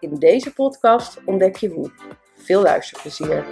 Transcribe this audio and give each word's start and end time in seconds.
In 0.00 0.18
deze 0.18 0.52
podcast 0.52 1.24
ontdek 1.24 1.56
je 1.56 1.68
hoe. 1.68 1.90
Veel 2.34 2.62
luisterplezier. 2.62 3.44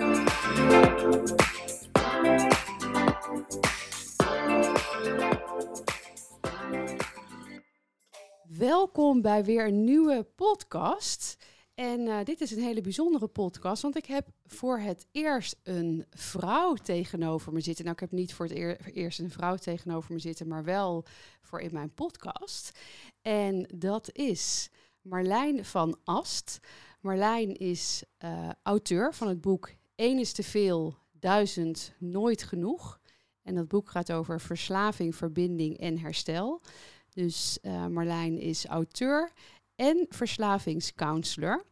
Welkom 8.48 9.22
bij 9.22 9.44
weer 9.44 9.66
een 9.66 9.84
nieuwe 9.84 10.26
podcast. 10.34 11.36
En 11.74 12.00
uh, 12.00 12.24
dit 12.24 12.40
is 12.40 12.50
een 12.50 12.62
hele 12.62 12.80
bijzondere 12.80 13.26
podcast, 13.26 13.82
want 13.82 13.96
ik 13.96 14.06
heb 14.06 14.26
voor 14.46 14.78
het 14.78 15.06
eerst 15.12 15.56
een 15.62 16.06
vrouw 16.10 16.74
tegenover 16.74 17.52
me 17.52 17.60
zitten. 17.60 17.84
Nou, 17.84 17.96
ik 17.96 18.02
heb 18.02 18.12
niet 18.12 18.34
voor 18.34 18.46
het 18.46 18.54
eer 18.54 18.78
eerst 18.92 19.18
een 19.18 19.30
vrouw 19.30 19.56
tegenover 19.56 20.12
me 20.12 20.18
zitten, 20.18 20.48
maar 20.48 20.64
wel 20.64 21.04
voor 21.42 21.60
in 21.60 21.72
mijn 21.72 21.94
podcast. 21.94 22.78
En 23.22 23.68
dat 23.74 24.10
is 24.12 24.70
Marlijn 25.02 25.64
van 25.64 25.98
Ast. 26.04 26.58
Marlijn 27.00 27.56
is 27.56 28.02
uh, 28.24 28.50
auteur 28.62 29.14
van 29.14 29.28
het 29.28 29.40
boek 29.40 29.70
Eén 29.98 30.18
is 30.18 30.32
te 30.32 30.42
veel, 30.42 30.96
duizend 31.12 31.92
nooit 31.98 32.42
genoeg. 32.42 33.00
En 33.42 33.54
dat 33.54 33.68
boek 33.68 33.90
gaat 33.90 34.12
over 34.12 34.40
verslaving, 34.40 35.16
verbinding 35.16 35.78
en 35.78 35.98
herstel. 35.98 36.62
Dus 37.10 37.58
uh, 37.62 37.86
Marlijn 37.86 38.38
is 38.38 38.66
auteur 38.66 39.32
en 39.74 40.06
verslavingscounselor. 40.08 41.64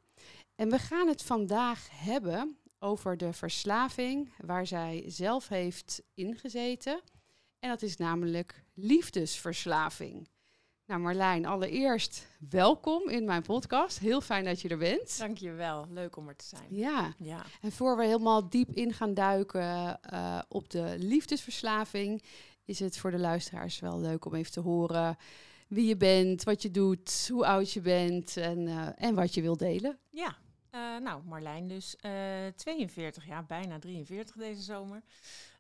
En 0.55 0.71
we 0.71 0.79
gaan 0.79 1.09
het 1.09 1.23
vandaag 1.23 1.89
hebben 1.93 2.59
over 2.79 3.17
de 3.17 3.33
verslaving 3.33 4.33
waar 4.39 4.67
zij 4.67 5.05
zelf 5.07 5.49
heeft 5.49 6.03
ingezeten. 6.15 7.01
En 7.59 7.69
dat 7.69 7.83
is 7.83 7.97
namelijk 7.97 8.65
liefdesverslaving. 8.75 10.29
Nou 10.87 11.01
Marlijn, 11.01 11.47
allereerst 11.47 12.27
welkom 12.51 13.09
in 13.09 13.25
mijn 13.25 13.43
podcast. 13.43 13.99
Heel 13.99 14.21
fijn 14.21 14.45
dat 14.45 14.61
je 14.61 14.69
er 14.69 14.79
bent. 14.79 15.19
Dankjewel, 15.19 15.87
leuk 15.91 16.17
om 16.17 16.29
er 16.29 16.37
te 16.37 16.45
zijn. 16.45 16.67
Ja, 16.71 17.15
ja. 17.19 17.43
en 17.61 17.73
voor 17.73 17.97
we 17.97 18.05
helemaal 18.05 18.49
diep 18.49 18.71
in 18.71 18.93
gaan 18.93 19.15
duiken 19.15 20.01
uh, 20.13 20.39
op 20.49 20.71
de 20.71 20.95
liefdesverslaving, 20.99 22.23
is 22.65 22.79
het 22.79 22.99
voor 22.99 23.11
de 23.11 23.19
luisteraars 23.19 23.81
wel 23.81 24.01
leuk 24.01 24.25
om 24.25 24.35
even 24.35 24.53
te 24.53 24.61
horen 24.61 25.17
wie 25.69 25.87
je 25.87 25.97
bent, 25.97 26.43
wat 26.43 26.63
je 26.63 26.71
doet, 26.71 27.29
hoe 27.33 27.47
oud 27.47 27.73
je 27.73 27.81
bent 27.81 28.37
en, 28.37 28.59
uh, 28.59 28.89
en 28.97 29.15
wat 29.15 29.35
je 29.35 29.43
wilt 29.43 29.59
delen. 29.59 29.99
Ja, 30.11 30.37
uh, 30.75 31.01
nou 31.01 31.23
Marlijn 31.25 31.69
dus, 31.69 31.97
42 32.57 33.27
jaar, 33.27 33.47
bijna 33.47 33.79
43 33.79 34.37
deze 34.37 34.63
zomer. 34.63 35.03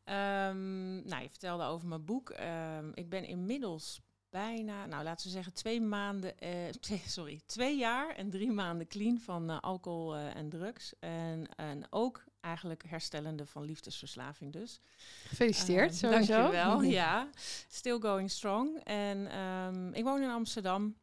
Um, 0.05 1.09
nou, 1.09 1.23
je 1.23 1.29
vertelde 1.29 1.65
over 1.65 1.89
mijn 1.89 2.05
boek. 2.05 2.35
Um, 2.79 2.91
ik 2.95 3.09
ben 3.09 3.25
inmiddels 3.25 4.01
bijna, 4.37 4.87
nou 4.87 5.05
laten 5.05 5.27
we 5.27 5.33
zeggen, 5.33 5.53
twee 5.53 5.81
maanden, 5.81 6.39
eh, 6.39 6.69
twee, 6.81 7.03
sorry, 7.07 7.41
twee 7.47 7.77
jaar 7.77 8.15
en 8.15 8.31
drie 8.31 8.51
maanden 8.51 8.87
clean 8.87 9.19
van 9.21 9.51
uh, 9.51 9.61
alcohol 9.61 10.17
uh, 10.17 10.37
en 10.37 10.49
drugs. 10.49 10.93
En, 10.99 11.49
en 11.57 11.87
ook 11.91 12.25
eigenlijk 12.41 12.83
herstellende 12.87 13.47
van 13.47 13.65
liefdesverslaving 13.65 14.53
dus. 14.53 14.81
Gefeliciteerd, 15.27 15.93
uh, 15.93 15.99
sowieso. 15.99 16.33
Dankjewel, 16.33 16.83
ja. 17.03 17.29
Still 17.69 17.99
going 17.99 18.31
strong. 18.31 18.81
En 18.85 19.39
um, 19.39 19.93
ik 19.93 20.05
woon 20.05 20.23
in 20.23 20.31
Amsterdam, 20.31 20.97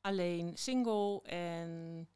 alleen, 0.00 0.56
single 0.56 1.22
en... 1.22 2.08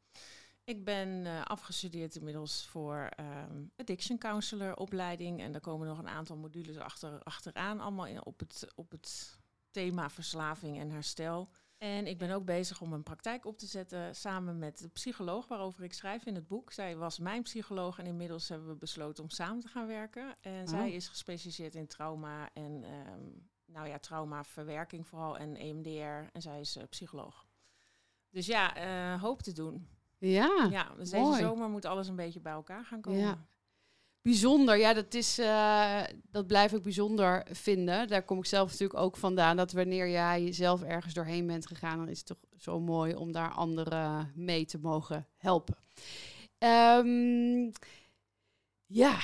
Ik 0.63 0.83
ben 0.83 1.09
uh, 1.25 1.45
afgestudeerd 1.45 2.15
inmiddels 2.15 2.65
voor 2.65 3.09
um, 3.19 3.71
addiction 3.75 4.17
counselor 4.17 4.75
opleiding. 4.75 5.41
En 5.41 5.51
daar 5.51 5.61
komen 5.61 5.87
nog 5.87 5.97
een 5.97 6.07
aantal 6.07 6.37
modules 6.37 6.77
achter, 6.77 7.23
achteraan, 7.23 7.79
allemaal 7.79 8.05
in, 8.05 8.25
op, 8.25 8.39
het, 8.39 8.67
op 8.75 8.91
het 8.91 9.38
thema 9.71 10.09
verslaving 10.09 10.79
en 10.79 10.89
herstel. 10.89 11.49
En 11.77 12.07
ik 12.07 12.17
ben 12.17 12.31
ook 12.31 12.45
bezig 12.45 12.81
om 12.81 12.93
een 12.93 13.03
praktijk 13.03 13.45
op 13.45 13.57
te 13.57 13.65
zetten 13.65 14.15
samen 14.15 14.59
met 14.59 14.77
de 14.77 14.87
psycholoog 14.87 15.47
waarover 15.47 15.83
ik 15.83 15.93
schrijf 15.93 16.25
in 16.25 16.35
het 16.35 16.47
boek. 16.47 16.71
Zij 16.71 16.97
was 16.97 17.19
mijn 17.19 17.41
psycholoog 17.41 17.99
en 17.99 18.05
inmiddels 18.05 18.49
hebben 18.49 18.67
we 18.67 18.75
besloten 18.75 19.23
om 19.23 19.29
samen 19.29 19.59
te 19.61 19.67
gaan 19.67 19.87
werken. 19.87 20.35
En 20.41 20.61
oh. 20.61 20.69
zij 20.69 20.91
is 20.91 21.07
gespecialiseerd 21.07 21.75
in 21.75 21.87
trauma 21.87 22.49
en 22.53 22.83
um, 22.83 23.49
nou 23.65 23.87
ja, 23.87 23.99
traumaverwerking 23.99 25.07
vooral 25.07 25.37
en 25.37 25.55
EMDR. 25.55 26.31
En 26.33 26.41
zij 26.41 26.59
is 26.59 26.77
uh, 26.77 26.83
psycholoog. 26.89 27.47
Dus 28.29 28.45
ja, 28.45 28.77
uh, 29.13 29.21
hoop 29.21 29.41
te 29.41 29.51
doen. 29.53 29.87
Ja, 30.17 30.67
ja 30.71 30.93
dus 30.97 31.09
deze 31.09 31.33
zomer 31.33 31.69
moet 31.69 31.85
alles 31.85 32.07
een 32.07 32.15
beetje 32.15 32.39
bij 32.39 32.53
elkaar 32.53 32.85
gaan 32.85 33.01
komen. 33.01 33.19
Ja. 33.19 33.45
Bijzonder, 34.21 34.77
ja, 34.77 34.93
dat, 34.93 35.13
is, 35.13 35.39
uh, 35.39 36.01
dat 36.31 36.47
blijf 36.47 36.71
ik 36.71 36.83
bijzonder 36.83 37.45
vinden. 37.51 38.07
Daar 38.07 38.23
kom 38.23 38.37
ik 38.37 38.45
zelf 38.45 38.71
natuurlijk 38.71 38.99
ook 38.99 39.17
vandaan. 39.17 39.57
Dat 39.57 39.71
wanneer 39.71 40.09
jij 40.09 40.53
zelf 40.53 40.83
ergens 40.83 41.13
doorheen 41.13 41.47
bent 41.47 41.67
gegaan, 41.67 41.97
dan 41.97 42.07
is 42.07 42.17
het 42.17 42.27
toch 42.27 42.37
zo 42.57 42.79
mooi 42.79 43.15
om 43.15 43.31
daar 43.31 43.51
anderen 43.51 44.31
mee 44.35 44.65
te 44.65 44.79
mogen 44.79 45.27
helpen. 45.37 45.77
Um, 46.59 47.71
ja, 48.85 49.17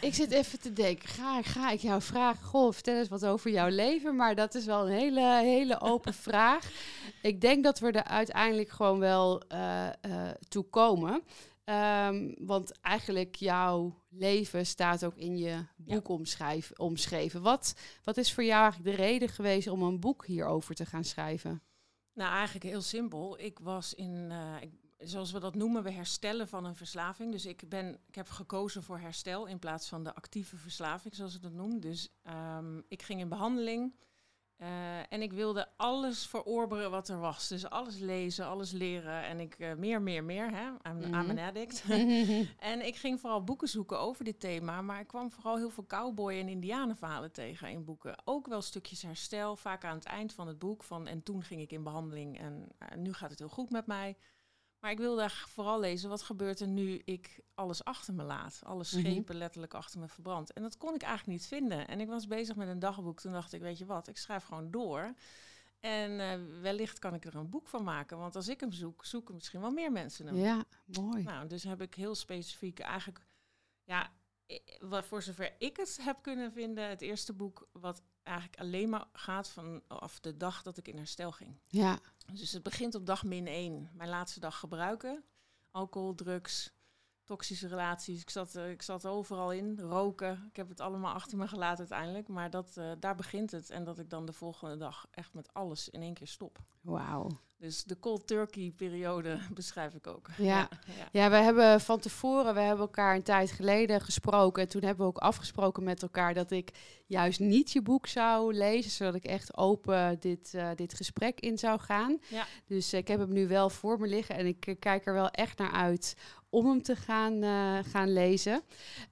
ik 0.00 0.14
zit 0.14 0.30
even 0.30 0.60
te 0.60 0.72
denken. 0.72 1.08
Ga, 1.08 1.42
ga 1.42 1.70
ik 1.70 1.80
jou 1.80 2.02
vragen? 2.02 2.46
Goh, 2.46 2.72
vertel 2.72 2.96
eens 2.96 3.08
wat 3.08 3.26
over 3.26 3.50
jouw 3.50 3.68
leven. 3.68 4.16
Maar 4.16 4.34
dat 4.34 4.54
is 4.54 4.64
wel 4.64 4.86
een 4.86 4.92
hele, 4.92 5.40
hele 5.42 5.80
open 5.80 6.14
vraag. 6.28 6.70
Ik 7.22 7.40
denk 7.40 7.64
dat 7.64 7.78
we 7.78 7.90
er 7.90 8.04
uiteindelijk 8.04 8.70
gewoon 8.70 8.98
wel 8.98 9.42
uh, 9.52 9.86
uh, 10.06 10.28
toe 10.48 10.64
komen. 10.64 11.22
Um, 11.64 12.34
want 12.38 12.80
eigenlijk 12.80 13.34
jouw 13.34 14.04
leven 14.08 14.66
staat 14.66 15.04
ook 15.04 15.16
in 15.16 15.36
je 15.36 15.64
boek 15.76 16.08
ja. 16.08 16.62
omschreven. 16.76 17.42
Wat, 17.42 17.74
wat 18.04 18.16
is 18.16 18.32
voor 18.32 18.44
jou 18.44 18.62
eigenlijk 18.62 18.96
de 18.96 19.02
reden 19.02 19.28
geweest 19.28 19.68
om 19.68 19.82
een 19.82 20.00
boek 20.00 20.26
hierover 20.26 20.74
te 20.74 20.86
gaan 20.86 21.04
schrijven? 21.04 21.62
Nou, 22.12 22.32
eigenlijk 22.32 22.64
heel 22.64 22.82
simpel. 22.82 23.40
Ik 23.40 23.58
was 23.58 23.94
in, 23.94 24.28
uh, 24.30 24.56
ik, 24.60 24.72
zoals 24.98 25.32
we 25.32 25.40
dat 25.40 25.54
noemen, 25.54 25.82
we 25.82 25.90
herstellen 25.90 26.48
van 26.48 26.64
een 26.64 26.76
verslaving. 26.76 27.32
Dus 27.32 27.46
ik, 27.46 27.68
ben, 27.68 27.98
ik 28.06 28.14
heb 28.14 28.28
gekozen 28.28 28.82
voor 28.82 28.98
herstel 28.98 29.46
in 29.46 29.58
plaats 29.58 29.88
van 29.88 30.04
de 30.04 30.14
actieve 30.14 30.56
verslaving, 30.56 31.14
zoals 31.14 31.34
ik 31.34 31.42
dat 31.42 31.52
noem. 31.52 31.80
Dus 31.80 32.08
um, 32.56 32.84
ik 32.88 33.02
ging 33.02 33.20
in 33.20 33.28
behandeling. 33.28 33.94
Uh, 34.62 34.68
en 35.08 35.22
ik 35.22 35.32
wilde 35.32 35.68
alles 35.76 36.26
verorberen 36.26 36.90
wat 36.90 37.08
er 37.08 37.18
was. 37.18 37.48
Dus 37.48 37.70
alles 37.70 37.98
lezen, 37.98 38.46
alles 38.46 38.70
leren. 38.70 39.24
En 39.24 39.40
ik 39.40 39.58
uh, 39.58 39.74
meer, 39.74 40.02
meer, 40.02 40.24
meer. 40.24 40.50
Hè? 40.50 40.66
I'm, 40.66 40.96
mm 40.96 41.02
-hmm. 41.02 41.14
I'm 41.14 41.30
an 41.30 41.38
addict. 41.38 41.84
en 42.72 42.86
ik 42.86 42.96
ging 42.96 43.20
vooral 43.20 43.44
boeken 43.44 43.68
zoeken 43.68 43.98
over 43.98 44.24
dit 44.24 44.40
thema. 44.40 44.82
Maar 44.82 45.00
ik 45.00 45.06
kwam 45.06 45.30
vooral 45.30 45.56
heel 45.56 45.70
veel 45.70 45.86
cowboy- 45.86 46.38
en 46.38 46.48
indianenverhalen 46.48 47.32
tegen 47.32 47.68
in 47.68 47.84
boeken. 47.84 48.16
Ook 48.24 48.46
wel 48.46 48.62
stukjes 48.62 49.02
herstel. 49.02 49.56
Vaak 49.56 49.84
aan 49.84 49.96
het 49.96 50.04
eind 50.04 50.32
van 50.32 50.46
het 50.46 50.58
boek. 50.58 50.82
Van, 50.82 51.06
en 51.06 51.22
toen 51.22 51.42
ging 51.42 51.60
ik 51.60 51.72
in 51.72 51.82
behandeling. 51.82 52.38
En 52.38 52.68
uh, 52.82 52.98
nu 52.98 53.12
gaat 53.12 53.30
het 53.30 53.38
heel 53.38 53.48
goed 53.48 53.70
met 53.70 53.86
mij. 53.86 54.16
Maar 54.80 54.90
ik 54.90 54.98
wilde 54.98 55.30
vooral 55.30 55.80
lezen, 55.80 56.08
wat 56.08 56.22
gebeurt 56.22 56.60
er 56.60 56.68
nu 56.68 57.02
ik 57.04 57.40
alles 57.54 57.84
achter 57.84 58.14
me 58.14 58.22
laat? 58.22 58.60
Alle 58.64 58.84
schepen 58.84 59.10
mm 59.10 59.24
-hmm. 59.26 59.36
letterlijk 59.36 59.74
achter 59.74 60.00
me 60.00 60.08
verbrand. 60.08 60.52
En 60.52 60.62
dat 60.62 60.76
kon 60.76 60.94
ik 60.94 61.02
eigenlijk 61.02 61.38
niet 61.38 61.46
vinden. 61.48 61.88
En 61.88 62.00
ik 62.00 62.08
was 62.08 62.26
bezig 62.26 62.56
met 62.56 62.68
een 62.68 62.78
dagboek. 62.78 63.20
Toen 63.20 63.32
dacht 63.32 63.52
ik, 63.52 63.60
weet 63.60 63.78
je 63.78 63.86
wat, 63.86 64.08
ik 64.08 64.16
schrijf 64.16 64.44
gewoon 64.44 64.70
door. 64.70 65.14
En 65.80 66.10
uh, 66.10 66.60
wellicht 66.60 66.98
kan 66.98 67.14
ik 67.14 67.24
er 67.24 67.34
een 67.34 67.50
boek 67.50 67.68
van 67.68 67.84
maken. 67.84 68.18
Want 68.18 68.36
als 68.36 68.48
ik 68.48 68.60
hem 68.60 68.72
zoek, 68.72 69.04
zoeken 69.04 69.34
misschien 69.34 69.60
wel 69.60 69.70
meer 69.70 69.92
mensen 69.92 70.26
hem. 70.26 70.36
Ja, 70.36 70.64
mooi. 70.84 71.22
Nou, 71.22 71.46
dus 71.46 71.62
heb 71.62 71.80
ik 71.80 71.94
heel 71.94 72.14
specifiek 72.14 72.78
eigenlijk... 72.78 73.20
Ja, 73.84 74.10
wat 74.80 75.04
voor 75.06 75.22
zover 75.22 75.54
ik 75.58 75.76
het 75.76 75.98
heb 76.02 76.22
kunnen 76.22 76.52
vinden, 76.52 76.88
het 76.88 77.00
eerste 77.00 77.32
boek 77.32 77.68
wat 77.72 78.02
eigenlijk 78.22 78.60
alleen 78.60 78.88
maar 78.88 79.06
gaat 79.12 79.48
vanaf 79.48 80.20
de 80.20 80.36
dag 80.36 80.62
dat 80.62 80.76
ik 80.76 80.88
in 80.88 80.96
herstel 80.96 81.32
ging. 81.32 81.58
Ja. 81.66 81.98
Dus 82.32 82.52
het 82.52 82.62
begint 82.62 82.94
op 82.94 83.06
dag 83.06 83.24
min 83.24 83.46
1, 83.46 83.90
mijn 83.92 84.08
laatste 84.08 84.40
dag 84.40 84.58
gebruiken. 84.58 85.24
Alcohol, 85.70 86.14
drugs, 86.14 86.72
toxische 87.24 87.68
relaties. 87.68 88.20
Ik 88.20 88.30
zat, 88.30 88.56
uh, 88.56 88.70
ik 88.70 88.82
zat 88.82 89.06
overal 89.06 89.52
in, 89.52 89.80
roken. 89.80 90.46
Ik 90.48 90.56
heb 90.56 90.68
het 90.68 90.80
allemaal 90.80 91.14
achter 91.14 91.38
me 91.38 91.48
gelaten 91.48 91.78
uiteindelijk. 91.78 92.28
Maar 92.28 92.50
dat, 92.50 92.74
uh, 92.78 92.92
daar 92.98 93.14
begint 93.14 93.50
het. 93.50 93.70
En 93.70 93.84
dat 93.84 93.98
ik 93.98 94.10
dan 94.10 94.26
de 94.26 94.32
volgende 94.32 94.76
dag 94.76 95.06
echt 95.10 95.34
met 95.34 95.54
alles 95.54 95.88
in 95.88 96.02
één 96.02 96.14
keer 96.14 96.26
stop. 96.26 96.58
Wauw. 96.80 97.30
Dus 97.60 97.84
de 97.84 97.98
cold 97.98 98.26
turkey 98.26 98.72
periode 98.76 99.38
beschrijf 99.54 99.94
ik 99.94 100.06
ook. 100.06 100.28
Ja. 100.36 100.68
ja. 100.86 101.08
Ja, 101.12 101.30
we 101.30 101.36
hebben 101.36 101.80
van 101.80 102.00
tevoren, 102.00 102.54
we 102.54 102.60
hebben 102.60 102.84
elkaar 102.84 103.14
een 103.14 103.22
tijd 103.22 103.50
geleden 103.50 104.00
gesproken. 104.00 104.62
En 104.62 104.68
toen 104.68 104.82
hebben 104.82 105.06
we 105.06 105.10
ook 105.10 105.18
afgesproken 105.18 105.84
met 105.84 106.02
elkaar 106.02 106.34
dat 106.34 106.50
ik 106.50 106.70
juist 107.06 107.40
niet 107.40 107.72
je 107.72 107.82
boek 107.82 108.06
zou 108.06 108.54
lezen, 108.54 108.90
zodat 108.90 109.14
ik 109.14 109.24
echt 109.24 109.56
open 109.56 110.20
dit, 110.20 110.54
eh, 110.54 110.68
dit 110.74 110.94
gesprek 110.94 111.40
in 111.40 111.58
zou 111.58 111.80
gaan. 111.80 112.18
Ja. 112.28 112.46
Dus 112.66 112.92
ik 112.92 113.08
heb 113.08 113.18
hem 113.18 113.32
nu 113.32 113.48
wel 113.48 113.70
voor 113.70 114.00
me 114.00 114.06
liggen 114.06 114.34
en 114.34 114.46
ik 114.46 114.66
eh, 114.66 114.74
kijk 114.78 115.06
er 115.06 115.14
wel 115.14 115.30
echt 115.30 115.58
naar 115.58 115.72
uit 115.72 116.16
om 116.48 116.66
hem 116.66 116.82
te 116.82 116.96
gaan, 116.96 117.42
eh, 117.42 117.90
gaan 117.90 118.12
lezen. 118.12 118.62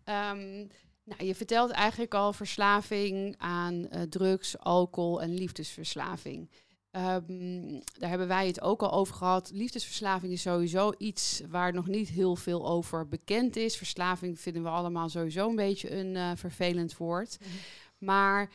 Ehm, 0.04 0.66
nou, 1.04 1.24
je 1.24 1.34
vertelt 1.34 1.70
eigenlijk 1.70 2.14
al 2.14 2.32
verslaving 2.32 3.34
aan 3.38 3.88
drugs, 4.08 4.58
alcohol 4.58 5.22
en 5.22 5.34
liefdesverslaving. 5.34 6.48
Ehm, 6.90 7.80
daar 7.98 8.08
hebben 8.08 8.28
wij 8.28 8.46
het 8.46 8.60
ook 8.60 8.82
al 8.82 8.92
over 8.92 9.14
gehad. 9.14 9.50
Liefdesverslaving 9.52 10.32
is 10.32 10.42
sowieso 10.42 10.92
iets 10.98 11.42
waar 11.48 11.72
nog 11.72 11.86
niet 11.86 12.08
heel 12.08 12.36
veel 12.36 12.68
over 12.68 13.08
bekend 13.08 13.56
is. 13.56 13.76
Verslaving 13.76 14.40
vinden 14.40 14.62
we 14.62 14.68
allemaal 14.68 15.08
sowieso 15.08 15.48
een 15.48 15.56
beetje 15.56 15.96
een 15.96 16.16
eh, 16.16 16.30
vervelend 16.34 16.96
woord. 16.96 17.38
Mhm. 17.40 17.50
Maar 17.98 18.50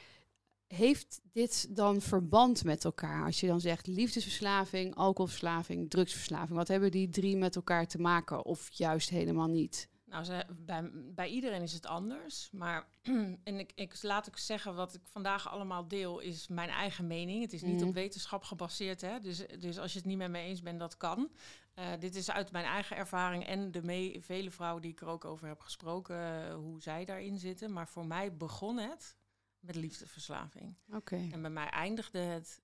heeft 0.68 1.22
dit 1.32 1.76
dan 1.76 2.02
verband 2.02 2.64
met 2.64 2.86
elkaar? 2.86 3.26
Als 3.26 3.40
je 3.40 3.48
dan 3.48 3.62
zegt 3.62 3.88
liefdesverslaving, 3.88 4.96
alcoholverslaving, 4.96 5.90
drugsverslaving. 5.90 6.58
Wat 6.58 6.68
hebben 6.68 6.92
die 6.92 7.10
drie 7.10 7.38
met 7.38 7.56
elkaar 7.56 7.88
te 7.88 8.00
maken? 8.00 8.46
Of 8.46 8.68
juist 8.72 9.10
helemaal 9.10 9.48
niet? 9.48 9.90
Nou, 10.14 10.26
ze, 10.26 10.46
bij, 10.66 10.90
bij 10.94 11.28
iedereen 11.30 11.62
is 11.62 11.74
het 11.74 11.86
anders. 11.86 12.50
Maar 12.52 12.88
en 13.44 13.60
ik, 13.60 13.72
ik, 13.76 14.04
laat 14.04 14.28
ik 14.28 14.38
zeggen, 14.38 14.76
wat 14.76 14.94
ik 14.94 15.02
vandaag 15.04 15.50
allemaal 15.50 15.88
deel, 15.88 16.20
is 16.20 16.48
mijn 16.48 16.70
eigen 16.70 17.08
mening. 17.08 17.42
Het 17.42 17.54
is 17.54 17.62
niet 17.62 17.80
Mhm. 17.80 17.88
op 17.88 17.94
wetenschap 17.94 18.44
gebaseerd. 18.44 19.02
Hè? 19.02 19.20
Dus, 19.20 19.46
dus 19.60 19.78
als 19.80 19.92
je 19.94 19.98
het 19.98 20.08
niet 20.08 20.18
met 20.18 20.30
me 20.30 20.38
eens 20.40 20.62
bent, 20.62 20.80
dat 20.80 20.98
kan. 20.98 21.32
Eh, 21.74 21.88
dit 22.00 22.16
is 22.16 22.32
uit 22.32 22.52
mijn 22.52 22.66
eigen 22.66 22.98
ervaring 22.98 23.46
en 23.46 23.72
de 23.72 23.84
me- 23.84 24.18
vele 24.22 24.52
vrouwen 24.52 24.82
die 24.82 24.92
ik 24.92 25.02
er 25.02 25.08
ook 25.08 25.26
over 25.26 25.48
heb 25.48 25.60
gesproken, 25.60 26.16
eh, 26.48 26.56
hoe 26.56 26.82
zij 26.82 27.06
daarin 27.06 27.38
zitten. 27.38 27.74
Maar 27.74 27.88
voor 27.88 28.06
mij 28.06 28.38
begon 28.38 28.78
het 28.78 29.16
met 29.60 29.76
liefdeverslaving. 29.76 30.76
Oké. 30.92 31.30
En 31.32 31.42
bij 31.42 31.52
mij 31.52 31.70
eindigde 31.70 32.20
het 32.20 32.62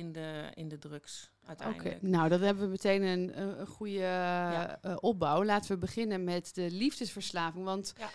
in 0.00 0.12
de, 0.12 0.50
in 0.54 0.68
de 0.68 0.78
drugs 0.78 1.30
Oké, 1.40 1.48
uiteindelijk. 1.48 2.02
nou 2.02 2.28
dan 2.28 2.40
hebben 2.40 2.64
we 2.64 2.70
meteen 2.70 3.02
een, 3.02 3.40
een 3.40 3.60
een 3.60 3.66
goede 3.66 3.92
Ja. 3.92 4.78
eh, 4.82 4.96
opbouw. 5.00 5.44
Laten 5.44 5.70
we 5.72 5.78
beginnen 5.78 6.24
met 6.24 6.54
de 6.54 6.70
liefdesverslaving. 6.70 7.64
Want 7.64 7.92
Ja. 7.98 8.10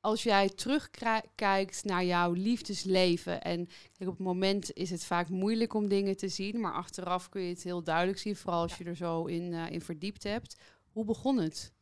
als 0.00 0.22
jij 0.22 0.48
terugkijkt 0.48 1.84
naar 1.84 2.04
jouw 2.04 2.32
liefdesleven 2.32 3.42
en 3.42 3.66
kijk, 3.66 4.10
op 4.10 4.16
het 4.16 4.26
moment 4.26 4.72
is 4.72 4.90
het 4.90 5.04
vaak 5.04 5.28
moeilijk 5.28 5.74
om 5.74 5.88
dingen 5.88 6.16
te 6.16 6.28
zien, 6.28 6.60
maar 6.60 6.72
achteraf 6.72 7.28
kun 7.28 7.42
je 7.42 7.48
het 7.48 7.62
heel 7.62 7.82
duidelijk 7.82 8.18
zien, 8.18 8.36
vooral 8.36 8.60
als 8.62 8.70
Ja. 8.70 8.76
je 8.78 8.84
er 8.90 8.96
zo 8.96 9.24
in, 9.24 9.52
eh, 9.54 9.70
in 9.70 9.80
verdiept 9.80 10.22
hebt. 10.22 10.56
Hoe 10.92 11.04
begon 11.04 11.38
het? 11.38 11.74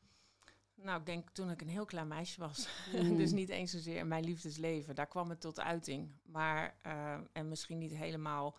Nou, 0.74 1.00
ik 1.00 1.06
denk 1.06 1.30
toen 1.30 1.50
ik 1.50 1.60
een 1.60 1.68
heel 1.68 1.84
klein 1.84 2.08
meisje 2.08 2.40
was. 2.40 2.68
Mm. 3.02 3.16
dus 3.16 3.32
niet 3.32 3.48
eens 3.48 3.70
zozeer 3.70 3.96
in 3.96 4.08
mijn 4.08 4.24
liefdesleven. 4.24 4.94
Daar 4.94 5.06
kwam 5.06 5.28
het 5.30 5.40
tot 5.40 5.60
uiting. 5.60 6.10
Maar, 6.22 6.76
eh, 6.82 7.14
en 7.32 7.48
misschien 7.48 7.78
niet 7.78 7.96
helemaal 7.96 8.56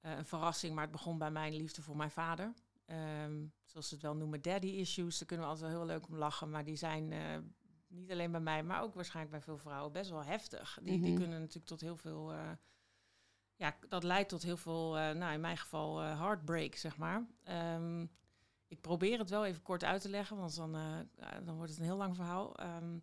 eh, 0.00 0.16
een 0.16 0.26
verrassing, 0.26 0.74
maar 0.74 0.82
het 0.82 0.92
begon 0.92 1.18
bij 1.18 1.30
mijn 1.30 1.54
liefde 1.56 1.82
voor 1.82 1.96
mijn 1.96 2.10
vader. 2.10 2.52
Ehm, 2.84 3.46
zoals 3.64 3.88
ze 3.88 3.94
het 3.94 4.02
wel 4.02 4.16
noemen, 4.16 4.42
daddy 4.42 4.66
issues. 4.66 5.18
Daar 5.18 5.28
kunnen 5.28 5.46
we 5.46 5.52
altijd 5.52 5.70
wel 5.70 5.80
heel 5.80 5.88
leuk 5.88 6.08
om 6.08 6.16
lachen. 6.16 6.50
Maar 6.50 6.64
die 6.64 6.76
zijn 6.76 7.12
eh, 7.12 7.38
niet 7.88 8.10
alleen 8.10 8.30
bij 8.30 8.40
mij, 8.40 8.62
maar 8.62 8.82
ook 8.82 8.94
waarschijnlijk 8.94 9.34
bij 9.36 9.44
veel 9.44 9.58
vrouwen 9.58 9.92
best 9.92 10.10
wel 10.10 10.24
heftig. 10.24 10.78
Die, 10.82 11.00
die 11.00 11.10
Mhm. 11.10 11.20
kunnen 11.20 11.38
natuurlijk 11.40 11.66
tot 11.66 11.80
heel 11.80 11.96
veel... 11.96 12.32
eh, 12.32 12.50
ja, 13.56 13.76
dat 13.88 14.02
leidt 14.04 14.28
tot 14.28 14.42
heel 14.42 14.56
veel, 14.56 14.92
nou 14.92 15.32
in 15.32 15.40
mijn 15.40 15.56
geval, 15.56 15.98
heartbreak, 15.98 16.74
zeg 16.74 16.96
maar. 16.96 17.26
Ehm, 17.42 18.06
ik 18.66 18.80
probeer 18.80 19.18
het 19.18 19.30
wel 19.30 19.44
even 19.46 19.62
kort 19.62 19.84
uit 19.84 20.00
te 20.02 20.08
leggen, 20.08 20.36
want 20.36 20.54
dan, 20.56 20.72
dan 21.44 21.54
wordt 21.56 21.70
het 21.70 21.78
een 21.78 21.84
heel 21.86 21.96
lang 21.96 22.14
verhaal. 22.16 22.56
Ehm, 22.56 22.98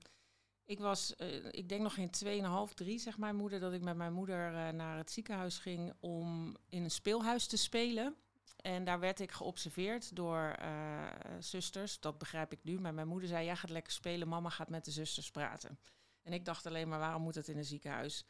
ik 0.66 0.80
was, 0.80 1.16
eh, 1.16 1.46
ik 1.52 1.70
denk 1.70 1.82
nog 1.82 1.94
geen 1.94 2.10
2,5, 2.10 2.74
3, 2.74 3.00
zegt 3.00 3.18
mijn 3.18 3.36
moeder, 3.36 3.60
dat 3.60 3.74
ik 3.74 3.82
met 3.82 3.96
mijn 3.96 4.14
moeder 4.14 4.54
eh, 4.54 4.70
naar 4.70 4.98
het 4.98 5.12
ziekenhuis 5.12 5.58
ging 5.58 5.94
om 6.00 6.56
in 6.70 6.84
een 6.84 6.92
speelhuis 6.92 7.48
te 7.48 7.58
spelen. 7.58 8.16
En 8.62 8.84
daar 8.84 9.00
werd 9.00 9.20
ik 9.20 9.32
geobserveerd 9.32 10.16
door 10.16 10.40
eh, 10.40 11.04
zusters. 11.40 12.00
Dat 12.00 12.18
begrijp 12.18 12.52
ik 12.52 12.64
nu. 12.64 12.80
Maar 12.80 12.94
mijn 12.94 13.08
moeder 13.08 13.30
zei: 13.30 13.46
Jij 13.46 13.56
gaat 13.56 13.70
lekker 13.70 13.94
spelen, 13.94 14.28
mama 14.28 14.50
gaat 14.50 14.70
met 14.70 14.86
de 14.86 14.92
zusters 14.92 15.32
praten. 15.32 15.80
En 16.22 16.34
ik 16.34 16.46
dacht 16.46 16.66
alleen 16.66 16.88
maar: 16.88 17.00
waarom 17.00 17.22
moet 17.22 17.36
het 17.36 17.48
in 17.48 17.58
een 17.58 17.66
ziekenhuis? 17.66 18.26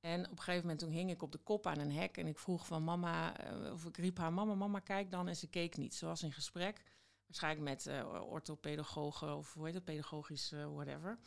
En 0.00 0.24
op 0.24 0.30
een 0.30 0.38
gegeven 0.38 0.60
moment 0.60 0.78
toen 0.78 0.90
hing 0.90 1.10
ik 1.10 1.22
op 1.22 1.32
de 1.32 1.38
kop 1.38 1.66
aan 1.66 1.78
een 1.78 1.92
hek 1.92 2.16
en 2.16 2.26
ik 2.26 2.38
vroeg 2.38 2.66
van 2.66 2.84
mama, 2.84 3.34
of 3.72 3.84
ik 3.84 3.96
riep 3.96 4.18
haar, 4.18 4.32
mama, 4.32 4.54
mama, 4.54 4.78
kijk 4.78 5.10
dan. 5.10 5.28
En 5.28 5.36
ze 5.36 5.48
keek 5.48 5.76
niet. 5.76 5.94
Ze 5.94 6.06
was 6.06 6.22
in 6.22 6.32
gesprek, 6.32 6.82
waarschijnlijk 7.26 7.64
met 7.64 7.86
eh 7.86 8.22
orthopedagogen 8.22 9.36
of 9.36 9.54
hoe 9.54 9.64
heet 9.64 9.74
het, 9.74 9.84
pedagogisch 9.84 10.50
whatever. 10.50 11.18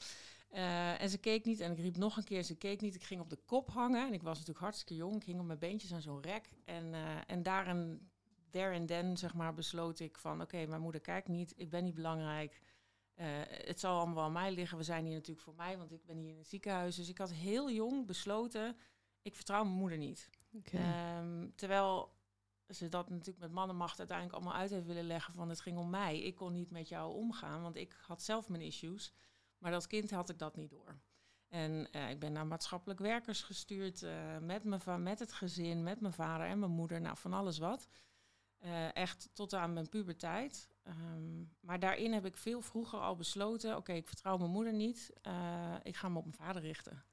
Eh, 0.51 1.01
en 1.01 1.09
ze 1.09 1.17
keek 1.17 1.45
niet 1.45 1.59
en 1.59 1.71
ik 1.71 1.79
riep 1.79 1.97
nog 1.97 2.17
een 2.17 2.23
keer, 2.23 2.43
ze 2.43 2.55
keek 2.55 2.81
niet. 2.81 2.95
Ik 2.95 3.03
ging 3.03 3.21
op 3.21 3.29
de 3.29 3.39
kop 3.45 3.69
hangen 3.69 4.07
en 4.07 4.13
ik 4.13 4.21
was 4.21 4.33
natuurlijk 4.33 4.59
hartstikke 4.59 4.95
jong. 4.95 5.15
Ik 5.15 5.23
hing 5.23 5.39
op 5.39 5.45
mijn 5.45 5.59
beentjes 5.59 5.93
aan 5.93 6.01
zo'n 6.01 6.21
rek. 6.21 6.49
En, 6.65 6.93
eh 6.93 7.17
en 7.27 7.43
daar 7.43 7.67
en 7.67 8.09
there 8.49 8.75
and 8.75 8.87
then, 8.87 9.17
zeg 9.17 9.33
maar, 9.33 9.53
besloot 9.53 9.99
ik 9.99 10.17
van... 10.17 10.41
oké, 10.41 10.65
mijn 10.65 10.81
moeder 10.81 11.01
kijkt 11.01 11.27
niet, 11.27 11.53
ik 11.55 11.69
ben 11.69 11.83
niet 11.83 11.93
belangrijk. 11.93 12.61
Eh, 13.13 13.27
het 13.47 13.79
zal 13.79 13.99
allemaal 13.99 14.23
aan 14.23 14.31
mij 14.31 14.51
liggen. 14.51 14.77
We 14.77 14.83
zijn 14.83 15.05
hier 15.05 15.13
natuurlijk 15.13 15.45
voor 15.45 15.55
mij, 15.55 15.77
want 15.77 15.91
ik 15.91 16.05
ben 16.05 16.17
hier 16.17 16.31
in 16.31 16.37
het 16.37 16.47
ziekenhuis. 16.47 16.95
Dus 16.95 17.09
ik 17.09 17.17
had 17.17 17.31
heel 17.31 17.71
jong 17.71 18.05
besloten, 18.05 18.77
ik 19.21 19.35
vertrouw 19.35 19.63
mijn 19.63 19.75
moeder 19.75 19.97
niet. 19.97 20.29
Ehm, 20.71 21.49
terwijl 21.55 22.13
ze 22.67 22.89
dat 22.89 23.09
natuurlijk 23.09 23.39
met 23.39 23.51
mannenmacht 23.51 23.99
uiteindelijk 23.99 24.37
allemaal 24.37 24.59
uit 24.59 24.69
heeft 24.69 24.85
willen 24.85 25.07
leggen 25.07 25.33
van 25.33 25.49
het 25.49 25.61
ging 25.61 25.77
om 25.77 25.89
mij. 25.89 26.19
Ik 26.19 26.35
kon 26.35 26.51
niet 26.51 26.71
met 26.71 26.89
jou 26.89 27.15
omgaan, 27.15 27.61
want 27.61 27.75
ik 27.75 27.97
had 28.01 28.21
zelf 28.21 28.49
mijn 28.49 28.61
issues. 28.61 29.13
Maar 29.61 29.73
als 29.73 29.87
kind 29.87 30.11
had 30.11 30.29
ik 30.29 30.39
dat 30.39 30.55
niet 30.55 30.69
door. 30.69 30.99
En 31.47 31.91
eh, 31.91 32.09
ik 32.09 32.19
ben 32.19 32.31
naar 32.31 32.47
maatschappelijk 32.47 32.99
werkers 32.99 33.41
gestuurd 33.41 34.03
eh, 34.03 34.37
met, 34.37 34.63
va- 34.83 34.97
met 34.97 35.19
het 35.19 35.31
gezin, 35.33 35.83
met 35.83 36.01
mijn 36.01 36.13
vader 36.13 36.47
en 36.47 36.59
mijn 36.59 36.71
moeder, 36.71 37.01
nou 37.01 37.17
van 37.17 37.33
alles 37.33 37.57
wat. 37.57 37.87
Eh, 38.57 38.95
echt 38.95 39.29
tot 39.33 39.53
aan 39.53 39.73
mijn 39.73 39.89
puberteit. 39.89 40.69
Ehm, 40.83 41.43
maar 41.59 41.79
daarin 41.79 42.13
heb 42.13 42.25
ik 42.25 42.37
veel 42.37 42.61
vroeger 42.61 42.99
al 42.99 43.15
besloten, 43.15 43.77
oké, 43.77 43.93
ik 43.93 44.07
vertrouw 44.07 44.37
mijn 44.37 44.51
moeder 44.51 44.73
niet. 44.73 45.09
Ik 45.83 45.95
ga 45.95 46.09
me 46.09 46.17
op 46.17 46.23
mijn 46.25 46.35
vader 46.37 46.61
richten. 46.61 47.03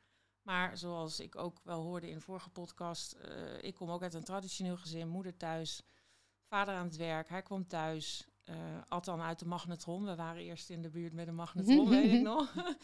Maar 0.43 0.79
zoals 0.79 1.21
ik 1.21 1.37
ook 1.37 1.61
wel 1.63 1.83
hoorde 1.83 2.09
in 2.09 2.15
de 2.15 2.21
vorige 2.21 2.51
podcast, 2.51 3.17
ik 3.61 3.75
kom 3.75 3.91
ook 3.91 4.03
uit 4.03 4.15
een 4.15 4.25
traditioneel 4.25 4.77
gezin, 4.77 5.09
moeder 5.09 5.37
thuis, 5.37 5.83
vader 6.43 6.75
aan 6.75 6.85
het 6.87 6.97
werk, 6.97 7.29
hij 7.29 7.43
kwam 7.43 7.67
thuis, 7.67 8.28
eh 8.49 8.55
at 8.89 9.05
dan 9.05 9.21
uit 9.21 9.39
de 9.39 9.47
magnetron. 9.47 10.05
We 10.05 10.15
waren 10.15 10.43
eerst 10.43 10.71
in 10.71 10.83
de 10.83 10.91
buurt 10.91 11.13
met 11.13 11.29
een 11.29 11.35
magnetron, 11.35 11.89
weet 11.89 12.13
ik 12.13 12.23
nog. 12.33 12.53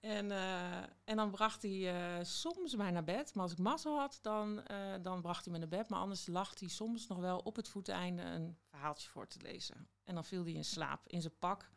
En, 0.00 0.30
eh, 0.30 0.82
en 1.04 1.16
dan 1.16 1.30
bracht 1.30 1.62
hij 1.62 1.94
eh, 1.94 2.24
soms 2.24 2.76
mij 2.76 2.90
naar 2.90 3.04
bed. 3.04 3.34
Maar 3.34 3.42
als 3.42 3.52
ik 3.52 3.58
mazzel 3.58 3.98
had, 3.98 4.18
dan, 4.22 4.66
eh, 4.66 4.94
dan 5.02 5.20
bracht 5.20 5.44
hij 5.44 5.52
me 5.52 5.58
naar 5.58 5.68
bed. 5.68 5.88
Maar 5.88 5.98
anders 5.98 6.26
lag 6.26 6.58
hij 6.58 6.68
soms 6.68 7.06
nog 7.06 7.18
wel 7.18 7.38
op 7.38 7.56
het 7.56 7.68
voeteinde 7.68 8.22
een 8.22 8.56
verhaaltje 8.64 9.08
voor 9.08 9.26
te 9.26 9.40
lezen. 9.42 9.88
En 10.04 10.14
dan 10.14 10.24
viel 10.24 10.42
hij 10.44 10.52
in 10.52 10.64
slaap 10.64 11.08
in 11.08 11.20
zijn 11.20 11.38
pak. 11.38 11.70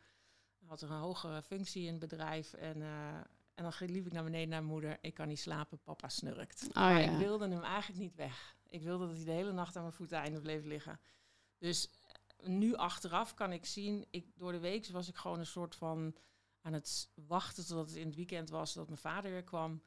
Hij 0.58 0.68
had 0.68 0.80
er 0.80 0.90
een 0.90 1.00
hogere 1.00 1.42
functie 1.42 1.86
in 1.86 1.90
het 1.90 1.98
bedrijf. 1.98 2.52
En, 2.52 2.82
eh, 2.82 3.14
en 3.54 3.62
dan 3.62 3.72
liep 3.78 4.06
ik 4.06 4.12
naar 4.12 4.24
beneden 4.24 4.48
naar 4.48 4.62
mijn 4.62 4.72
moeder. 4.72 4.98
Ik 5.00 5.14
kan 5.14 5.28
niet 5.28 5.40
slapen, 5.40 5.78
papa 5.78 6.08
snurkt. 6.08 6.66
Oh, 6.68 6.74
maar 6.74 7.00
ja. 7.00 7.10
ik 7.10 7.18
wilde 7.18 7.48
hem 7.48 7.62
eigenlijk 7.62 8.00
niet 8.00 8.14
weg. 8.14 8.56
Ik 8.68 8.82
wilde 8.82 9.06
dat 9.06 9.16
hij 9.16 9.24
de 9.24 9.30
hele 9.30 9.52
nacht 9.52 9.76
aan 9.76 9.82
mijn 9.82 9.94
voeteinde 9.94 10.40
bleef 10.40 10.64
liggen. 10.64 11.00
Dus 11.58 11.88
eh, 11.88 11.94
nu 12.42 12.74
achteraf 12.74 13.34
kan 13.34 13.52
ik 13.52 13.64
zien, 13.64 14.06
ik, 14.10 14.26
door 14.36 14.52
de 14.52 14.58
week 14.58 14.86
was 14.86 15.08
ik 15.08 15.16
gewoon 15.16 15.38
een 15.38 15.46
soort 15.46 15.74
van 15.74 16.14
aan 16.60 16.72
het 16.72 17.10
wachten 17.14 17.66
totdat 17.66 17.88
het 17.88 17.96
in 17.96 18.06
het 18.06 18.16
weekend 18.16 18.50
was 18.50 18.74
dat 18.74 18.86
mijn 18.86 18.98
vader 18.98 19.30
weer 19.30 19.44
kwam. 19.44 19.82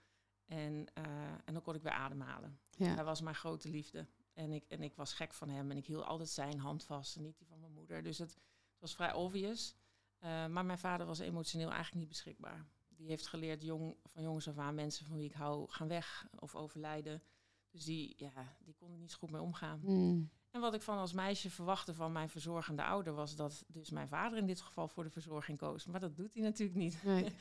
En, 0.45 0.85
eh, 0.93 1.03
en 1.45 1.53
dan 1.53 1.61
kon 1.61 1.75
ik 1.75 1.81
weer 1.81 1.91
ademhalen. 1.91 2.59
Ja. 2.69 2.93
Hij 2.93 3.03
was 3.03 3.21
mijn 3.21 3.35
grote 3.35 3.69
liefde. 3.69 4.07
En 4.33 4.51
ik, 4.51 4.65
en 4.67 4.81
ik 4.81 4.95
was 4.95 5.13
gek 5.13 5.33
van 5.33 5.49
hem. 5.49 5.71
En 5.71 5.77
ik 5.77 5.85
hield 5.85 6.05
altijd 6.05 6.29
zijn 6.29 6.59
hand 6.59 6.83
vast 6.83 7.15
en 7.15 7.21
niet 7.21 7.37
die 7.37 7.47
van 7.47 7.59
mijn 7.59 7.73
moeder. 7.73 8.03
Dus 8.03 8.17
het, 8.17 8.33
het 8.33 8.79
was 8.79 8.95
vrij 8.95 9.13
obvious. 9.13 9.75
Eh, 10.17 10.47
maar 10.47 10.65
mijn 10.65 10.77
vader 10.77 11.05
was 11.05 11.19
emotioneel 11.19 11.69
eigenlijk 11.69 11.99
niet 11.99 12.07
beschikbaar. 12.07 12.65
Die 12.87 13.07
heeft 13.07 13.27
geleerd 13.27 13.63
jong, 13.63 13.95
van 14.03 14.23
jongens 14.23 14.47
af 14.47 14.57
aan 14.57 14.75
mensen 14.75 15.05
van 15.05 15.17
wie 15.17 15.25
ik 15.25 15.33
hou 15.33 15.69
gaan 15.69 15.87
weg 15.87 16.27
of 16.39 16.55
overlijden. 16.55 17.23
Dus 17.69 17.83
die, 17.83 18.13
ja, 18.17 18.55
die 18.59 18.73
kon 18.73 18.91
er 18.91 18.97
niet 18.97 19.11
zo 19.11 19.17
goed 19.17 19.31
mee 19.31 19.41
omgaan. 19.41 19.79
Mm. 19.83 20.29
En 20.51 20.61
wat 20.61 20.73
ik 20.73 20.81
van 20.81 20.97
als 20.97 21.13
meisje 21.13 21.49
verwachtte 21.49 21.93
van 21.93 22.11
mijn 22.11 22.29
verzorgende 22.29 22.83
ouder 22.83 23.13
was 23.13 23.35
dat 23.35 23.63
dus 23.67 23.89
mijn 23.89 24.07
vader 24.07 24.37
in 24.37 24.45
dit 24.45 24.61
geval 24.61 24.87
voor 24.87 25.03
de 25.03 25.09
verzorging 25.09 25.57
koos. 25.57 25.85
Maar 25.85 25.99
dat 25.99 26.15
doet 26.15 26.33
hij 26.33 26.43
natuurlijk 26.43 26.77
niet. 26.77 27.03
Nee. 27.03 27.25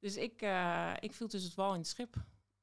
Dus 0.00 0.16
ik, 0.16 0.42
eh, 0.42 0.92
ik 1.00 1.12
viel 1.12 1.28
tussen 1.28 1.48
het 1.48 1.58
wal 1.58 1.72
in 1.72 1.78
het 1.78 1.88
schip. 1.88 2.16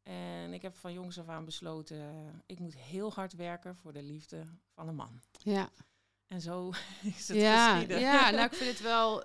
En 0.04 0.54
ik 0.54 0.62
heb 0.62 0.76
van 0.76 0.94
jongs 0.94 1.20
af 1.20 1.28
aan 1.28 1.46
besloten, 1.46 2.04
ik 2.46 2.60
moet 2.60 2.76
heel 2.76 3.12
hard 3.12 3.34
werken 3.34 3.76
voor 3.76 3.94
de 3.94 4.04
liefde 4.04 4.44
van 4.74 4.88
een 4.88 4.96
man. 4.96 5.22
Ja. 5.32 5.70
En 6.28 6.42
zo 6.42 6.70
is 7.18 7.28
het 7.28 7.38
ja, 7.38 7.72
geschieden. 7.72 8.00
ja, 8.00 8.30
nou 8.30 8.46
ik 8.46 8.54
vind 8.54 8.72
het 8.72 8.82
wel. 8.82 9.24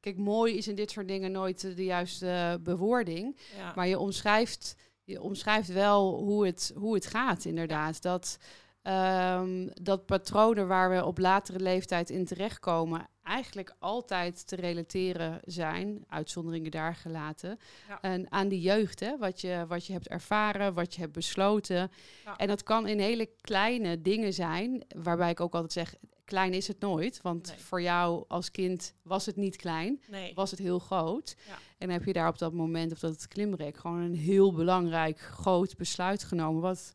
Kijk, 0.00 0.16
mooi 0.16 0.56
is 0.56 0.68
in 0.68 0.74
dit 0.74 0.90
soort 0.90 1.08
dingen 1.08 1.32
nooit 1.32 1.76
de 1.76 1.84
juiste 1.84 2.60
bewoording. 2.62 3.36
Ja. 3.56 3.72
Maar 3.74 3.86
je 3.86 3.98
omschrijft, 3.98 4.76
je 5.04 5.22
omschrijft 5.22 5.68
wel 5.68 6.18
hoe 6.18 6.46
het, 6.46 6.72
hoe 6.76 6.94
het 6.94 7.06
gaat, 7.06 7.44
inderdaad. 7.44 8.02
Dat 8.02 8.38
ehm, 8.86 9.68
dat 9.82 10.06
patronen 10.06 10.68
waar 10.68 10.90
we 10.90 11.04
op 11.04 11.18
latere 11.18 11.60
leeftijd 11.60 12.10
in 12.10 12.24
terechtkomen 12.24 13.08
eigenlijk 13.22 13.74
altijd 13.78 14.46
te 14.46 14.56
relateren 14.56 15.40
zijn, 15.44 16.04
uitzonderingen 16.08 16.70
daar 16.70 16.94
gelaten, 16.94 17.58
Ja. 17.88 18.00
en 18.00 18.32
aan 18.32 18.48
die 18.48 18.60
jeugd, 18.60 19.00
hè? 19.00 19.18
Wat, 19.18 19.40
je, 19.40 19.64
wat 19.68 19.86
je 19.86 19.92
hebt 19.92 20.08
ervaren, 20.08 20.74
wat 20.74 20.94
je 20.94 21.00
hebt 21.00 21.12
besloten. 21.12 21.90
Ja. 22.24 22.36
En 22.36 22.46
dat 22.48 22.62
kan 22.62 22.86
in 22.86 22.98
hele 22.98 23.28
kleine 23.40 24.02
dingen 24.02 24.32
zijn, 24.32 24.84
waarbij 24.96 25.30
ik 25.30 25.40
ook 25.40 25.54
altijd 25.54 25.72
zeg, 25.72 25.94
klein 26.24 26.52
is 26.52 26.68
het 26.68 26.80
nooit, 26.80 27.20
want 27.22 27.46
Nee. 27.48 27.58
voor 27.58 27.82
jou 27.82 28.24
als 28.28 28.50
kind 28.50 28.94
was 29.02 29.26
het 29.26 29.36
niet 29.36 29.56
klein, 29.56 30.00
Nee. 30.10 30.32
was 30.34 30.50
het 30.50 30.60
heel 30.60 30.78
groot. 30.78 31.36
Ja. 31.48 31.58
En 31.78 31.90
heb 31.90 32.04
je 32.04 32.12
daar 32.12 32.28
op 32.28 32.38
dat 32.38 32.52
moment, 32.52 32.92
op 32.92 33.00
dat 33.00 33.28
klimrek, 33.28 33.76
gewoon 33.76 34.00
een 34.00 34.14
heel 34.16 34.52
belangrijk, 34.52 35.18
groot 35.18 35.76
besluit 35.76 36.24
genomen, 36.24 36.62
wat 36.62 36.94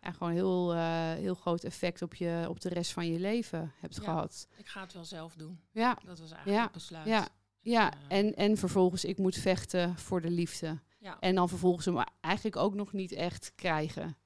Ja. 0.00 0.08
en 0.08 0.14
gewoon 0.14 0.32
heel, 0.32 0.72
eh, 0.74 1.12
heel 1.12 1.34
groot 1.34 1.64
effect 1.64 2.02
op, 2.02 2.14
je, 2.14 2.46
op 2.48 2.60
de 2.60 2.68
rest 2.68 2.92
van 2.92 3.06
je 3.12 3.18
leven 3.18 3.72
hebt 3.80 3.96
Ja. 3.96 4.02
gehad. 4.02 4.48
Ik 4.56 4.68
ga 4.68 4.80
het 4.80 4.92
wel 4.92 5.04
zelf 5.04 5.34
doen. 5.34 5.60
Ja, 5.70 5.98
Dat 6.04 6.18
was 6.18 6.30
eigenlijk 6.30 6.62
het 6.62 6.72
besluit. 6.72 7.06
ja, 7.06 7.28
ja. 7.60 7.92
Eh, 8.08 8.18
En, 8.18 8.34
en 8.34 8.56
vervolgens, 8.56 9.04
ik 9.04 9.18
moet 9.18 9.36
vechten 9.36 9.98
voor 9.98 10.20
de 10.20 10.30
liefde. 10.30 10.80
En 11.20 11.34
dan 11.34 11.48
vervolgens 11.48 11.84
hem 11.86 12.04
eigenlijk 12.20 12.56
ook 12.56 12.74
nog 12.74 12.92
niet 12.92 13.12
echt 13.12 13.52
krijgen. 13.54 14.16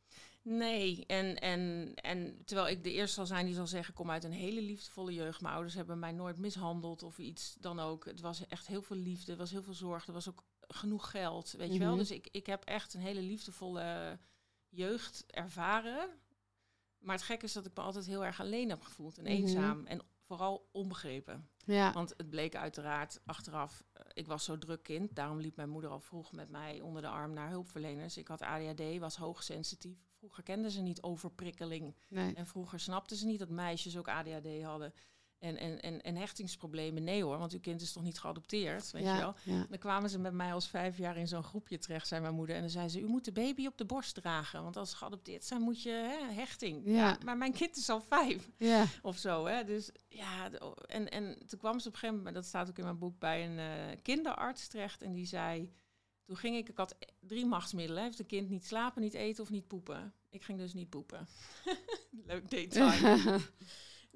Nee, 0.43 1.05
en, 1.07 1.37
en, 1.39 1.93
en 1.95 2.43
terwijl 2.45 2.69
ik 2.69 2.85
de 2.85 2.93
eerste 2.93 3.15
zal 3.15 3.27
zijn 3.27 3.47
die 3.47 3.55
zal 3.55 3.67
zeggen, 3.67 3.89
ik 3.91 3.95
kom 3.95 4.11
uit 4.11 4.25
een 4.25 4.33
hele 4.33 4.63
liefdevolle 4.63 5.13
jeugd. 5.15 5.41
Mijn 5.41 5.55
ouders 5.55 5.75
hebben 5.75 5.99
mij 5.99 6.13
nooit 6.13 6.39
mishandeld 6.39 7.03
of 7.03 7.19
iets 7.19 7.57
dan 7.61 7.81
ook. 7.81 8.05
Het 8.05 8.21
was 8.21 8.47
echt 8.47 8.67
heel 8.67 8.83
veel 8.83 8.97
liefde, 8.97 9.33
er 9.33 9.39
was 9.39 9.51
heel 9.51 9.63
veel 9.63 9.75
zorg, 9.75 10.07
er 10.07 10.13
was 10.13 10.29
ook 10.29 10.43
genoeg 10.69 11.11
geld, 11.11 11.55
weet 11.59 11.73
je 11.73 11.79
wel. 11.79 11.89
Mhm. 11.89 11.99
Dus 11.99 12.11
ik, 12.11 12.29
ik 12.31 12.47
heb 12.47 12.65
echt 12.65 12.95
een 12.95 13.01
hele 13.01 13.21
liefdevolle 13.23 14.19
jeugd 14.77 15.25
ervaren. 15.27 16.09
Maar 16.99 17.15
het 17.17 17.25
gekke 17.25 17.45
is 17.45 17.53
dat 17.53 17.67
ik 17.67 17.77
me 17.77 17.83
altijd 17.83 18.07
heel 18.07 18.25
erg 18.25 18.41
alleen 18.41 18.69
heb 18.69 18.83
gevoeld 18.83 19.19
en 19.19 19.23
Mhm. 19.25 19.33
eenzaam 19.33 19.87
en 19.87 20.01
vooral 20.23 20.69
onbegrepen. 20.73 21.49
Ja, 21.65 21.93
Want 21.93 22.15
het 22.17 22.31
bleek 22.31 22.57
uiteraard 22.57 23.21
achteraf, 23.25 23.85
eh, 23.93 24.05
ik 24.13 24.27
was 24.27 24.45
zo 24.45 24.59
druk 24.59 24.83
kind, 24.83 25.15
daarom 25.17 25.41
liep 25.41 25.57
mijn 25.57 25.69
moeder 25.69 25.91
al 25.91 26.01
vroeg 26.01 26.33
met 26.33 26.49
mij 26.51 26.81
onder 26.81 27.03
de 27.03 27.09
arm 27.09 27.33
naar 27.33 27.49
hulpverleners. 27.51 28.17
Ik 28.17 28.29
had 28.29 28.43
ADHD, 28.43 28.99
was 28.99 29.17
hoogsensitief. 29.17 29.99
Vroeger 30.19 30.43
kenden 30.43 30.71
ze 30.71 30.81
niet 30.81 31.03
overprikkeling. 31.03 31.95
nee. 32.09 32.35
En 32.35 32.47
vroeger 32.47 32.81
snapten 32.81 33.17
ze 33.17 33.27
niet 33.27 33.39
dat 33.39 33.49
meisjes 33.49 33.97
ook 33.97 34.09
ADHD 34.09 34.63
hadden. 34.63 34.93
En, 35.39 35.57
en, 35.57 35.81
en, 35.81 36.03
en 36.03 36.17
hechtingsproblemen, 36.17 37.05
nee 37.05 37.23
hoor, 37.23 37.39
want 37.39 37.53
uw 37.53 37.61
kind 37.61 37.81
is 37.81 37.93
toch 37.93 38.03
niet 38.03 38.19
geadopteerd, 38.19 38.91
weet 38.91 39.03
je 39.03 39.17
wel. 39.19 39.35
ja. 39.43 39.67
Dan 39.69 39.79
kwamen 39.79 40.11
ze 40.11 40.19
met 40.19 40.33
mij 40.33 40.53
als 40.53 40.69
vijf 40.69 40.99
jaar 40.99 41.17
in 41.17 41.29
zo'n 41.29 41.43
groepje 41.43 41.79
terecht, 41.79 42.07
zei 42.07 42.21
mijn 42.21 42.35
moeder. 42.35 42.55
En 42.55 42.61
dan 42.61 42.71
zei 42.71 42.89
ze, 42.89 43.01
u 43.01 43.07
moet 43.07 43.25
de 43.25 43.33
baby 43.33 43.67
op 43.67 43.79
de 43.79 43.85
borst 43.85 44.15
dragen, 44.15 44.63
want 44.63 44.77
als 44.77 44.91
ze 44.91 44.97
geadopteerd 44.97 45.45
zijn 45.45 45.61
moet 45.61 45.83
je 45.83 45.91
hè, 45.91 46.33
hechting. 46.35 46.83
Ja. 46.85 47.19
maar 47.25 47.37
mijn 47.37 47.53
kind 47.53 47.77
is 47.77 47.89
al 47.89 48.01
vijf 48.01 48.51
of 49.03 49.17
zo. 49.17 49.47
Hè? 49.47 49.65
Dus 49.65 49.91
ja, 50.09 50.51
en, 50.87 51.09
en 51.09 51.39
toen 51.47 51.59
kwam 51.59 51.79
ze 51.81 51.89
op 51.89 51.93
een 51.93 51.99
gegeven 51.99 52.17
moment, 52.17 52.35
dat 52.35 52.45
staat 52.45 52.69
ook 52.69 52.79
in 52.79 52.85
mijn 52.85 52.99
boek, 52.99 53.19
bij 53.19 53.45
een 53.45 53.59
eh, 53.59 53.97
kinderarts 54.03 54.69
terecht. 54.69 55.03
En 55.03 55.13
die 55.13 55.27
zei, 55.27 55.73
toen 56.25 56.37
ging 56.37 56.57
ik, 56.57 56.69
ik 56.69 56.77
had 56.77 56.97
drie 57.21 57.47
machtsmiddelen. 57.47 58.03
Heeft 58.03 58.19
een 58.19 58.27
kind 58.27 58.49
niet 58.49 58.67
slapen, 58.67 59.03
niet 59.03 59.15
eten 59.15 59.43
of 59.43 59.51
niet 59.51 59.67
poepen. 59.67 60.15
Ik 60.31 60.43
ging 60.43 60.59
dus 60.59 60.73
niet 60.75 60.89
poepen. 60.89 61.29
Leuk 62.27 62.51
detail. 62.51 62.91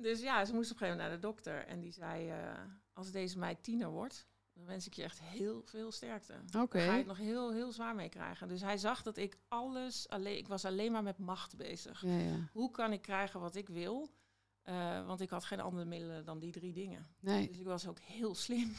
dus 0.02 0.20
ja, 0.20 0.44
ze 0.44 0.54
moest 0.54 0.70
op 0.70 0.80
een 0.80 0.86
gegeven 0.86 0.88
moment 0.88 1.08
naar 1.08 1.10
de 1.10 1.26
dokter. 1.26 1.66
En 1.66 1.80
die 1.80 1.92
zei, 1.92 2.28
eh, 2.30 2.36
als 2.92 3.10
deze 3.10 3.38
meid 3.38 3.62
tiener 3.62 3.88
wordt, 3.90 4.26
dan 4.54 4.64
wens 4.66 4.86
ik 4.86 4.94
je 4.94 5.02
echt 5.02 5.20
heel 5.20 5.62
veel 5.64 5.92
sterkte. 5.92 6.32
Oké. 6.58 6.78
Dan 6.78 6.86
ga 6.86 6.92
je 6.92 6.98
het 6.98 7.06
nog 7.06 7.16
heel, 7.18 7.52
heel 7.52 7.72
zwaar 7.72 7.94
mee 7.94 8.08
krijgen. 8.08 8.48
Dus 8.48 8.60
hij 8.60 8.76
zag 8.76 9.02
dat 9.02 9.16
ik 9.16 9.36
alles, 9.48 10.08
alleen, 10.08 10.36
ik 10.36 10.48
was 10.48 10.64
alleen 10.64 10.92
maar 10.92 11.02
met 11.02 11.18
macht 11.18 11.56
bezig 11.56 12.02
Ja, 12.06 12.16
ja. 12.18 12.48
hoe 12.52 12.70
kan 12.70 12.92
ik 12.92 13.02
krijgen 13.02 13.40
wat 13.40 13.54
ik 13.54 13.68
wil? 13.68 14.10
Eh, 14.62 15.06
want 15.06 15.20
ik 15.20 15.30
had 15.30 15.44
geen 15.44 15.60
andere 15.60 15.84
middelen 15.84 16.24
dan 16.24 16.38
die 16.38 16.52
drie 16.52 16.72
dingen. 16.72 17.06
Nee. 17.20 17.48
Dus 17.48 17.58
ik 17.58 17.66
was 17.66 17.86
ook 17.88 17.98
heel 17.98 18.34
slim. 18.34 18.72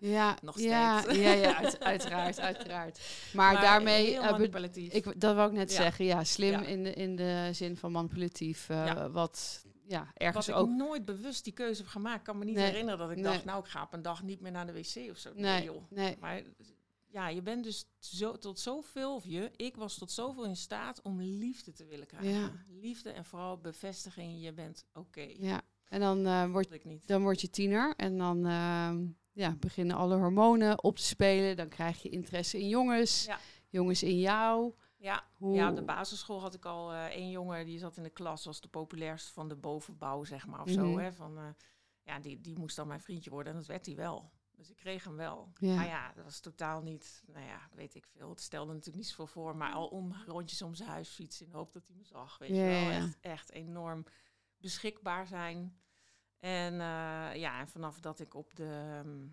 Ja, 0.00 0.36
Nog 0.42 0.58
ja, 0.60 1.00
steeds. 1.00 1.18
ja, 1.18 1.32
ja 1.32 1.56
uit- 1.56 1.80
uiteraard, 1.80 2.40
uiteraard. 2.40 3.00
Maar, 3.34 3.52
Maar 3.52 3.62
daarmee, 3.62 4.06
heel 4.06 4.22
manipulatief. 4.22 4.92
ik, 4.92 5.20
dat 5.20 5.34
wou 5.34 5.48
ik 5.50 5.56
net 5.56 5.70
Ja. 5.70 5.76
zeggen, 5.82 6.04
ja, 6.04 6.24
slim 6.24 6.50
Ja. 6.50 6.62
In, 6.66 6.82
de, 6.84 6.92
in 6.94 7.16
de 7.16 7.48
zin 7.52 7.76
van 7.76 7.92
manipulatief, 7.92 8.68
eh, 8.68 8.86
Ja. 8.86 9.10
wat 9.10 9.64
ja, 9.86 10.10
ergens 10.14 10.46
Wat 10.46 10.56
ik 10.56 10.62
ook... 10.62 10.68
nooit 10.70 11.04
bewust 11.04 11.44
die 11.44 11.52
keuze 11.52 11.80
heb 11.82 11.90
gemaakt. 11.90 12.18
Ik 12.18 12.24
kan 12.24 12.38
me 12.38 12.44
niet 12.44 12.54
Nee. 12.54 12.64
herinneren 12.64 12.98
dat 12.98 13.10
ik 13.10 13.16
Nee. 13.16 13.24
dacht, 13.24 13.44
nou 13.44 13.58
ik 13.64 13.70
ga 13.70 13.82
op 13.82 13.92
een 13.92 14.02
dag 14.02 14.22
niet 14.22 14.40
meer 14.40 14.52
naar 14.52 14.66
de 14.66 14.72
wc 14.72 15.10
of 15.10 15.18
zo. 15.18 15.32
Nee, 15.34 15.42
Nee, 15.42 15.64
joh. 15.64 15.82
nee, 15.90 16.16
Maar 16.20 16.42
ja, 17.06 17.28
je 17.28 17.42
bent 17.42 17.64
dus 17.64 17.84
zo, 17.98 18.38
tot 18.38 18.58
zoveel, 18.60 19.14
of 19.14 19.24
je, 19.24 19.50
ik 19.56 19.76
was 19.76 19.98
tot 19.98 20.10
zoveel 20.10 20.44
in 20.44 20.56
staat 20.56 21.02
om 21.02 21.20
liefde 21.20 21.72
te 21.72 21.84
willen 21.84 22.06
krijgen. 22.06 22.30
Ja. 22.40 22.50
Liefde 22.68 23.10
en 23.10 23.24
vooral 23.24 23.58
bevestiging, 23.58 24.42
je 24.42 24.52
bent 24.52 24.84
oké. 24.92 25.26
ja. 25.38 25.62
En 25.88 26.00
dan, 26.00 26.26
eh, 26.26 26.50
word, 26.50 26.72
ik 26.72 26.84
niet. 26.84 27.06
dan 27.06 27.22
word 27.22 27.40
je 27.40 27.50
tiener 27.50 27.94
en 27.96 28.18
dan 28.18 28.46
ehm, 28.46 29.06
ja, 29.32 29.56
beginnen 29.60 29.96
alle 29.96 30.16
hormonen 30.16 30.82
op 30.84 30.96
te 30.96 31.02
spelen. 31.04 31.56
Dan 31.56 31.68
krijg 31.68 32.02
je 32.02 32.08
interesse 32.08 32.58
in 32.60 32.68
jongens, 32.68 33.24
Ja. 33.24 33.38
jongens 33.68 34.02
in 34.02 34.18
jou. 34.18 34.72
Ja, 35.04 35.24
Hoe, 35.36 35.54
Ja, 35.54 35.68
op 35.68 35.76
de 35.76 35.82
basisschool 35.82 36.40
had 36.40 36.54
ik 36.54 36.64
al 36.64 36.92
eh 36.92 37.04
één 37.04 37.30
jongen 37.30 37.66
die 37.66 37.78
zat 37.78 37.96
in 37.96 38.02
de 38.02 38.10
klas 38.10 38.46
als 38.46 38.60
de 38.60 38.68
populairste 38.68 39.32
van 39.32 39.48
de 39.48 39.56
bovenbouw, 39.56 40.24
zeg 40.24 40.46
maar, 40.46 40.60
of 40.60 40.70
zo. 40.70 40.86
Mhm. 40.86 40.98
Hè, 40.98 41.12
van, 41.12 41.38
eh, 41.38 41.48
ja, 42.02 42.18
die, 42.18 42.40
die 42.40 42.58
moest 42.58 42.76
dan 42.76 42.86
mijn 42.86 43.00
vriendje 43.00 43.30
worden 43.30 43.52
en 43.52 43.58
dat 43.58 43.68
werd 43.68 43.86
hij 43.86 43.96
wel. 43.96 44.30
Dus 44.56 44.70
ik 44.70 44.76
kreeg 44.76 45.04
hem 45.04 45.16
wel. 45.16 45.52
Ja. 45.58 45.74
Maar 45.74 45.86
ja, 45.86 46.12
dat 46.12 46.24
was 46.24 46.40
totaal 46.40 46.82
niet, 46.82 47.22
nou 47.26 47.46
ja, 47.46 47.68
weet 47.74 47.94
ik 47.94 48.06
veel. 48.06 48.28
Het 48.28 48.40
stelde 48.40 48.72
natuurlijk 48.72 48.96
niet 48.96 49.06
zoveel 49.06 49.26
voor, 49.26 49.56
maar 49.56 49.72
al 49.72 49.86
om 49.88 50.14
rondjes 50.26 50.62
om 50.62 50.74
zijn 50.74 50.88
huis 50.88 51.08
fietsen 51.08 51.46
in 51.46 51.52
de 51.52 51.56
hoop 51.56 51.72
dat 51.72 51.86
hij 51.86 51.96
me 51.96 52.04
zag. 52.04 52.38
Weet 52.38 52.48
je 52.48 52.62
wel. 52.62 52.90
Echt, 52.90 53.20
echt 53.20 53.50
enorm 53.50 54.04
beschikbaar 54.56 55.26
zijn. 55.26 55.78
En 56.38 56.72
eh, 56.72 57.34
ja, 57.34 57.60
en 57.60 57.68
vanaf 57.68 58.00
dat 58.00 58.20
ik 58.20 58.34
op 58.34 58.54
de... 58.56 59.00
ehm, 59.04 59.26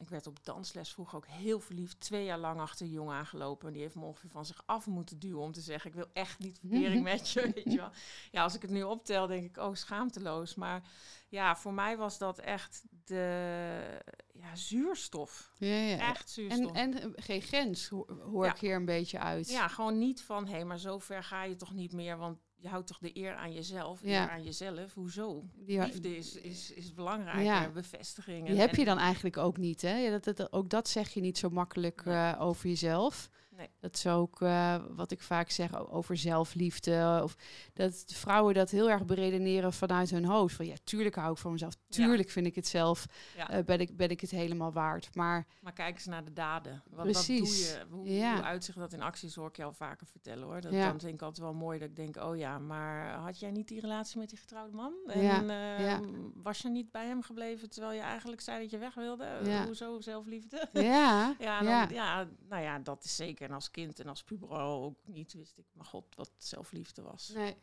ik 0.00 0.08
werd 0.08 0.26
op 0.26 0.44
dansles 0.44 0.92
vroeger 0.92 1.16
ook 1.16 1.26
heel 1.26 1.60
verliefd. 1.60 2.00
Twee 2.00 2.24
jaar 2.24 2.38
lang 2.38 2.60
achter 2.60 2.86
een 2.86 2.92
jongen 2.92 3.14
aangelopen. 3.14 3.66
En 3.66 3.72
die 3.72 3.82
heeft 3.82 3.94
me 3.94 4.04
ongeveer 4.04 4.30
van 4.30 4.46
zich 4.46 4.62
af 4.66 4.86
moeten 4.86 5.18
duwen 5.18 5.40
om 5.42 5.52
te 5.52 5.60
zeggen... 5.60 5.90
ik 5.90 5.96
wil 5.96 6.08
echt 6.12 6.38
niet 6.38 6.58
verkering 6.58 7.02
met 7.02 7.30
je, 7.30 7.40
weet 7.54 7.72
je 7.72 7.76
wel. 7.76 7.90
Ja, 8.30 8.42
als 8.42 8.54
ik 8.54 8.62
het 8.62 8.70
nu 8.70 8.82
optel, 8.82 9.26
denk 9.26 9.44
ik, 9.44 9.56
oh, 9.56 9.74
schaamteloos. 9.74 10.54
Maar 10.54 10.82
ja, 11.28 11.56
voor 11.56 11.72
mij 11.72 11.96
was 11.96 12.18
dat 12.18 12.38
echt 12.38 12.82
de 13.04 14.02
ja, 14.32 14.56
zuurstof. 14.56 15.52
Ja, 15.58 15.66
ja. 15.74 15.98
Echt 16.08 16.30
zuurstof. 16.30 16.72
En, 16.72 16.94
en 16.94 17.14
eh, 17.14 17.24
geen 17.24 17.42
grens 17.42 17.88
ho- 17.88 18.06
hoor 18.30 18.44
Ja. 18.44 18.50
ik 18.54 18.58
hier 18.60 18.74
een 18.76 18.84
beetje 18.84 19.18
uit. 19.18 19.50
Ja, 19.50 19.68
gewoon 19.68 19.98
niet 19.98 20.22
van, 20.22 20.46
hé, 20.48 20.64
maar 20.64 20.78
zo 20.78 20.98
ver 20.98 21.24
ga 21.24 21.42
je 21.44 21.56
toch 21.56 21.72
niet 21.72 21.92
meer, 21.92 22.16
want 22.16 22.38
je 22.60 22.68
houdt 22.68 22.86
toch 22.86 22.98
de 22.98 23.16
eer 23.16 23.34
aan 23.34 23.52
jezelf, 23.52 24.00
Ja. 24.02 24.22
eer 24.22 24.30
aan 24.30 24.42
jezelf. 24.42 24.94
Hoezo? 24.94 25.44
Die, 25.54 25.80
Liefde 25.80 26.16
is, 26.16 26.34
is, 26.36 26.72
is 26.72 26.94
belangrijk, 26.94 27.42
Ja. 27.44 27.68
bevestiging. 27.70 28.46
die 28.46 28.56
heb 28.56 28.74
je 28.74 28.84
dan 28.84 28.98
eigenlijk 28.98 29.36
ook 29.36 29.56
niet, 29.56 29.82
hè? 29.82 29.96
Ja, 29.98 30.18
dat, 30.18 30.36
dat, 30.36 30.52
ook 30.52 30.70
dat 30.70 30.88
zeg 30.88 31.08
je 31.10 31.20
niet 31.20 31.38
zo 31.38 31.48
makkelijk 31.48 32.02
eh, 32.06 32.36
over 32.38 32.68
jezelf. 32.68 33.30
Nee. 33.60 33.70
Dat 33.80 33.94
is 33.94 34.06
ook 34.06 34.40
eh, 34.40 34.76
wat 34.90 35.10
ik 35.10 35.20
vaak 35.22 35.50
zeg 35.50 35.88
over 35.90 36.16
zelfliefde. 36.16 37.20
Of 37.22 37.36
dat 37.72 38.04
vrouwen 38.06 38.54
dat 38.54 38.70
heel 38.70 38.90
erg 38.90 39.04
beredeneren 39.04 39.72
vanuit 39.72 40.10
hun 40.10 40.24
hoofd. 40.24 40.54
Van 40.54 40.66
ja, 40.66 40.74
tuurlijk 40.84 41.14
hou 41.14 41.32
ik 41.32 41.38
van 41.38 41.52
mezelf. 41.52 41.74
Tuurlijk 41.88 42.30
vind 42.30 42.46
ik 42.46 42.54
het 42.54 42.66
zelf. 42.66 43.06
Ja. 43.36 43.50
eh, 43.50 43.64
ben, 43.64 43.80
ik, 43.80 43.96
ben 43.96 44.08
ik 44.08 44.20
het 44.20 44.30
helemaal 44.30 44.72
waard. 44.72 45.14
Maar 45.14 45.46
Maar 45.60 45.72
kijk 45.72 45.94
eens 45.94 46.06
naar 46.06 46.24
de 46.24 46.32
daden. 46.32 46.82
Wat, 46.90 47.04
Precies. 47.04 47.70
wat 47.72 47.90
doe 47.90 47.98
je? 47.98 48.10
Hoe, 48.10 48.18
Ja. 48.18 48.34
hoe 48.34 48.42
uitzicht 48.42 48.78
dat 48.78 48.92
in 48.92 49.02
acties, 49.02 49.34
hoor 49.34 49.48
ik 49.48 49.56
je 49.56 49.64
al 49.64 49.72
vaker 49.72 50.06
vertellen 50.06 50.44
hoor. 50.44 50.60
Dat 50.60 50.72
dan 50.72 51.00
vind 51.00 51.14
ik 51.14 51.22
altijd 51.22 51.46
wel 51.46 51.54
mooi 51.54 51.78
dat 51.78 51.88
ik 51.88 51.96
denk, 51.96 52.16
oh 52.16 52.36
ja, 52.36 52.58
maar 52.58 53.14
had 53.14 53.38
jij 53.40 53.50
niet 53.50 53.68
die 53.68 53.80
relatie 53.80 54.18
met 54.18 54.28
die 54.28 54.38
getrouwde 54.38 54.76
man? 54.76 54.92
En 55.06 55.50
eh, 55.50 55.80
ja. 55.86 56.00
was 56.34 56.58
je 56.58 56.68
niet 56.68 56.90
bij 56.90 57.06
hem 57.06 57.22
gebleven 57.22 57.70
terwijl 57.70 57.92
je 57.94 58.00
eigenlijk 58.00 58.40
zei 58.40 58.60
dat 58.60 58.70
je 58.70 58.78
weg 58.78 58.94
wilde? 58.94 59.28
Hoezo 59.66 60.00
zelfliefde? 60.00 60.68
ja, 60.72 61.34
Ja, 61.38 61.58
dan, 61.60 61.68
ja. 61.68 61.88
ja. 61.90 62.28
nou 62.48 62.62
ja, 62.62 62.78
dat 62.78 63.04
is 63.04 63.16
zeker. 63.16 63.48
En 63.50 63.56
als 63.56 63.70
kind 63.70 64.00
en 64.00 64.06
als 64.08 64.22
puber 64.24 64.48
ook 64.50 64.96
niet 65.06 65.32
wist 65.32 65.58
ik, 65.58 65.66
maar 65.72 65.84
god, 65.84 66.14
wat 66.14 66.30
zelfliefde 66.36 67.02
was. 67.02 67.28
Nee. 67.34 67.56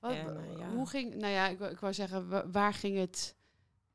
Wat, 0.00 0.12
En, 0.12 0.36
eh, 0.36 0.58
ja. 0.58 0.70
Hoe 0.70 0.86
ging, 0.88 1.14
nou 1.14 1.32
ja, 1.32 1.46
ik, 1.48 1.58
wou- 1.58 1.70
ik 1.72 1.78
wou 1.80 1.92
zeggen, 1.94 2.28
wa- 2.28 2.50
waar 2.50 2.74
ging 2.74 2.96
het 2.98 3.36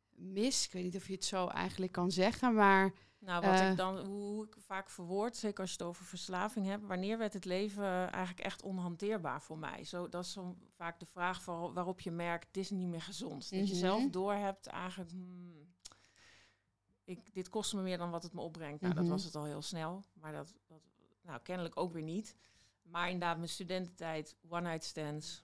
mis? 0.10 0.66
Ik 0.66 0.72
weet 0.72 0.84
niet 0.84 0.96
of 0.96 1.08
je 1.08 1.14
het 1.14 1.26
zo 1.26 1.48
eigenlijk 1.48 1.92
kan 1.92 2.12
zeggen, 2.12 2.54
maar 2.54 2.94
Nou, 3.20 3.46
wat 3.46 3.60
Eh. 3.60 3.70
ik 3.72 3.78
dan, 3.78 4.06
hoe 4.06 4.46
ik 4.46 4.56
vaak 4.60 4.90
verwoord, 4.90 5.36
zeker 5.38 5.60
als 5.60 5.70
je 5.70 5.78
het 5.78 5.88
over 5.88 6.06
verslaving 6.06 6.66
hebt, 6.66 6.86
wanneer 6.86 7.18
werd 7.18 7.34
het 7.34 7.46
leven 7.46 8.12
eigenlijk 8.12 8.40
echt 8.46 8.62
onhanteerbaar 8.62 9.42
voor 9.42 9.58
mij? 9.58 9.84
Zo, 9.84 10.10
dat 10.10 10.24
is 10.24 10.32
zo 10.32 10.56
vaak 10.76 11.00
de 11.00 11.06
vraag 11.06 11.46
waar- 11.46 11.74
waarop 11.74 12.00
je 12.00 12.12
merkt, 12.12 12.48
dit 12.54 12.64
is 12.64 12.70
niet 12.70 12.88
meer 12.88 13.02
gezond. 13.02 13.50
Dat 13.50 13.68
je 13.68 13.74
Mhm. 13.74 13.76
zelf 13.76 14.10
doorhebt 14.10 14.68
eigenlijk, 14.68 15.12
hmm, 15.12 15.74
ik, 17.04 17.34
dit 17.34 17.50
kost 17.50 17.74
me 17.74 17.82
meer 17.82 17.98
dan 17.98 18.10
wat 18.12 18.24
het 18.24 18.34
me 18.34 18.42
opbrengt. 18.42 18.82
Nou, 18.82 18.94
Mhm. 18.94 19.02
dat 19.04 19.12
was 19.12 19.24
het 19.24 19.36
al 19.36 19.46
heel 19.46 19.62
snel, 19.62 20.04
maar 20.14 20.32
dat, 20.34 20.54
dat, 20.68 20.82
nou, 21.24 21.40
kennelijk 21.44 21.80
ook 21.80 21.94
weer 21.94 22.04
niet. 22.04 22.36
Maar 22.82 23.10
inderdaad, 23.10 23.38
mijn 23.38 23.50
studententijd, 23.50 24.36
one-night 24.50 24.84
stands, 24.84 25.44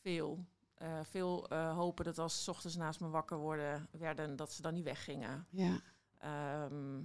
veel. 0.00 0.44
Eh, 0.74 1.00
veel 1.02 1.48
eh, 1.48 1.74
hopen 1.74 2.04
dat 2.04 2.18
als 2.18 2.44
ze 2.44 2.50
ochtends 2.50 2.76
naast 2.76 3.00
me 3.00 3.08
wakker 3.08 3.36
worden, 3.38 3.88
werden, 3.90 4.36
dat 4.36 4.52
ze 4.52 4.62
dan 4.62 4.74
niet 4.74 4.84
weggingen. 4.84 5.46
ja. 5.50 5.80
Ehm, 6.18 7.02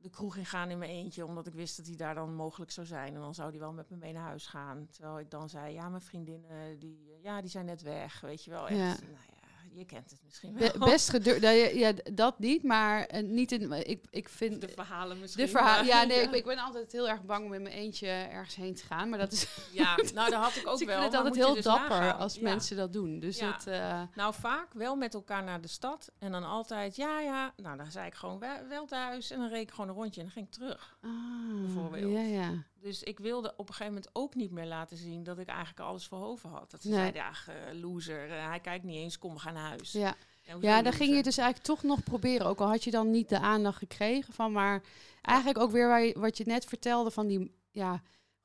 de 0.00 0.10
kroeg 0.10 0.36
in 0.36 0.46
gaan 0.46 0.70
in 0.70 0.78
mijn 0.78 0.90
eentje, 0.90 1.24
omdat 1.26 1.46
ik 1.46 1.54
wist 1.54 1.76
dat 1.76 1.86
hij 1.86 1.96
daar 1.96 2.14
dan 2.14 2.34
mogelijk 2.34 2.70
zou 2.70 2.86
zijn. 2.86 3.14
En 3.14 3.20
dan 3.20 3.34
zou 3.34 3.50
hij 3.50 3.58
wel 3.58 3.72
met 3.72 3.90
me 3.90 3.96
mee 3.96 4.12
naar 4.12 4.22
huis 4.26 4.46
gaan. 4.46 4.88
Terwijl 4.90 5.18
ik 5.18 5.30
dan 5.30 5.48
zei, 5.48 5.72
ja, 5.74 5.88
mijn 5.88 6.02
vriendinnen, 6.02 6.78
die, 6.78 7.12
eh, 7.12 7.22
ja, 7.22 7.40
die 7.40 7.50
zijn 7.50 7.64
net 7.64 7.82
weg, 7.82 8.20
weet 8.20 8.44
je 8.44 8.50
wel. 8.50 8.68
Echt, 8.68 8.78
Ja. 9.00 9.06
nou 9.06 9.24
ja, 9.37 9.37
je 9.74 9.84
kent 9.84 10.10
het 10.10 10.20
misschien 10.24 10.58
wel. 10.58 10.70
Be- 10.72 10.78
best 10.78 11.10
gedurfd. 11.10 11.42
Ja, 11.42 11.50
ja, 11.50 11.92
dat 12.12 12.38
niet, 12.38 12.62
maar 12.62 13.04
eh, 13.06 13.22
niet 13.22 13.52
in. 13.52 13.72
Ik, 13.72 14.04
ik 14.10 14.28
vind. 14.28 14.60
de 14.60 14.68
verhalen 14.68 15.20
misschien. 15.20 15.46
De 15.46 15.50
ja, 15.84 16.04
nee, 16.04 16.20
ik, 16.28 16.30
ik 16.34 16.44
ben 16.44 16.58
altijd 16.58 16.92
heel 16.92 17.08
erg 17.08 17.22
bang 17.24 17.44
om 17.44 17.52
in 17.54 17.62
mijn 17.62 17.74
eentje 17.74 18.08
ergens 18.08 18.54
heen 18.54 18.74
te 18.74 18.84
gaan. 18.84 19.08
Maar 19.08 19.18
dat 19.18 19.32
is. 19.32 19.46
Ja, 19.72 19.96
nou, 20.14 20.30
dat 20.30 20.42
had 20.42 20.56
ik 20.56 20.66
ook 20.68 20.72
dus 20.72 20.80
ik 20.80 20.86
wel. 20.86 21.00
vind 21.00 21.12
het 21.12 21.20
altijd 21.24 21.44
heel 21.44 21.54
dus 21.54 21.64
dapper 21.64 21.88
nagaan. 22.00 22.18
als 22.18 22.34
Ja. 22.34 22.42
mensen 22.42 22.76
dat 22.76 22.92
doen. 22.92 23.18
Dus 23.20 23.40
het. 23.40 23.66
eh, 23.66 24.02
Nou, 24.14 24.34
vaak 24.34 24.72
wel 24.72 24.96
met 24.96 25.14
elkaar 25.14 25.42
naar 25.44 25.60
de 25.60 25.68
stad. 25.68 26.10
En 26.18 26.32
dan 26.32 26.44
altijd, 26.44 26.96
ja, 26.96 27.20
ja. 27.20 27.52
Nou, 27.56 27.76
dan 27.76 27.90
zei 27.90 28.06
ik 28.06 28.14
gewoon 28.14 28.38
wel, 28.38 28.56
wel 28.68 28.86
thuis. 28.86 29.30
En 29.30 29.38
dan 29.38 29.48
reed 29.48 29.62
ik 29.62 29.70
gewoon 29.70 29.88
een 29.88 29.94
rondje 29.96 30.20
en 30.20 30.26
dan 30.26 30.34
ging 30.34 30.46
ik 30.46 30.52
terug. 30.52 30.96
ah, 31.02 31.10
Bijvoorbeeld. 31.64 32.12
Ja, 32.12 32.20
ja. 32.20 32.50
Dus 32.88 33.02
ik 33.02 33.18
wilde 33.18 33.52
op 33.56 33.68
een 33.68 33.74
gegeven 33.74 33.92
moment 33.92 34.10
ook 34.12 34.34
niet 34.34 34.50
meer 34.50 34.66
laten 34.66 34.96
zien 34.96 35.22
dat 35.22 35.38
ik 35.38 35.46
eigenlijk 35.48 35.80
alles 35.80 36.06
verhoven 36.06 36.50
had. 36.50 36.70
Dat 36.70 36.82
ze 36.82 36.88
Nee. 36.88 36.96
zeiden, 36.98 37.22
eh, 37.22 37.80
loser, 37.80 38.30
eh, 38.30 38.46
hij 38.48 38.60
kijkt 38.60 38.84
niet 38.84 38.96
eens, 38.96 39.18
kom, 39.18 39.32
we 39.34 39.38
gaan 39.40 39.54
naar 39.54 39.68
huis. 39.68 39.92
Ja, 39.92 40.14
Ja, 40.60 40.82
dan 40.82 40.92
ging 40.92 41.16
je 41.16 41.22
dus 41.22 41.36
eigenlijk 41.38 41.66
toch 41.68 41.82
nog 41.82 42.02
proberen. 42.02 42.46
Ook 42.46 42.60
al 42.60 42.68
had 42.68 42.84
je 42.84 42.90
dan 42.90 43.10
niet 43.10 43.28
de 43.28 43.38
aandacht 43.38 43.78
gekregen 43.78 44.32
van. 44.34 44.52
Maar 44.52 44.82
eigenlijk 45.22 45.58
ook 45.64 45.70
weer 45.70 45.88
waar 45.88 46.02
je- 46.02 46.18
wat 46.18 46.36
je 46.36 46.44
net 46.46 46.64
vertelde 46.64 47.10
van 47.10 47.26
die. 47.26 47.54
Ja, 47.70 48.02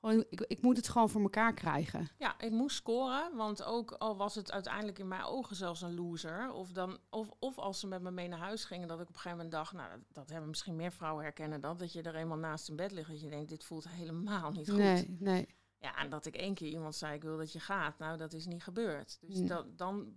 gewoon, 0.10 0.26
ik, 0.30 0.42
ik 0.42 0.62
moet 0.62 0.78
het 0.78 0.90
gewoon 0.90 1.10
voor 1.10 1.22
elkaar 1.22 1.54
krijgen. 1.54 2.10
Ja, 2.18 2.40
ik 2.40 2.52
moest 2.52 2.76
scoren, 2.76 3.36
want 3.36 3.64
ook 3.64 3.92
al 3.92 4.18
was 4.18 4.36
het 4.36 4.52
uiteindelijk 4.52 5.00
in 5.00 5.08
mijn 5.08 5.24
ogen 5.24 5.56
zelfs 5.56 5.82
een 5.82 5.96
loser, 5.96 6.52
of, 6.52 6.72
dan, 6.72 6.98
of, 7.10 7.30
of 7.40 7.58
als 7.58 7.80
ze 7.80 7.88
met 7.88 8.02
me 8.02 8.12
mee 8.12 8.28
naar 8.28 8.40
huis 8.40 8.66
gingen, 8.66 8.88
dat 8.88 9.00
ik 9.00 9.08
op 9.08 9.14
een 9.14 9.20
gegeven 9.22 9.38
moment 9.38 9.56
dacht, 9.56 9.74
nou, 9.74 9.90
dat, 9.90 10.00
dat 10.12 10.30
hebben 10.30 10.50
misschien 10.50 10.76
meer 10.76 10.92
vrouwen 10.92 11.24
herkennen 11.24 11.62
dat, 11.62 11.80
dat 11.80 11.94
je 11.94 12.02
er 12.02 12.16
eenmaal 12.16 12.38
naast 12.38 12.70
in 12.70 12.76
bed 12.76 12.92
ligt, 12.92 13.10
dat 13.10 13.22
je 13.22 13.30
denkt, 13.30 13.50
dit 13.50 13.64
voelt 13.64 13.90
helemaal 13.90 14.52
niet 14.52 14.70
goed. 14.70 14.78
Nee, 14.80 15.18
nee. 15.20 15.48
Ja, 15.80 15.96
en 15.96 16.10
dat 16.10 16.26
ik 16.26 16.36
één 16.36 16.54
keer 16.54 16.70
iemand 16.70 16.96
zei, 16.96 17.16
ik 17.16 17.24
wil 17.24 17.38
dat 17.38 17.52
je 17.52 17.60
gaat, 17.60 17.98
nou, 18.00 18.18
dat 18.18 18.34
is 18.34 18.46
niet 18.46 18.64
gebeurd. 18.64 19.18
Dus 19.22 19.40
Mm. 19.40 19.48
dat, 19.48 19.78
dan, 19.78 20.14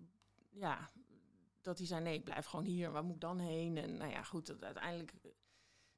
ja, 0.50 0.90
dat 1.60 1.78
hij 1.78 1.86
zei, 1.86 2.02
nee, 2.02 2.14
ik 2.14 2.24
blijf 2.24 2.46
gewoon 2.46 2.64
hier, 2.64 2.90
waar 2.92 3.04
moet 3.04 3.14
ik 3.14 3.20
dan 3.20 3.38
heen? 3.38 3.76
En 3.76 3.96
nou 3.96 4.10
ja, 4.10 4.22
goed, 4.22 4.46
dat 4.46 4.64
uiteindelijk, 4.64 5.12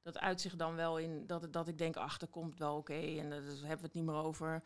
dat 0.03 0.19
uit 0.19 0.41
zich 0.41 0.57
dan 0.57 0.75
wel 0.75 0.99
in, 0.99 1.27
dat, 1.27 1.53
dat 1.53 1.69
ik 1.69 1.79
denk, 1.79 1.97
ach, 1.97 2.19
dat 2.19 2.31
komt 2.31 2.59
wel 2.59 2.77
oké, 2.77 2.95
en 3.19 3.31
daar 3.31 3.43
hebben 3.43 3.63
we 3.63 3.83
het 3.83 3.95
niet 3.95 4.05
meer 4.05 4.15
over. 4.15 4.63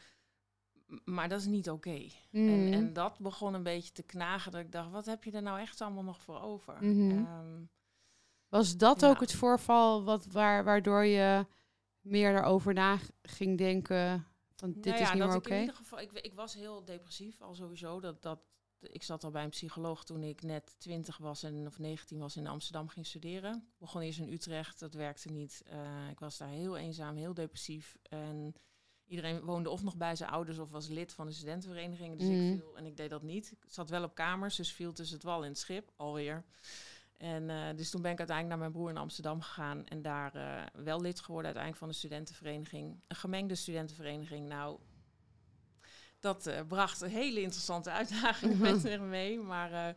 Maar 1.04 1.28
dat 1.28 1.40
is 1.40 1.46
niet 1.46 1.70
oké. 1.70 2.08
Mm. 2.30 2.48
En, 2.48 2.72
en 2.72 2.92
dat 2.92 3.18
begon 3.18 3.54
een 3.54 3.62
beetje 3.62 3.92
te 3.92 4.02
knagen. 4.02 4.52
Dat 4.52 4.60
ik 4.60 4.72
dacht, 4.72 4.90
wat 4.90 5.06
heb 5.06 5.24
je 5.24 5.30
er 5.30 5.42
nou 5.42 5.60
echt 5.60 5.80
allemaal 5.80 6.02
nog 6.02 6.22
voor 6.22 6.40
over? 6.40 6.84
Mhm. 6.84 7.10
Ehm, 7.10 7.64
Was 8.48 8.76
dat 8.76 9.00
Ja. 9.00 9.08
ook 9.08 9.20
het 9.20 9.32
voorval 9.32 10.04
wat, 10.04 10.26
waar, 10.26 10.64
waardoor 10.64 11.04
je 11.04 11.46
meer 12.00 12.32
daarover 12.32 12.74
na 12.74 12.98
ging 13.22 13.58
denken? 13.58 14.26
Van 14.56 14.72
dit 14.72 14.84
nou 14.84 15.00
is 15.02 15.12
niet 15.12 15.18
meer 15.18 15.28
ik 15.30 15.36
oké? 15.36 15.54
in 15.54 15.60
ieder 15.60 15.74
geval, 15.74 16.00
ik, 16.00 16.12
ik 16.12 16.34
was 16.34 16.54
heel 16.54 16.84
depressief 16.84 17.40
al 17.40 17.54
sowieso. 17.54 18.00
Dat, 18.00 18.22
dat, 18.22 18.38
ik 18.82 19.02
zat 19.02 19.24
al 19.24 19.30
bij 19.30 19.44
een 19.44 19.50
psycholoog 19.50 20.04
toen 20.04 20.22
ik 20.22 20.42
net 20.42 20.74
20 20.78 21.16
was 21.16 21.42
en 21.42 21.66
of 21.66 21.78
19 21.78 22.18
was 22.18 22.36
in 22.36 22.46
Amsterdam 22.46 22.88
ging 22.88 23.06
studeren. 23.06 23.54
Ik 23.54 23.78
begon 23.78 24.02
eerst 24.02 24.18
in 24.18 24.32
Utrecht, 24.32 24.78
dat 24.78 24.94
werkte 24.94 25.28
niet. 25.28 25.62
Eh, 25.66 26.10
ik 26.10 26.18
was 26.18 26.38
daar 26.38 26.48
heel 26.48 26.76
eenzaam, 26.76 27.16
heel 27.16 27.34
depressief. 27.34 27.96
En 28.02 28.54
iedereen 29.06 29.40
woonde 29.40 29.70
of 29.70 29.82
nog 29.82 29.96
bij 29.96 30.16
zijn 30.16 30.30
ouders 30.30 30.58
of 30.58 30.70
was 30.70 30.88
lid 30.88 31.12
van 31.12 31.26
de 31.26 31.32
studentenvereniging. 31.32 32.18
Dus 32.18 32.28
ik 32.28 32.60
viel 32.60 32.76
en 32.76 32.86
ik 32.86 32.96
deed 32.96 33.10
dat 33.10 33.22
niet. 33.22 33.50
Ik 33.50 33.58
zat 33.66 33.90
wel 33.90 34.02
op 34.02 34.14
kamers, 34.14 34.56
dus 34.56 34.72
viel 34.72 34.92
tussen 34.92 35.16
het 35.16 35.24
wal 35.24 35.42
en 35.42 35.48
het 35.48 35.58
schip 35.58 35.92
alweer. 35.96 36.44
En 37.22 37.50
eh, 37.50 37.76
dus 37.76 37.90
toen 37.90 38.02
ben 38.02 38.12
ik 38.12 38.18
uiteindelijk 38.18 38.58
naar 38.58 38.68
mijn 38.68 38.78
broer 38.78 38.90
in 38.90 39.02
Amsterdam 39.02 39.40
gegaan 39.40 39.86
en 39.86 40.02
daar 40.02 40.34
eh, 40.34 40.82
wel 40.84 41.00
lid 41.00 41.20
geworden 41.20 41.44
uiteindelijk 41.44 41.84
van 41.84 41.88
de 41.88 41.94
studentenvereniging. 41.94 43.00
Een 43.06 43.16
gemengde 43.16 43.54
studentenvereniging. 43.54 44.48
Nou, 44.48 44.78
dat 46.22 46.46
eh, 46.46 46.60
bracht 46.66 47.00
een 47.00 47.10
hele 47.10 47.40
interessante 47.40 47.90
uitdaging 48.00 48.52
Mhm. 48.52 48.62
met 48.62 48.80
zich 48.80 49.00
mee. 49.00 49.38
Maar 49.40 49.72
eh, 49.72 49.94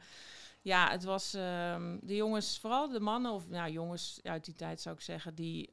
ja, 0.61 0.89
het 0.91 1.03
was 1.03 1.33
ehm, 1.33 1.97
de 2.01 2.15
jongens, 2.15 2.59
vooral 2.59 2.89
de 2.89 2.99
mannen, 2.99 3.31
of 3.31 3.47
nou, 3.49 3.71
jongens 3.71 4.19
uit 4.23 4.45
die 4.45 4.55
tijd 4.55 4.81
zou 4.81 4.95
ik 4.95 5.01
zeggen, 5.01 5.35
die, 5.35 5.69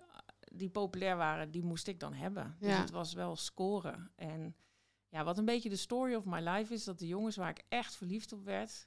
die 0.52 0.68
populair 0.71 1.16
waren, 1.16 1.50
die 1.50 1.62
moest 1.62 1.87
ik 1.88 2.00
dan 2.00 2.12
hebben. 2.14 2.56
Dus 2.59 2.71
Ja. 2.71 2.80
het 2.80 2.90
was 2.90 3.12
wel 3.12 3.37
scoren. 3.37 4.11
En 4.16 4.54
ja, 5.09 5.25
wat 5.25 5.38
een 5.38 5.44
beetje 5.44 5.68
de 5.68 5.76
story 5.76 6.14
of 6.14 6.25
my 6.25 6.40
life 6.40 6.75
is, 6.75 6.85
dat 6.85 6.99
de 6.99 7.06
jongens 7.06 7.37
waar 7.37 7.50
ik 7.50 7.64
echt 7.68 7.94
verliefd 7.97 8.32
op 8.32 8.44
werd, 8.44 8.85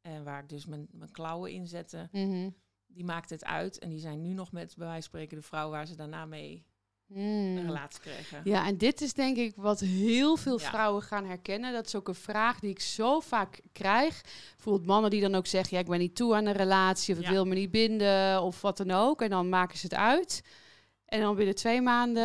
en 0.00 0.24
waar 0.24 0.42
ik 0.42 0.48
dus 0.48 0.66
mijn, 0.66 0.88
mijn 0.90 1.10
klauwen 1.10 1.52
in 1.52 1.66
zette, 1.66 2.08
Mhm. 2.12 2.50
die 2.86 3.04
maakten 3.04 3.36
het 3.36 3.44
uit. 3.44 3.78
En 3.78 3.88
die 3.88 3.98
zijn 3.98 4.20
nu 4.22 4.32
nog 4.32 4.52
met, 4.52 4.74
bij 4.76 4.86
wijze 4.86 5.00
van 5.00 5.02
spreken, 5.10 5.36
de 5.36 5.42
vrouw 5.42 5.70
waar 5.70 5.86
ze 5.86 5.96
daarna 5.96 6.26
mee 6.26 6.64
Mm. 7.06 7.56
een 7.56 7.66
relatie 7.66 8.00
kregen. 8.00 8.40
Ja, 8.44 8.66
en 8.66 8.78
dit 8.78 9.00
is 9.00 9.12
denk 9.12 9.36
ik 9.36 9.52
wat 9.56 9.80
heel 9.80 10.36
veel 10.36 10.60
Ja. 10.60 10.68
vrouwen 10.68 11.02
gaan 11.02 11.24
herkennen. 11.26 11.72
Dat 11.72 11.86
is 11.86 11.94
ook 11.94 12.08
een 12.08 12.14
vraag 12.14 12.58
die 12.60 12.70
ik 12.70 12.80
zo 12.80 13.20
vaak 13.20 13.60
krijg. 13.72 14.22
Bijvoorbeeld 14.54 14.86
mannen 14.86 15.10
die 15.10 15.20
dan 15.20 15.34
ook 15.34 15.46
zeggen... 15.46 15.76
ja, 15.76 15.82
ik 15.82 15.88
ben 15.88 15.98
niet 15.98 16.16
toe 16.16 16.34
aan 16.34 16.46
een 16.46 16.52
relatie... 16.52 17.14
of 17.14 17.20
ik 17.20 17.28
wil 17.28 17.44
me 17.44 17.54
niet 17.54 17.70
binden 17.70 18.42
of 18.42 18.60
wat 18.60 18.76
dan 18.76 18.90
ook. 18.90 19.22
En 19.22 19.30
dan 19.30 19.48
maken 19.48 19.78
ze 19.78 19.86
het 19.86 19.94
uit. 19.94 20.42
En 21.04 21.20
dan 21.20 21.34
binnen 21.36 21.54
twee 21.54 21.80
maanden 21.82 22.24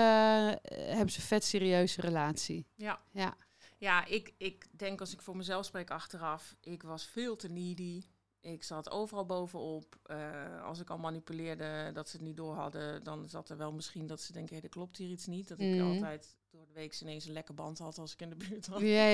eh, 0.61 0.77
hebben 0.87 1.09
ze 1.09 1.19
een 1.19 1.25
vet 1.25 1.43
serieuze 1.45 2.01
relatie. 2.01 2.65
Ja. 2.75 2.99
Ja. 3.11 3.37
Ja, 3.77 4.05
ik, 4.05 4.33
ik 4.37 4.65
denk 4.71 4.99
als 4.99 5.13
ik 5.13 5.21
voor 5.21 5.37
mezelf 5.37 5.65
spreek 5.65 5.91
achteraf, 5.91 6.55
ik 6.61 6.83
was 6.83 7.05
veel 7.05 7.35
te 7.35 7.47
needy. 7.49 8.03
Ik 8.41 8.63
zat 8.63 8.91
overal 8.91 9.25
bovenop. 9.25 9.95
Eh, 10.03 10.63
als 10.63 10.79
ik 10.79 10.89
al 10.89 10.97
manipuleerde 10.97 11.91
dat 11.93 12.09
ze 12.09 12.15
het 12.17 12.25
niet 12.25 12.37
door 12.37 12.53
hadden, 12.55 13.03
dan 13.03 13.29
zat 13.29 13.49
er 13.49 13.57
wel 13.57 13.71
misschien 13.71 14.07
dat 14.07 14.21
ze 14.21 14.33
denken, 14.33 14.55
hé, 14.55 14.61
er 14.61 14.69
klopt 14.69 14.97
hier 14.97 15.09
iets 15.09 15.25
niet. 15.25 15.47
Dat 15.47 15.59
ik 15.59 15.75
Mhm. 15.75 15.85
altijd 15.87 16.37
door 16.51 16.65
de 16.65 16.73
week 16.73 17.01
ineens 17.01 17.25
een 17.25 17.31
lekke 17.33 17.53
band 17.53 17.77
had 17.79 17.97
als 17.97 18.13
ik 18.13 18.21
in 18.21 18.29
de 18.29 18.35
buurt 18.35 18.67
was. 18.67 18.81
Ja, 18.81 19.07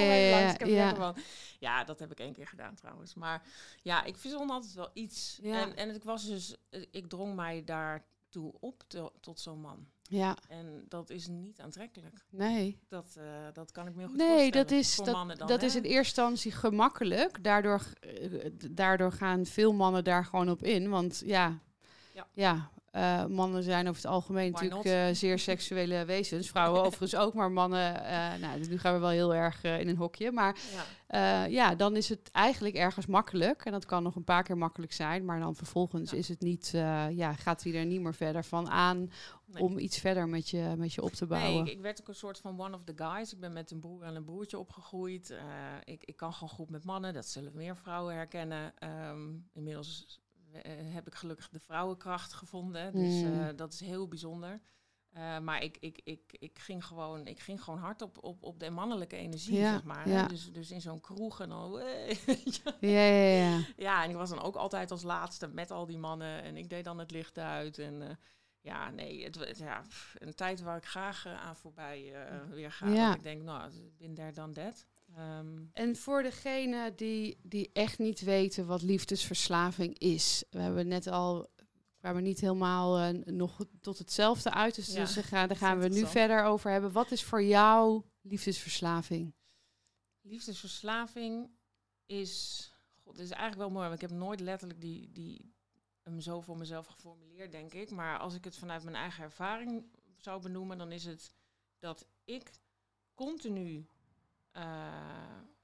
ja, 1.59 1.83
dat 1.83 1.99
heb 1.99 2.11
ik 2.11 2.19
één 2.19 2.33
keer 2.33 2.47
gedaan 2.47 2.75
trouwens. 2.75 3.13
Maar 3.13 3.43
ja, 3.81 4.03
ik 4.03 4.17
verzon 4.17 4.49
altijd 4.49 4.73
wel 4.73 4.89
iets. 4.93 5.39
Ja. 5.41 5.61
En, 5.61 5.75
en 5.75 5.95
ik 5.95 6.03
was 6.03 6.25
dus, 6.25 6.55
ik 6.91 7.07
drong 7.07 7.35
mij 7.35 7.63
daartoe 7.63 8.53
op 8.59 8.83
to- 8.88 9.13
tot 9.21 9.39
zo'n 9.39 9.59
man. 9.61 9.88
Ja, 10.10 10.38
En 10.48 10.86
dat 10.88 11.10
is 11.10 11.28
niet 11.28 11.60
aantrekkelijk. 11.60 12.26
nee. 12.30 12.80
Dat, 12.88 13.15
eh, 13.18 13.24
dat 13.54 13.72
kan 13.72 13.88
ik 13.88 13.94
me 13.94 14.00
heel 14.00 14.08
goed 14.10 14.18
Nee, 14.18 14.28
voorstellen. 14.28 14.68
dat 14.68 14.72
is, 14.72 14.96
Voor 14.96 15.06
dat, 15.06 15.13
dan, 15.38 15.48
dat 15.48 15.62
hè? 15.62 15.68
is 15.68 15.76
in 15.76 15.84
eerste 15.84 16.22
instantie 16.22 16.52
gemakkelijk. 16.52 17.44
Daardoor, 17.44 17.82
eh, 18.00 18.50
daardoor 18.72 19.12
gaan 19.12 19.46
veel 19.46 19.74
mannen 19.74 20.04
daar 20.04 20.26
gewoon 20.26 20.50
op 20.50 20.63
in. 20.63 20.89
Want 20.89 21.22
ja, 21.26 21.60
Ja. 22.13 22.28
ja. 22.34 22.70
eh, 22.91 23.26
mannen 23.26 23.63
zijn 23.63 23.88
over 23.88 24.02
het 24.02 24.12
algemeen 24.12 24.52
Why 24.52 24.65
natuurlijk 24.68 25.15
zeer 25.15 25.39
seksuele 25.39 26.06
wezens. 26.06 26.50
Vrouwen 26.50 26.82
overigens 26.82 27.15
ook, 27.15 27.34
maar 27.34 27.52
mannen... 27.52 27.94
nou, 28.39 28.60
nu 28.68 28.78
gaan 28.78 28.94
we 28.94 29.00
wel 29.00 29.10
heel 29.10 29.36
erg 29.36 29.63
in 29.63 29.88
een 29.88 29.98
hokje. 29.98 30.32
Maar 30.32 30.56
Ja. 30.74 30.84
Eh, 31.15 31.47
ja, 31.51 31.75
dan 31.75 31.95
is 31.95 32.10
het 32.10 32.32
eigenlijk 32.32 32.75
ergens 32.75 33.06
makkelijk. 33.06 33.65
En 33.65 33.71
dat 33.71 33.86
kan 33.86 34.04
nog 34.04 34.15
een 34.15 34.23
paar 34.23 34.43
keer 34.43 34.58
makkelijk 34.58 34.93
zijn. 34.93 35.25
Maar 35.25 35.39
dan 35.39 35.56
vervolgens 35.56 36.12
Ja. 36.12 36.17
is 36.17 36.28
het 36.28 36.41
niet... 36.41 36.71
eh, 36.73 37.10
ja, 37.10 37.34
gaat 37.34 37.63
hij 37.63 37.73
er 37.73 37.86
niet 37.86 38.01
meer 38.01 38.13
verder 38.13 38.43
van 38.43 38.69
aan... 38.69 39.12
Nee. 39.45 39.63
om 39.63 39.78
iets 39.78 39.97
verder 39.99 40.28
met 40.30 40.49
je, 40.49 40.73
met 40.78 40.93
je 40.93 41.01
op 41.01 41.12
te 41.12 41.25
Nee, 41.25 41.39
bouwen. 41.39 41.65
ik, 41.65 41.71
ik 41.71 41.82
werd 41.82 42.01
ook 42.01 42.08
een 42.08 42.15
soort 42.15 42.38
van 42.39 42.60
one 42.60 42.75
of 42.75 42.84
the 42.84 42.93
guys. 42.95 43.34
Ik 43.34 43.39
ben 43.39 43.54
met 43.54 43.71
een 43.71 43.80
broer 43.80 44.04
en 44.04 44.15
een 44.15 44.23
broertje 44.23 44.58
opgegroeid. 44.60 45.30
Eh, 45.30 45.38
ik, 45.84 46.04
ik 46.04 46.15
kan 46.15 46.34
gewoon 46.34 46.49
goed 46.49 46.69
met 46.69 46.84
mannen. 46.84 47.13
Dat 47.13 47.28
zullen 47.28 47.51
meer 47.56 47.75
vrouwen 47.78 48.13
herkennen. 48.15 48.73
Ehm, 48.80 49.34
inmiddels 49.54 50.19
heb 50.93 51.08
ik 51.08 51.15
gelukkig 51.15 51.49
de 51.49 51.60
vrouwenkracht 51.60 52.34
gevonden. 52.34 52.93
Dus 52.93 53.21
Mm. 53.21 53.39
eh, 53.41 53.47
dat 53.56 53.73
is 53.73 53.80
heel 53.80 54.08
bijzonder. 54.08 54.62
Eh, 55.15 55.39
maar 55.39 55.63
ik, 55.63 55.78
ik, 55.80 55.99
ik, 56.04 56.21
ik, 56.39 56.60
ging 56.60 56.86
gewoon, 56.86 57.28
ik 57.28 57.39
ging 57.39 57.63
gewoon 57.63 57.80
hard 57.80 58.01
op, 58.01 58.23
op, 58.23 58.43
op 58.43 58.60
de 58.60 58.69
mannelijke 58.69 59.15
energie, 59.15 59.58
Ja, 59.58 59.71
zeg 59.71 59.84
maar. 59.84 60.10
ja. 60.10 60.28
Dus, 60.28 60.51
dus 60.51 60.71
in 60.71 60.82
zo'n 60.82 61.01
kroeg 61.01 61.39
en 61.41 61.49
je. 62.43 62.73
Ja, 62.80 63.06
ja, 63.06 63.47
ja. 63.47 63.65
Ja, 63.78 64.04
en 64.04 64.10
ik 64.10 64.15
was 64.15 64.30
dan 64.30 64.41
ook 64.41 64.56
altijd 64.56 64.91
als 64.91 65.04
laatste 65.04 65.47
met 65.47 65.71
al 65.71 65.86
die 65.86 65.97
mannen. 65.97 66.43
En 66.43 66.58
ik 66.58 66.69
deed 66.69 66.84
dan 66.84 66.99
het 66.99 67.12
licht 67.12 67.38
uit. 67.38 67.80
En 67.80 68.01
eh, 68.01 68.15
ja, 68.62 68.89
nee, 68.89 69.23
het, 69.23 69.58
ja, 69.58 69.82
pff, 69.82 70.15
een 70.19 70.36
tijd 70.36 70.62
waar 70.62 70.78
ik 70.78 70.86
graag 70.86 71.25
eh, 71.25 71.41
aan 71.41 71.56
voorbij 71.56 72.13
eh, 72.13 72.38
weer 72.49 72.71
ga. 72.71 72.88
Ja. 72.88 73.08
Dat 73.08 73.15
ik 73.15 73.23
denk, 73.23 73.41
nou, 73.41 73.71
bin 73.97 74.13
there 74.13 74.32
dan. 74.32 74.56
Ehm, 75.15 75.63
En 75.73 75.95
voor 75.95 76.23
degene 76.23 76.93
die, 76.95 77.39
die 77.43 77.69
echt 77.73 77.99
niet 77.99 78.21
weten 78.21 78.65
wat 78.65 78.82
liefdesverslaving 78.82 79.97
is. 79.99 80.43
We 80.49 80.60
hebben 80.60 80.88
net 80.88 81.08
al, 81.08 81.47
kwamen 82.06 82.24
niet 82.24 82.39
helemaal 82.39 83.00
eh, 83.00 83.10
nog 83.26 83.65
tot 83.82 83.98
hetzelfde 83.98 84.52
uit. 84.52 84.76
Dus, 84.76 84.88
Ja, 84.88 85.00
dus 85.00 85.13
daar 85.13 85.24
gaan, 85.24 85.48
daar 85.48 85.80
we 85.80 85.88
nu 85.88 86.06
verder 86.06 86.44
over 86.44 86.72
hebben. 86.72 86.91
Wat 86.91 87.12
is 87.12 87.24
voor 87.24 87.44
jou 87.44 88.04
liefdesverslaving? 88.22 89.34
liefdesverslaving 90.22 91.50
is... 92.06 92.72
God, 93.04 93.15
dit 93.15 93.26
is 93.26 93.32
eigenlijk 93.32 93.62
wel 93.62 93.70
mooi. 93.70 93.88
Want 93.89 94.02
ik 94.02 94.10
heb 94.10 94.20
nooit 94.20 94.39
letterlijk 94.39 94.82
die, 94.82 95.12
die, 95.12 95.54
hem 96.04 96.22
zo 96.22 96.41
voor 96.41 96.58
mezelf 96.58 96.88
geformuleerd, 96.88 97.52
denk 97.52 97.74
ik. 97.74 97.91
Maar 97.91 98.20
als 98.20 98.34
ik 98.34 98.44
het 98.44 98.58
vanuit 98.58 98.84
mijn 98.84 98.96
eigen 98.96 99.24
ervaring 99.24 99.86
zou 100.18 100.41
benoemen... 100.41 100.78
dan 100.78 100.91
is 100.91 101.06
het 101.06 101.34
dat 101.80 102.08
ik 102.26 102.52
continu... 103.13 103.88
eh, 104.52 104.63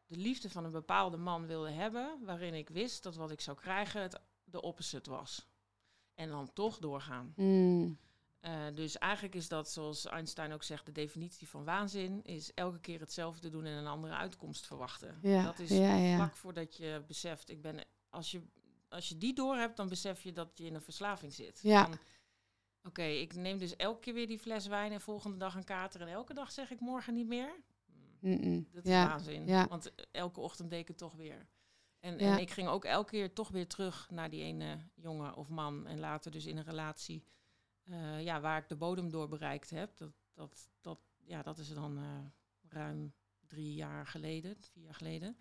de 0.05 0.17
liefde 0.17 0.49
van 0.49 0.65
een 0.65 0.71
bepaalde 0.71 1.17
man 1.17 1.47
wilde 1.47 1.71
hebben, 1.71 2.19
waarin 2.25 2.53
ik 2.53 2.69
wist 2.69 3.03
dat 3.03 3.15
wat 3.15 3.31
ik 3.31 3.41
zou 3.41 3.57
krijgen 3.57 4.01
het 4.01 4.21
de 4.43 4.61
opposite 4.61 5.09
was. 5.09 5.50
En 6.21 6.29
dan 6.29 6.53
toch 6.53 6.77
doorgaan. 6.79 7.33
Mm, 7.35 7.97
Eh, 8.39 8.65
dus 8.73 8.97
eigenlijk 8.97 9.35
is 9.35 9.47
dat, 9.47 9.71
zoals 9.71 10.05
Einstein 10.05 10.51
ook 10.51 10.63
zegt, 10.63 10.85
de 10.85 10.91
definitie 10.91 11.47
van 11.47 11.63
waanzin 11.63 12.23
is 12.23 12.53
elke 12.53 12.79
keer 12.79 12.99
hetzelfde 12.99 13.49
doen 13.49 13.65
en 13.65 13.73
een 13.77 13.87
andere 13.87 14.13
uitkomst 14.13 14.65
verwachten. 14.67 15.19
Ja, 15.21 15.43
Dat 15.43 15.59
is 15.59 15.69
ja, 15.69 15.95
ja. 15.95 16.15
vlak 16.15 16.35
voordat 16.35 16.77
je 16.77 17.03
beseft, 17.07 17.49
ik 17.49 17.61
ben, 17.61 17.85
als 18.09 18.31
je, 18.31 18.41
als 18.89 19.09
je 19.09 19.17
die 19.17 19.33
door 19.33 19.55
hebt, 19.55 19.77
dan 19.77 19.89
besef 19.89 20.21
je 20.23 20.31
dat 20.31 20.51
je 20.57 20.65
in 20.65 20.75
een 20.75 20.81
verslaving 20.81 21.33
zit. 21.33 21.59
Ja. 21.63 21.89
Oké, 22.83 23.03
ik 23.03 23.35
neem 23.35 23.57
dus 23.57 23.75
elke 23.75 23.99
keer 23.99 24.13
weer 24.13 24.27
die 24.27 24.39
fles 24.39 24.67
wijn 24.67 24.91
en 24.91 25.01
volgende 25.01 25.37
dag 25.37 25.55
een 25.55 25.63
kater 25.63 26.01
en 26.01 26.07
elke 26.07 26.33
dag 26.33 26.51
zeg 26.51 26.71
ik 26.71 26.79
morgen 26.79 27.13
niet 27.13 27.27
meer. 27.27 27.53
Hmm, 28.19 28.31
Mm-mm. 28.31 28.67
Dat 28.71 28.83
is 28.85 28.91
Ja, 28.91 29.07
waanzin. 29.07 29.47
ja. 29.47 29.67
Want 29.67 29.91
elke 30.11 30.39
ochtend 30.39 30.69
deed 30.69 30.79
ik 30.79 30.87
het 30.87 30.97
toch 30.97 31.13
weer. 31.15 31.47
En, 32.01 32.17
Ja. 32.17 32.33
en 32.33 32.41
ik 32.41 32.51
ging 32.51 32.67
ook 32.67 32.85
elke 32.85 33.09
keer 33.09 33.33
toch 33.33 33.49
weer 33.49 33.67
terug 33.67 34.09
naar 34.09 34.29
die 34.29 34.43
ene 34.43 34.77
jongen 34.95 35.35
of 35.35 35.49
man. 35.49 35.87
En 35.87 35.99
later 35.99 36.31
dus 36.31 36.45
in 36.45 36.57
een 36.57 36.63
relatie 36.63 37.25
eh, 37.83 38.23
ja, 38.23 38.41
waar 38.41 38.61
ik 38.61 38.69
de 38.69 38.75
bodem 38.75 39.09
door 39.09 39.27
bereikt 39.27 39.69
heb. 39.69 39.97
Dat, 39.97 40.11
dat, 40.33 40.69
dat, 40.81 40.99
ja, 41.23 41.41
dat 41.41 41.57
is 41.57 41.73
dan 41.73 41.97
eh, 41.97 42.25
ruim 42.69 43.13
drie 43.47 43.73
jaar 43.73 44.07
geleden, 44.07 44.57
vier 44.59 44.83
jaar 44.83 44.95
geleden. 44.95 45.37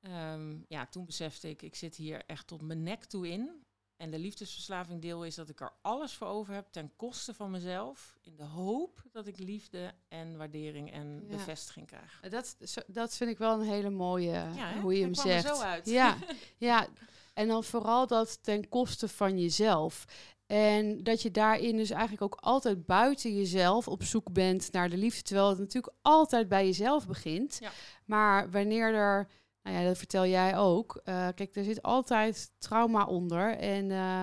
Ehm, 0.00 0.58
ja, 0.68 0.86
toen 0.86 1.04
besefte 1.04 1.48
ik, 1.48 1.62
ik 1.62 1.74
zit 1.74 1.96
hier 1.96 2.24
echt 2.24 2.46
tot 2.46 2.62
mijn 2.62 2.82
nek 2.82 3.04
toe 3.04 3.28
in. 3.28 3.65
En 3.96 4.10
de 4.10 4.18
liefdesverslaving 4.18 5.02
deel 5.02 5.24
is 5.24 5.34
dat 5.34 5.48
ik 5.48 5.60
er 5.60 5.72
alles 5.82 6.12
voor 6.14 6.26
over 6.26 6.54
heb 6.54 6.66
ten 6.70 6.92
koste 6.96 7.34
van 7.34 7.50
mezelf. 7.50 8.16
In 8.22 8.36
de 8.36 8.44
hoop 8.44 9.02
dat 9.12 9.26
ik 9.26 9.38
liefde 9.38 9.92
en 10.08 10.36
waardering 10.36 10.92
en 10.92 11.24
Ja. 11.28 11.36
bevestiging 11.36 11.86
krijg. 11.86 12.20
Dat, 12.30 12.56
dat 12.86 13.16
vind 13.16 13.30
ik 13.30 13.38
wel 13.38 13.60
een 13.60 13.66
hele 13.66 13.90
mooie, 13.90 14.44
hoe 14.82 14.94
je 14.96 15.02
hem 15.02 15.14
zegt. 15.14 15.46
zo 15.56 15.62
uit. 15.62 15.86
Ja, 15.86 16.16
ja, 16.58 16.86
en 17.34 17.48
dan 17.48 17.64
vooral 17.64 18.06
dat 18.06 18.42
ten 18.42 18.68
koste 18.68 19.08
van 19.08 19.38
jezelf. 19.38 20.04
En 20.46 21.02
dat 21.02 21.22
je 21.22 21.30
daarin 21.30 21.76
dus 21.76 21.90
eigenlijk 21.90 22.22
ook 22.22 22.34
altijd 22.40 22.86
buiten 22.86 23.34
jezelf 23.36 23.88
op 23.88 24.02
zoek 24.02 24.32
bent 24.32 24.72
naar 24.72 24.90
de 24.90 24.96
liefde. 24.96 25.22
Terwijl 25.22 25.48
het 25.48 25.58
natuurlijk 25.58 25.94
altijd 26.02 26.48
bij 26.48 26.64
jezelf 26.64 27.06
begint. 27.06 27.58
Ja. 27.60 27.70
Maar 28.04 28.50
wanneer 28.50 28.94
er, 28.94 29.28
nou 29.66 29.78
ja, 29.78 29.84
dat 29.88 29.98
vertel 29.98 30.26
jij 30.26 30.56
ook. 30.56 31.00
eh, 31.04 31.28
kijk, 31.34 31.56
er 31.56 31.64
zit 31.64 31.82
altijd 31.82 32.50
trauma 32.58 33.04
onder. 33.04 33.56
En 33.56 33.90
eh, 33.90 34.22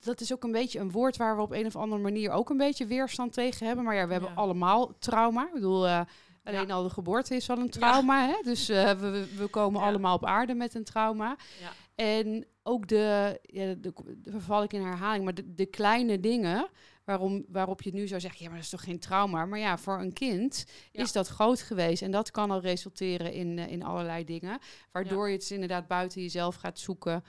dat 0.00 0.20
is 0.20 0.32
ook 0.32 0.44
een 0.44 0.52
beetje 0.52 0.78
een 0.80 0.90
woord 0.90 1.16
waar 1.16 1.36
we 1.36 1.42
op 1.42 1.52
een 1.52 1.66
of 1.66 1.76
andere 1.76 2.02
manier 2.02 2.30
ook 2.30 2.50
een 2.50 2.56
beetje 2.56 2.86
weerstand 2.86 3.32
tegen 3.32 3.66
hebben. 3.66 3.84
Maar 3.84 3.94
ja, 3.94 4.06
we 4.06 4.12
hebben 4.12 4.30
Ja. 4.30 4.36
allemaal 4.36 4.98
trauma. 4.98 5.46
Ik 5.46 5.52
bedoel, 5.52 5.86
eh, 5.86 6.00
alleen 6.44 6.66
Ja. 6.66 6.74
al 6.74 6.82
de 6.82 6.90
geboorte 6.90 7.34
is 7.36 7.50
al 7.50 7.58
een 7.58 7.70
trauma. 7.70 8.26
Hè? 8.26 8.34
Dus 8.42 8.66
we, 9.00 9.26
we- 9.36 9.46
komen 9.46 9.80
allemaal 9.80 10.14
op 10.14 10.24
aarde 10.24 10.54
met 10.54 10.74
een 10.74 10.84
trauma. 10.84 11.36
Ja. 11.60 11.70
En 11.94 12.46
ook 12.62 12.88
de, 12.88 13.38
ja, 13.42 13.64
de, 13.74 13.92
de 14.16 14.30
verval 14.30 14.62
ik 14.62 14.72
in 14.72 14.82
herhaling, 14.82 15.24
maar 15.24 15.34
de, 15.34 15.54
de 15.54 15.66
kleine 15.66 16.20
dingen 16.20 16.66
waarom, 17.04 17.44
waarop 17.48 17.82
je 17.82 17.92
nu 17.92 18.06
zou 18.06 18.20
zeggen, 18.20 18.40
ja, 18.40 18.46
maar 18.46 18.56
dat 18.56 18.64
is 18.64 18.70
toch 18.70 18.84
geen 18.84 18.98
trauma. 18.98 19.46
Maar 19.46 19.58
ja, 19.58 19.78
voor 19.78 20.00
een 20.00 20.12
kind 20.12 20.64
Ja. 20.92 21.02
is 21.02 21.12
dat 21.12 21.28
groot 21.28 21.60
geweest. 21.60 22.02
En 22.02 22.10
dat 22.10 22.30
kan 22.30 22.50
al 22.50 22.60
resulteren 22.60 23.32
in, 23.32 23.58
eh, 23.58 23.70
in 23.70 23.82
allerlei 23.82 24.24
dingen. 24.24 24.58
Waardoor 24.92 25.28
je 25.28 25.34
het 25.36 25.50
inderdaad 25.50 25.86
buiten 25.86 26.22
jezelf 26.22 26.54
gaat 26.54 26.78
zoeken. 26.78 27.24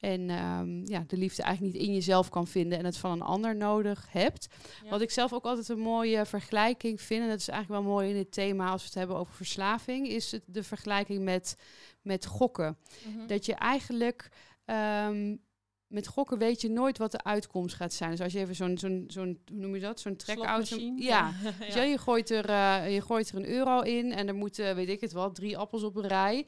En 0.00 0.30
ehm, 0.30 0.86
ja, 0.86 1.04
de 1.06 1.16
liefde 1.16 1.42
eigenlijk 1.42 1.74
niet 1.76 1.86
in 1.86 1.94
jezelf 1.94 2.28
kan 2.28 2.46
vinden 2.46 2.78
en 2.78 2.84
het 2.84 2.96
van 2.96 3.10
een 3.10 3.22
ander 3.22 3.56
nodig 3.56 4.06
hebt. 4.10 4.48
Ja. 4.84 4.90
Wat 4.90 5.00
ik 5.00 5.10
zelf 5.10 5.32
ook 5.32 5.44
altijd 5.44 5.68
een 5.68 5.78
mooie 5.78 6.26
vergelijking 6.26 7.00
vind, 7.00 7.22
en 7.22 7.28
dat 7.28 7.38
is 7.38 7.48
eigenlijk 7.48 7.82
wel 7.82 7.92
mooi 7.92 8.10
in 8.10 8.16
het 8.16 8.32
thema 8.32 8.70
als 8.70 8.80
we 8.80 8.86
het 8.86 8.96
hebben 8.96 9.16
over 9.16 9.34
verslaving, 9.34 10.08
is 10.08 10.32
het 10.32 10.42
de 10.46 10.62
vergelijking 10.62 11.24
met, 11.24 11.56
met 12.02 12.26
gokken. 12.26 12.76
Mhm. 13.06 13.26
Dat 13.26 13.46
je 13.46 13.54
eigenlijk 13.54 14.28
ehm, 14.64 15.36
met 15.86 16.06
gokken 16.06 16.38
weet 16.38 16.60
je 16.60 16.68
nooit 16.70 16.98
wat 16.98 17.10
de 17.10 17.22
uitkomst 17.24 17.74
gaat 17.74 17.92
zijn. 17.92 18.10
Dus 18.10 18.20
als 18.20 18.32
je 18.32 18.38
even 18.38 18.54
zo'n, 18.54 18.78
zo'n, 18.78 19.04
zo'n 19.06 19.40
hoe 19.50 19.58
noem 19.60 19.74
je 19.74 19.80
dat? 19.80 20.00
Zo'n 20.00 20.16
track-out. 20.16 20.68
Ja, 20.78 20.84
ja. 20.98 21.32
Weet 21.58 21.74
je, 21.74 21.80
je, 21.80 21.98
gooit 21.98 22.30
er, 22.30 22.48
eh, 22.48 22.94
je 22.94 23.00
gooit 23.00 23.28
er 23.28 23.36
een 23.36 23.48
euro 23.48 23.80
in 23.80 24.12
en 24.12 24.28
er 24.28 24.34
moeten, 24.34 24.74
weet 24.74 24.88
ik 24.88 25.00
het 25.00 25.12
wel, 25.12 25.32
drie 25.32 25.58
appels 25.58 25.82
op 25.82 25.96
een 25.96 26.06
rij. 26.08 26.46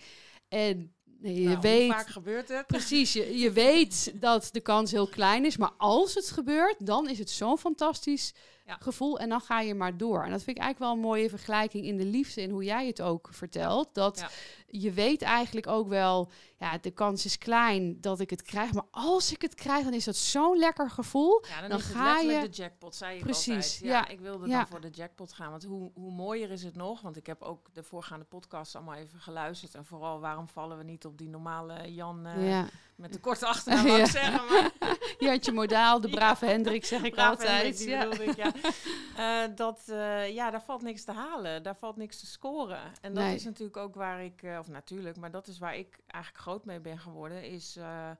En 0.48 0.92
je 1.22 1.48
Nou, 1.48 1.60
weet... 1.60 1.90
vaak 1.92 2.06
gebeurt 2.06 2.48
het? 2.48 2.66
Precies, 2.66 3.12
je, 3.12 3.38
je 3.38 3.52
weet 3.66 4.12
dat 4.20 4.48
de 4.52 4.60
kans 4.60 4.90
heel 4.90 5.08
klein 5.08 5.44
is, 5.44 5.56
maar 5.56 5.72
als 5.76 6.14
het 6.14 6.30
gebeurt, 6.30 6.86
dan 6.86 7.08
is 7.08 7.18
het 7.18 7.30
zo'n 7.30 7.58
fantastisch 7.58 8.34
Ja. 8.66 8.76
gevoel 8.80 9.18
en 9.18 9.28
dan 9.28 9.40
ga 9.40 9.60
je 9.60 9.74
maar 9.74 9.96
door. 9.96 10.24
En 10.24 10.30
dat 10.30 10.42
vind 10.42 10.56
ik 10.56 10.62
eigenlijk 10.62 10.78
wel 10.78 10.92
een 11.02 11.08
mooie 11.10 11.28
vergelijking 11.28 11.84
in 11.84 11.96
de 11.96 12.04
liefde 12.04 12.40
en 12.40 12.50
hoe 12.50 12.64
jij 12.64 12.86
het 12.86 13.02
ook 13.02 13.28
vertelt. 13.32 13.88
Dat. 13.94 14.24
Je 14.70 14.92
weet 14.92 15.22
eigenlijk 15.22 15.66
ook 15.66 15.88
wel, 15.88 16.28
ja, 16.58 16.78
de 16.78 16.90
kans 16.90 17.24
is 17.24 17.38
klein 17.38 18.00
dat 18.00 18.20
ik 18.20 18.30
het 18.30 18.42
krijg, 18.42 18.72
maar 18.72 18.84
als 18.90 19.32
ik 19.32 19.42
het 19.42 19.54
krijg, 19.54 19.84
dan 19.84 19.92
is 19.94 20.04
dat 20.04 20.16
zo'n 20.16 20.58
lekker 20.58 20.90
gevoel. 20.90 21.44
Ja, 21.60 21.68
dan, 21.68 21.80
ga 21.80 22.18
je- 22.18 22.40
de 22.40 22.48
jackpot, 22.48 22.94
zei 22.94 23.16
ik 23.16 23.22
Precies, 23.22 23.48
altijd. 23.54 23.78
Ja, 23.78 23.88
ja. 23.88 24.08
ik 24.08 24.20
wilde 24.20 24.48
Ja. 24.48 24.56
dan 24.56 24.66
voor 24.66 24.80
de 24.80 24.90
jackpot 24.90 25.32
gaan. 25.32 25.50
Want 25.50 25.64
hoe, 25.64 25.90
hoe 25.94 26.12
mooier 26.12 26.50
is 26.50 26.62
het 26.62 26.76
nog? 26.76 27.00
Want 27.00 27.16
ik 27.16 27.26
heb 27.26 27.42
ook 27.42 27.68
de 27.74 27.82
voorgaande 27.82 28.24
podcast 28.24 28.74
allemaal 28.76 28.94
even 28.94 29.20
geluisterd. 29.20 29.74
En 29.74 29.84
vooral, 29.84 30.20
waarom 30.20 30.48
vallen 30.48 30.78
we 30.78 30.84
niet 30.84 31.04
op 31.04 31.18
die 31.18 31.28
normale 31.28 31.94
Jan 31.94 32.26
eh, 32.26 32.48
ja. 32.48 32.66
met 32.96 33.12
de 33.12 33.18
korte 33.20 33.46
achternaam, 33.46 33.86
Ja. 33.96 34.06
zeggen. 34.06 34.46
Maar 34.48 34.70
Je 35.18 35.28
had 35.28 35.44
je 35.44 35.52
modaal, 35.52 36.00
de 36.00 36.08
brave 36.18 36.46
Hendrik, 36.46 36.84
zeg 36.84 37.02
ik 37.02 37.12
Brave 37.14 37.30
altijd. 37.30 37.84
Hendrik, 37.86 38.36
ja. 38.36 38.46
ik. 38.54 38.54
Eh, 39.18 39.42
dat, 39.54 39.80
eh, 39.86 40.34
ja, 40.34 40.50
daar 40.50 40.62
valt 40.62 40.82
niks 40.82 41.04
te 41.04 41.12
halen. 41.12 41.62
Daar 41.62 41.76
valt 41.76 41.96
niks 41.96 42.20
te 42.20 42.26
scoren. 42.26 42.80
En 43.00 43.14
dat 43.14 43.24
Nee. 43.24 43.34
is 43.34 43.44
natuurlijk 43.44 43.76
ook 43.76 43.94
waar 43.94 44.24
ik, 44.24 44.42
of 44.58 44.68
natuurlijk, 44.68 45.16
maar 45.16 45.30
dat 45.30 45.46
is 45.48 45.58
waar 45.58 45.76
ik 45.76 45.98
eigenlijk 46.06 46.42
groot 46.44 46.64
mee 46.64 46.80
ben 46.80 46.98
geworden. 46.98 47.42
Is 47.50 47.76
eh, 47.76 48.10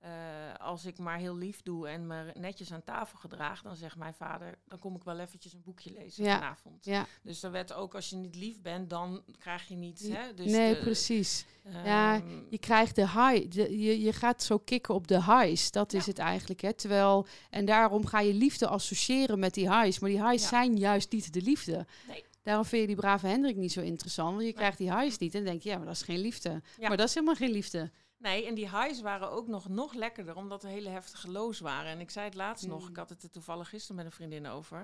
eh, 0.00 0.10
als 0.58 0.84
ik 0.84 0.98
maar 0.98 1.18
heel 1.18 1.36
lief 1.36 1.62
doe 1.62 1.88
en 1.88 2.06
me 2.06 2.30
netjes 2.34 2.72
aan 2.72 2.84
tafel 2.84 3.18
gedraag, 3.18 3.62
dan 3.62 3.76
zegt 3.76 3.96
mijn 3.96 4.14
vader, 4.14 4.58
dan 4.68 4.78
kom 4.78 4.96
ik 4.96 5.04
wel 5.04 5.18
eventjes 5.18 5.52
een 5.52 5.62
boekje 5.62 5.92
lezen 5.92 6.24
Ja. 6.24 6.34
vanavond. 6.34 6.84
Ja. 6.84 7.06
Dus 7.22 7.42
er 7.42 7.50
werd 7.50 7.72
ook, 7.72 7.94
als 7.94 8.10
je 8.10 8.16
niet 8.16 8.34
lief 8.36 8.60
bent, 8.60 8.90
dan 8.90 9.22
krijg 9.38 9.68
je 9.68 9.74
niet. 9.76 10.00
Ja, 10.00 10.14
Hè? 10.20 10.34
Dus 10.34 10.50
nee, 10.50 10.74
de- 10.74 10.80
precies. 10.80 11.46
Ja, 11.84 12.14
ehm, 12.14 12.42
Je 12.50 12.58
krijgt 12.58 12.94
de 12.94 13.08
high. 13.08 13.48
De, 13.50 13.78
je, 13.78 14.00
je 14.00 14.12
gaat 14.12 14.42
zo 14.42 14.58
kicken 14.58 14.94
op 14.94 15.08
de 15.08 15.22
highs. 15.24 15.70
Dat 15.70 15.92
is 15.92 16.06
het 16.06 16.18
eigenlijk. 16.18 16.60
Hè? 16.60 16.72
Terwijl, 16.72 17.26
en 17.50 17.64
daarom 17.64 18.06
ga 18.06 18.20
je 18.20 18.34
liefde 18.34 18.66
associëren 18.68 19.38
met 19.38 19.54
die 19.54 19.70
highs. 19.80 19.98
Maar 19.98 20.10
die 20.10 20.24
highs 20.28 20.48
zijn 20.48 20.76
juist 20.76 21.12
niet 21.12 21.32
de 21.32 21.42
liefde. 21.42 21.86
Nee. 22.08 22.24
Daarom 22.44 22.64
vind 22.64 22.80
je 22.80 22.86
die 22.86 22.96
brave 22.96 23.26
Hendrik 23.26 23.56
niet 23.56 23.72
zo 23.72 23.80
interessant. 23.80 24.34
Want 24.34 24.46
je 24.46 24.52
krijgt 24.52 24.78
die 24.78 24.96
highs 24.96 25.18
niet. 25.18 25.34
En 25.34 25.40
dan 25.42 25.50
denk 25.50 25.62
je, 25.62 25.68
ja, 25.68 25.76
maar 25.76 25.86
dat 25.86 25.94
is 25.94 26.02
geen 26.02 26.18
liefde. 26.18 26.62
Ja. 26.78 26.88
Maar 26.88 26.96
dat 26.96 27.08
is 27.08 27.14
helemaal 27.14 27.34
geen 27.34 27.50
liefde. 27.50 27.90
Nee, 28.18 28.46
en 28.46 28.54
die 28.54 28.70
highs 28.70 29.00
waren 29.00 29.30
ook 29.30 29.46
nog, 29.48 29.68
nog 29.68 29.92
lekkerder, 29.94 30.36
omdat 30.36 30.62
er 30.62 30.68
hele 30.68 30.88
heftige 30.88 31.30
lows 31.30 31.60
waren. 31.60 31.90
En 31.90 32.00
ik 32.00 32.10
zei 32.10 32.24
het 32.24 32.34
laatst 32.34 32.66
nog, 32.66 32.82
Mm. 32.82 32.88
ik 32.88 32.96
had 32.96 33.08
het 33.08 33.22
er 33.22 33.30
toevallig 33.30 33.68
gisteren 33.68 33.96
met 33.96 34.04
een 34.04 34.12
vriendin 34.12 34.46
over. 34.46 34.78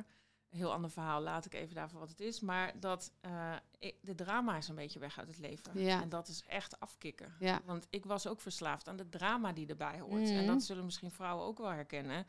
Een 0.51 0.59
heel 0.59 0.73
ander 0.73 0.91
verhaal, 0.91 1.21
laat 1.21 1.45
ik 1.45 1.55
even 1.55 1.75
daarvoor 1.75 2.01
wat 2.01 2.09
het 2.09 2.21
is. 2.21 2.41
Maar 2.41 2.73
dat 2.81 3.13
eh, 3.21 3.53
de 4.01 4.15
drama 4.15 4.57
is 4.57 4.69
een 4.69 4.75
beetje 4.75 4.99
weg 4.99 5.19
uit 5.19 5.29
het 5.29 5.39
leven. 5.39 5.81
Ja. 5.81 6.03
En 6.03 6.09
dat 6.09 6.29
is 6.29 6.43
echt 6.47 6.81
afkicken. 6.81 7.35
Ja. 7.39 7.61
Want 7.65 7.87
ik 7.91 8.05
was 8.05 8.27
ook 8.27 8.41
verslaafd 8.41 8.89
aan 8.89 8.97
de 8.97 9.09
drama 9.09 9.53
die 9.53 9.67
erbij 9.67 10.01
hoort. 10.01 10.29
En 10.29 10.47
dat 10.47 10.63
zullen 10.63 10.85
misschien 10.85 11.11
vrouwen 11.11 11.45
ook 11.47 11.59
wel 11.59 11.71
herkennen. 11.71 12.27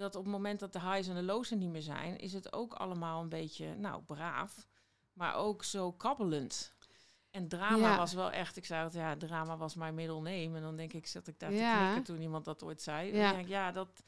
Dat 0.00 0.16
op 0.16 0.22
het 0.24 0.32
moment 0.32 0.60
dat 0.60 0.72
de 0.72 0.80
highs 0.80 1.08
en 1.08 1.14
de 1.14 1.22
lows 1.22 1.50
er 1.50 1.56
niet 1.56 1.70
meer 1.70 1.82
zijn, 1.82 2.18
is 2.18 2.32
het 2.32 2.52
ook 2.52 2.72
allemaal 2.74 3.20
een 3.22 3.28
beetje, 3.28 3.74
nou, 3.74 4.02
braaf. 4.02 4.66
Maar 5.12 5.34
ook 5.34 5.64
zo 5.64 5.92
kabbelend. 5.92 6.74
En 7.30 7.48
drama 7.48 7.88
Ja. 7.88 7.96
was 7.96 8.12
wel 8.12 8.30
echt, 8.30 8.56
ik 8.56 8.64
zei 8.64 8.84
het, 8.84 8.92
ja, 8.92 9.16
drama 9.16 9.56
was 9.56 9.74
mijn 9.74 9.94
middel 9.94 10.22
name. 10.22 10.56
En 10.56 10.62
dan 10.62 10.76
denk 10.76 10.92
ik, 10.92 11.06
zat 11.06 11.26
ik 11.26 11.38
daar 11.38 11.52
Ja. 11.52 11.72
te 11.78 11.82
knikken 11.84 12.02
toen 12.14 12.22
iemand 12.22 12.44
dat 12.44 12.62
ooit 12.62 12.82
zei. 12.82 13.16
Ja. 13.16 13.30
Denk 13.30 13.42
ik, 13.42 13.48
ja, 13.48 13.72
dat... 13.72 14.02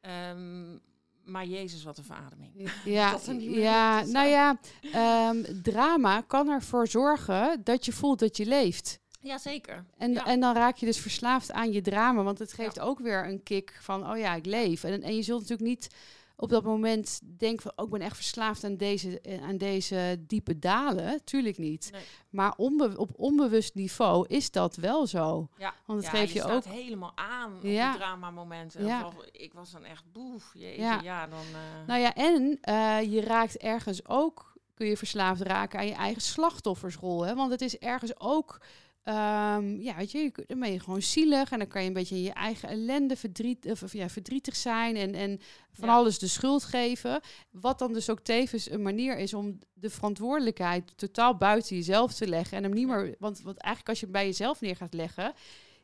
ehm, 0.00 0.78
maar 1.24 1.46
Jezus, 1.46 1.82
wat 1.84 1.98
een 1.98 2.04
verademing. 2.04 2.72
Ja, 2.84 3.18
ja 3.44 4.04
nou 4.04 4.28
ja, 4.28 4.58
ehm, 4.92 5.60
drama 5.62 6.20
kan 6.20 6.48
ervoor 6.48 6.86
zorgen 6.88 7.64
dat 7.64 7.84
je 7.84 7.92
voelt 7.92 8.18
dat 8.18 8.36
je 8.36 8.46
leeft. 8.46 9.00
Jazeker. 9.22 9.84
En, 9.98 10.12
Ja. 10.12 10.26
en 10.26 10.40
dan 10.40 10.54
raak 10.54 10.76
je 10.76 10.86
dus 10.86 10.98
verslaafd 11.00 11.52
aan 11.52 11.72
je 11.72 11.80
drama. 11.80 12.22
Want 12.22 12.38
het 12.38 12.52
geeft 12.52 12.76
Ja. 12.76 12.82
ook 12.82 12.98
weer 12.98 13.28
een 13.28 13.42
kick 13.42 13.78
van, 13.80 14.10
oh 14.10 14.18
ja, 14.18 14.34
ik 14.34 14.46
leef. 14.46 14.84
En, 14.84 15.02
en 15.02 15.16
je 15.16 15.22
zult 15.22 15.40
natuurlijk 15.40 15.68
niet 15.68 15.88
op 16.36 16.48
dat 16.48 16.64
moment 16.64 17.20
denken 17.38 17.62
van, 17.62 17.72
oh, 17.76 17.84
ik 17.84 17.90
ben 17.90 18.00
echt 18.00 18.16
verslaafd 18.16 18.64
aan 18.64 18.76
deze, 18.76 19.20
eh, 19.20 19.42
aan 19.42 19.56
deze 19.56 20.16
diepe 20.26 20.58
dalen. 20.58 21.24
Tuurlijk 21.24 21.58
niet. 21.58 21.88
Nee. 21.92 22.02
Maar 22.30 22.54
onbe- 22.56 22.96
op 22.98 23.10
onbewust 23.16 23.74
niveau 23.74 24.26
is 24.28 24.50
dat 24.50 24.76
wel 24.76 25.06
zo. 25.06 25.48
Ja, 25.58 25.74
Want 25.86 26.02
het 26.04 26.12
ja, 26.12 26.18
geeft 26.18 26.32
je 26.32 26.44
ook... 26.44 26.64
helemaal 26.64 27.12
aan 27.14 27.56
op 27.56 27.62
Ja. 27.62 27.90
die 27.90 28.00
drama-momenten. 28.00 28.86
Ja. 28.86 29.10
Ik 29.32 29.52
was 29.52 29.70
dan 29.70 29.84
echt 29.84 30.04
boef. 30.12 30.50
Jeetje, 30.54 30.80
Ja. 30.82 31.00
ja. 31.02 31.26
dan... 31.26 31.38
eh, 31.38 31.86
Nou 31.86 32.00
ja, 32.00 32.14
en 32.14 32.58
eh, 32.60 33.12
je 33.12 33.20
raakt 33.20 33.56
ergens 33.56 34.06
ook, 34.08 34.52
kun 34.74 34.86
je 34.86 34.96
verslaafd 34.96 35.40
raken 35.40 35.78
aan 35.78 35.86
je 35.86 35.94
eigen 35.94 36.22
slachtoffersrol. 36.22 37.22
Hè? 37.26 37.34
Want 37.34 37.50
het 37.50 37.60
is 37.60 37.78
ergens 37.78 38.20
ook, 38.20 38.60
ehm, 39.02 39.80
ja, 39.80 39.96
weet 39.96 40.10
je, 40.10 40.32
dan 40.46 40.60
ben 40.60 40.72
je 40.72 40.80
gewoon 40.80 41.02
zielig 41.02 41.50
en 41.50 41.58
dan 41.58 41.68
kan 41.68 41.82
je 41.82 41.88
een 41.88 41.94
beetje 41.94 42.14
in 42.16 42.22
je 42.22 42.32
eigen 42.32 42.68
ellende 42.68 43.16
verdriet, 43.16 43.70
of, 43.70 43.92
ja, 43.92 44.08
verdrietig 44.08 44.56
zijn 44.56 44.96
en, 44.96 45.14
en 45.14 45.40
van 45.72 45.88
Ja. 45.88 45.94
alles 45.94 46.18
de 46.18 46.26
schuld 46.28 46.64
geven. 46.64 47.20
Wat 47.50 47.78
dan 47.78 47.92
dus 47.92 48.10
ook 48.10 48.20
tevens 48.20 48.70
een 48.70 48.82
manier 48.82 49.18
is 49.18 49.34
om 49.34 49.58
de 49.74 49.90
verantwoordelijkheid 49.90 50.92
totaal 50.96 51.36
buiten 51.36 51.76
jezelf 51.76 52.12
te 52.14 52.26
leggen 52.28 52.56
en 52.56 52.62
hem 52.62 52.72
niet 52.72 52.88
Ja. 52.88 52.94
meer, 52.96 53.14
want, 53.18 53.40
want 53.42 53.56
eigenlijk 53.58 53.88
als 53.88 53.98
je 53.98 54.04
hem 54.04 54.14
bij 54.14 54.26
jezelf 54.26 54.60
neer 54.60 54.76
gaat 54.76 54.94
leggen, 54.94 55.32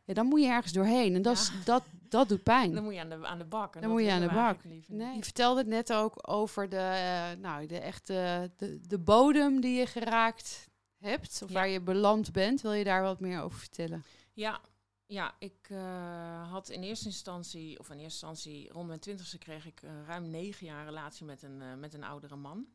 ja, 0.05 0.15
dan 0.15 0.27
moet 0.27 0.41
je 0.41 0.47
ergens 0.49 0.73
doorheen. 0.73 1.15
En 1.15 1.23
dat, 1.23 1.37
is, 1.37 1.51
dat, 1.65 1.83
dat 2.09 2.29
doet 2.29 2.43
pijn. 2.43 2.75
Dan 2.75 2.85
moet 2.85 2.95
je 2.95 3.01
aan 3.01 3.09
de, 3.09 3.27
aan 3.27 3.39
de 3.39 3.45
bak. 3.45 3.75
en 3.75 3.81
Dan 3.81 3.91
moet 3.91 4.03
je 4.03 4.11
aan 4.11 4.21
de 4.21 4.33
bak. 4.33 4.65
Nee, 4.87 5.17
je 5.17 5.23
vertelde 5.25 5.61
het 5.61 5.69
net 5.69 5.93
ook 5.93 6.31
over 6.31 6.69
de, 6.69 6.77
eh, 6.77 7.41
nou, 7.41 7.67
de 7.67 7.79
echte 7.79 8.51
de, 8.57 8.81
de 8.89 8.99
bodem 8.99 9.61
die 9.61 9.79
je 9.79 9.87
geraakt 9.87 10.68
hebt, 10.99 11.41
of 11.43 11.49
Ja. 11.49 11.55
waar 11.55 11.69
je 11.69 11.81
beland 11.81 12.33
bent. 12.33 12.61
Wil 12.61 12.73
je 12.73 12.85
daar 12.85 13.03
wat 13.03 13.21
meer 13.21 13.41
over 13.43 13.59
vertellen? 13.59 14.05
Ja, 14.33 14.61
ja 15.07 15.35
ik 15.39 15.67
eh, 15.71 16.51
had 16.51 16.69
in 16.69 16.83
eerste 16.83 17.07
instantie, 17.07 17.79
of 17.79 17.91
in 17.91 17.99
eerste 17.99 18.27
instantie 18.27 18.73
rond 18.73 18.87
mijn 18.87 19.01
twintigste 19.01 19.39
kreeg 19.39 19.67
ik 19.67 19.83
eh, 19.83 19.91
ruim 20.07 20.31
negen 20.31 20.67
jaar 20.67 20.85
relatie 20.85 21.25
met 21.27 21.43
een, 21.43 21.63
eh, 21.63 21.75
met 21.75 21.95
een 21.95 22.05
oudere 22.05 22.37
man. 22.37 22.67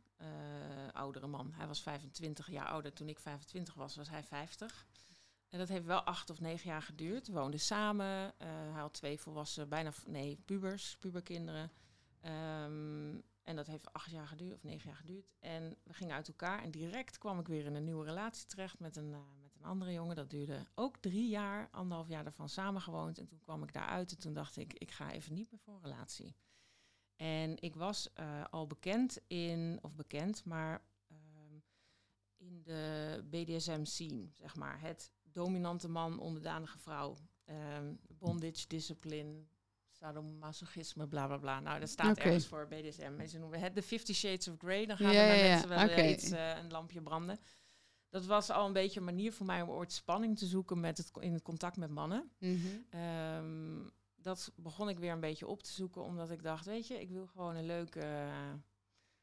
Oudere 0.93 1.27
man. 1.27 1.51
Hij 1.53 1.67
was 1.67 1.81
25 1.81 2.51
jaar 2.51 2.67
ouder. 2.67 2.93
Toen 2.93 3.09
ik 3.09 3.19
25 3.19 3.73
was, 3.73 3.95
was 3.95 4.09
hij 4.09 4.23
50. 4.23 4.85
En 5.49 5.59
dat 5.59 5.67
heeft 5.69 5.85
wel 5.85 6.01
acht 6.01 6.29
of 6.29 6.39
negen 6.39 6.69
jaar 6.69 6.81
geduurd. 6.81 7.27
We 7.27 7.33
woonden 7.33 7.59
samen. 7.59 8.33
hij 8.37 8.81
had 8.81 8.93
twee 8.93 9.19
volwassen, 9.19 9.69
bijna, 9.69 9.91
nee, 10.05 10.39
pubers, 10.45 10.97
puberkinderen. 10.99 11.71
Ehm, 12.21 12.72
dat 13.63 13.71
heeft 13.71 13.93
acht 13.93 14.11
jaar 14.11 14.27
geduurd, 14.27 14.53
of 14.53 14.63
negen 14.63 14.89
jaar 14.89 14.97
geduurd. 14.97 15.31
En 15.39 15.77
we 15.83 15.93
gingen 15.93 16.15
uit 16.15 16.27
elkaar. 16.27 16.63
En 16.63 16.71
direct 16.71 17.17
kwam 17.17 17.39
ik 17.39 17.47
weer 17.47 17.65
in 17.65 17.75
een 17.75 17.83
nieuwe 17.83 18.05
relatie 18.05 18.45
terecht 18.45 18.79
met 18.79 18.95
een, 18.95 19.13
eh, 19.13 19.19
met 19.41 19.55
een 19.55 19.63
andere 19.63 19.91
jongen. 19.91 20.15
Dat 20.15 20.29
duurde 20.29 20.65
ook 20.75 20.97
drie 20.97 21.29
jaar, 21.29 21.69
anderhalf 21.71 22.07
jaar 22.07 22.23
daarvan 22.23 22.49
samengewoond. 22.49 23.17
En 23.17 23.27
toen 23.27 23.39
kwam 23.39 23.63
ik 23.63 23.73
daaruit 23.73 24.11
en 24.11 24.19
toen 24.19 24.33
dacht 24.33 24.57
ik, 24.57 24.73
ik 24.73 24.91
ga 24.91 25.11
even 25.11 25.33
niet 25.33 25.51
meer 25.51 25.59
voor 25.59 25.73
een 25.73 25.81
relatie. 25.81 26.35
En 27.15 27.61
ik 27.61 27.75
was 27.75 28.13
eh, 28.13 28.43
al 28.49 28.67
bekend 28.67 29.19
in, 29.27 29.79
of 29.81 29.95
bekend, 29.95 30.45
maar 30.45 30.85
ehm, 31.07 31.59
in 32.37 32.63
de 32.63 33.23
BDSM-scene, 33.29 34.27
zeg 34.33 34.55
maar. 34.55 34.81
Het 34.81 35.11
dominante 35.21 35.87
man, 35.87 36.19
onderdanige 36.19 36.77
vrouw. 36.79 37.15
Ehm, 37.43 37.95
bondage, 38.07 38.67
discipline, 38.67 39.45
sadomasochisme, 40.03 41.07
bla 41.07 41.27
bla 41.27 41.37
bla. 41.37 41.59
Nou, 41.59 41.79
dat 41.79 41.89
staat 41.89 42.17
ergens 42.17 42.47
voor 42.47 42.67
BDSM. 42.67 43.13
En 43.19 43.29
ze 43.29 43.37
noemen 43.39 43.59
het 43.59 43.75
de 43.75 43.81
Fifty 43.81 44.13
Shades 44.13 44.47
of 44.47 44.55
Grey. 44.57 44.85
Dan 44.85 44.97
gaan 44.97 45.11
Ja, 45.13 45.21
er 45.21 45.35
ja. 45.37 45.49
mensen 45.51 45.69
wel 45.69 45.83
Oké. 45.83 45.91
eh, 45.93 46.09
iets, 46.09 46.29
een 46.31 46.71
lampje 46.71 47.01
branden. 47.01 47.39
Dat 48.09 48.25
was 48.25 48.49
al 48.49 48.65
een 48.65 48.73
beetje 48.73 48.99
een 48.99 49.05
manier 49.05 49.33
voor 49.33 49.45
mij 49.45 49.61
om 49.61 49.69
ooit 49.69 49.91
spanning 49.91 50.37
te 50.37 50.45
zoeken 50.45 50.79
met 50.79 50.97
het, 50.97 51.11
in 51.19 51.33
het 51.33 51.41
contact 51.41 51.77
met 51.77 51.89
mannen. 51.89 52.31
Ehm, 52.89 53.87
dat 54.15 54.51
begon 54.55 54.89
ik 54.89 54.99
weer 54.99 55.11
een 55.11 55.19
beetje 55.19 55.47
op 55.47 55.63
te 55.63 55.71
zoeken, 55.71 56.03
omdat 56.03 56.31
ik 56.31 56.43
dacht, 56.43 56.65
weet 56.65 56.87
je, 56.87 57.01
ik 57.01 57.09
wil 57.09 57.27
gewoon 57.27 57.55
een 57.55 57.65
leuke 57.65 57.99
eh, 57.99 58.53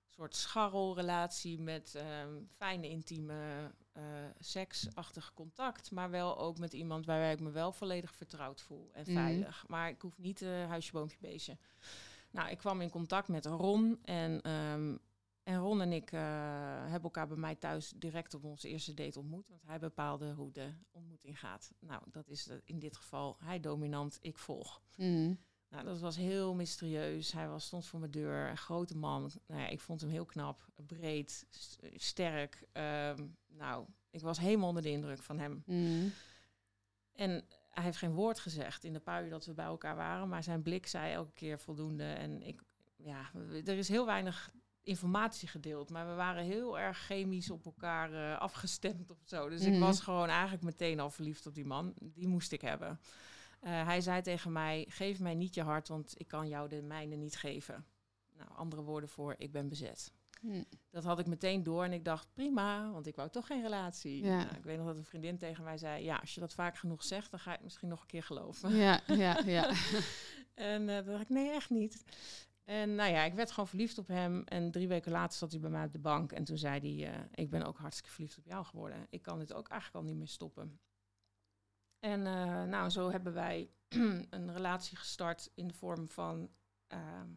soort 0.08 0.36
scharrelrelatie 0.36 1.58
met 1.58 1.94
ehm, 1.94 2.34
fijne, 2.56 2.88
intieme, 2.88 3.70
eh 4.00 4.30
seksachtig 4.38 5.32
contact, 5.34 5.90
maar 5.90 6.10
wel 6.10 6.38
ook 6.38 6.58
met 6.58 6.72
iemand 6.72 7.06
waarbij 7.06 7.32
ik 7.32 7.40
me 7.40 7.50
wel 7.50 7.72
volledig 7.72 8.14
vertrouwd 8.14 8.60
voel 8.60 8.90
en 8.92 9.02
Mhm. 9.06 9.12
veilig. 9.12 9.64
Maar 9.68 9.88
ik 9.88 10.00
hoef 10.00 10.18
niet 10.18 10.42
eh 10.42 10.66
huisje, 10.66 10.92
boompje, 10.92 11.16
beestje. 11.20 11.56
Nou, 12.30 12.50
ik 12.50 12.58
kwam 12.58 12.80
in 12.80 12.90
contact 12.90 13.28
met 13.28 13.46
Ron 13.46 13.98
en, 14.04 14.40
ehm, 14.42 14.96
en 15.42 15.58
Ron 15.58 15.80
en 15.80 15.92
ik 15.92 16.12
eh, 16.12 16.20
hebben 16.82 17.02
elkaar 17.02 17.26
bij 17.28 17.36
mij 17.36 17.54
thuis 17.54 17.92
direct 17.96 18.34
op 18.34 18.44
onze 18.44 18.68
eerste 18.68 18.94
date 18.94 19.18
ontmoet, 19.18 19.48
want 19.48 19.62
hij 19.66 19.78
bepaalde 19.78 20.32
hoe 20.32 20.52
de 20.52 20.72
ontmoeting 20.90 21.38
gaat. 21.38 21.72
Nou, 21.80 22.02
dat 22.10 22.28
is 22.28 22.48
in 22.64 22.78
dit 22.78 22.96
geval 22.96 23.36
hij 23.38 23.60
dominant, 23.60 24.18
ik 24.20 24.38
volg. 24.38 24.82
Mhm. 24.96 25.34
Nou, 25.70 25.84
dat 25.84 26.00
was 26.00 26.16
heel 26.16 26.54
mysterieus. 26.54 27.32
Hij 27.32 27.48
was, 27.48 27.64
stond 27.64 27.86
voor 27.86 28.00
mijn 28.00 28.10
deur, 28.10 28.48
een 28.48 28.56
grote 28.56 28.96
man. 28.96 29.30
Nou 29.46 29.60
ja, 29.60 29.68
ik 29.68 29.80
vond 29.80 30.00
hem 30.00 30.10
heel 30.10 30.24
knap, 30.24 30.68
breed, 30.86 31.46
sterk. 31.94 32.62
Ehm, 32.72 33.26
nou, 33.48 33.86
ik 34.10 34.20
was 34.20 34.38
helemaal 34.38 34.68
onder 34.68 34.82
de 34.82 34.90
indruk 34.90 35.22
van 35.22 35.38
hem. 35.38 35.62
Mhm. 35.66 36.08
En 37.12 37.44
hij 37.70 37.84
heeft 37.84 37.98
geen 37.98 38.14
woord 38.14 38.38
gezegd 38.38 38.84
in 38.84 38.92
de 38.92 39.20
uur 39.22 39.30
dat 39.30 39.46
we 39.46 39.54
bij 39.54 39.64
elkaar 39.64 39.96
waren, 39.96 40.28
maar 40.28 40.42
zijn 40.42 40.62
blik 40.62 40.86
zei 40.86 41.12
elke 41.12 41.32
keer 41.32 41.58
voldoende. 41.58 42.04
En 42.04 42.42
ik, 42.42 42.62
ja, 42.96 43.30
er 43.64 43.78
is 43.78 43.88
heel 43.88 44.06
weinig 44.06 44.50
informatie 44.82 45.48
gedeeld, 45.48 45.90
maar 45.90 46.08
we 46.08 46.14
waren 46.14 46.44
heel 46.44 46.78
erg 46.78 46.98
chemisch 46.98 47.50
op 47.50 47.64
elkaar 47.64 48.12
eh, 48.12 48.38
afgestemd 48.38 49.10
of 49.10 49.18
zo. 49.24 49.48
Dus 49.48 49.64
ik 49.64 49.78
was 49.78 50.00
gewoon 50.00 50.28
eigenlijk 50.28 50.62
meteen 50.62 51.00
al 51.00 51.10
verliefd 51.10 51.46
op 51.46 51.54
die 51.54 51.64
man. 51.64 51.94
Die 51.96 52.28
moest 52.28 52.52
ik 52.52 52.60
hebben. 52.60 53.00
Eh, 53.60 53.84
hij 53.84 54.00
zei 54.00 54.22
tegen 54.22 54.52
mij: 54.52 54.86
Geef 54.88 55.20
mij 55.20 55.34
niet 55.34 55.54
je 55.54 55.62
hart, 55.62 55.88
want 55.88 56.14
ik 56.16 56.28
kan 56.28 56.48
jou 56.48 56.68
de 56.68 56.82
mijne 56.82 57.16
niet 57.16 57.36
geven. 57.36 57.86
Nou, 58.36 58.50
andere 58.50 58.82
woorden 58.82 59.08
voor: 59.08 59.34
Ik 59.38 59.52
ben 59.52 59.68
bezet. 59.68 60.12
Mhm. 60.40 60.62
Dat 60.90 61.04
had 61.04 61.18
ik 61.18 61.26
meteen 61.26 61.62
door 61.62 61.84
en 61.84 61.92
ik 61.92 62.04
dacht, 62.04 62.28
prima, 62.32 62.90
want 62.90 63.06
ik 63.06 63.16
wou 63.16 63.30
toch 63.30 63.46
geen 63.46 63.62
relatie. 63.62 64.24
Ja. 64.24 64.36
Nou, 64.36 64.56
ik 64.56 64.64
weet 64.64 64.76
nog 64.76 64.86
dat 64.86 64.96
een 64.96 65.04
vriendin 65.04 65.38
tegen 65.38 65.64
mij 65.64 65.78
zei, 65.78 66.04
ja, 66.04 66.16
als 66.16 66.34
je 66.34 66.40
dat 66.40 66.54
vaak 66.54 66.76
genoeg 66.76 67.04
zegt, 67.04 67.30
dan 67.30 67.40
ga 67.40 67.54
ik 67.54 67.62
misschien 67.62 67.88
nog 67.88 68.00
een 68.00 68.06
keer 68.06 68.22
geloven. 68.22 68.76
Ja, 68.76 69.00
ja, 69.06 69.40
ja. 69.44 69.70
En 70.54 70.86
toen 70.86 71.04
dacht 71.04 71.22
ik, 71.22 71.28
nee, 71.28 71.50
echt 71.50 71.70
niet. 71.70 72.04
En 72.64 72.94
nou 72.94 73.10
ja, 73.10 73.24
ik 73.24 73.34
werd 73.34 73.50
gewoon 73.50 73.68
verliefd 73.68 73.98
op 73.98 74.06
hem. 74.06 74.42
En 74.44 74.70
drie 74.70 74.88
weken 74.88 75.12
later 75.12 75.38
zat 75.38 75.50
hij 75.50 75.60
bij 75.60 75.70
mij 75.70 75.84
op 75.84 75.92
de 75.92 75.98
bank. 75.98 76.32
En 76.32 76.44
toen 76.44 76.58
zei 76.58 76.80
hij, 76.80 77.12
eh, 77.12 77.20
ik 77.34 77.50
ben 77.50 77.62
ook 77.62 77.78
hartstikke 77.78 78.10
verliefd 78.10 78.38
op 78.38 78.44
jou 78.44 78.64
geworden. 78.64 79.06
Ik 79.10 79.22
kan 79.22 79.38
dit 79.38 79.52
ook 79.52 79.68
eigenlijk 79.68 80.04
al 80.04 80.10
niet 80.10 80.18
meer 80.18 80.28
stoppen. 80.28 80.80
En 82.00 82.26
eh, 82.26 82.62
nou, 82.62 82.90
zo 82.90 83.10
hebben 83.10 83.32
wij 83.32 83.70
een 84.30 84.52
relatie 84.52 84.96
gestart 84.96 85.50
in 85.54 85.68
de 85.68 85.74
vorm 85.74 86.08
van... 86.08 86.50
ehm, 86.86 87.28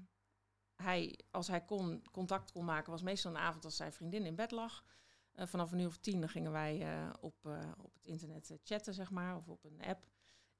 hij, 0.75 1.19
als 1.31 1.47
hij 1.47 1.61
kon, 1.61 2.03
contact 2.11 2.51
kon 2.51 2.65
maken, 2.65 2.91
was 2.91 3.01
meestal 3.01 3.31
een 3.31 3.37
avond 3.37 3.65
als 3.65 3.75
zijn 3.75 3.93
vriendin 3.93 4.25
in 4.25 4.35
bed 4.35 4.51
lag. 4.51 4.83
Eh, 5.31 5.45
vanaf 5.47 5.71
een 5.71 5.79
uur 5.79 5.87
of 5.87 5.97
tien 5.97 6.19
dan 6.19 6.29
gingen 6.29 6.51
wij 6.51 6.81
eh, 6.81 7.09
op, 7.19 7.45
op 7.77 7.93
het 7.93 8.05
internet 8.05 8.57
chatten, 8.63 8.93
zeg 8.93 9.11
maar, 9.11 9.35
of 9.35 9.47
op 9.49 9.63
een 9.63 9.81
app. 9.81 10.07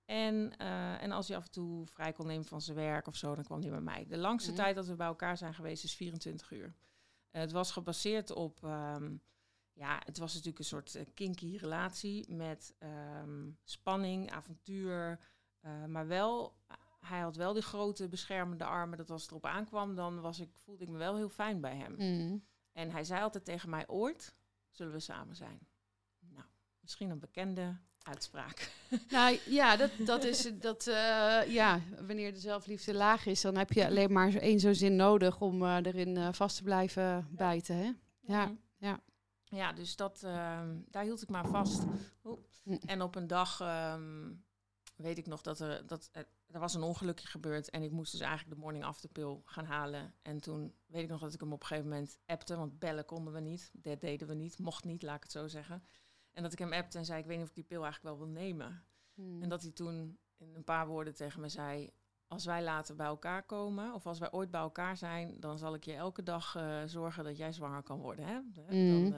En, 0.05 0.57
en 0.99 1.11
als 1.11 1.27
hij 1.27 1.37
af 1.37 1.45
en 1.45 1.51
toe 1.51 1.87
vrij 1.87 2.11
kon 2.11 2.27
nemen 2.27 2.45
van 2.45 2.61
zijn 2.61 2.77
werk 2.77 3.07
of 3.07 3.15
zo, 3.15 3.35
dan 3.35 3.43
kwam 3.43 3.61
hij 3.61 3.69
bij 3.69 3.81
mij. 3.81 4.05
De 4.07 4.17
langste 4.17 4.51
Mhm. 4.51 4.59
tijd 4.59 4.75
dat 4.75 4.85
we 4.87 4.95
bij 4.95 5.07
elkaar 5.07 5.37
zijn 5.37 5.53
geweest 5.53 5.83
is 5.83 5.95
24 5.95 6.51
uur. 6.51 6.75
Het 7.29 7.51
was 7.51 7.71
gebaseerd 7.71 8.31
op, 8.31 8.63
ehm, 8.63 9.15
ja, 9.73 10.01
het 10.05 10.17
was 10.17 10.31
natuurlijk 10.31 10.59
een 10.59 10.65
soort 10.65 10.95
eh, 10.95 11.05
kinky 11.13 11.57
relatie 11.57 12.33
met 12.33 12.75
ehm, 12.79 13.49
spanning, 13.63 14.31
avontuur, 14.31 15.19
eh, 15.59 15.85
maar 15.85 16.07
wel, 16.07 16.57
hij 16.99 17.19
had 17.19 17.35
wel 17.35 17.53
die 17.53 17.61
grote 17.61 18.07
beschermende 18.07 18.65
armen, 18.65 18.97
dat 18.97 19.09
als 19.09 19.21
het 19.21 19.31
erop 19.31 19.45
aankwam, 19.45 19.95
dan 19.95 20.21
was 20.21 20.39
ik, 20.39 20.49
voelde 20.57 20.83
ik 20.83 20.89
me 20.89 20.97
wel 20.97 21.15
heel 21.15 21.29
fijn 21.29 21.61
bij 21.61 21.75
hem. 21.75 21.91
Mhm. 21.93 22.37
En 22.71 22.91
hij 22.91 23.03
zei 23.03 23.21
altijd 23.21 23.45
tegen 23.45 23.69
mij, 23.69 23.87
ooit 23.87 24.35
zullen 24.71 24.93
we 24.93 24.99
samen 24.99 25.35
zijn. 25.35 25.67
Nou, 26.19 26.45
misschien 26.79 27.09
een 27.09 27.19
bekende 27.19 27.77
uitspraak. 28.01 28.71
Nou 29.09 29.39
ja, 29.45 29.75
dat, 29.75 29.91
dat 30.05 30.23
is 30.23 30.51
dat. 30.59 30.87
eh, 30.87 31.41
ja, 31.47 31.81
wanneer 32.07 32.33
de 32.33 32.39
zelfliefde 32.39 32.93
laag 32.93 33.25
is, 33.25 33.41
dan 33.41 33.57
heb 33.57 33.71
je 33.71 33.85
alleen 33.85 34.11
maar 34.13 34.31
zo- 34.31 34.37
één 34.37 34.59
zo'n 34.59 34.73
zin 34.75 34.95
nodig 34.95 35.41
om 35.41 35.63
eh, 35.63 35.77
erin 35.83 36.17
eh, 36.17 36.27
vast 36.31 36.57
te 36.57 36.63
blijven 36.63 37.27
bijten. 37.31 37.75
Hè? 37.77 37.91
Ja, 38.19 38.45
Mhm. 38.45 38.55
ja. 38.77 38.99
Ja, 39.53 39.73
dus 39.73 39.95
dat, 39.95 40.23
ehm, 40.23 40.79
daar 40.87 41.03
hield 41.03 41.21
ik 41.21 41.29
maar 41.29 41.47
vast. 41.47 41.83
Oeh. 42.23 42.39
Hm. 42.63 42.77
En 42.85 43.01
op 43.01 43.15
een 43.15 43.27
dag 43.27 43.59
ehm, 43.59 44.33
weet 44.95 45.17
ik 45.17 45.25
nog 45.25 45.41
dat 45.41 45.59
er, 45.59 45.87
dat 45.87 46.09
er, 46.11 46.27
er 46.47 46.59
was 46.59 46.73
een 46.73 46.83
ongelukje 46.83 47.27
gebeurd. 47.27 47.69
En 47.69 47.83
ik 47.83 47.91
moest 47.91 48.11
dus 48.11 48.21
eigenlijk 48.21 48.55
de 48.55 48.61
morning 48.61 48.83
after 48.83 49.09
pill 49.09 49.41
gaan 49.45 49.65
halen. 49.65 50.15
En 50.21 50.39
toen 50.39 50.75
weet 50.85 51.03
ik 51.03 51.09
nog 51.09 51.19
dat 51.19 51.33
ik 51.33 51.39
hem 51.39 51.53
op 51.53 51.61
een 51.61 51.67
gegeven 51.67 51.89
moment 51.89 52.19
appte. 52.25 52.55
Want 52.55 52.79
bellen 52.79 53.05
konden 53.05 53.33
we 53.33 53.39
niet. 53.39 53.71
Dat 53.73 54.01
deden 54.01 54.27
we 54.27 54.33
niet. 54.33 54.59
Mocht 54.59 54.83
niet, 54.83 55.03
laat 55.03 55.15
ik 55.15 55.23
het 55.23 55.31
zo 55.31 55.47
zeggen. 55.47 55.83
En 56.31 56.43
dat 56.43 56.53
ik 56.53 56.59
hem 56.59 56.73
appte 56.73 56.97
en 56.97 57.05
zei, 57.05 57.19
ik 57.19 57.25
weet 57.25 57.35
niet 57.35 57.45
of 57.45 57.49
ik 57.49 57.55
die 57.55 57.77
pil 57.77 57.83
eigenlijk 57.83 58.15
wel 58.15 58.25
wil 58.25 58.33
nemen. 58.33 58.85
Mhm. 59.13 59.41
En 59.41 59.49
dat 59.49 59.61
hij 59.61 59.71
toen 59.71 60.19
in 60.37 60.55
een 60.55 60.63
paar 60.63 60.87
woorden 60.87 61.15
tegen 61.15 61.41
me 61.41 61.49
zei... 61.49 61.93
Als 62.33 62.45
wij 62.45 62.63
later 62.63 62.95
bij 62.95 63.05
elkaar 63.05 63.43
komen, 63.43 63.93
of 63.93 64.05
als 64.07 64.19
wij 64.19 64.31
ooit 64.31 64.51
bij 64.51 64.61
elkaar 64.61 64.97
zijn, 64.97 65.35
dan 65.39 65.57
zal 65.57 65.73
ik 65.73 65.83
je 65.83 65.93
elke 65.93 66.23
dag 66.23 66.55
eh, 66.55 66.77
zorgen 66.85 67.23
dat 67.23 67.37
jij 67.37 67.51
zwanger 67.51 67.81
kan 67.83 67.99
worden. 67.99 68.25
Hè? 68.25 68.33
Dan, 68.53 68.65
Mhm. 69.01 69.13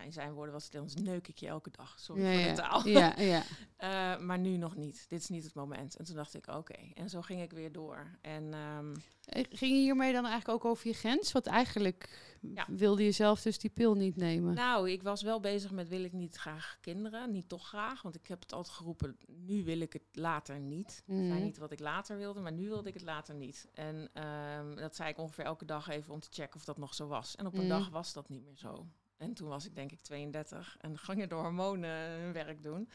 Ja, 0.00 0.06
in 0.06 0.12
zijn 0.12 0.32
woorden 0.32 0.52
was 0.52 0.64
het, 0.64 0.72
dan 0.72 0.88
neuk 1.04 1.28
ik 1.28 1.38
je 1.38 1.46
elke 1.46 1.70
dag. 1.70 1.98
Sorry 2.00 2.22
ja, 2.22 2.32
voor 2.32 2.40
ja. 2.40 2.48
de 2.48 2.60
taal. 2.60 2.86
ja, 2.88 3.18
ja. 3.34 3.42
Eh, 3.76 4.20
maar 4.20 4.38
nu 4.38 4.56
nog 4.56 4.76
niet. 4.76 5.06
Dit 5.08 5.20
is 5.20 5.28
niet 5.28 5.44
het 5.44 5.54
moment. 5.54 5.96
En 5.96 6.04
toen 6.04 6.16
dacht 6.16 6.34
ik, 6.34 6.46
oké. 6.46 6.76
En 6.94 7.08
zo 7.10 7.20
ging 7.20 7.42
ik 7.42 7.52
weer 7.52 7.72
door. 7.72 8.18
En 8.20 8.52
ehm, 8.54 8.94
Eh, 9.24 9.44
Ging 9.50 9.72
je 9.72 9.78
hiermee 9.80 10.12
dan 10.12 10.26
eigenlijk 10.26 10.64
ook 10.64 10.70
over 10.70 10.86
je 10.88 10.94
grens? 10.94 11.32
Want 11.32 11.46
eigenlijk 11.46 12.28
Ja. 12.54 12.66
wilde 12.68 13.04
je 13.04 13.10
zelf 13.12 13.42
dus 13.42 13.58
die 13.58 13.70
pil 13.70 13.94
niet 13.94 14.16
nemen. 14.16 14.54
nou, 14.54 14.90
ik 14.90 15.02
was 15.02 15.22
wel 15.22 15.40
bezig 15.40 15.70
met 15.70 15.88
wil 15.88 16.04
ik 16.04 16.12
niet 16.12 16.36
graag 16.36 16.78
kinderen. 16.80 17.30
Niet 17.32 17.48
toch 17.48 17.66
graag, 17.68 18.02
want 18.02 18.14
ik 18.14 18.26
heb 18.26 18.40
het 18.40 18.52
altijd 18.52 18.74
geroepen. 18.76 19.16
Nu 19.26 19.64
wil 19.64 19.80
ik 19.80 19.92
het 19.92 20.02
later 20.12 20.60
niet. 20.60 21.02
Mhm. 21.06 21.26
zei 21.26 21.42
niet 21.42 21.58
wat 21.58 21.72
ik 21.72 21.80
later 21.80 22.16
wilde, 22.16 22.40
maar 22.40 22.52
nu 22.52 22.68
wilde 22.68 22.88
ik 22.88 22.94
het 22.94 23.02
later 23.02 23.34
niet. 23.34 23.68
En 23.74 24.08
ehm, 24.12 24.74
dat 24.76 24.96
zei 24.96 25.08
ik 25.10 25.18
ongeveer 25.18 25.44
elke 25.44 25.64
dag 25.64 25.88
even 25.88 26.12
om 26.12 26.20
te 26.20 26.28
checken 26.30 26.56
of 26.56 26.64
dat 26.64 26.78
nog 26.78 26.94
zo 26.94 27.06
was. 27.06 27.36
En 27.36 27.46
op 27.46 27.52
een 27.54 27.58
Mhm. 27.60 27.68
dag 27.68 27.88
was 27.88 28.12
dat 28.12 28.28
niet 28.28 28.44
meer 28.44 28.56
zo. 28.56 28.86
En 29.20 29.34
toen 29.34 29.48
was 29.48 29.66
ik 29.66 29.74
denk 29.74 29.92
ik 29.92 30.00
32 30.00 30.76
en 30.80 30.98
gingen 31.08 31.28
de 31.28 31.34
hormonen 31.34 32.20
hun 32.20 32.32
werk 32.32 32.62
doen. 32.62 32.90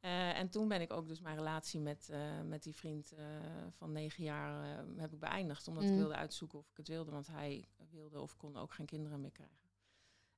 Eh, 0.00 0.38
en 0.38 0.48
toen 0.50 0.68
ben 0.68 0.80
ik 0.80 0.92
ook 0.92 1.08
dus 1.08 1.20
mijn 1.20 1.36
relatie 1.36 1.80
met, 1.80 2.08
eh, 2.08 2.40
met 2.40 2.62
die 2.62 2.74
vriend 2.74 3.12
eh, 3.12 3.26
van 3.70 3.92
negen 3.92 4.24
jaar 4.24 4.84
heb 4.96 5.12
ik 5.12 5.18
beëindigd. 5.18 5.68
Omdat 5.68 5.84
Mm. 5.84 5.90
ik 5.90 5.96
wilde 5.96 6.14
uitzoeken 6.14 6.58
of 6.58 6.70
ik 6.70 6.76
het 6.76 6.88
wilde. 6.88 7.10
Want 7.10 7.26
hij 7.26 7.68
wilde 7.90 8.20
of 8.20 8.36
kon 8.36 8.56
ook 8.56 8.72
geen 8.72 8.86
kinderen 8.86 9.20
meer 9.20 9.32
krijgen. 9.32 9.68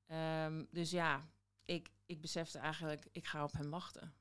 Ehm, 0.07 0.65
dus 0.71 0.91
ja, 0.91 1.29
ik, 1.65 1.91
ik 2.07 2.21
besefte 2.21 2.59
eigenlijk, 2.59 3.09
ik 3.13 3.27
ga 3.27 3.45
op 3.45 3.53
hem 3.53 3.71
wachten. 3.71 4.15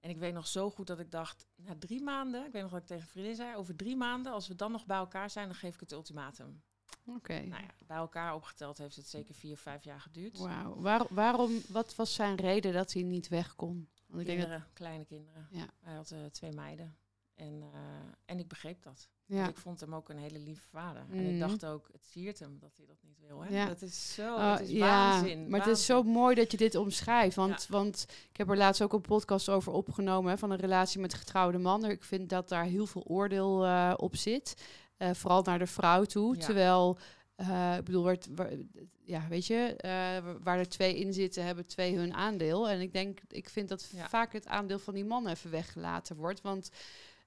En 0.00 0.10
ik 0.10 0.18
weet 0.18 0.34
nog 0.34 0.46
zo 0.46 0.70
goed 0.70 0.86
dat 0.86 1.00
ik 1.00 1.10
dacht, 1.10 1.46
na 1.56 1.76
drie 1.78 2.02
maanden, 2.02 2.46
ik 2.46 2.52
weet 2.52 2.62
nog 2.62 2.70
dat 2.70 2.80
ik 2.80 2.86
tegen 2.86 3.08
vriendin 3.08 3.34
zei, 3.34 3.56
over 3.56 3.76
drie 3.76 3.96
maanden, 3.96 4.32
als 4.32 4.48
we 4.48 4.54
dan 4.54 4.72
nog 4.72 4.86
bij 4.86 4.96
elkaar 4.96 5.30
zijn, 5.30 5.46
dan 5.46 5.56
geef 5.56 5.74
ik 5.74 5.80
het 5.80 5.92
ultimatum. 5.92 6.62
Oké. 7.06 7.32
Nou 7.40 7.62
ja, 7.62 7.68
bij 7.86 7.96
elkaar 7.96 8.34
opgeteld 8.34 8.78
heeft 8.78 8.96
het 8.96 9.06
zeker 9.08 9.34
vier, 9.34 9.56
vijf 9.56 9.84
jaar 9.84 10.00
geduurd. 10.00 10.38
Wauw. 10.38 10.74
Waar, 10.80 11.02
waarom, 11.08 11.50
wat 11.68 11.94
was 11.94 12.14
zijn 12.14 12.36
reden 12.36 12.72
dat 12.72 12.92
hij 12.92 13.02
niet 13.02 13.28
weg 13.28 13.56
kon? 13.56 13.88
Want 14.06 14.20
ik 14.20 14.26
denk 14.26 14.38
dat, 14.38 14.48
Kinderen, 14.48 14.72
kleine 14.74 15.04
kinderen. 15.04 15.48
Ja. 15.50 15.66
Hij 15.80 15.94
had 15.94 16.10
eh, 16.10 16.18
twee 16.32 16.52
meiden. 16.52 16.96
En, 17.34 17.62
eh, 17.72 17.78
en 18.24 18.38
ik 18.38 18.48
begreep 18.48 18.82
dat. 18.82 19.08
ja. 19.26 19.48
Ik 19.48 19.56
vond 19.56 19.80
hem 19.80 19.94
ook 19.94 20.08
een 20.08 20.18
hele 20.18 20.38
lieve 20.38 20.68
vader. 20.68 21.02
En 21.10 21.16
Mhm. 21.16 21.26
ik 21.34 21.38
dacht 21.40 21.64
ook, 21.66 21.88
het 21.92 22.04
siert 22.04 22.38
hem 22.38 22.58
dat 22.58 22.76
hij 22.76 22.86
dat 22.86 22.96
niet 23.02 23.18
wil. 23.20 23.40
Hè? 23.44 23.54
Ja. 23.56 23.66
Dat 23.66 23.82
is 23.82 24.14
zo, 24.14 24.34
Oh, 24.34 24.50
het 24.52 24.60
is 24.60 24.70
ja, 24.70 24.86
waanzin. 24.86 25.48
maar 25.48 25.60
het 25.60 25.68
is 25.78 25.84
zo 25.86 26.02
mooi 26.02 26.34
dat 26.34 26.50
je 26.50 26.56
dit 26.56 26.74
omschrijft. 26.74 27.36
Want, 27.36 27.62
Ja. 27.62 27.66
want 27.76 28.06
ik 28.30 28.36
heb 28.36 28.48
er 28.50 28.56
laatst 28.56 28.82
ook 28.82 28.92
een 28.92 29.00
podcast 29.00 29.48
over 29.48 29.72
opgenomen 29.72 30.30
hè, 30.30 30.38
van 30.38 30.50
een 30.50 30.58
relatie 30.58 31.00
met 31.00 31.12
een 31.12 31.18
getrouwde 31.18 31.58
man. 31.58 31.84
Ik 31.84 32.04
vind 32.04 32.28
dat 32.28 32.48
daar 32.48 32.64
heel 32.64 32.86
veel 32.86 33.02
oordeel 33.04 33.64
eh, 33.64 33.92
op 33.96 34.16
zit. 34.16 34.54
Eh, 35.00 35.10
vooral 35.14 35.42
naar 35.42 35.58
de 35.58 35.66
vrouw 35.66 36.04
toe. 36.04 36.34
Ja. 36.36 36.40
Terwijl, 36.40 36.98
eh, 37.36 37.76
ik 37.76 37.84
bedoel, 37.84 38.02
waar, 38.02 38.50
ja, 39.04 39.28
weet 39.28 39.46
je, 39.46 39.76
eh, 39.76 39.90
waar 40.42 40.58
er 40.58 40.68
twee 40.68 40.96
in 40.96 41.12
zitten, 41.12 41.44
hebben 41.44 41.66
twee 41.66 41.96
hun 41.96 42.14
aandeel. 42.14 42.68
En 42.68 42.80
ik 42.80 42.92
denk, 42.92 43.20
ik 43.28 43.48
vind 43.48 43.68
dat 43.68 43.90
Ja. 43.94 44.08
vaak 44.08 44.32
het 44.32 44.46
aandeel 44.46 44.78
van 44.78 44.94
die 44.94 45.04
man 45.04 45.26
even 45.26 45.50
weggelaten 45.50 46.16
wordt. 46.16 46.40
Want 46.40 46.70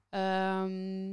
ehm, 0.08 1.12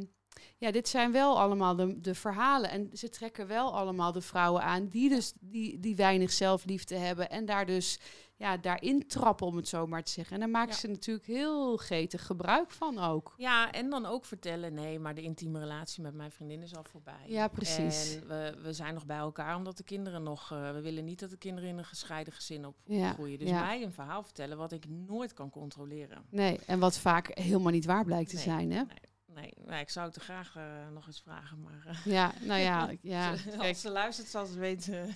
ja, 0.58 0.71
dit 0.71 0.88
zijn 0.88 1.12
wel 1.12 1.39
allemaal 1.39 1.76
de, 1.76 2.02
de 2.02 2.15
verhalen. 2.15 2.69
En 2.69 2.89
ze 2.93 3.10
trekken 3.10 3.47
wel 3.47 3.74
allemaal 3.76 4.12
de 4.12 4.21
vrouwen 4.21 4.62
aan 4.63 4.88
die 4.88 5.10
dus 5.10 5.34
die, 5.39 5.80
die 5.80 5.95
weinig 5.95 6.32
zelfliefde 6.32 6.95
hebben. 6.95 7.30
En 7.30 7.45
daar 7.45 7.65
dus 7.65 8.00
ja, 8.41 8.58
daarin 8.58 9.08
trappen, 9.08 9.47
om 9.47 9.56
het 9.56 9.67
zo 9.67 9.88
maar 9.88 10.04
te 10.04 10.12
zeggen. 10.12 10.34
En 10.34 10.39
daar 10.39 10.49
maken 10.49 10.71
Ja. 10.71 10.77
ze 10.77 10.88
natuurlijk 10.88 11.25
heel 11.27 11.77
getig 11.77 12.25
gebruik 12.25 12.71
van 12.71 12.99
ook. 12.99 13.34
Ja, 13.38 13.71
en 13.71 13.89
dan 13.89 14.06
ook 14.06 14.25
vertellen, 14.25 14.73
nee, 14.73 14.99
maar 14.99 15.15
de 15.15 15.21
intieme 15.21 15.60
relatie 15.60 16.04
met 16.04 16.13
mijn 16.13 16.32
vriendin 16.32 16.62
is 16.62 16.75
al 16.75 16.84
voorbij. 16.84 17.23
Ja, 17.27 17.47
precies. 17.47 18.15
En 18.15 18.27
we, 18.27 18.58
we 18.62 18.73
zijn 18.73 18.93
nog 18.93 19.06
bij 19.06 19.17
elkaar 19.17 19.56
omdat 19.56 19.77
de 19.77 19.84
kinderen 19.84 20.23
nog... 20.23 20.51
eh, 20.51 20.71
we 20.71 20.82
willen 20.82 21.06
niet 21.06 21.19
dat 21.19 21.30
de 21.30 21.38
kinderen 21.38 21.69
in 21.69 21.77
een 21.77 21.86
gescheiden 21.86 22.34
gezin 22.34 22.73
Ja, 22.86 23.10
opgroeien. 23.10 23.39
Dus 23.39 23.49
ja. 23.49 23.60
mij 23.65 23.84
een 23.84 23.93
verhaal 23.93 24.23
vertellen 24.23 24.58
wat 24.58 24.71
ik 24.71 24.86
nooit 24.88 25.34
kan 25.34 25.49
controleren. 25.49 26.25
Nee, 26.30 26.60
en 26.65 26.80
wat 26.80 26.97
vaak 26.97 27.38
helemaal 27.38 27.71
niet 27.71 27.86
waar 27.86 28.06
blijkt 28.06 28.30
te 28.30 28.36
Nee, 28.36 28.43
zijn, 28.43 28.71
hè? 28.71 28.82
Nee, 28.84 28.88
nee, 29.34 29.54
nee, 29.65 29.82
ik 29.82 29.89
zou 29.89 30.06
het 30.08 30.15
er 30.15 30.21
graag 30.21 30.56
eh, 30.56 30.63
nog 30.93 31.08
eens 31.08 31.21
vragen, 31.21 31.62
maar... 31.62 31.84
eh, 31.88 32.06
Ja, 32.13 32.32
nou 32.41 32.60
ja, 32.60 32.89
ja. 33.01 33.34
Kijk, 33.36 33.58
Als 33.69 33.82
ze 33.82 33.89
luistert, 33.89 34.27
zal 34.27 34.45
ze 34.45 34.60
weten. 34.60 35.06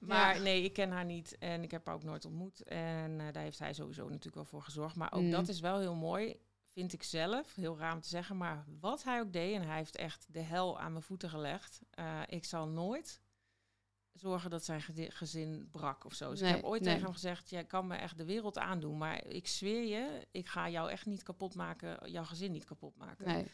maar 0.00 0.40
nee, 0.40 0.62
ik 0.62 0.72
ken 0.72 0.90
haar 0.90 1.04
niet 1.04 1.38
en 1.38 1.62
ik 1.62 1.70
heb 1.70 1.86
haar 1.86 1.94
ook 1.94 2.02
nooit 2.04 2.24
ontmoet. 2.24 2.62
En 2.62 3.20
eh, 3.20 3.32
daar 3.32 3.42
heeft 3.42 3.58
hij 3.58 3.72
sowieso 3.72 4.04
natuurlijk 4.04 4.34
wel 4.34 4.44
voor 4.44 4.62
gezorgd. 4.62 4.96
Maar 4.96 5.12
ook 5.12 5.22
Mm. 5.22 5.30
dat 5.30 5.48
is 5.48 5.60
wel 5.60 5.78
heel 5.78 5.94
mooi, 5.94 6.36
vind 6.68 6.92
ik 6.92 7.02
zelf. 7.02 7.54
Heel 7.54 7.78
raar 7.78 7.94
om 7.94 8.00
te 8.00 8.08
zeggen, 8.08 8.36
maar 8.36 8.64
wat 8.80 9.02
hij 9.04 9.20
ook 9.20 9.32
deed... 9.32 9.54
en 9.54 9.62
hij 9.66 9.76
heeft 9.76 9.96
echt 9.96 10.26
de 10.32 10.40
hel 10.40 10.80
aan 10.80 10.92
mijn 10.92 11.04
voeten 11.04 11.30
gelegd. 11.30 11.80
eh, 11.90 12.20
ik 12.26 12.44
zal 12.44 12.68
nooit 12.68 13.20
zorgen 14.12 14.50
dat 14.50 14.64
zijn 14.64 14.82
gezi- 14.82 15.10
gezin 15.10 15.68
brak 15.70 16.04
of 16.04 16.14
zo. 16.14 16.30
Dus 16.30 16.40
Nee, 16.40 16.50
ik 16.50 16.56
heb 16.56 16.64
ooit 16.64 16.80
nee. 16.80 16.88
tegen 16.90 17.04
hem 17.04 17.14
gezegd... 17.14 17.50
jij 17.50 17.64
kan 17.64 17.86
me 17.86 17.96
echt 17.96 18.16
de 18.16 18.24
wereld 18.24 18.58
aandoen... 18.58 18.98
maar 18.98 19.24
ik 19.26 19.46
zweer 19.46 19.84
je, 19.84 20.26
ik 20.30 20.48
ga 20.48 20.68
jou 20.68 20.90
echt 20.90 21.06
niet 21.06 21.22
kapot 21.22 21.54
maken... 21.54 22.10
jouw 22.10 22.24
gezin 22.24 22.52
niet 22.52 22.64
kapot 22.64 22.96
maken. 22.96 23.26
nee. 23.26 23.46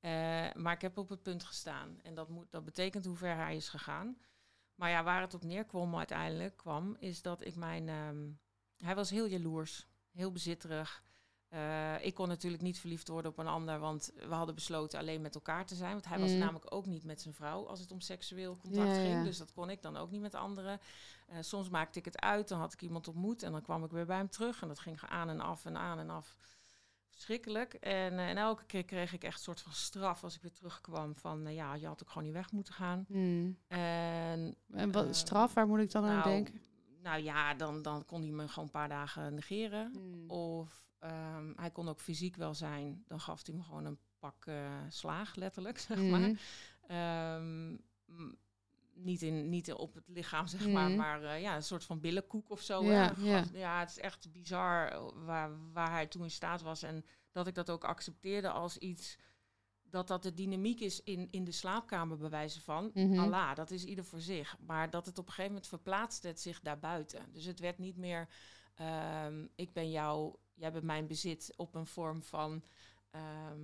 Eh, 0.00 0.54
maar 0.54 0.72
ik 0.74 0.80
heb 0.80 0.98
op 0.98 1.08
het 1.08 1.22
punt 1.22 1.44
gestaan. 1.44 1.98
En 2.02 2.14
dat, 2.14 2.28
moet, 2.28 2.50
dat 2.50 2.64
betekent 2.64 3.04
hoe 3.04 3.16
ver 3.16 3.36
hij 3.36 3.56
is 3.56 3.68
gegaan. 3.68 4.16
Maar 4.74 4.90
ja, 4.90 5.02
waar 5.04 5.20
het 5.20 5.34
op 5.34 5.44
neerkwam 5.44 5.96
uiteindelijk, 5.96 6.56
kwam, 6.56 6.96
is 6.98 7.22
dat 7.22 7.44
ik 7.44 7.56
mijn... 7.56 7.88
ehm, 7.88 8.28
hij 8.76 8.94
was 8.94 9.10
heel 9.10 9.26
jaloers, 9.26 9.86
heel 10.12 10.32
bezitterig. 10.32 11.02
Eh, 11.48 12.04
ik 12.04 12.14
kon 12.14 12.28
natuurlijk 12.28 12.62
niet 12.62 12.78
verliefd 12.80 13.08
worden 13.08 13.30
op 13.30 13.38
een 13.38 13.46
ander, 13.46 13.78
want 13.78 14.12
we 14.14 14.34
hadden 14.34 14.54
besloten 14.54 14.98
alleen 14.98 15.20
met 15.20 15.34
elkaar 15.34 15.66
te 15.66 15.74
zijn. 15.74 15.92
Want 15.92 16.04
hij 16.08 16.18
was 16.18 16.30
Mhm. 16.30 16.38
namelijk 16.38 16.74
ook 16.74 16.86
niet 16.86 17.04
met 17.04 17.20
zijn 17.20 17.34
vrouw 17.34 17.66
als 17.68 17.80
het 17.80 17.92
om 17.92 18.00
seksueel 18.00 18.56
contact 18.56 18.88
Ja, 18.88 18.94
ja. 18.94 19.00
ging. 19.12 19.24
Dus 19.24 19.38
dat 19.38 19.52
kon 19.52 19.70
ik 19.70 19.82
dan 19.82 19.96
ook 19.96 20.10
niet 20.10 20.20
met 20.20 20.34
anderen. 20.34 20.80
Eh, 21.26 21.36
soms 21.40 21.68
maakte 21.68 21.98
ik 21.98 22.04
het 22.04 22.20
uit, 22.20 22.48
dan 22.48 22.58
had 22.58 22.72
ik 22.72 22.82
iemand 22.82 23.08
ontmoet 23.08 23.42
en 23.42 23.52
dan 23.52 23.62
kwam 23.62 23.84
ik 23.84 23.90
weer 23.90 24.06
bij 24.06 24.16
hem 24.16 24.28
terug. 24.30 24.62
En 24.62 24.68
dat 24.68 24.78
ging 24.78 25.00
aan 25.00 25.28
en 25.28 25.40
af 25.40 25.64
en 25.64 25.76
aan 25.76 25.98
en 25.98 26.10
af. 26.10 26.36
Verschrikkelijk. 27.14 27.74
En, 27.74 28.18
eh, 28.18 28.28
en 28.28 28.36
elke 28.36 28.64
keer 28.64 28.84
kreeg 28.84 29.12
ik 29.12 29.24
echt 29.24 29.36
een 29.36 29.42
soort 29.42 29.60
van 29.60 29.72
straf 29.72 30.22
als 30.24 30.34
ik 30.34 30.42
weer 30.42 30.52
terugkwam 30.52 31.14
van, 31.16 31.46
eh, 31.46 31.54
ja, 31.54 31.74
je 31.74 31.86
had 31.86 32.02
ook 32.02 32.08
gewoon 32.08 32.24
niet 32.24 32.32
weg 32.32 32.52
moeten 32.52 32.74
gaan. 32.74 33.04
Hmm. 33.08 33.58
En 33.68 34.54
En 34.72 34.92
wat 34.92 35.06
Eh, 35.06 35.12
straf, 35.12 35.54
waar 35.54 35.66
moet 35.66 35.78
ik 35.78 35.90
dan 35.90 36.04
aan 36.04 36.10
nou, 36.16 36.28
denken? 36.28 36.60
nou 37.02 37.22
ja, 37.22 37.54
dan, 37.54 37.82
dan 37.82 38.04
kon 38.04 38.20
hij 38.22 38.30
me 38.30 38.48
gewoon 38.48 38.64
een 38.64 38.70
paar 38.70 38.88
dagen 38.88 39.34
negeren. 39.34 39.90
Hmm. 39.92 40.30
Of 40.30 40.82
ehm, 40.98 41.52
hij 41.56 41.70
kon 41.70 41.88
ook 41.88 42.00
fysiek 42.00 42.36
wel 42.36 42.54
zijn. 42.54 43.02
Dan 43.06 43.20
gaf 43.20 43.46
hij 43.46 43.54
me 43.54 43.62
gewoon 43.62 43.84
een 43.84 43.98
pak 44.18 44.46
slaag, 44.88 45.34
letterlijk, 45.34 45.78
zeg 45.88 45.98
maar. 46.02 46.20
Mhm. 46.20 46.34
Niet, 48.94 49.22
in, 49.22 49.48
niet 49.48 49.72
op 49.72 49.94
het 49.94 50.08
lichaam, 50.08 50.46
zeg 50.46 50.68
maar, 50.68 50.88
Mhm. 50.88 50.96
maar 50.96 51.22
eh, 51.22 51.40
ja, 51.40 51.54
een 51.56 51.62
soort 51.62 51.84
van 51.84 52.00
billenkoek 52.00 52.50
of 52.50 52.60
zo. 52.60 52.84
Ja, 53.52 53.80
het 53.80 53.90
is 53.90 53.98
echt 53.98 54.32
bizar 54.32 54.88
eh, 54.92 55.08
waar, 55.14 55.72
waar 55.72 55.90
hij 55.90 56.06
toen 56.06 56.22
in 56.22 56.30
staat 56.30 56.62
was. 56.62 56.82
En 56.82 57.04
dat 57.32 57.46
ik 57.46 57.54
dat 57.54 57.70
ook 57.70 57.84
accepteerde 57.84 58.50
als 58.50 58.78
iets... 58.78 59.18
Dat 59.82 60.08
dat 60.08 60.22
de 60.22 60.34
dynamiek 60.34 60.80
is 60.80 61.02
in, 61.02 61.28
in 61.30 61.44
de 61.44 61.52
slaapkamer, 61.52 62.16
bij 62.18 62.30
wijze 62.30 62.60
van. 62.60 62.90
Mhm. 62.94 63.18
Allah, 63.18 63.54
dat 63.54 63.70
is 63.70 63.84
ieder 63.84 64.04
voor 64.04 64.20
zich. 64.20 64.56
Maar 64.60 64.90
dat 64.90 65.06
het 65.06 65.18
op 65.18 65.24
een 65.26 65.30
gegeven 65.32 65.50
moment 65.52 65.68
verplaatste 65.68 66.26
het 66.26 66.40
zich 66.40 66.60
daarbuiten. 66.60 67.32
Dus 67.32 67.44
het 67.44 67.60
werd 67.60 67.78
niet 67.78 67.96
meer... 67.96 68.28
ehm, 68.74 69.46
ik 69.54 69.72
ben 69.72 69.90
jou, 69.90 70.34
jij 70.54 70.72
bent 70.72 70.84
mijn 70.84 71.06
bezit 71.06 71.52
op 71.56 71.74
een 71.74 71.86
vorm 71.86 72.22
van... 72.22 72.64
ehm, 73.10 73.60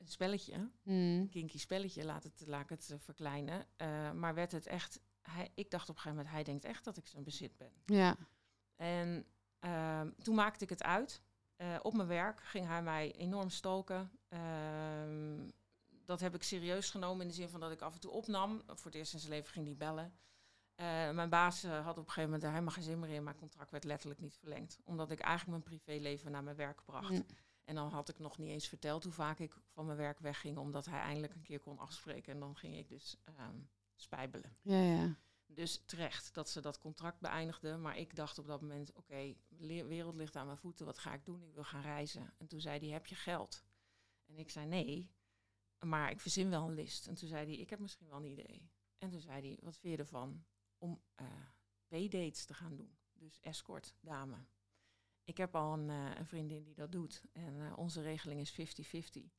een 0.00 0.08
spelletje 0.08 0.70
Hmm. 0.82 1.28
kinky 1.28 1.58
spelletje, 1.58 2.04
laat, 2.04 2.24
het, 2.24 2.42
laat 2.46 2.62
ik 2.62 2.68
het 2.68 2.90
eh, 2.90 2.98
verkleinen. 2.98 3.66
Eh, 3.76 4.12
maar 4.12 4.34
werd 4.34 4.52
het 4.52 4.66
echt, 4.66 5.00
hij, 5.22 5.50
ik 5.54 5.70
dacht 5.70 5.88
op 5.88 5.94
een 5.94 6.00
gegeven 6.00 6.16
moment, 6.16 6.34
hij 6.34 6.44
denkt 6.44 6.64
echt 6.64 6.84
dat 6.84 6.96
ik 6.96 7.06
zijn 7.06 7.24
bezit 7.24 7.56
ben. 7.56 7.72
Ja. 7.84 8.16
En 8.76 9.26
ehm, 9.58 10.10
toen 10.22 10.34
maakte 10.34 10.64
ik 10.64 10.70
het 10.70 10.82
uit. 10.82 11.22
Eh, 11.56 11.76
op 11.82 11.94
mijn 11.94 12.08
werk 12.08 12.40
ging 12.40 12.66
hij 12.66 12.82
mij 12.82 13.12
enorm 13.12 13.50
stoken. 13.50 14.10
Ehm, 14.28 15.48
dat 16.04 16.20
heb 16.20 16.34
ik 16.34 16.42
serieus 16.42 16.90
genomen 16.90 17.22
in 17.22 17.28
de 17.28 17.34
zin 17.34 17.48
van 17.48 17.60
dat 17.60 17.72
ik 17.72 17.80
af 17.80 17.94
en 17.94 18.00
toe 18.00 18.10
opnam. 18.10 18.62
Voor 18.66 18.90
het 18.90 18.94
eerst 18.94 19.12
in 19.12 19.18
zijn 19.18 19.32
leven 19.32 19.52
ging 19.52 19.66
hij 19.66 19.76
bellen. 19.76 20.14
Mijn 21.14 21.28
baas 21.28 21.62
had 21.62 21.98
op 21.98 22.06
een 22.06 22.12
gegeven 22.12 22.30
moment 22.30 22.42
helemaal 22.42 22.72
geen 22.72 22.82
zin 22.82 22.98
meer 22.98 23.10
in. 23.10 23.22
Mijn 23.22 23.36
contract 23.36 23.70
werd 23.70 23.84
letterlijk 23.84 24.20
niet 24.20 24.36
verlengd. 24.36 24.80
Omdat 24.84 25.10
ik 25.10 25.20
eigenlijk 25.20 25.64
mijn 25.64 25.80
privéleven 25.80 26.30
naar 26.30 26.42
mijn 26.42 26.56
werk 26.56 26.84
bracht. 26.84 27.22
En 27.70 27.76
dan 27.76 27.88
had 27.88 28.08
ik 28.08 28.18
nog 28.18 28.38
niet 28.38 28.48
eens 28.48 28.68
verteld 28.68 29.04
hoe 29.04 29.12
vaak 29.12 29.38
ik 29.38 29.54
van 29.68 29.86
mijn 29.86 29.98
werk 29.98 30.18
wegging, 30.18 30.58
omdat 30.58 30.86
hij 30.86 31.00
eindelijk 31.00 31.34
een 31.34 31.42
keer 31.42 31.60
kon 31.60 31.78
afspreken. 31.78 32.32
En 32.32 32.40
dan 32.40 32.56
ging 32.56 32.76
ik 32.76 32.88
dus 32.88 33.16
ehm, 33.24 33.58
spijbelen. 33.94 34.56
Ja, 34.62 34.80
ja. 34.80 35.16
Dus 35.46 35.82
terecht 35.86 36.34
dat 36.34 36.48
ze 36.48 36.60
dat 36.60 36.78
contract 36.78 37.20
beëindigden. 37.20 37.80
Maar 37.80 37.98
ik 37.98 38.16
dacht 38.16 38.38
op 38.38 38.46
dat 38.46 38.60
moment, 38.60 38.92
oké, 38.92 39.34
de 39.48 39.84
wereld 39.84 40.14
ligt 40.14 40.36
aan 40.36 40.46
mijn 40.46 40.58
voeten, 40.58 40.86
wat 40.86 40.98
ga 40.98 41.14
ik 41.14 41.24
doen? 41.24 41.42
Ik 41.42 41.54
wil 41.54 41.64
gaan 41.64 41.82
reizen. 41.82 42.34
En 42.38 42.46
toen 42.46 42.60
zei 42.60 42.78
hij, 42.78 42.88
heb 42.88 43.06
je 43.06 43.14
geld? 43.14 43.64
En 44.26 44.38
ik 44.38 44.50
zei, 44.50 44.66
nee, 44.66 45.10
maar 45.78 46.10
ik 46.10 46.20
verzin 46.20 46.50
wel 46.50 46.68
een 46.68 46.74
list. 46.74 47.06
En 47.06 47.14
toen 47.14 47.28
zei 47.28 47.46
hij, 47.46 47.56
ik 47.56 47.70
heb 47.70 47.78
misschien 47.78 48.08
wel 48.08 48.18
een 48.18 48.30
idee. 48.30 48.70
En 48.98 49.10
toen 49.10 49.20
zei 49.20 49.40
hij, 49.40 49.58
wat 49.62 49.78
vind 49.78 49.94
je 49.94 50.00
ervan 50.02 50.44
om 50.78 51.02
eh 51.14 51.26
B-dates 51.88 52.44
te 52.44 52.54
gaan 52.54 52.76
doen? 52.76 52.98
Dus 53.12 53.40
escort, 53.40 53.94
dame. 54.00 54.36
Ik 55.30 55.36
heb 55.36 55.54
al 55.54 55.72
een, 55.72 55.90
eh, 55.90 56.18
een 56.18 56.26
vriendin 56.26 56.64
die 56.64 56.74
dat 56.74 56.92
doet. 56.92 57.22
En 57.32 57.60
eh, 57.60 57.78
onze 57.78 58.02
regeling 58.02 58.40
is 58.40 58.50
50-50. 58.50 59.32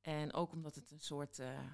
En 0.00 0.32
ook 0.32 0.52
omdat 0.52 0.74
het 0.74 0.90
een 0.90 1.00
soort 1.00 1.38
eh, 1.38 1.70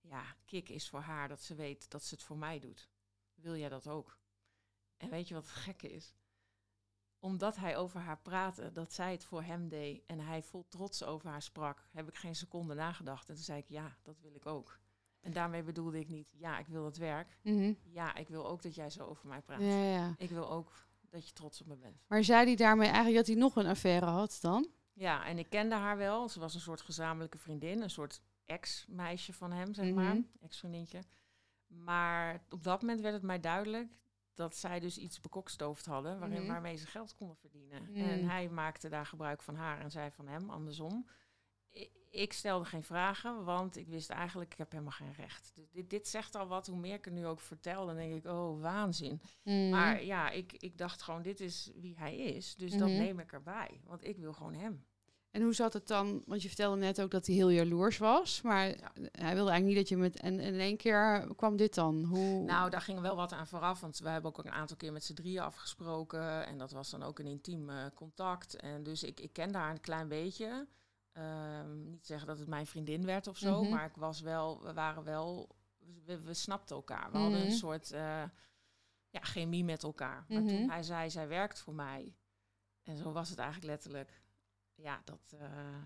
ja, 0.00 0.36
kick 0.44 0.68
is 0.68 0.88
voor 0.88 1.00
haar, 1.00 1.28
dat 1.28 1.42
ze 1.42 1.54
weet 1.54 1.90
dat 1.90 2.04
ze 2.04 2.14
het 2.14 2.24
voor 2.24 2.36
mij 2.36 2.58
doet. 2.58 2.90
Wil 3.34 3.56
jij 3.56 3.68
dat 3.68 3.88
ook? 3.88 4.18
En 4.96 5.10
weet 5.10 5.28
je 5.28 5.34
wat 5.34 5.46
het 5.46 5.52
gekke 5.52 5.90
is? 5.92 6.14
Omdat 7.18 7.56
hij 7.56 7.76
over 7.76 8.00
haar 8.00 8.20
praatte, 8.20 8.72
dat 8.72 8.92
zij 8.92 9.12
het 9.12 9.24
voor 9.24 9.42
hem 9.42 9.68
deed 9.68 10.06
en 10.06 10.20
hij 10.20 10.42
vol 10.42 10.68
trots 10.68 11.02
over 11.04 11.28
haar 11.28 11.42
sprak, 11.42 11.88
heb 11.90 12.08
ik 12.08 12.14
geen 12.14 12.36
seconde 12.36 12.74
nagedacht. 12.74 13.28
En 13.28 13.34
toen 13.34 13.44
zei 13.44 13.58
ik, 13.58 13.68
ja, 13.68 13.96
dat 14.02 14.20
wil 14.20 14.34
ik 14.34 14.46
ook. 14.46 14.80
En 15.20 15.32
daarmee 15.32 15.62
bedoelde 15.62 15.98
ik 15.98 16.08
niet, 16.08 16.32
ja, 16.32 16.58
ik 16.58 16.66
wil 16.66 16.84
het 16.84 16.96
werk. 16.96 17.38
Mhm. 17.42 17.74
Ja, 17.84 18.14
ik 18.14 18.28
wil 18.28 18.46
ook 18.46 18.62
dat 18.62 18.74
jij 18.74 18.90
zo 18.90 19.04
over 19.06 19.28
mij 19.28 19.42
praat. 19.42 19.60
ja, 19.60 19.82
ja. 19.82 20.14
Ik 20.18 20.30
wil 20.30 20.50
ook 20.50 20.88
dat 21.10 21.26
je 21.26 21.32
trots 21.32 21.60
op 21.60 21.66
me 21.66 21.76
bent. 21.76 22.04
Maar 22.08 22.24
zei 22.24 22.44
hij 22.46 22.56
daarmee 22.56 22.86
eigenlijk 22.88 23.16
dat 23.16 23.26
hij 23.26 23.36
nog 23.36 23.56
een 23.56 23.66
affaire 23.66 24.06
had 24.06 24.38
dan? 24.40 24.68
Ja, 24.92 25.26
en 25.26 25.38
ik 25.38 25.50
kende 25.50 25.74
haar 25.74 25.96
wel. 25.96 26.28
Ze 26.28 26.40
was 26.40 26.54
een 26.54 26.60
soort 26.60 26.80
gezamenlijke 26.80 27.38
vriendin, 27.38 27.82
een 27.82 27.90
soort 27.90 28.20
ex-meisje 28.46 29.32
van 29.32 29.52
hem, 29.52 29.74
zeg 29.74 29.84
Mhm. 29.86 29.94
maar, 29.94 30.16
ex-vriendinnetje. 30.40 31.02
Maar 31.66 32.42
op 32.48 32.62
dat 32.64 32.80
moment 32.80 33.00
werd 33.00 33.14
het 33.14 33.22
mij 33.22 33.40
duidelijk 33.40 33.92
dat 34.34 34.56
zij 34.56 34.80
dus 34.80 34.98
iets 34.98 35.20
bekokstoofd 35.20 35.86
hadden 35.86 36.18
waarin, 36.18 36.38
Mhm. 36.42 36.50
waarmee 36.50 36.76
ze 36.76 36.86
geld 36.86 37.14
konden 37.14 37.36
verdienen. 37.36 37.82
Mm. 37.90 37.96
En 37.96 38.28
hij 38.28 38.48
maakte 38.48 38.88
daar 38.88 39.06
gebruik 39.06 39.42
van 39.42 39.54
haar 39.54 39.80
en 39.80 39.90
zij 39.90 40.10
van 40.12 40.26
hem, 40.28 40.50
andersom. 40.50 41.08
Ik 42.10 42.32
stelde 42.32 42.64
geen 42.64 42.82
vragen, 42.82 43.44
want 43.44 43.76
ik 43.76 43.88
wist 43.88 44.10
eigenlijk, 44.10 44.52
ik 44.52 44.58
heb 44.58 44.70
helemaal 44.70 44.92
geen 44.92 45.12
recht. 45.12 45.52
Dus 45.54 45.70
dit, 45.70 45.90
dit 45.90 46.08
zegt 46.08 46.34
al 46.34 46.46
wat, 46.46 46.66
hoe 46.66 46.78
meer 46.78 46.94
ik 46.94 47.06
er 47.06 47.12
nu 47.12 47.26
ook 47.26 47.40
vertel, 47.40 47.86
dan 47.86 47.96
denk 47.96 48.14
ik, 48.14 48.26
oh, 48.26 48.60
waanzin. 48.60 49.20
Mhm. 49.44 49.68
Maar 49.70 50.04
ja, 50.04 50.30
ik, 50.30 50.52
ik 50.52 50.78
dacht 50.78 51.02
gewoon, 51.02 51.22
dit 51.22 51.40
is 51.40 51.70
wie 51.74 51.94
hij 51.98 52.16
is, 52.16 52.54
dus 52.56 52.70
dat 52.70 52.88
Mhm. 52.88 52.98
neem 52.98 53.18
ik 53.18 53.32
erbij. 53.32 53.80
Want 53.84 54.04
ik 54.06 54.16
wil 54.16 54.32
gewoon 54.32 54.54
hem. 54.54 54.84
En 55.30 55.42
hoe 55.42 55.54
zat 55.54 55.72
het 55.72 55.86
dan? 55.86 56.22
Want 56.26 56.42
je 56.42 56.48
vertelde 56.48 56.76
net 56.76 57.00
ook 57.00 57.10
dat 57.10 57.26
hij 57.26 57.34
heel 57.34 57.50
jaloers 57.50 57.98
was. 57.98 58.42
Maar 58.42 58.64
hij 59.12 59.34
wilde 59.34 59.50
eigenlijk 59.50 59.64
niet 59.64 59.76
dat 59.76 59.88
je 59.88 59.96
met... 59.96 60.16
En 60.16 60.40
in 60.40 60.60
één 60.60 60.76
keer 60.76 61.26
kwam 61.36 61.56
dit 61.56 61.74
dan. 61.74 62.04
Hoe... 62.04 62.42
Nou, 62.42 62.70
daar 62.70 62.80
ging 62.80 63.00
wel 63.00 63.16
wat 63.16 63.32
aan 63.32 63.46
vooraf, 63.46 63.80
want 63.80 63.98
we 63.98 64.08
hebben 64.08 64.30
ook 64.30 64.44
een 64.44 64.50
aantal 64.52 64.76
keer 64.76 64.92
met 64.92 65.04
z'n 65.04 65.14
drieën 65.14 65.40
afgesproken. 65.42 66.46
En 66.46 66.58
dat 66.58 66.70
was 66.72 66.90
dan 66.90 67.02
ook 67.02 67.18
een 67.18 67.26
intiem 67.26 67.70
eh, 67.70 67.84
contact. 67.94 68.56
En 68.56 68.82
dus 68.82 69.02
ik, 69.02 69.20
ik 69.20 69.32
ken 69.32 69.54
haar 69.54 69.70
een 69.70 69.80
klein 69.80 70.08
beetje. 70.08 70.66
Ehm, 71.12 71.90
niet 71.90 72.06
zeggen 72.06 72.26
dat 72.26 72.38
het 72.38 72.48
mijn 72.48 72.66
vriendin 72.66 73.04
werd 73.04 73.26
of 73.26 73.36
zo, 73.38 73.60
Mhm. 73.62 73.70
maar 73.70 73.84
ik 73.86 73.96
was 73.96 74.20
wel, 74.20 74.62
we 74.62 74.72
waren 74.72 75.04
wel, 75.04 75.48
we, 76.04 76.20
we 76.20 76.34
snapten 76.34 76.76
elkaar. 76.76 77.10
We 77.12 77.18
hadden 77.18 77.38
Mhm. 77.40 77.48
een 77.48 77.54
soort 77.56 77.90
eh, 77.92 78.24
ja, 79.10 79.20
chemie 79.20 79.64
met 79.64 79.82
elkaar. 79.82 80.24
Maar 80.28 80.40
Mhm. 80.42 80.48
toen 80.48 80.68
hij 80.70 80.82
zei, 80.82 81.10
zij 81.10 81.28
werkt 81.28 81.58
voor 81.60 81.74
mij. 81.74 82.14
En 82.82 82.96
zo 82.96 83.12
was 83.12 83.28
het 83.30 83.38
eigenlijk 83.38 83.70
letterlijk. 83.70 84.22
Ja, 84.74 85.00
dat. 85.04 85.34
eh, 85.38 85.82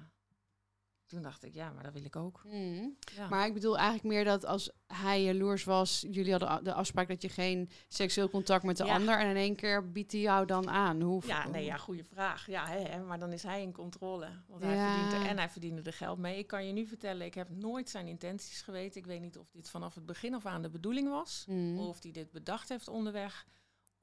toen 1.07 1.22
dacht 1.22 1.44
ik, 1.44 1.55
ja, 1.55 1.72
maar 1.72 1.82
dat 1.82 1.92
wil 1.92 2.05
ik 2.05 2.16
ook. 2.16 2.42
Mhm. 2.44 2.88
Ja. 3.16 3.28
Maar 3.28 3.46
ik 3.46 3.55
bedoel 3.55 3.76
eigenlijk 3.78 4.05
meer 4.14 4.24
dat 4.24 4.44
als 4.46 4.70
hij 4.86 5.22
jaloers 5.22 5.64
was... 5.64 6.07
Jullie 6.11 6.30
hadden 6.30 6.64
de 6.64 6.72
afspraak 6.72 7.09
dat 7.09 7.22
je 7.22 7.28
geen 7.28 7.70
seksueel 7.88 8.30
contact 8.30 8.64
met 8.64 8.76
de 8.76 8.84
Ja. 8.84 8.94
ander... 8.94 9.18
en 9.18 9.28
in 9.30 9.36
één 9.36 9.57
keer 9.57 9.92
biedt 9.92 10.12
hij 10.12 10.20
jou 10.20 10.46
dan 10.46 10.70
aan. 10.70 11.00
Hoe, 11.00 11.22
Ja, 11.26 11.48
nee, 11.48 11.64
ja, 11.64 11.76
goede 11.76 12.05
vraag. 12.05 12.46
Ja, 12.46 12.66
hè, 12.66 12.78
hè, 12.80 13.02
maar 13.02 13.18
dan 13.18 13.32
is 13.32 13.42
hij 13.42 13.62
in 13.62 13.72
controle. 13.72 14.28
Want 14.48 14.62
hij 14.62 14.74
Ja. 14.74 14.92
verdient 15.00 15.22
er, 15.22 15.28
en 15.30 15.38
hij 15.38 15.48
verdiende 15.48 15.82
er 15.82 15.92
geld 15.92 16.18
mee. 16.18 16.38
Ik 16.38 16.46
kan 16.46 16.66
je 16.66 16.72
nu 16.72 16.86
vertellen, 16.86 17.26
ik 17.26 17.34
heb 17.34 17.48
nooit 17.50 17.88
zijn 17.90 18.07
intenties 18.07 18.62
geweten. 18.62 19.00
Ik 19.00 19.07
weet 19.07 19.20
niet 19.20 19.38
of 19.38 19.50
dit 19.50 19.70
vanaf 19.70 19.94
het 19.94 20.07
begin 20.07 20.34
af 20.34 20.46
aan 20.46 20.62
de 20.62 20.70
bedoeling 20.70 21.09
was. 21.09 21.44
Mhm. 21.48 21.78
Of 21.78 22.02
hij 22.02 22.12
dit 22.12 22.30
bedacht 22.32 22.68
heeft 22.68 22.88
onderweg. 22.88 23.46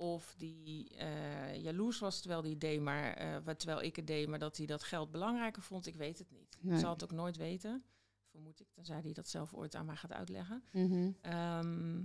Of 0.02 0.34
die 0.38 0.90
eh, 0.90 1.56
jaloers 1.64 2.00
was 2.00 2.20
terwijl 2.20 2.44
het 2.44 2.60
deed, 2.62 2.82
maar 2.82 3.14
eh, 3.14 3.54
terwijl 3.56 3.82
ik 3.82 3.96
het 3.96 4.08
deed, 4.08 4.28
maar 4.28 4.40
dat 4.40 4.58
hij 4.58 4.66
dat 4.66 4.84
geld 4.84 5.12
belangrijker 5.12 5.62
vond. 5.64 5.86
Ik 5.88 5.96
weet 5.96 6.18
het 6.18 6.32
niet. 6.32 6.58
Nee. 6.62 6.74
Ik 6.74 6.80
zal 6.80 6.94
het 6.94 7.04
ook 7.04 7.12
nooit 7.12 7.38
weten. 7.38 7.84
Vermoed 8.30 8.60
ik, 8.60 8.68
tenzij 8.72 9.00
hij 9.02 9.14
dat 9.14 9.28
zelf 9.28 9.54
ooit 9.54 9.76
aan 9.76 9.86
mij 9.86 9.96
gaat 9.96 10.12
uitleggen. 10.12 10.64
Mhm. 10.72 11.12
Ehm, 11.22 12.04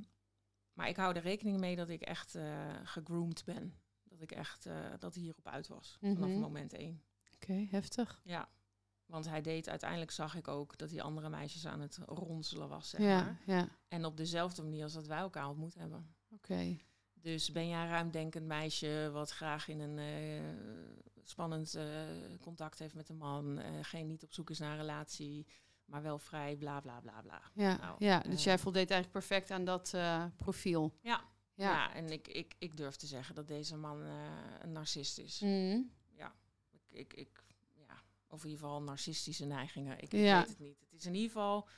maar 0.72 0.88
ik 0.88 0.96
hou 0.96 1.14
er 1.14 1.22
rekening 1.22 1.58
mee 1.58 1.76
dat 1.76 1.88
ik 1.88 2.02
echt 2.02 2.34
eh 2.34 2.74
gegroomd 2.84 3.44
ben. 3.44 3.74
Dat 4.04 4.20
ik 4.20 4.32
echt 4.32 4.68
dat 4.98 5.14
hij 5.14 5.22
hierop 5.22 5.46
uit 5.48 5.66
was. 5.68 5.96
Vanaf 6.00 6.28
Mhm. 6.28 6.38
moment 6.38 6.72
één. 6.72 7.02
Oké, 7.34 7.66
heftig. 7.70 8.20
Ja. 8.24 8.48
Want 9.06 9.28
hij 9.28 9.40
deed, 9.42 9.68
uiteindelijk 9.68 10.10
zag 10.10 10.34
ik 10.34 10.48
ook 10.48 10.78
dat 10.78 10.90
hij 10.90 11.02
andere 11.02 11.28
meisjes 11.28 11.66
aan 11.66 11.80
het 11.80 11.98
ronselen 12.06 12.68
was. 12.68 12.88
Zeg 12.90 13.00
Ja, 13.00 13.22
maar. 13.22 13.40
ja. 13.46 13.68
En 13.88 14.04
op 14.04 14.16
dezelfde 14.16 14.62
manier 14.62 14.82
als 14.82 14.92
dat 14.92 15.06
wij 15.06 15.18
elkaar 15.18 15.48
ontmoet 15.48 15.74
hebben. 15.74 16.14
Oké. 16.30 16.76
Dus 17.26 17.52
ben 17.52 17.68
jij 17.68 17.82
een 17.82 17.88
ruimdenkend 17.88 18.46
meisje 18.46 19.10
wat 19.12 19.30
graag 19.30 19.68
in 19.68 19.80
een 19.80 19.98
eh, 19.98 21.24
spannend 21.24 21.74
eh, 21.74 21.84
contact 22.40 22.78
heeft 22.78 22.94
met 22.94 23.08
een 23.08 23.16
man, 23.16 23.58
eh, 23.58 23.70
geen 23.82 24.06
niet 24.06 24.22
op 24.22 24.32
zoek 24.32 24.50
is 24.50 24.58
naar 24.58 24.70
een 24.70 24.76
relatie, 24.76 25.46
maar 25.84 26.02
wel 26.02 26.18
vrij, 26.18 26.56
bla 26.56 26.80
bla 26.80 27.00
bla 27.00 27.22
bla. 27.22 27.42
Ja, 27.54 27.76
Nou, 27.76 27.96
ja, 27.98 28.18
dus 28.20 28.44
jij 28.44 28.58
voldeed 28.58 28.90
eigenlijk 28.90 29.26
perfect 29.26 29.50
aan 29.50 29.64
dat 29.64 29.94
profiel. 30.36 30.94
Ja. 31.00 31.24
Ja. 31.54 31.70
Ja, 31.70 31.94
en 31.94 32.10
ik, 32.10 32.28
ik, 32.28 32.54
ik 32.58 32.76
durf 32.76 32.96
te 32.96 33.06
zeggen 33.06 33.34
dat 33.34 33.48
deze 33.48 33.76
man 33.76 34.00
een 34.60 34.72
narcist 34.72 35.18
is. 35.18 35.40
Mhm. 35.40 35.80
Ik, 36.70 37.12
ik, 37.12 37.12
ik, 37.14 37.42
ja, 37.72 38.02
of 38.26 38.44
in 38.44 38.50
ieder 38.50 38.64
geval 38.64 38.82
narcistische 38.82 39.44
neigingen. 39.44 40.00
Ik 40.00 40.12
Ja. 40.12 40.38
weet 40.38 40.48
het 40.48 40.58
niet. 40.58 40.80
Het 40.80 40.92
is 41.00 41.06
in 41.06 41.14
ieder 41.14 41.30
geval, 41.30 41.68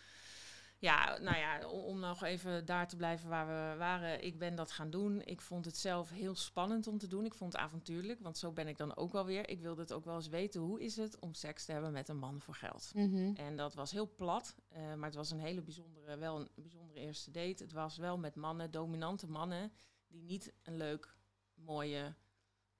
ja, 0.78 1.18
nou 1.18 1.36
ja, 1.36 1.66
om, 1.68 1.80
om 1.80 1.98
nog 1.98 2.22
even 2.22 2.64
daar 2.66 2.88
te 2.88 2.96
blijven 2.96 3.28
waar 3.28 3.46
we 3.46 3.78
waren. 3.78 4.24
Ik 4.24 4.38
ben 4.38 4.54
dat 4.54 4.70
gaan 4.70 4.90
doen. 4.90 5.22
Ik 5.22 5.40
vond 5.40 5.64
het 5.64 5.76
zelf 5.76 6.10
heel 6.10 6.34
spannend 6.34 6.86
om 6.86 6.98
te 6.98 7.06
doen. 7.06 7.24
Ik 7.24 7.34
vond 7.34 7.52
het 7.52 7.62
avontuurlijk, 7.62 8.20
want 8.20 8.38
zo 8.38 8.52
ben 8.52 8.68
ik 8.68 8.76
dan 8.76 8.96
ook 8.96 9.12
wel 9.12 9.24
weer. 9.24 9.48
Ik 9.48 9.60
wilde 9.60 9.80
het 9.80 9.92
ook 9.92 10.04
wel 10.04 10.14
eens 10.14 10.28
weten, 10.28 10.60
hoe 10.60 10.80
is 10.80 10.96
het 10.96 11.18
om 11.18 11.34
seks 11.34 11.64
te 11.64 11.72
hebben 11.72 11.92
met 11.92 12.08
een 12.08 12.18
man 12.18 12.40
voor 12.40 12.54
geld? 12.54 12.90
Mhm. 12.94 13.34
En 13.34 13.56
dat 13.56 13.74
was 13.74 13.90
heel 13.90 14.14
plat, 14.14 14.54
eh, 14.68 14.94
maar 14.94 15.06
het 15.06 15.14
was 15.14 15.30
een 15.30 15.40
hele 15.40 15.62
bijzondere, 15.62 16.16
wel 16.16 16.36
een 16.40 16.48
bijzondere 16.54 17.00
eerste 17.00 17.30
date. 17.30 17.62
Het 17.62 17.72
was 17.72 17.96
wel 17.96 18.18
met 18.18 18.34
mannen, 18.34 18.70
dominante 18.70 19.26
mannen, 19.28 19.72
die 20.06 20.22
niet 20.22 20.52
een 20.62 20.76
leuk, 20.76 21.16
mooie, 21.54 22.14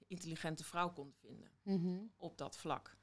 intelligente 0.07 0.65
vrouw 0.65 0.93
konden 0.93 1.15
vinden 1.19 1.51
Mhm. 1.63 1.99
op 2.17 2.39
dat 2.39 2.57
vlak. 2.59 2.97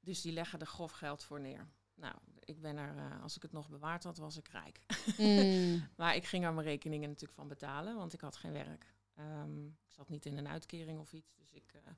Dus 0.00 0.20
die 0.20 0.32
leggen 0.32 0.60
er 0.60 0.66
grof 0.66 0.92
geld 0.92 1.22
voor 1.24 1.40
neer. 1.40 1.68
Nou, 1.94 2.14
ik 2.48 2.60
ben 2.60 2.76
er, 2.76 2.96
eh, 2.96 3.22
als 3.22 3.36
ik 3.36 3.42
het 3.42 3.52
nog 3.52 3.68
bewaard 3.68 4.04
had, 4.04 4.18
was 4.18 4.36
ik 4.36 4.48
rijk. 4.48 4.80
Mm. 5.18 5.88
maar 5.96 6.16
ik 6.16 6.24
ging 6.24 6.44
er 6.44 6.52
mijn 6.52 6.66
rekeningen 6.66 7.08
natuurlijk 7.08 7.38
van 7.38 7.48
betalen, 7.48 7.96
want 7.96 8.12
ik 8.12 8.20
had 8.20 8.36
geen 8.36 8.52
werk. 8.52 8.94
Ehm, 9.14 9.66
ik 9.66 9.90
zat 9.90 10.08
niet 10.08 10.26
in 10.26 10.36
een 10.38 10.48
uitkering 10.48 10.98
of 11.00 11.12
iets, 11.12 11.34
dus 11.34 11.52
ik, 11.52 11.72
eh, 11.74 11.92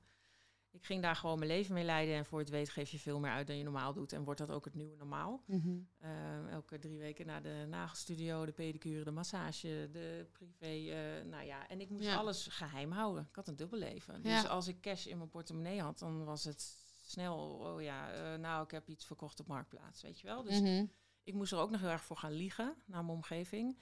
ik 0.71 0.85
ging 0.85 1.01
daar 1.01 1.15
gewoon 1.15 1.37
mijn 1.39 1.51
leven 1.51 1.73
mee 1.73 1.83
leiden. 1.83 2.15
En 2.15 2.25
voor 2.25 2.39
het 2.39 2.49
weet 2.49 2.69
geef 2.69 2.89
je 2.89 2.99
veel 2.99 3.19
meer 3.19 3.31
uit 3.31 3.47
dan 3.47 3.57
je 3.57 3.63
normaal 3.63 3.93
doet. 3.93 4.13
En 4.13 4.23
wordt 4.23 4.39
dat 4.39 4.49
ook 4.51 4.65
het 4.65 4.73
nieuwe 4.73 4.95
normaal. 4.95 5.43
Mhm. 5.45 5.77
Ehm, 5.99 6.47
elke 6.47 6.79
drie 6.79 6.97
weken 6.99 7.25
naar 7.25 7.41
de 7.41 7.65
nagelstudio, 7.69 8.45
de 8.45 8.51
pedicure, 8.51 9.03
de 9.03 9.11
massage, 9.11 9.89
de 9.91 10.27
privé. 10.31 10.91
eh, 10.91 11.25
nou 11.25 11.45
ja, 11.45 11.67
en 11.67 11.81
ik 11.81 11.89
moest 11.89 12.03
Ja. 12.05 12.15
alles 12.15 12.47
geheim 12.47 12.91
houden. 12.91 13.25
Ik 13.29 13.35
had 13.35 13.47
een 13.47 13.55
dubbelleven. 13.55 14.19
Ja. 14.23 14.41
Dus 14.41 14.49
als 14.49 14.67
ik 14.67 14.81
cash 14.81 15.05
in 15.05 15.17
mijn 15.17 15.29
portemonnee 15.29 15.81
had, 15.81 15.99
dan 15.99 16.23
was 16.25 16.43
het 16.43 16.80
snel, 17.11 17.37
oh 17.37 17.81
ja, 17.81 18.11
eh, 18.13 18.39
nou, 18.39 18.63
ik 18.63 18.71
heb 18.71 18.87
iets 18.89 19.05
verkocht 19.05 19.39
op 19.39 19.47
Marktplaats, 19.47 20.01
weet 20.01 20.19
je 20.19 20.27
wel. 20.27 20.43
Dus 20.43 20.59
Mhm. 20.61 20.85
ik 21.23 21.33
moest 21.33 21.51
er 21.51 21.57
ook 21.59 21.69
nog 21.69 21.81
heel 21.81 21.89
erg 21.89 22.03
voor 22.03 22.17
gaan 22.17 22.31
liegen 22.31 22.75
naar 22.85 23.03
mijn 23.05 23.17
omgeving. 23.17 23.77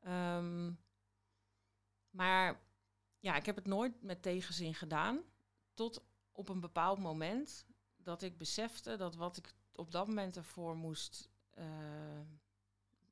Ehm, 0.00 0.72
maar 2.10 2.60
ja, 3.18 3.36
ik 3.36 3.46
heb 3.46 3.56
het 3.56 3.66
nooit 3.66 4.02
met 4.02 4.22
tegenzin 4.22 4.74
gedaan. 4.74 5.20
Tot 5.74 6.04
op 6.32 6.48
een 6.48 6.60
bepaald 6.60 6.98
moment 6.98 7.66
dat 7.96 8.22
ik 8.22 8.38
besefte 8.38 8.96
dat 8.96 9.14
wat 9.14 9.36
ik 9.36 9.54
op 9.74 9.90
dat 9.90 10.06
moment 10.06 10.36
ervoor 10.36 10.76
moest. 10.76 11.30
eh, 11.50 11.64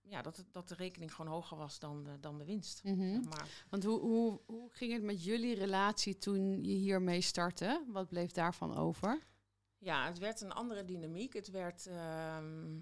ja, 0.02 0.22
dat, 0.22 0.44
dat 0.50 0.68
de 0.68 0.74
rekening 0.74 1.14
gewoon 1.14 1.30
hoger 1.32 1.56
was 1.56 1.78
dan 1.78 2.04
de, 2.04 2.20
dan 2.20 2.38
de 2.38 2.44
winst. 2.44 2.84
Mhm. 2.84 3.28
maar. 3.28 3.64
Want 3.68 3.84
hoe, 3.84 4.00
hoe, 4.00 4.40
hoe 4.46 4.70
ging 4.72 4.92
het 4.92 5.02
met 5.02 5.24
jullie 5.24 5.54
relatie 5.54 6.18
toen 6.18 6.64
je 6.64 6.72
hiermee 6.72 7.20
startte? 7.20 7.84
Wat 7.88 8.08
bleef 8.08 8.32
daarvan 8.32 8.76
over? 8.76 9.22
Ja, 9.82 10.06
het 10.06 10.18
werd 10.18 10.40
een 10.40 10.52
andere 10.52 10.84
dynamiek. 10.84 11.32
Het 11.32 11.50
werd. 11.50 11.86
ehm, 11.86 12.78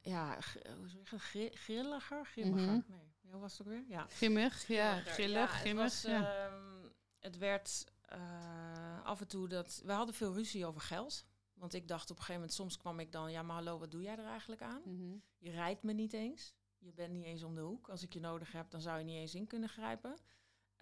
ja, 0.00 0.40
g- 0.40 0.56
hoe 0.76 0.88
zeg 0.88 1.10
je, 1.10 1.18
gri- 1.18 1.56
grilliger? 1.56 2.26
Grimmiger? 2.26 2.72
Mhm. 2.72 2.80
Nee, 2.86 3.12
hoe 3.30 3.40
was 3.40 3.58
het 3.58 3.66
ook 3.66 3.72
weer? 3.72 3.84
Ja. 3.88 4.06
Grimmig, 4.08 4.66
ja, 4.66 5.00
grillig, 5.00 5.50
grimmig. 5.50 6.02
ja. 6.02 6.46
ehm, 6.46 6.88
het 7.18 7.38
werd 7.38 7.84
eh, 8.02 9.04
af 9.04 9.20
en 9.20 9.26
toe 9.28 9.48
dat... 9.48 9.82
We 9.84 9.92
hadden 9.92 10.14
veel 10.14 10.34
ruzie 10.34 10.66
over 10.66 10.80
geld. 10.80 11.24
Want 11.54 11.74
ik 11.74 11.88
dacht 11.88 12.02
op 12.10 12.16
een 12.16 12.22
gegeven 12.22 12.34
moment, 12.40 12.52
soms 12.52 12.76
kwam 12.76 13.00
ik 13.00 13.12
dan... 13.12 13.30
Ja, 13.32 13.42
maar 13.42 13.56
hallo, 13.56 13.78
wat 13.78 13.90
doe 13.90 14.02
jij 14.02 14.18
er 14.18 14.24
eigenlijk 14.26 14.62
aan? 14.62 14.82
Mhm. 14.84 15.16
Je 15.38 15.50
rijdt 15.50 15.82
me 15.82 15.92
niet 15.92 16.12
eens. 16.12 16.54
Je 16.78 16.92
bent 16.92 17.12
niet 17.12 17.24
eens 17.24 17.42
om 17.42 17.54
de 17.54 17.60
hoek. 17.60 17.88
Als 17.88 18.02
ik 18.02 18.12
je 18.12 18.20
nodig 18.20 18.52
heb, 18.52 18.70
dan 18.70 18.80
zou 18.80 18.98
je 18.98 19.04
niet 19.04 19.16
eens 19.16 19.34
in 19.34 19.46
kunnen 19.46 19.68
grijpen. 19.68 20.16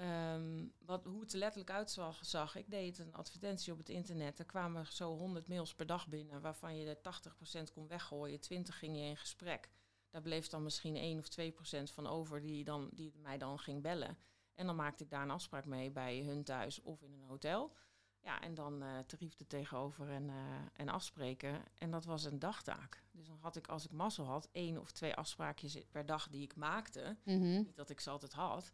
Ehm, 0.01 0.67
wat, 0.79 1.05
hoe 1.05 1.21
het 1.21 1.33
er 1.33 1.39
letterlijk 1.39 1.71
uitzag, 1.71 2.25
zag, 2.25 2.57
ik 2.57 2.71
deed 2.71 2.99
een 2.99 3.15
advertentie 3.15 3.73
op 3.73 3.79
het 3.79 3.89
internet. 3.89 4.39
Er 4.39 4.45
kwamen 4.45 4.87
zo 4.87 5.17
100 5.17 5.49
mails 5.49 5.75
per 5.75 5.87
dag 5.87 6.09
binnen, 6.09 6.41
waarvan 6.41 6.77
je 6.77 6.89
er 6.89 7.01
80% 7.01 7.73
kon 7.73 7.89
weggooien. 7.89 8.41
20 8.41 8.79
ging 8.79 8.97
je 8.97 9.03
in 9.03 9.17
gesprek. 9.17 9.71
Daar 10.11 10.23
bleef 10.23 10.49
dan 10.49 10.63
misschien 10.63 10.97
1 10.97 11.19
of 11.19 11.29
2% 11.29 11.93
van 11.93 12.07
over 12.07 12.41
die, 12.41 12.65
dan, 12.65 12.91
die 12.93 13.13
mij 13.17 13.39
dan 13.39 13.59
ging 13.59 13.83
bellen. 13.83 14.19
En 14.55 14.67
dan 14.67 14.77
maakte 14.77 15.05
ik 15.05 15.11
daar 15.11 15.23
een 15.23 15.31
afspraak 15.31 15.65
mee 15.65 15.91
bij 15.91 16.23
hun 16.23 16.45
thuis 16.45 16.83
of 16.83 17.03
in 17.03 17.13
een 17.13 17.25
hotel. 17.25 17.73
Ja, 18.21 18.41
en 18.41 18.55
dan 18.55 18.83
eh 18.83 18.99
tarief 18.99 19.39
er 19.39 19.47
tegenover 19.47 20.11
en, 20.11 20.31
eh, 20.31 20.37
en 20.73 20.89
afspreken. 20.89 21.63
En 21.79 21.91
dat 21.91 22.05
was 22.05 22.25
een 22.25 22.39
dagtaak. 22.39 23.03
Dus 23.13 23.27
dan 23.27 23.39
had 23.41 23.57
ik, 23.57 23.67
als 23.67 23.85
ik 23.85 23.93
mazzel 23.93 24.25
had, 24.25 24.49
één 24.53 24.79
of 24.79 24.91
twee 24.91 25.15
afspraakjes 25.15 25.79
per 25.91 26.07
dag 26.07 26.29
die 26.29 26.43
ik 26.43 26.57
maakte. 26.57 27.17
Mhm. 27.25 27.63
Niet 27.63 27.77
dat 27.77 27.91
ik 27.91 28.01
ze 28.01 28.11
altijd 28.11 28.33
had. 28.33 28.73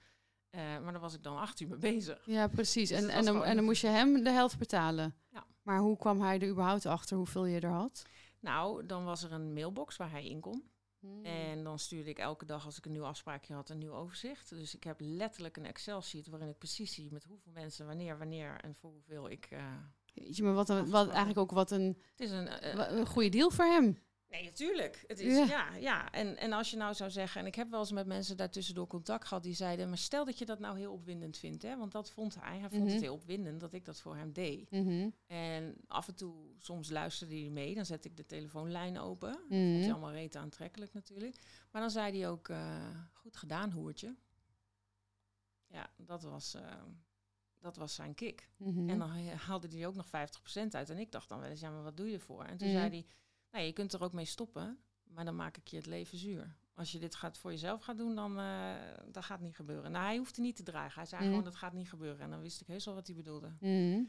Eh, 0.57 0.62
maar 0.82 0.92
daar 0.92 1.00
was 1.00 1.14
ik 1.14 1.22
dan 1.22 1.36
acht 1.38 1.61
uur 1.61 1.68
mee 1.68 1.78
bezig. 1.78 2.22
Ja, 2.26 2.46
precies. 2.48 2.88
Dus 2.88 3.02
En, 3.02 3.09
en, 3.09 3.24
dan, 3.24 3.44
en 3.44 3.57
dan 3.57 3.64
moest 3.64 3.80
je 3.80 3.86
hem 3.88 4.22
de 4.24 4.30
helft 4.30 4.59
betalen. 4.59 5.14
Ja. 5.32 5.44
Maar 5.62 5.78
hoe 5.78 5.96
kwam 5.96 6.20
hij 6.20 6.38
er 6.40 6.48
überhaupt 6.48 6.86
achter 6.86 7.16
hoeveel 7.16 7.44
je 7.46 7.61
er 7.61 7.70
had? 7.70 8.02
Nou, 8.40 8.86
dan 8.86 9.04
was 9.04 9.22
er 9.22 9.32
een 9.32 9.52
mailbox 9.52 9.96
waar 9.96 10.11
hij 10.11 10.26
in 10.28 10.40
kon. 10.40 10.70
Hmm. 11.00 11.24
En 11.24 11.64
dan 11.64 11.78
stuurde 11.78 12.11
ik 12.11 12.18
elke 12.18 12.44
dag 12.44 12.64
als 12.64 12.78
ik 12.78 12.84
een 12.86 12.92
nieuw 12.92 13.04
afspraakje 13.04 13.54
had 13.54 13.70
een 13.70 13.78
nieuw 13.78 13.92
overzicht. 13.92 14.48
Dus 14.48 14.74
ik 14.74 14.84
heb 14.84 14.96
letterlijk 14.98 15.57
een 15.57 15.66
Excel-sheet 15.66 16.26
waarin 16.28 16.48
ik 16.48 16.59
precies 16.59 16.94
zie 16.94 17.12
met 17.12 17.24
hoeveel 17.24 17.52
mensen, 17.52 17.86
wanneer, 17.86 18.18
wanneer 18.18 18.61
en 18.61 18.74
voor 18.74 18.90
hoeveel 18.90 19.30
ik. 19.30 19.46
eh, 19.50 19.64
Jeetje, 20.12 20.42
maar 20.42 20.54
wat, 20.54 20.68
een, 20.68 20.90
wat 20.90 21.09
eigenlijk 21.09 21.38
ook 21.38 21.50
wat 21.50 21.70
een, 21.70 22.02
het 22.11 22.20
is 22.20 22.30
een. 22.30 22.48
eh, 22.48 22.98
een 22.98 23.07
goede 23.07 23.28
deal 23.28 23.50
voor 23.50 23.64
hem. 23.64 23.98
Nee, 24.28 24.44
natuurlijk. 24.44 25.04
Het 25.06 25.18
is, 25.20 25.36
Ja. 25.36 25.44
ja, 25.46 25.74
ja. 25.74 26.12
En, 26.12 26.36
en 26.36 26.52
als 26.52 26.70
je 26.70 26.76
nou 26.76 26.94
zou 26.94 27.10
zeggen, 27.10 27.40
en 27.40 27.46
ik 27.46 27.54
heb 27.54 27.70
wel 27.70 27.80
eens 27.80 27.92
met 27.92 28.06
mensen 28.06 28.36
daartussendoor 28.36 28.86
contact 28.86 29.26
gehad 29.26 29.42
die 29.42 29.54
zeiden, 29.54 29.88
maar 29.88 29.98
stel 29.98 30.24
dat 30.24 30.38
je 30.38 30.44
dat 30.46 30.58
nou 30.58 30.78
heel 30.78 30.92
opwindend 30.92 31.36
vindt, 31.38 31.62
hè? 31.62 31.76
want 31.76 31.92
dat 31.92 32.10
vond 32.10 32.40
hij. 32.40 32.58
Hij 32.58 32.68
vond 32.70 32.82
Mhm. 32.84 32.92
het 32.92 33.00
heel 33.00 33.14
opwindend 33.14 33.60
dat 33.60 33.72
ik 33.72 33.84
dat 33.84 34.00
voor 34.00 34.16
hem 34.16 34.32
deed. 34.32 34.70
Mhm. 34.70 35.10
En 35.26 35.74
af 35.86 36.08
en 36.08 36.14
toe, 36.14 36.34
soms 36.58 36.90
luisterde 36.90 37.40
hij 37.40 37.50
mee, 37.50 37.74
dan 37.74 37.86
zet 37.86 38.04
ik 38.04 38.16
de 38.16 38.26
telefoonlijn 38.26 38.98
open. 38.98 39.32
Dat 39.32 39.38
vond 39.40 39.50
Mhm. 39.50 39.80
hij 39.80 39.90
allemaal 39.92 40.12
reet 40.12 40.36
aantrekkelijk 40.36 40.92
natuurlijk. 40.92 41.36
Maar 41.70 41.80
dan 41.80 41.90
zei 41.90 42.18
hij 42.20 42.28
ook, 42.28 42.48
eh, 42.48 42.88
goed 43.12 43.36
gedaan, 43.36 43.70
hoertje. 43.72 44.16
Ja, 45.66 45.90
dat 45.96 46.22
was, 46.22 46.54
eh, 46.54 46.82
dat 47.60 47.76
was 47.76 47.94
zijn 47.94 48.14
kick. 48.14 48.48
En 48.58 48.98
dan 48.98 49.10
haalde 49.36 49.68
hij 49.76 49.86
ook 49.86 49.94
nog 49.94 50.06
50% 50.08 50.74
uit. 50.74 50.90
En 50.90 50.98
ik 50.98 51.12
dacht 51.12 51.28
dan 51.28 51.40
wel 51.40 51.48
eens, 51.50 51.60
ja, 51.60 51.70
maar 51.70 51.82
wat 51.82 51.96
doe 51.96 52.06
je 52.08 52.14
ervoor? 52.14 52.44
En 52.44 52.56
toen 52.56 52.68
zei 52.70 52.88
hij, 52.88 53.06
nou, 53.57 53.68
je 53.68 53.72
kunt 53.74 53.92
er 53.92 54.02
ook 54.02 54.12
mee 54.12 54.24
stoppen, 54.24 54.78
maar 55.04 55.24
dan 55.24 55.36
maak 55.36 55.57
ik 55.57 55.66
je 55.68 55.76
het 55.76 55.86
leven 55.86 56.18
zuur. 56.18 56.57
Als 56.74 56.92
je 56.92 56.98
dit 56.98 57.14
gaat 57.14 57.38
voor 57.38 57.50
jezelf 57.50 57.82
gaat 57.82 57.96
doen, 57.96 58.14
dan 58.14 58.38
eh 58.38 58.74
dat 59.12 59.24
gaat 59.24 59.40
niet 59.40 59.54
gebeuren. 59.57 59.90
Nou, 59.92 60.04
hij 60.04 60.16
hoefde 60.16 60.40
niet 60.42 60.57
te 60.57 60.62
dragen. 60.62 60.94
Hij 60.94 61.07
zei 61.07 61.20
Mhm. 61.20 61.30
gewoon, 61.30 61.44
dat 61.44 61.57
gaat 61.57 61.72
niet 61.72 61.88
gebeuren. 61.88 62.20
En 62.20 62.30
dan 62.30 62.40
wist 62.40 62.61
ik 62.61 62.66
heus 62.66 62.84
wel 62.84 62.94
wat 62.94 63.07
hij 63.07 63.16
bedoelde. 63.16 63.52
Mhm. 63.61 64.02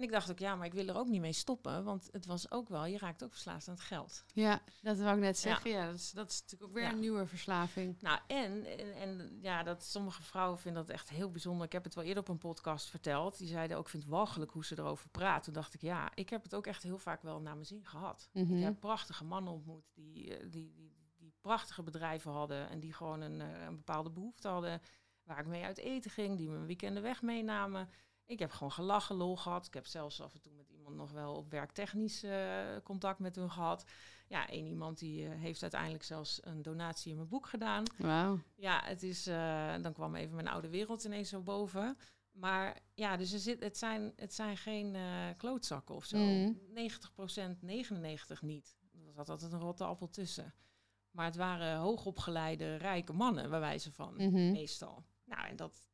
En 0.00 0.06
ik 0.06 0.12
dacht 0.12 0.30
ook, 0.30 0.38
ja, 0.38 0.54
maar 0.54 0.66
ik 0.66 0.72
wil 0.74 0.86
er 0.86 0.96
ook 0.96 1.08
niet 1.08 1.20
mee 1.20 1.32
stoppen. 1.32 1.84
Want 1.84 2.08
het 2.12 2.26
was 2.26 2.50
ook 2.50 2.68
wel, 2.68 2.84
je 2.86 2.98
raakt 2.98 3.24
ook 3.24 3.32
verslaafd 3.32 3.68
aan 3.68 3.74
het 3.74 3.82
geld. 3.82 4.24
Ja, 4.32 4.62
dat 4.82 4.98
wou 4.98 5.14
ik 5.16 5.22
net 5.22 5.38
zeggen. 5.38 5.70
Ja, 5.70 5.86
dat, 5.86 5.94
is, 5.94 6.10
dat 6.10 6.30
is 6.30 6.40
natuurlijk 6.40 6.70
ook 6.70 6.76
weer 6.76 6.84
Ja. 6.84 6.92
een 6.92 6.98
nieuwe 7.00 7.26
verslaving. 7.26 7.96
Nou, 8.00 8.18
en, 8.26 8.64
en, 8.78 8.94
en 8.94 9.38
ja, 9.40 9.62
dat 9.62 9.84
sommige 9.84 10.22
vrouwen 10.22 10.58
vinden 10.58 10.86
dat 10.86 10.94
echt 10.94 11.08
heel 11.08 11.30
bijzonder. 11.30 11.66
Ik 11.66 11.72
heb 11.72 11.84
het 11.84 11.94
wel 11.94 12.04
eerder 12.04 12.22
op 12.22 12.28
een 12.28 12.38
podcast 12.38 12.88
verteld. 12.90 13.38
Die 13.38 13.48
zeiden 13.48 13.76
ook, 13.76 13.84
ik 13.84 13.90
vind 13.90 14.02
het 14.02 14.12
walgelijk 14.12 14.50
hoe 14.50 14.64
ze 14.64 14.78
erover 14.78 15.08
praten. 15.08 15.42
Toen 15.44 15.52
dacht 15.52 15.74
ik, 15.74 15.80
ja, 15.80 16.10
ik 16.14 16.30
heb 16.30 16.42
het 16.42 16.54
ook 16.54 16.66
echt 16.66 16.82
heel 16.82 16.98
vaak 16.98 17.22
wel 17.22 17.40
naar 17.40 17.54
mijn 17.54 17.66
zin 17.66 17.84
gehad. 17.86 18.28
Mhm. 18.32 18.56
Ik 18.56 18.62
heb 18.62 18.80
prachtige 18.80 19.24
mannen 19.24 19.52
ontmoet 19.52 19.90
die, 19.94 20.36
eh, 20.36 20.50
die, 20.50 20.72
die, 20.74 20.94
die 21.16 21.34
prachtige 21.40 21.82
bedrijven 21.82 22.30
hadden. 22.32 22.68
En 22.68 22.80
die 22.80 22.92
gewoon 22.92 23.20
een, 23.20 23.40
eh, 23.40 23.64
een 23.64 23.76
bepaalde 23.76 24.10
behoefte 24.10 24.48
hadden. 24.48 24.80
Waar 25.22 25.38
ik 25.38 25.46
mee 25.46 25.64
uit 25.64 25.78
eten 25.78 26.10
ging, 26.10 26.36
die 26.36 26.48
me 26.48 26.66
weekenden 26.66 27.02
weg 27.02 27.22
meenamen. 27.22 27.88
Ik 28.30 28.38
heb 28.38 28.50
gewoon 28.50 28.72
gelachen, 28.72 29.16
lol 29.16 29.36
gehad. 29.36 29.66
Ik 29.66 29.74
heb 29.74 29.86
zelfs 29.86 30.20
af 30.20 30.34
en 30.34 30.40
toe 30.40 30.52
met 30.52 30.70
iemand 30.70 30.96
nog 30.96 31.10
wel 31.12 31.34
op 31.34 31.50
werktechnisch 31.50 32.22
eh, 32.22 32.58
contact 32.84 33.18
met 33.18 33.36
hun 33.36 33.50
gehad. 33.50 33.84
Ja, 34.28 34.48
één 34.48 34.66
iemand 34.66 34.98
die 34.98 35.26
eh, 35.26 35.40
heeft 35.40 35.62
uiteindelijk 35.62 36.02
zelfs 36.02 36.38
een 36.42 36.62
donatie 36.62 37.10
in 37.10 37.16
mijn 37.16 37.28
boek 37.28 37.46
gedaan. 37.46 37.84
Wauw. 37.98 38.38
Ja, 38.56 38.80
het 38.84 39.02
is, 39.02 39.26
eh, 39.26 39.74
dan 39.82 39.92
kwam 39.92 40.14
even 40.14 40.34
mijn 40.34 40.48
oude 40.48 40.68
wereld 40.68 41.04
ineens 41.04 41.28
zo 41.28 41.40
boven. 41.40 41.96
Maar 42.32 42.78
ja, 42.94 43.16
dus 43.16 43.32
er 43.32 43.38
zit, 43.38 43.60
het, 43.62 43.78
zijn, 43.78 44.12
het 44.16 44.34
zijn 44.34 44.56
geen 44.56 44.96
klootzakken 45.36 45.94
of 45.94 46.04
zo. 46.04 46.18
Mhm. 46.18 46.52
90%, 46.72 47.62
99% 47.62 48.42
niet. 48.42 48.76
Er 49.06 49.12
zat 49.12 49.28
altijd 49.28 49.52
een 49.52 49.60
rotte 49.60 49.84
appel 49.84 50.08
tussen. 50.10 50.54
Maar 51.10 51.24
het 51.24 51.36
waren 51.36 51.76
hoogopgeleide, 51.76 52.76
rijke 52.76 53.12
mannen, 53.12 53.50
bij 53.50 53.60
wijze 53.60 53.92
van, 53.92 54.14
Mhm. 54.14 54.52
meestal. 54.52 55.04
Nou, 55.24 55.46
en 55.48 55.56
dat, 55.56 55.89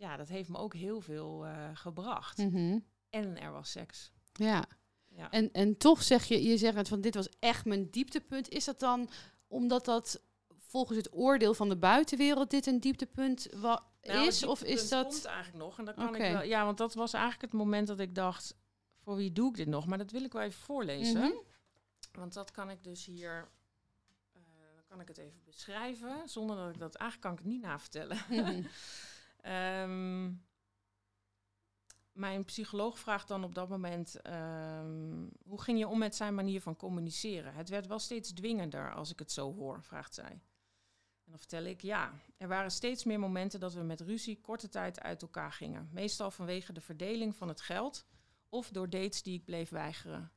ja, 0.00 0.16
dat 0.16 0.28
heeft 0.28 0.48
me 0.48 0.58
ook 0.58 0.74
heel 0.74 1.00
veel 1.00 1.46
eh, 1.46 1.70
gebracht. 1.74 2.38
Mhm. 2.38 2.78
En 3.10 3.40
er 3.40 3.52
was 3.52 3.70
seks. 3.70 4.12
Ja. 4.32 4.64
Ja. 5.08 5.30
En, 5.30 5.52
en 5.52 5.76
toch 5.76 6.02
zeg 6.02 6.24
je, 6.24 6.42
je 6.42 6.56
zegt 6.56 6.88
van 6.88 7.00
dit 7.00 7.14
was 7.14 7.28
echt 7.38 7.64
mijn 7.64 7.90
dieptepunt. 7.90 8.48
Is 8.48 8.64
dat 8.64 8.80
dan 8.80 9.10
omdat 9.46 9.84
dat 9.84 10.22
volgens 10.58 10.96
het 10.98 11.12
oordeel 11.14 11.54
van 11.54 11.68
de 11.68 11.76
buitenwereld 11.76 12.50
dit 12.50 12.66
een 12.66 12.80
dieptepunt 12.80 13.48
wa- 13.54 13.86
Nou, 14.02 14.26
is? 14.26 14.44
Of 14.44 14.62
is 14.62 14.88
dat... 14.88 15.06
komt 15.12 15.24
eigenlijk 15.24 15.64
nog. 15.64 15.78
En 15.78 15.84
dat 15.84 15.94
kan 15.94 16.14
ik 16.14 16.32
wel. 16.32 16.42
Ja, 16.42 16.64
want 16.64 16.78
dat 16.78 16.94
was 16.94 17.12
eigenlijk 17.12 17.52
het 17.52 17.60
moment 17.60 17.86
dat 17.86 18.00
ik 18.00 18.14
dacht: 18.14 18.56
voor 19.02 19.16
wie 19.16 19.32
doe 19.32 19.48
ik 19.48 19.56
dit 19.56 19.68
nog? 19.68 19.86
Maar 19.86 19.98
dat 19.98 20.10
wil 20.10 20.24
ik 20.24 20.32
wel 20.32 20.42
even 20.42 20.60
voorlezen. 20.62 21.20
Mhm. 21.20 21.32
Want 22.12 22.32
dat 22.32 22.50
kan 22.50 22.70
ik 22.70 22.84
dus 22.84 23.04
hier. 23.04 23.48
dan 24.32 24.84
kan 24.86 25.00
ik 25.00 25.08
het 25.08 25.18
even 25.18 25.44
beschrijven. 25.44 26.28
Zonder 26.28 26.56
dat 26.56 26.68
ik 26.68 26.78
dat. 26.78 26.94
Eigenlijk 26.94 27.20
kan 27.20 27.32
ik 27.32 27.38
het 27.38 27.54
niet 27.54 27.62
navertellen. 27.62 28.18
Mhm. 28.28 28.62
Ehm, 29.40 30.32
mijn 32.12 32.44
psycholoog 32.44 32.98
vraagt 32.98 33.28
dan 33.28 33.44
op 33.44 33.54
dat 33.54 33.68
moment: 33.68 34.20
ehm, 34.20 35.26
hoe 35.42 35.60
ging 35.60 35.78
je 35.78 35.88
om 35.88 35.98
met 35.98 36.14
zijn 36.14 36.34
manier 36.34 36.60
van 36.60 36.76
communiceren? 36.76 37.54
Het 37.54 37.68
werd 37.68 37.86
wel 37.86 37.98
steeds 37.98 38.32
dwingender 38.32 38.94
als 38.94 39.10
ik 39.10 39.18
het 39.18 39.32
zo 39.32 39.54
hoor, 39.54 39.82
vraagt 39.82 40.14
zij. 40.14 40.42
En 41.24 41.30
dan 41.30 41.38
vertel 41.38 41.64
ik: 41.64 41.80
ja, 41.82 42.12
er 42.36 42.48
waren 42.48 42.70
steeds 42.70 43.04
meer 43.04 43.18
momenten 43.18 43.60
dat 43.60 43.74
we 43.74 43.82
met 43.82 44.00
ruzie 44.00 44.40
korte 44.40 44.68
tijd 44.68 45.00
uit 45.00 45.22
elkaar 45.22 45.52
gingen. 45.52 45.88
Meestal 45.92 46.30
vanwege 46.30 46.72
de 46.72 46.80
verdeling 46.80 47.36
van 47.36 47.48
het 47.48 47.60
geld 47.60 48.06
of 48.48 48.68
door 48.68 48.90
dates 48.90 49.22
die 49.22 49.38
ik 49.38 49.44
bleef 49.44 49.70
weigeren. 49.70 50.32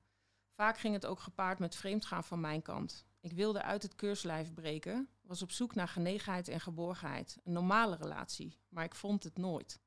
Vaak 0.56 0.78
ging 0.78 0.94
het 0.94 1.06
ook 1.06 1.20
gepaard 1.20 1.60
met 1.60 1.76
vreemdgaan 1.76 2.24
van 2.24 2.40
mijn 2.40 2.62
kant. 2.62 3.06
Ik 3.24 3.32
wilde 3.32 3.62
uit 3.62 3.84
het 3.84 3.96
keurslijf 3.96 4.54
breken, 4.54 5.10
was 5.22 5.42
op 5.42 5.52
zoek 5.52 5.76
naar 5.76 5.88
genegenheid 5.88 6.48
en 6.48 6.60
geborgenheid, 6.60 7.38
een 7.44 7.54
normale 7.54 7.96
relatie, 7.96 8.60
maar 8.70 8.84
ik 8.84 8.96
vond 8.96 9.24
het 9.24 9.38
nooit. 9.38 9.80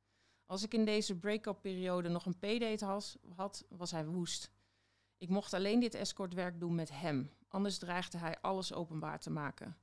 Als 0.46 0.62
ik 0.62 0.74
in 0.74 0.84
deze 0.84 1.18
break-up 1.18 1.58
periode 1.60 2.08
nog 2.08 2.26
een 2.26 2.38
p-date 2.38 2.84
had, 2.84 3.18
was 3.68 3.90
hij 3.90 4.06
woest. 4.06 4.50
Ik 5.18 5.28
mocht 5.28 5.54
alleen 5.54 5.80
dit 5.80 5.94
escortwerk 5.94 6.60
doen 6.60 6.74
met 6.74 6.90
hem, 6.90 7.30
anders 7.48 7.78
dreigde 7.78 8.18
hij 8.18 8.40
alles 8.40 8.72
openbaar 8.72 9.20
te 9.20 9.30
maken. 9.30 9.76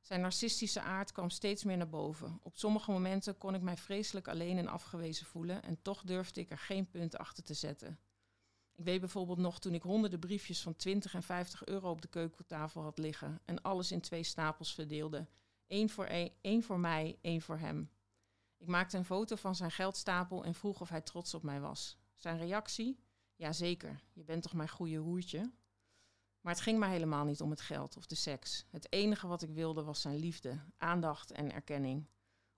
Zijn 0.00 0.20
narcistische 0.20 0.80
aard 0.80 1.12
kwam 1.12 1.30
steeds 1.30 1.64
meer 1.64 1.76
naar 1.76 1.88
boven. 1.88 2.40
Op 2.42 2.56
sommige 2.56 2.90
momenten 2.90 3.38
kon 3.38 3.54
ik 3.54 3.62
mij 3.62 3.76
vreselijk 3.76 4.28
alleen 4.28 4.58
en 4.58 4.68
afgewezen 4.68 5.26
voelen 5.26 5.62
en 5.62 5.82
toch 5.82 6.02
durfde 6.02 6.40
ik 6.40 6.50
er 6.50 6.58
geen 6.58 6.90
punt 6.90 7.16
achter 7.16 7.44
te 7.44 7.54
zetten. 7.54 7.98
Ik 8.80 8.86
weet 8.86 9.00
bijvoorbeeld 9.00 9.38
nog 9.38 9.58
toen 9.58 9.74
ik 9.74 9.82
honderden 9.82 10.18
briefjes 10.18 10.62
van 10.62 10.76
20 10.76 11.14
en 11.14 11.22
50 11.22 11.64
euro 11.64 11.90
op 11.90 12.02
de 12.02 12.08
keukentafel 12.08 12.82
had 12.82 12.98
liggen 12.98 13.40
en 13.44 13.62
alles 13.62 13.92
in 13.92 14.00
twee 14.00 14.22
stapels 14.22 14.74
verdeelde. 14.74 15.26
Eén 15.66 15.90
voor, 15.90 16.06
een, 16.08 16.32
één 16.40 16.62
voor 16.62 16.78
mij, 16.78 17.18
één 17.20 17.40
voor 17.40 17.58
hem. 17.58 17.90
Ik 18.56 18.66
maakte 18.66 18.96
een 18.96 19.04
foto 19.04 19.36
van 19.36 19.54
zijn 19.54 19.70
geldstapel 19.70 20.44
en 20.44 20.54
vroeg 20.54 20.80
of 20.80 20.88
hij 20.88 21.00
trots 21.00 21.34
op 21.34 21.42
mij 21.42 21.60
was. 21.60 21.98
Zijn 22.14 22.38
reactie? 22.38 23.00
Jazeker, 23.34 24.00
je 24.12 24.24
bent 24.24 24.42
toch 24.42 24.52
mijn 24.52 24.68
goede 24.68 24.96
hoertje? 24.96 25.50
Maar 26.40 26.52
het 26.52 26.62
ging 26.62 26.78
mij 26.78 26.90
helemaal 26.90 27.24
niet 27.24 27.40
om 27.40 27.50
het 27.50 27.60
geld 27.60 27.96
of 27.96 28.06
de 28.06 28.14
seks. 28.14 28.64
Het 28.70 28.92
enige 28.92 29.26
wat 29.26 29.42
ik 29.42 29.50
wilde 29.50 29.82
was 29.82 30.00
zijn 30.00 30.16
liefde, 30.18 30.60
aandacht 30.76 31.30
en 31.30 31.52
erkenning. 31.52 32.06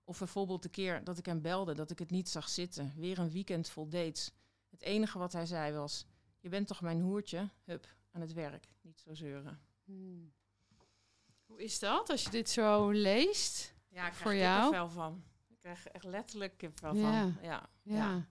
Of 0.03 0.17
bijvoorbeeld 0.17 0.63
de 0.63 0.69
keer 0.69 1.03
dat 1.03 1.17
ik 1.17 1.25
hem 1.25 1.41
belde 1.41 1.73
dat 1.73 1.91
ik 1.91 1.99
het 1.99 2.11
niet 2.11 2.29
zag 2.29 2.49
zitten. 2.49 2.93
Weer 2.95 3.19
een 3.19 3.31
weekend 3.31 3.69
vol 3.69 3.89
dates. 3.89 4.31
Het 4.69 4.81
enige 4.81 5.17
wat 5.17 5.33
hij 5.33 5.45
zei 5.45 5.73
was: 5.73 6.05
Je 6.43 6.49
bent 6.49 6.67
toch 6.67 6.81
mijn 6.81 7.01
hoertje? 7.01 7.49
Hup, 7.63 7.87
aan 8.11 8.21
het 8.21 8.33
werk. 8.33 8.67
Niet 8.81 8.99
zo 8.99 9.13
zeuren. 9.13 9.59
Hmm. 9.83 10.33
Hoe 11.45 11.63
is 11.63 11.79
dat 11.79 12.09
als 12.09 12.23
je 12.23 12.29
dit 12.29 12.49
zo 12.49 12.89
leest? 12.89 13.73
Ja, 13.89 14.07
ik 14.07 14.13
Voor 14.13 14.31
krijg 14.31 14.41
jou? 14.43 14.61
kippenvel 14.61 14.89
van. 14.89 15.23
Ik 15.47 15.57
krijg 15.59 15.87
echt 15.87 16.03
letterlijk 16.03 16.61
Ja. 16.61 16.69
van. 16.73 16.97
Ja, 16.97 17.33
Ja. 17.41 17.69
ja. 17.81 18.27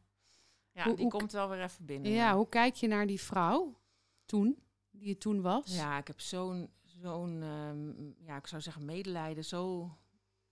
ja 0.73 0.85
Hoe- 0.85 0.95
die 0.95 1.03
hoe- 1.05 1.13
komt 1.19 1.33
wel 1.33 1.49
weer 1.49 1.63
even 1.63 1.85
binnen. 1.85 2.11
Ja, 2.13 2.35
hoe 2.37 2.49
kijk 2.49 2.75
je 2.75 2.87
naar 2.87 3.07
die 3.07 3.21
vrouw 3.21 3.81
toen, 4.25 4.63
die 4.91 5.09
het 5.09 5.21
toen 5.21 5.41
was? 5.41 5.75
Ja, 5.75 5.99
ik 5.99 6.07
heb 6.07 6.21
zo'n, 6.21 6.71
zo'n 6.83 7.43
ehm, 7.43 8.25
ja, 8.27 8.37
ik 8.37 8.47
zou 8.47 8.63
zeggen 8.63 8.85
medelijden. 8.85 9.45
Zo, 9.45 9.91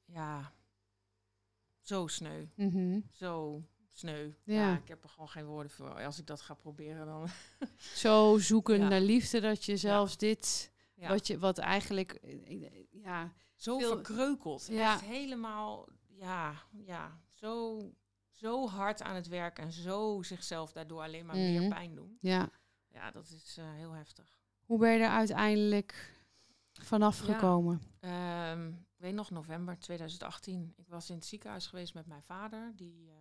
ja, 0.04 0.52
zo 1.80 2.06
sneu. 2.06 2.46
Mhm. 2.54 3.00
Zo 3.12 3.62
sneu. 3.93 4.30
Ja. 4.45 4.55
Ja. 4.55 4.76
ik 4.76 4.88
heb 4.88 5.03
er 5.03 5.09
gewoon 5.09 5.28
geen 5.28 5.47
woorden 5.47 5.72
voor. 5.72 6.05
Als 6.05 6.18
ik 6.18 6.26
dat 6.26 6.41
ga 6.41 6.55
proberen, 6.55 7.07
dan... 7.07 7.28
Zo 8.05 8.38
zoeken 8.38 8.78
Ja. 8.80 8.88
naar 8.88 9.01
liefde 9.01 9.41
dat 9.41 9.64
je 9.64 9.76
zelfs 9.76 10.16
dit, 10.16 10.72
wat, 10.95 11.26
je, 11.26 11.38
wat 11.38 11.59
eigenlijk, 11.59 12.12
eh, 12.12 12.84
ja, 12.91 13.32
zo 13.57 13.78
veel- 13.78 13.88
verkreukeld. 13.91 14.66
Ja. 14.70 14.93
Echt 14.93 15.01
helemaal, 15.05 15.88
ja, 16.09 16.55
ja, 16.84 17.20
zo, 17.32 17.80
zo 18.32 18.68
hard 18.68 19.03
aan 19.03 19.14
het 19.14 19.28
werk 19.28 19.59
en 19.59 19.72
zo 19.72 20.22
zichzelf 20.22 20.72
daardoor 20.72 21.03
alleen 21.03 21.26
maar 21.26 21.36
Mhm. 21.36 21.59
meer 21.59 21.68
pijn 21.68 21.95
doen. 21.95 22.18
ja. 22.20 22.51
Ja, 22.93 23.11
dat 23.11 23.28
is 23.30 23.57
eh, 23.59 23.64
heel 23.72 23.93
heftig. 23.93 24.38
Hoe 24.64 24.78
ben 24.78 24.91
je 24.93 24.99
er 24.99 25.09
uiteindelijk 25.11 26.14
vanaf 26.72 27.18
gekomen? 27.18 27.82
Ehm, 28.01 28.68
ik 28.68 28.97
weet 28.97 29.14
nog, 29.14 29.30
november 29.30 29.78
2018. 29.78 30.72
Ik 30.76 30.88
was 30.88 31.11
in 31.11 31.14
het 31.16 31.24
ziekenhuis 31.26 31.66
geweest 31.66 31.95
met 31.95 32.07
mijn 32.07 32.22
vader. 32.22 32.72
Die 32.76 33.09
eh, 33.11 33.14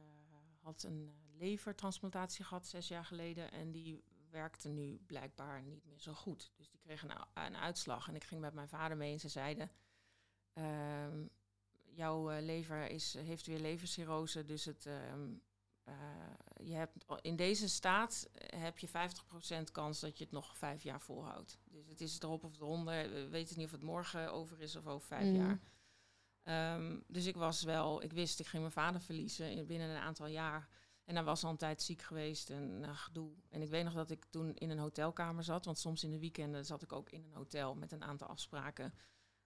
had 0.70 0.84
een 0.84 1.08
eh, 1.10 1.38
levertransplantatie 1.40 2.46
gehad 2.46 2.66
zes 2.68 2.88
jaar 2.88 3.06
geleden. 3.06 3.52
En 3.52 3.72
die 3.72 4.04
werkte 4.30 4.70
nu 4.70 4.98
blijkbaar 5.06 5.62
niet 5.62 5.86
meer 5.86 6.00
zo 6.00 6.14
goed. 6.14 6.52
Dus 6.56 6.70
die 6.70 6.80
kreeg 6.80 7.04
een, 7.04 7.12
een 7.34 7.56
uitslag. 7.58 8.08
En 8.08 8.16
ik 8.16 8.24
ging 8.24 8.42
met 8.42 8.54
mijn 8.54 8.68
vader 8.70 8.98
mee 8.98 9.14
en 9.14 9.20
ze 9.20 9.30
zeiden... 9.30 9.72
ehm, 10.54 11.26
jouw 11.92 12.30
eh, 12.32 12.42
lever 12.44 12.90
is, 12.90 13.14
heeft 13.14 13.46
weer 13.46 13.60
levercirrose, 13.60 14.46
dus 14.46 14.66
het... 14.66 14.86
ehm, 14.86 15.34
eh, 15.84 15.96
je 16.64 16.74
hebt, 16.74 17.06
in 17.22 17.36
deze 17.36 17.70
staat 17.70 18.30
heb 18.56 18.78
je 18.80 18.88
50% 18.88 19.72
kans 19.72 20.00
dat 20.00 20.18
je 20.18 20.24
het 20.24 20.34
nog 20.34 20.58
vijf 20.58 20.84
jaar 20.84 21.02
volhoudt. 21.02 21.60
Dus 21.66 21.88
het 21.88 22.02
is 22.02 22.20
erop 22.22 22.44
of 22.44 22.56
eronder. 22.60 23.10
We 23.10 23.28
weten 23.28 23.58
niet 23.58 23.66
of 23.66 23.72
het 23.72 23.84
morgen 23.84 24.32
over 24.32 24.60
is 24.62 24.76
of 24.76 24.88
over 24.88 25.08
vijf 25.08 25.26
Mhm. 25.26 25.36
jaar. 25.36 25.60
Ehm, 26.50 27.00
dus 27.08 27.26
ik 27.26 27.36
was 27.36 27.64
wel, 27.64 28.04
ik 28.04 28.14
wist, 28.14 28.40
ik 28.40 28.48
ging 28.48 28.62
mijn 28.62 28.74
vader 28.74 29.02
verliezen 29.02 29.52
in, 29.52 29.66
binnen 29.66 29.90
een 29.90 30.02
aantal 30.02 30.28
jaar. 30.28 30.70
En 31.06 31.16
hij 31.16 31.24
was 31.24 31.44
al 31.44 31.56
een 31.58 31.80
ziek 31.80 32.02
geweest 32.02 32.50
en 32.50 32.82
uh, 32.82 32.98
gedoe. 32.98 33.32
En 33.50 33.62
ik 33.62 33.70
weet 33.70 33.84
nog 33.84 33.94
dat 33.94 34.12
ik 34.12 34.26
toen 34.26 34.56
in 34.56 34.70
een 34.70 34.80
hotelkamer 34.80 35.44
zat. 35.44 35.66
Want 35.66 35.78
soms 35.78 36.04
in 36.04 36.12
de 36.12 36.20
weekenden 36.20 36.66
zat 36.66 36.82
ik 36.82 36.92
ook 36.92 37.10
in 37.10 37.24
een 37.24 37.34
hotel 37.34 37.76
met 37.76 37.92
een 37.92 38.04
aantal 38.04 38.28
afspraken. 38.28 38.94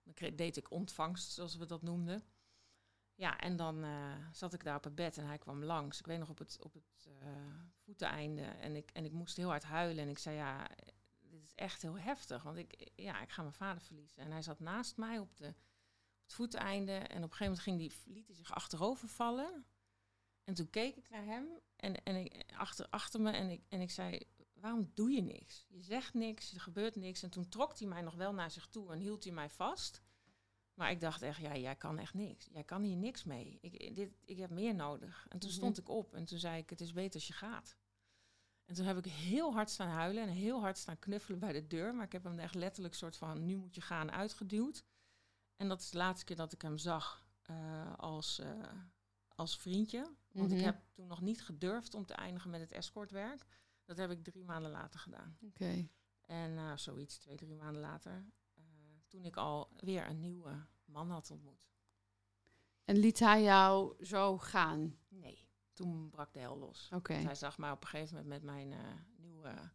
Dan 0.03 0.35
deed 0.35 0.57
ik 0.57 0.71
ontvangst, 0.71 1.31
zoals 1.31 1.55
we 1.55 1.65
dat 1.65 1.81
noemden. 1.81 2.23
Ja, 3.15 3.39
en 3.39 3.55
dan 3.55 3.83
uh, 3.83 4.15
zat 4.31 4.53
ik 4.53 4.63
daar 4.63 4.75
op 4.75 4.83
het 4.83 4.95
bed 4.95 5.17
en 5.17 5.25
hij 5.25 5.37
kwam 5.37 5.63
langs. 5.63 5.99
Ik 5.99 6.05
weet 6.05 6.19
nog 6.19 6.29
op 6.29 6.37
het, 6.37 6.57
op 6.61 6.73
het 6.73 7.07
uh, 7.07 7.27
voeteneinde. 7.83 8.41
En 8.41 8.75
ik, 8.75 8.89
en 8.93 9.05
ik 9.05 9.11
moest 9.11 9.37
heel 9.37 9.49
hard 9.49 9.63
huilen. 9.63 10.03
En 10.03 10.09
ik 10.09 10.19
zei, 10.19 10.35
ja, 10.35 10.67
dit 11.19 11.43
is 11.43 11.55
echt 11.55 11.81
heel 11.81 11.97
heftig. 11.97 12.43
Want 12.43 12.57
ik, 12.57 12.91
ja, 12.95 13.21
ik 13.21 13.29
ga 13.29 13.41
mijn 13.41 13.53
vader 13.53 13.81
verliezen. 13.81 14.23
En 14.23 14.31
hij 14.31 14.41
zat 14.41 14.59
naast 14.59 14.97
mij 14.97 15.19
op, 15.19 15.37
de, 15.37 15.53
het 16.23 16.33
voeteinde. 16.33 16.91
En 16.91 17.23
op 17.23 17.31
een 17.31 17.35
gegeven 17.35 17.43
moment 17.45 17.59
ging 17.59 17.77
die, 17.77 18.13
liet 18.13 18.27
hij 18.27 18.35
zich 18.35 18.53
achterover 18.53 19.07
vallen. 19.07 19.65
En 20.43 20.53
toen 20.53 20.69
keek 20.69 20.95
ik 20.95 21.09
naar 21.09 21.25
hem 21.25 21.47
en, 21.75 22.03
en 22.03 22.15
ik, 22.15 22.43
achter, 22.57 22.87
achter 22.89 23.21
me 23.21 23.31
en 23.31 23.49
ik, 23.49 23.61
en 23.69 23.81
ik 23.81 23.91
zei, 23.91 24.19
waarom 24.53 24.91
doe 24.93 25.11
je 25.11 25.21
niks? 25.21 25.65
Je 25.69 25.81
zegt 25.81 26.13
niks, 26.13 26.53
er 26.53 26.61
gebeurt 26.61 26.95
niks. 26.95 27.23
En 27.23 27.29
toen 27.29 27.49
trok 27.49 27.79
hij 27.79 27.87
mij 27.87 28.01
nog 28.01 28.15
wel 28.15 28.33
naar 28.33 28.51
zich 28.51 28.67
toe 28.67 28.91
en 28.91 28.99
hield 28.99 29.23
hij 29.23 29.33
mij 29.33 29.49
vast. 29.49 30.01
Maar 30.73 30.91
ik 30.91 30.99
dacht 30.99 31.21
echt, 31.21 31.39
ja, 31.39 31.55
jij 31.57 31.75
kan 31.75 31.99
echt 31.99 32.13
niks. 32.13 32.47
Jij 32.51 32.63
kan 32.63 32.81
hier 32.83 32.97
niks 32.97 33.23
mee. 33.23 33.57
Ik, 33.61 33.95
dit, 33.95 34.11
ik 34.25 34.37
heb 34.37 34.49
meer 34.49 34.75
nodig. 34.75 35.25
En 35.29 35.39
toen 35.39 35.49
Mhm. 35.49 35.57
stond 35.57 35.77
ik 35.77 35.89
op 35.89 36.13
en 36.13 36.25
toen 36.25 36.39
zei 36.39 36.57
ik, 36.57 36.69
het 36.69 36.81
is 36.81 36.93
beter 36.93 37.13
als 37.13 37.27
je 37.27 37.33
gaat. 37.33 37.77
En 38.65 38.75
toen 38.75 38.85
heb 38.85 38.97
ik 38.97 39.05
heel 39.05 39.53
hard 39.53 39.69
staan 39.69 39.89
huilen 39.89 40.23
en 40.23 40.29
heel 40.29 40.59
hard 40.59 40.77
staan 40.77 40.99
knuffelen 40.99 41.39
bij 41.39 41.53
de 41.53 41.67
deur. 41.67 41.95
Maar 41.95 42.05
ik 42.05 42.11
heb 42.11 42.23
hem 42.23 42.39
echt 42.39 42.55
letterlijk 42.55 42.93
soort 42.93 43.17
van, 43.17 43.45
nu 43.45 43.55
moet 43.57 43.75
je 43.75 43.81
gaan, 43.81 44.11
uitgeduwd. 44.11 44.83
En 45.55 45.67
dat 45.67 45.81
is 45.81 45.89
de 45.89 45.97
laatste 45.97 46.25
keer 46.25 46.35
dat 46.35 46.53
ik 46.53 46.61
hem 46.61 46.77
zag 46.77 47.25
eh, 47.41 47.93
als, 47.97 48.39
eh, 48.39 48.51
als 49.35 49.57
vriendje. 49.57 50.13
Want 50.31 50.49
Mhm. 50.49 50.57
ik 50.57 50.63
heb 50.63 50.81
toen 50.93 51.07
nog 51.07 51.21
niet 51.21 51.41
gedurfd 51.43 51.93
om 51.93 52.05
te 52.05 52.13
eindigen 52.13 52.49
met 52.49 52.61
het 52.61 52.71
escortwerk. 52.71 53.45
Dat 53.85 53.97
heb 53.97 54.11
ik 54.11 54.23
drie 54.23 54.43
maanden 54.43 54.71
later 54.71 54.99
gedaan. 54.99 55.37
Oké. 55.41 55.87
En 56.21 56.57
eh, 56.57 56.77
zoiets, 56.77 57.17
twee, 57.17 57.37
drie 57.37 57.55
maanden 57.55 57.81
later. 57.81 58.25
toen 59.07 59.25
ik 59.25 59.35
al 59.37 59.69
weer 59.79 60.07
een 60.09 60.19
nieuwe 60.19 60.65
man 60.85 61.09
had 61.11 61.31
ontmoet. 61.31 61.67
En 62.85 62.95
liet 62.97 63.19
hij 63.19 63.43
jou 63.43 64.05
zo 64.05 64.37
gaan? 64.37 64.97
Nee, 65.07 65.47
toen 65.73 66.09
brak 66.09 66.33
de 66.33 66.39
hel 66.39 66.57
los. 66.57 66.89
Oké. 66.93 67.13
Hij 67.13 67.35
zag 67.35 67.57
mij 67.57 67.71
op 67.71 67.81
een 67.81 67.87
gegeven 67.89 68.15
moment 68.15 68.33
met 68.33 68.43
mijn 68.43 68.73
nieuwe... 69.17 69.71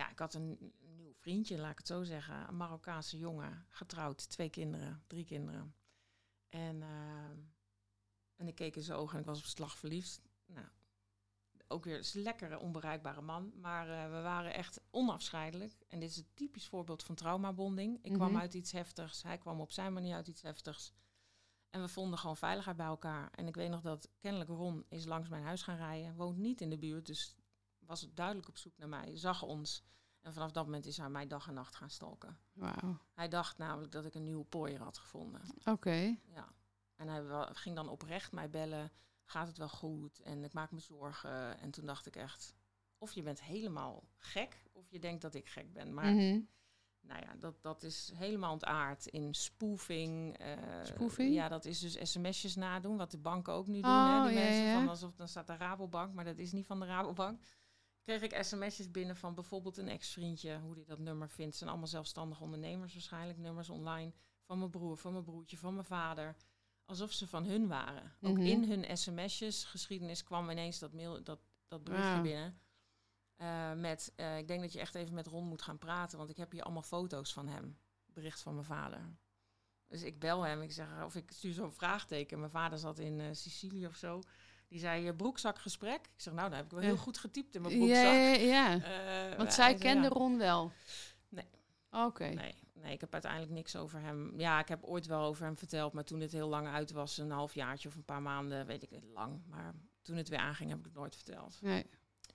Ja, 0.00 0.10
ik 0.10 0.18
had 0.18 0.34
een, 0.34 0.72
nieuw 0.80 1.12
vriendje, 1.14 1.58
laat 1.58 1.70
ik 1.70 1.78
het 1.78 1.86
zo 1.86 2.02
zeggen. 2.02 2.48
Een 2.48 2.56
Marokkaanse 2.56 3.18
jongen, 3.18 3.66
getrouwd, 3.68 4.28
twee 4.30 4.50
kinderen, 4.50 5.02
drie 5.06 5.24
kinderen. 5.24 5.74
En, 6.48 6.82
eh, 6.82 7.30
en 8.36 8.48
ik 8.48 8.54
keek 8.54 8.76
in 8.76 8.82
zijn 8.82 8.98
ogen 8.98 9.14
en 9.14 9.20
ik 9.20 9.26
was 9.26 9.38
op 9.38 9.44
slag 9.44 9.78
verliefd. 9.78 10.20
Nou, 10.46 10.66
ook 11.68 11.84
weer 11.84 11.96
een 12.14 12.22
lekkere, 12.22 12.58
onbereikbare 12.58 13.20
man. 13.20 13.52
Maar 13.60 13.88
eh, 13.88 14.10
we 14.10 14.20
waren 14.20 14.54
echt 14.54 14.80
onafscheidelijk. 14.90 15.72
En 15.88 16.00
dit 16.00 16.10
is 16.10 16.16
een 16.16 16.34
typisch 16.34 16.66
voorbeeld 16.68 17.02
van 17.02 17.14
traumabonding. 17.14 17.98
Ik 18.02 18.12
kwam 18.12 18.30
Mhm. 18.30 18.40
uit 18.40 18.54
iets 18.54 18.72
heftigs, 18.72 19.22
hij 19.22 19.38
kwam 19.38 19.60
op 19.60 19.72
zijn 19.72 19.92
manier 19.92 20.14
uit 20.14 20.28
iets 20.28 20.42
heftigs. 20.42 20.92
En 21.70 21.80
we 21.80 21.88
vonden 21.88 22.18
gewoon 22.18 22.36
veiligheid 22.36 22.76
bij 22.76 22.86
elkaar. 22.86 23.30
En 23.30 23.46
ik 23.46 23.54
weet 23.54 23.70
nog 23.70 23.80
dat 23.80 24.08
kennelijk 24.18 24.50
Ron 24.50 24.84
is 24.88 25.04
langs 25.04 25.28
mijn 25.28 25.42
huis 25.44 25.62
gaan 25.62 25.76
rijden. 25.76 26.14
Woont 26.14 26.36
niet 26.38 26.60
in 26.60 26.70
de 26.70 26.78
buurt, 26.78 27.06
dus 27.06 27.36
was 27.90 28.08
duidelijk 28.14 28.48
op 28.48 28.56
zoek 28.56 28.78
naar 28.78 28.88
mij. 28.88 29.16
Zag 29.16 29.42
ons. 29.42 29.82
En 30.20 30.32
vanaf 30.32 30.50
dat 30.52 30.64
moment 30.64 30.86
is 30.86 30.96
hij 30.96 31.08
mij 31.08 31.26
dag 31.26 31.48
en 31.48 31.54
nacht 31.54 31.74
gaan 31.74 31.90
stalken. 31.90 32.38
Hij 33.14 33.28
dacht 33.28 33.58
namelijk 33.58 33.92
dat 33.92 34.04
ik 34.04 34.14
een 34.14 34.24
nieuwe 34.24 34.44
pooier 34.44 34.82
had 34.82 34.98
gevonden. 34.98 35.40
Oké. 35.64 36.16
Ja. 36.26 36.52
En 36.96 37.08
hij 37.08 37.48
ging 37.52 37.76
dan 37.76 37.88
oprecht 37.88 38.32
mij 38.32 38.50
bellen. 38.50 38.92
Gaat 39.24 39.46
het 39.46 39.58
wel 39.58 39.68
goed? 39.68 40.20
En 40.20 40.44
ik 40.44 40.52
maak 40.52 40.70
me 40.70 40.78
zorgen. 40.80 41.58
En 41.60 41.70
toen 41.70 41.86
dacht 41.86 42.06
ik 42.06 42.16
echt... 42.16 42.54
Of 42.98 43.12
je 43.12 43.22
bent 43.22 43.42
helemaal 43.42 44.04
gek, 44.16 44.62
of 44.72 44.90
je 44.90 44.98
denkt 44.98 45.22
dat 45.22 45.34
ik 45.34 45.48
gek 45.48 45.72
ben. 45.72 45.94
Maar 45.94 46.12
Mhm. 46.14 46.40
nou 47.00 47.20
ja, 47.20 47.34
dat, 47.38 47.62
dat 47.62 47.82
is 47.82 48.12
helemaal 48.14 48.52
ontaard 48.52 49.06
in 49.06 49.34
spoofing. 49.34 50.38
eh, 50.38 50.56
Spoofing? 50.84 51.34
Ja, 51.34 51.48
dat 51.48 51.64
is 51.64 51.78
dus 51.80 52.10
sms'jes 52.12 52.54
nadoen, 52.56 52.96
wat 52.96 53.10
de 53.10 53.18
banken 53.18 53.52
ook 53.52 53.66
nu 53.66 53.80
doen. 53.80 53.90
Oh, 53.90 54.22
hè, 54.22 54.28
die 54.28 54.38
ja, 54.38 54.44
mensen 54.44 54.64
ja. 54.64 54.74
van 54.78 54.88
alsof 54.88 55.14
dan 55.14 55.28
staat 55.28 55.46
de 55.46 55.56
Rabobank, 55.56 56.14
maar 56.14 56.24
dat 56.24 56.38
is 56.38 56.52
niet 56.52 56.66
van 56.66 56.80
de 56.80 56.86
Rabobank. 56.86 57.42
Kreeg 58.02 58.22
ik 58.22 58.42
sms'jes 58.42 58.90
binnen 58.90 59.16
van 59.16 59.34
bijvoorbeeld 59.34 59.76
een 59.76 59.88
ex-vriendje, 59.88 60.58
hoe 60.58 60.74
die 60.74 60.84
dat 60.84 60.98
nummer 60.98 61.28
vindt. 61.28 61.44
Het 61.50 61.56
zijn 61.58 61.70
allemaal 61.70 61.88
zelfstandige 61.88 62.42
ondernemers 62.42 62.92
waarschijnlijk, 62.92 63.38
nummers 63.38 63.68
online. 63.68 64.12
Van 64.44 64.58
mijn 64.58 64.70
broer, 64.70 64.96
van 64.96 65.12
mijn 65.12 65.24
broertje, 65.24 65.56
van 65.58 65.74
mijn 65.74 65.86
vader. 65.86 66.36
Alsof 66.84 67.12
ze 67.12 67.26
van 67.28 67.44
hun 67.44 67.68
waren. 67.68 68.12
Ook 68.20 68.36
Mhm. 68.36 68.46
in 68.46 68.64
hun 68.70 68.96
sms'jes, 68.96 69.64
geschiedenis, 69.64 70.24
kwam 70.24 70.50
ineens 70.50 70.78
dat, 70.78 70.92
mail, 70.92 71.22
dat, 71.22 71.40
dat 71.68 71.84
berichtje 71.84 72.10
Wauw. 72.10 72.22
binnen. 72.22 72.60
Eh, 73.36 73.72
met, 73.72 74.12
eh, 74.16 74.38
ik 74.38 74.48
denk 74.48 74.60
dat 74.60 74.72
je 74.72 74.80
echt 74.80 74.94
even 74.94 75.14
met 75.14 75.26
Ron 75.26 75.44
moet 75.46 75.62
gaan 75.62 75.78
praten, 75.78 76.18
want 76.18 76.30
ik 76.30 76.36
heb 76.36 76.52
hier 76.52 76.62
allemaal 76.62 76.82
foto's 76.82 77.32
van 77.32 77.48
hem. 77.48 77.78
Bericht 78.06 78.40
van 78.40 78.54
mijn 78.54 78.66
vader. 78.66 79.16
Dus 79.86 80.02
ik 80.02 80.18
bel 80.18 80.42
hem, 80.42 80.62
ik 80.62 80.72
zeg, 80.72 81.04
of 81.04 81.14
ik 81.14 81.30
stuur 81.30 81.52
zo'n 81.52 81.72
vraagteken. 81.72 82.38
Mijn 82.38 82.50
vader 82.50 82.78
zat 82.78 82.98
in 82.98 83.20
eh, 83.20 83.26
Sicilië 83.32 83.86
of 83.86 83.96
zo. 83.96 84.22
Die 84.70 84.78
zei, 84.78 85.04
je 85.04 85.14
broekzakgesprek? 85.14 86.00
Ik 86.06 86.10
zeg, 86.20 86.34
nou, 86.34 86.48
daar 86.48 86.56
heb 86.56 86.66
ik 86.66 86.72
wel 86.72 86.80
heel 86.80 86.96
goed 86.96 87.18
getypt 87.18 87.54
in 87.54 87.62
mijn 87.62 87.76
broekzak. 87.76 88.04
Ja, 88.04 88.12
ja, 88.12 88.34
ja. 88.34 88.82
Eh, 89.30 89.36
Want 89.36 89.52
zij 89.52 89.74
kende 89.74 90.02
ja. 90.02 90.08
Ron 90.08 90.38
wel? 90.38 90.72
Nee. 91.28 91.48
Oké. 91.90 92.28
Nee, 92.28 92.54
nee, 92.72 92.92
ik 92.92 93.00
heb 93.00 93.12
uiteindelijk 93.12 93.52
niks 93.52 93.76
over 93.76 94.00
hem. 94.00 94.38
Ja, 94.40 94.58
ik 94.60 94.68
heb 94.68 94.84
ooit 94.84 95.06
wel 95.06 95.22
over 95.24 95.44
hem 95.44 95.56
verteld, 95.58 95.92
maar 95.92 96.04
toen 96.04 96.20
het 96.20 96.32
heel 96.32 96.48
lang 96.48 96.68
uit 96.68 96.90
was, 96.92 97.18
een 97.18 97.30
halfjaartje 97.30 97.88
of 97.88 97.94
een 97.94 98.04
paar 98.04 98.22
maanden, 98.22 98.66
weet 98.66 98.82
ik 98.82 98.90
niet 98.90 99.04
lang. 99.14 99.42
Maar 99.46 99.74
toen 100.02 100.16
het 100.16 100.28
weer 100.28 100.38
aanging, 100.38 100.70
heb 100.70 100.78
ik 100.78 100.84
het 100.84 100.94
nooit 100.94 101.14
verteld. 101.16 101.58
Nee. 101.62 101.86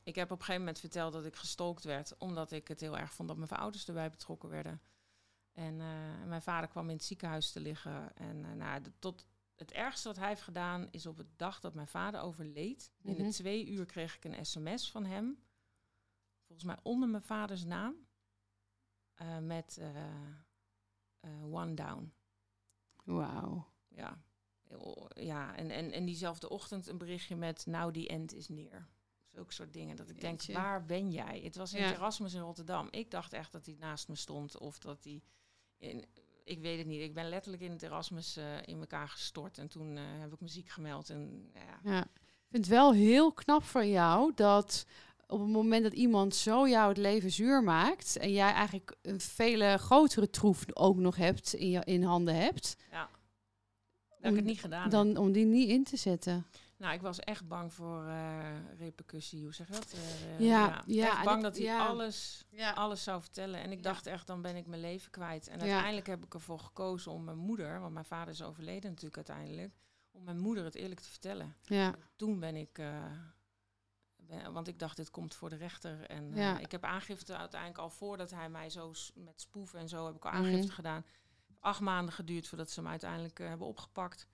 Ik 0.03 0.15
heb 0.15 0.25
op 0.25 0.31
een 0.31 0.37
gegeven 0.37 0.59
moment 0.61 0.79
verteld 0.79 1.13
dat 1.13 1.25
ik 1.25 1.35
gestalkt 1.35 1.83
werd, 1.83 2.17
omdat 2.17 2.51
ik 2.51 2.67
het 2.67 2.79
heel 2.79 2.97
erg 2.97 3.13
vond 3.13 3.27
dat 3.27 3.37
mijn 3.37 3.49
ouders 3.49 3.87
erbij 3.87 4.09
betrokken 4.09 4.49
werden. 4.49 4.81
En 5.53 5.81
eh, 5.81 6.27
mijn 6.27 6.41
vader 6.41 6.69
kwam 6.69 6.89
in 6.89 6.95
het 6.95 7.05
ziekenhuis 7.05 7.51
te 7.51 7.59
liggen. 7.59 8.15
En 8.15 8.45
eh, 8.45 8.51
nou, 8.51 8.81
de- 8.81 8.91
tot 8.99 9.25
het 9.55 9.71
ergste 9.71 10.07
wat 10.07 10.17
hij 10.17 10.27
heeft 10.27 10.41
gedaan, 10.41 10.87
is 10.91 11.05
op 11.05 11.17
het 11.17 11.37
dag 11.37 11.59
dat 11.59 11.73
mijn 11.73 11.87
vader 11.87 12.21
overleed. 12.21 12.91
Binnen 12.97 13.23
Mhm. 13.23 13.31
twee 13.31 13.67
uur 13.67 13.85
kreeg 13.85 14.15
ik 14.15 14.23
een 14.25 14.45
sms 14.45 14.91
van 14.91 15.05
hem. 15.05 15.43
Volgens 16.45 16.67
mij 16.67 16.77
onder 16.83 17.09
mijn 17.09 17.23
vaders 17.23 17.63
naam. 17.63 17.95
eh, 19.15 19.37
met 19.39 19.77
eh, 19.77 20.05
eh, 21.19 21.43
one 21.53 21.73
down. 21.73 22.13
Wauw. 23.03 23.67
Ja, 23.87 24.21
ja 25.15 25.55
en, 25.55 25.69
en, 25.71 25.91
en 25.91 26.05
diezelfde 26.05 26.49
ochtend 26.49 26.87
een 26.87 26.97
berichtje 26.97 27.35
met 27.35 27.65
nou 27.65 27.91
die 27.91 28.07
end 28.07 28.33
is 28.33 28.47
neer. 28.47 28.87
Zulke 29.27 29.53
soort 29.53 29.73
dingen. 29.73 29.95
Dat 29.95 30.09
ik 30.09 30.21
denk, 30.21 30.41
Jeetje. 30.41 30.53
waar 30.61 30.85
ben 30.85 31.11
jij? 31.11 31.41
Het 31.41 31.55
was 31.55 31.73
in 31.73 31.81
Ja. 31.81 31.91
Erasmus 31.93 32.33
in 32.33 32.41
Rotterdam. 32.41 32.87
Ik 32.91 33.11
dacht 33.11 33.33
echt 33.33 33.51
dat 33.51 33.65
hij 33.65 33.75
naast 33.79 34.07
me 34.07 34.15
stond. 34.15 34.57
Of 34.57 34.79
dat 34.79 35.03
hij... 35.03 35.23
In, 35.77 36.05
ik 36.45 36.61
weet 36.61 36.77
het 36.77 36.87
niet. 36.87 37.01
Ik 37.01 37.13
ben 37.13 37.29
letterlijk 37.29 37.63
in 37.63 37.71
het 37.71 37.81
Erasmus 37.81 38.37
eh, 38.37 38.45
in 38.65 38.79
elkaar 38.79 39.07
gestort. 39.07 39.57
En 39.57 39.67
toen 39.67 39.97
eh, 39.97 40.03
heb 40.19 40.33
ik 40.33 40.39
muziek 40.39 40.69
gemeld. 40.69 41.09
En 41.09 41.51
ja, 41.53 41.91
Ja. 41.91 42.01
Ik 42.01 42.61
vind 42.61 42.65
het 42.65 42.75
wel 42.75 42.93
heel 42.93 43.33
knap 43.33 43.63
van 43.63 43.89
jou 43.89 44.31
dat 44.35 44.85
op 45.27 45.39
het 45.39 45.49
moment 45.49 45.83
dat 45.83 45.93
iemand 45.93 46.35
zo 46.35 46.67
jou 46.67 46.87
het 46.87 46.97
leven 46.97 47.31
zuur 47.31 47.63
maakt 47.63 48.17
en 48.17 48.31
jij 48.31 48.51
eigenlijk 48.51 48.95
een 49.01 49.19
vele 49.19 49.77
grotere 49.77 50.29
troef 50.29 50.65
ook 50.73 50.97
nog 50.97 51.15
hebt 51.15 51.53
in 51.53 51.69
je 51.69 51.81
in 51.83 52.03
handen 52.03 52.35
hebt, 52.35 52.75
ja. 52.91 53.09
Dat 54.19 54.31
ik 54.31 54.35
het 54.35 54.45
niet 54.45 54.59
gedaan 54.59 54.81
heb. 54.81 54.91
dan 54.91 55.17
om 55.17 55.31
die 55.31 55.45
niet 55.45 55.69
in 55.69 55.83
te 55.83 55.97
zetten. 55.97 56.45
Nou, 56.85 56.97
ik 56.97 57.03
was 57.03 57.19
echt 57.19 57.47
bang 57.47 57.73
voor 57.73 58.05
eh, 58.07 58.49
repercussie. 58.77 59.43
Hoe 59.43 59.53
zeg 59.53 59.67
je 59.67 59.73
dat? 59.73 59.93
Eh, 59.93 60.39
Ja, 60.39 60.83
ja, 60.85 61.07
echt 61.11 61.23
bang 61.23 61.41
dat- 61.41 61.53
dat 61.53 61.61
hij 61.63 61.71
ja. 61.71 61.85
alles, 61.87 62.45
Ja. 62.49 62.71
alles 62.71 63.03
zou 63.03 63.21
vertellen. 63.21 63.59
En 63.59 63.71
ik 63.71 63.77
Ja. 63.77 63.83
dacht 63.83 64.05
echt, 64.07 64.27
dan 64.27 64.41
ben 64.41 64.55
ik 64.55 64.65
mijn 64.65 64.81
leven 64.81 65.11
kwijt. 65.11 65.47
En 65.47 65.59
Ja. 65.59 65.63
uiteindelijk 65.65 66.07
heb 66.07 66.23
ik 66.25 66.33
ervoor 66.33 66.59
gekozen 66.59 67.11
om 67.11 67.23
mijn 67.23 67.37
moeder, 67.37 67.79
want 67.79 67.93
mijn 67.93 68.05
vader 68.05 68.33
is 68.33 68.41
overleden 68.43 68.89
natuurlijk 68.89 69.15
uiteindelijk, 69.15 69.73
om 70.11 70.23
mijn 70.23 70.39
moeder 70.39 70.63
het 70.63 70.75
eerlijk 70.75 70.99
te 70.99 71.09
vertellen. 71.09 71.55
Ja. 71.63 71.93
Toen 72.15 72.39
ben 72.39 72.55
ik, 72.55 72.77
eh, 72.77 73.03
ben- 74.15 74.53
want 74.53 74.67
ik 74.67 74.79
dacht, 74.79 74.95
dit 74.97 75.11
komt 75.11 75.35
voor 75.35 75.49
de 75.49 75.55
rechter. 75.55 76.01
En 76.09 76.33
eh, 76.33 76.37
Ja. 76.41 76.57
ik 76.59 76.71
heb 76.71 76.83
aangifte 76.83 77.37
uiteindelijk 77.37 77.79
al 77.79 77.89
voordat 77.89 78.31
hij 78.31 78.49
mij 78.49 78.69
zo 78.69 78.93
met 79.15 79.41
spoeven 79.41 79.79
en 79.79 79.89
zo 79.89 80.05
heb 80.05 80.15
ik 80.15 80.25
al 80.25 80.31
Mhm. 80.31 80.39
aangifte 80.43 80.71
gedaan. 80.71 81.05
Acht 81.59 81.79
maanden 81.79 82.13
geduurd 82.13 82.47
voordat 82.47 82.71
ze 82.71 82.79
hem 82.79 82.89
uiteindelijk 82.89 83.39
eh, 83.39 83.47
hebben 83.47 83.67
opgepakt. 83.67 84.27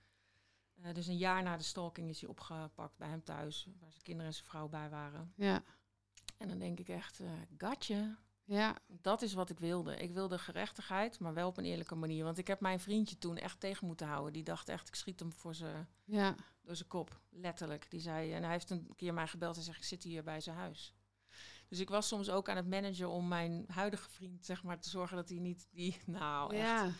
Eh, 0.81 0.93
dus 0.93 1.07
een 1.07 1.17
jaar 1.17 1.43
na 1.43 1.57
de 1.57 1.63
stalking 1.63 2.09
is 2.09 2.21
hij 2.21 2.29
opgepakt 2.29 2.97
bij 2.97 3.07
hem 3.09 3.23
thuis, 3.23 3.67
waar 3.79 3.91
zijn 3.91 4.03
kinderen 4.03 4.27
en 4.27 4.33
zijn 4.37 4.47
vrouw 4.47 4.67
bij 4.67 4.89
waren. 4.89 5.33
Ja. 5.35 5.63
En 6.37 6.47
dan 6.47 6.59
denk 6.59 6.79
ik 6.79 6.89
echt, 6.89 7.19
eh 7.19 7.31
gatje. 7.57 8.15
Ja. 8.43 8.77
Dat 8.87 9.21
is 9.21 9.33
wat 9.33 9.49
ik 9.49 9.59
wilde. 9.59 9.95
Ik 9.95 10.11
wilde 10.11 10.37
gerechtigheid, 10.39 11.19
maar 11.19 11.33
wel 11.33 11.47
op 11.47 11.57
een 11.57 11.65
eerlijke 11.65 11.95
manier. 11.95 12.23
Want 12.23 12.37
ik 12.37 12.47
heb 12.47 12.59
mijn 12.59 12.79
vriendje 12.79 13.17
toen 13.17 13.37
echt 13.37 13.59
tegen 13.59 13.87
moeten 13.87 14.07
houden. 14.07 14.33
Die 14.33 14.43
dacht 14.43 14.69
echt, 14.69 14.87
ik 14.87 14.95
schiet 14.95 15.19
hem 15.19 15.31
voor 15.33 15.55
zijn, 15.55 15.87
Ja. 16.03 16.35
door 16.61 16.75
zijn 16.75 16.87
kop. 16.89 17.19
Letterlijk. 17.29 17.85
Die 17.89 17.99
zei, 17.99 18.33
en 18.33 18.43
hij 18.43 18.51
heeft 18.51 18.69
een 18.69 18.93
keer 18.95 19.13
mij 19.13 19.27
gebeld 19.27 19.55
en 19.57 19.61
zegt, 19.61 19.77
ik 19.77 19.83
zit 19.83 20.03
hier 20.03 20.23
bij 20.23 20.41
zijn 20.41 20.55
huis. 20.57 20.95
Dus 21.67 21.79
ik 21.79 21.89
was 21.89 22.07
soms 22.07 22.29
ook 22.29 22.49
aan 22.49 22.55
het 22.55 22.67
managen 22.69 23.09
om 23.09 23.27
mijn 23.27 23.63
huidige 23.67 24.09
vriend, 24.09 24.45
zeg 24.45 24.63
maar, 24.63 24.79
te 24.79 24.89
zorgen 24.89 25.15
dat 25.17 25.29
hij 25.29 25.39
niet 25.39 25.67
die, 25.71 25.97
nou 26.05 26.55
echt. 26.55 26.67
Ja. 26.67 26.91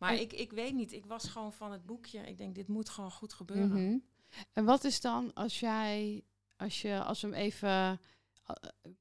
Maar 0.00 0.12
En- 0.12 0.20
ik, 0.20 0.32
ik 0.32 0.52
weet 0.52 0.74
niet, 0.74 0.92
ik 0.92 1.06
was 1.06 1.28
gewoon 1.28 1.52
van 1.52 1.72
het 1.72 1.86
boekje. 1.86 2.18
Ik 2.20 2.38
denk, 2.38 2.54
dit 2.54 2.68
moet 2.68 2.88
gewoon 2.88 3.10
goed 3.10 3.32
gebeuren. 3.32 3.84
Mhm. 3.86 3.98
En 4.52 4.64
wat 4.64 4.84
is 4.84 5.00
dan 5.00 5.34
als 5.34 5.60
jij 5.60 6.22
als, 6.56 6.82
je, 6.82 7.02
als 7.02 7.20
we 7.20 7.26
hem 7.26 7.36
even 7.36 7.68
eh, 7.70 7.98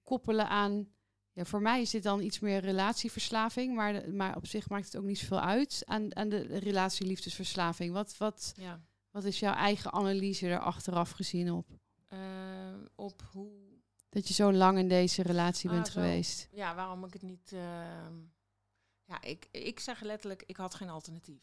koppelen 0.03 0.49
aan... 0.49 0.87
Ja, 1.31 1.45
voor 1.45 1.61
mij 1.61 1.81
is 1.81 1.89
dit 1.89 2.03
dan 2.03 2.21
iets 2.21 2.39
meer 2.39 2.59
relatieverslaving, 2.59 3.75
maar, 3.75 3.93
de- 3.93 4.07
maar 4.11 4.35
op 4.35 4.45
zich 4.45 4.69
maakt 4.69 4.85
het 4.85 4.97
ook 4.97 5.03
niet 5.03 5.17
zoveel 5.19 5.39
uit 5.39 5.81
aan, 5.85 6.15
aan 6.15 6.29
de 6.29 6.41
relatie-liefdesverslaving. 6.57 7.93
Wat, 7.93 8.17
wat, 8.17 8.53
Ja. 8.57 8.81
wat 9.11 9.23
is 9.23 9.39
jouw 9.39 9.53
eigen 9.53 9.93
analyse 9.93 10.47
er 10.47 10.59
achteraf 10.59 11.11
gezien 11.11 11.51
op? 11.51 11.67
Eh, 12.07 12.17
op 12.95 13.21
hoe 13.31 13.51
Dat 14.09 14.27
je 14.27 14.33
zo 14.33 14.51
lang 14.53 14.77
in 14.77 14.87
deze 14.87 15.21
relatie 15.21 15.69
Ah, 15.69 15.75
bent 15.75 15.87
zo. 15.87 15.93
geweest. 15.93 16.47
ja, 16.51 16.75
waarom 16.75 17.05
ik 17.05 17.13
het 17.13 17.21
niet. 17.21 17.51
ehm, 17.53 18.13
ja, 19.09 19.21
ik, 19.21 19.47
ik 19.51 19.79
zeg 19.79 20.01
letterlijk, 20.01 20.43
ik 20.45 20.57
had 20.57 20.75
geen 20.75 20.89
alternatief. 20.89 21.41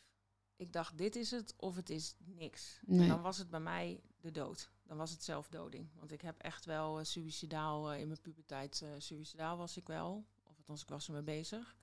Ik 0.56 0.72
dacht, 0.72 0.98
dit 0.98 1.16
is 1.16 1.30
het 1.30 1.54
of 1.56 1.76
het 1.76 1.90
is 1.90 2.14
niks. 2.24 2.80
Nee. 2.86 3.00
En 3.00 3.08
dan 3.08 3.22
was 3.22 3.38
het 3.38 3.50
bij 3.50 3.60
mij 3.60 4.00
de 4.20 4.30
dood. 4.30 4.70
Dan 4.86 4.96
was 4.96 5.10
het 5.10 5.22
zelfdoding. 5.24 5.88
Want 5.98 6.12
ik 6.12 6.20
heb 6.20 6.38
echt 6.40 6.64
wel 6.64 6.98
eh 6.98 7.04
suicidaal 7.04 7.92
eh, 7.92 8.00
in 8.00 8.06
mijn 8.06 8.20
puberteit. 8.20 8.80
eh 8.82 8.88
suicidaal 8.98 9.56
was 9.56 9.76
ik 9.76 9.86
wel. 9.86 10.24
Of 10.44 10.56
althans, 10.58 10.82
ik 10.82 10.88
was 10.88 11.06
ermee 11.06 11.22
bezig. 11.22 11.76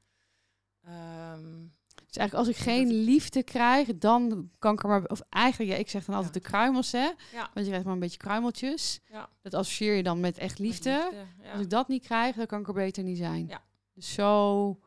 Ehm, 0.84 1.66
Dus 2.06 2.18
eigenlijk 2.18 2.34
als 2.34 2.48
ik 2.48 2.64
denk 2.66 2.78
geen 2.78 2.92
liefde 2.94 3.44
krijg, 3.44 3.98
dan 3.98 4.52
kan 4.60 4.74
ik 4.74 4.84
er 4.84 4.90
maar... 4.90 5.04
Of 5.06 5.22
eigenlijk, 5.30 5.72
ja, 5.72 5.78
ik 5.78 5.90
zeg 5.90 6.06
dan 6.06 6.16
altijd 6.16 6.34
Ja. 6.34 6.40
de 6.42 6.46
kruimels, 6.48 6.92
hè. 6.92 7.12
ja, 7.32 7.50
Want 7.54 7.54
je 7.54 7.66
krijgt 7.66 7.84
maar 7.86 7.94
een 7.94 8.00
beetje 8.00 8.18
kruimeltjes. 8.18 9.00
ja. 9.10 9.30
Dat 9.42 9.54
associeer 9.54 9.96
je 9.96 10.04
dan 10.04 10.20
met 10.20 10.38
echt 10.38 10.60
met 10.60 10.68
liefde. 10.68 11.26
ja. 11.42 11.52
Als 11.52 11.62
ik 11.62 11.70
dat 11.70 11.88
niet 11.88 12.04
krijg, 12.04 12.36
dan 12.36 12.46
kan 12.46 12.60
ik 12.62 12.68
er 12.68 12.74
beter 12.74 13.04
niet 13.04 13.18
zijn. 13.18 13.48
Ja. 13.48 13.64
Dus 13.94 14.14
zo... 14.14 14.80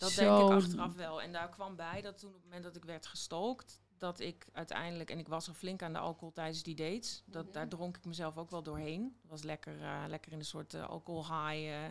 Ja, 0.00 0.06
Dat 0.06 0.10
zo 0.10 0.38
denk 0.38 0.50
ik 0.50 0.56
achteraf 0.64 0.94
wel. 0.94 1.22
En 1.22 1.32
daar 1.32 1.48
kwam 1.48 1.76
bij 1.76 2.00
dat 2.00 2.18
toen 2.18 2.28
op 2.28 2.34
het 2.34 2.44
moment 2.44 2.62
dat 2.64 2.76
ik 2.76 2.84
werd 2.84 3.06
gestolkt, 3.06 3.80
dat 3.96 4.20
ik 4.20 4.46
uiteindelijk, 4.52 5.10
en 5.10 5.18
ik 5.18 5.28
was 5.28 5.48
al 5.48 5.54
flink 5.54 5.82
aan 5.82 5.92
de 5.92 5.98
alcohol 5.98 6.32
tijdens 6.32 6.62
die 6.62 6.74
dates, 6.74 7.22
dat, 7.26 7.44
Mhm. 7.44 7.52
daar 7.52 7.68
dronk 7.68 7.96
ik 7.96 8.04
mezelf 8.04 8.36
ook 8.36 8.50
wel 8.50 8.62
doorheen. 8.62 9.18
Was 9.26 9.42
lekker, 9.42 9.82
eh, 9.82 10.04
lekker 10.08 10.32
in 10.32 10.38
een 10.38 10.44
soort 10.44 10.74
eh, 10.74 10.88
alcohol 10.88 11.22
high. 11.22 11.90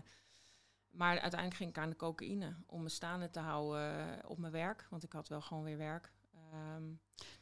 maar 0.91 1.19
uiteindelijk 1.19 1.55
ging 1.55 1.69
ik 1.69 1.77
aan 1.77 1.89
de 1.89 1.95
cocaïne 1.95 2.55
om 2.65 2.83
me 2.83 2.89
staande 2.89 3.29
te 3.29 3.39
houden 3.39 3.99
eh, 4.23 4.29
op 4.29 4.37
mijn 4.37 4.51
werk, 4.53 4.87
want 4.89 5.03
ik 5.03 5.11
had 5.11 5.27
wel 5.27 5.41
gewoon 5.41 5.63
weer 5.63 5.77
werk. 5.77 6.11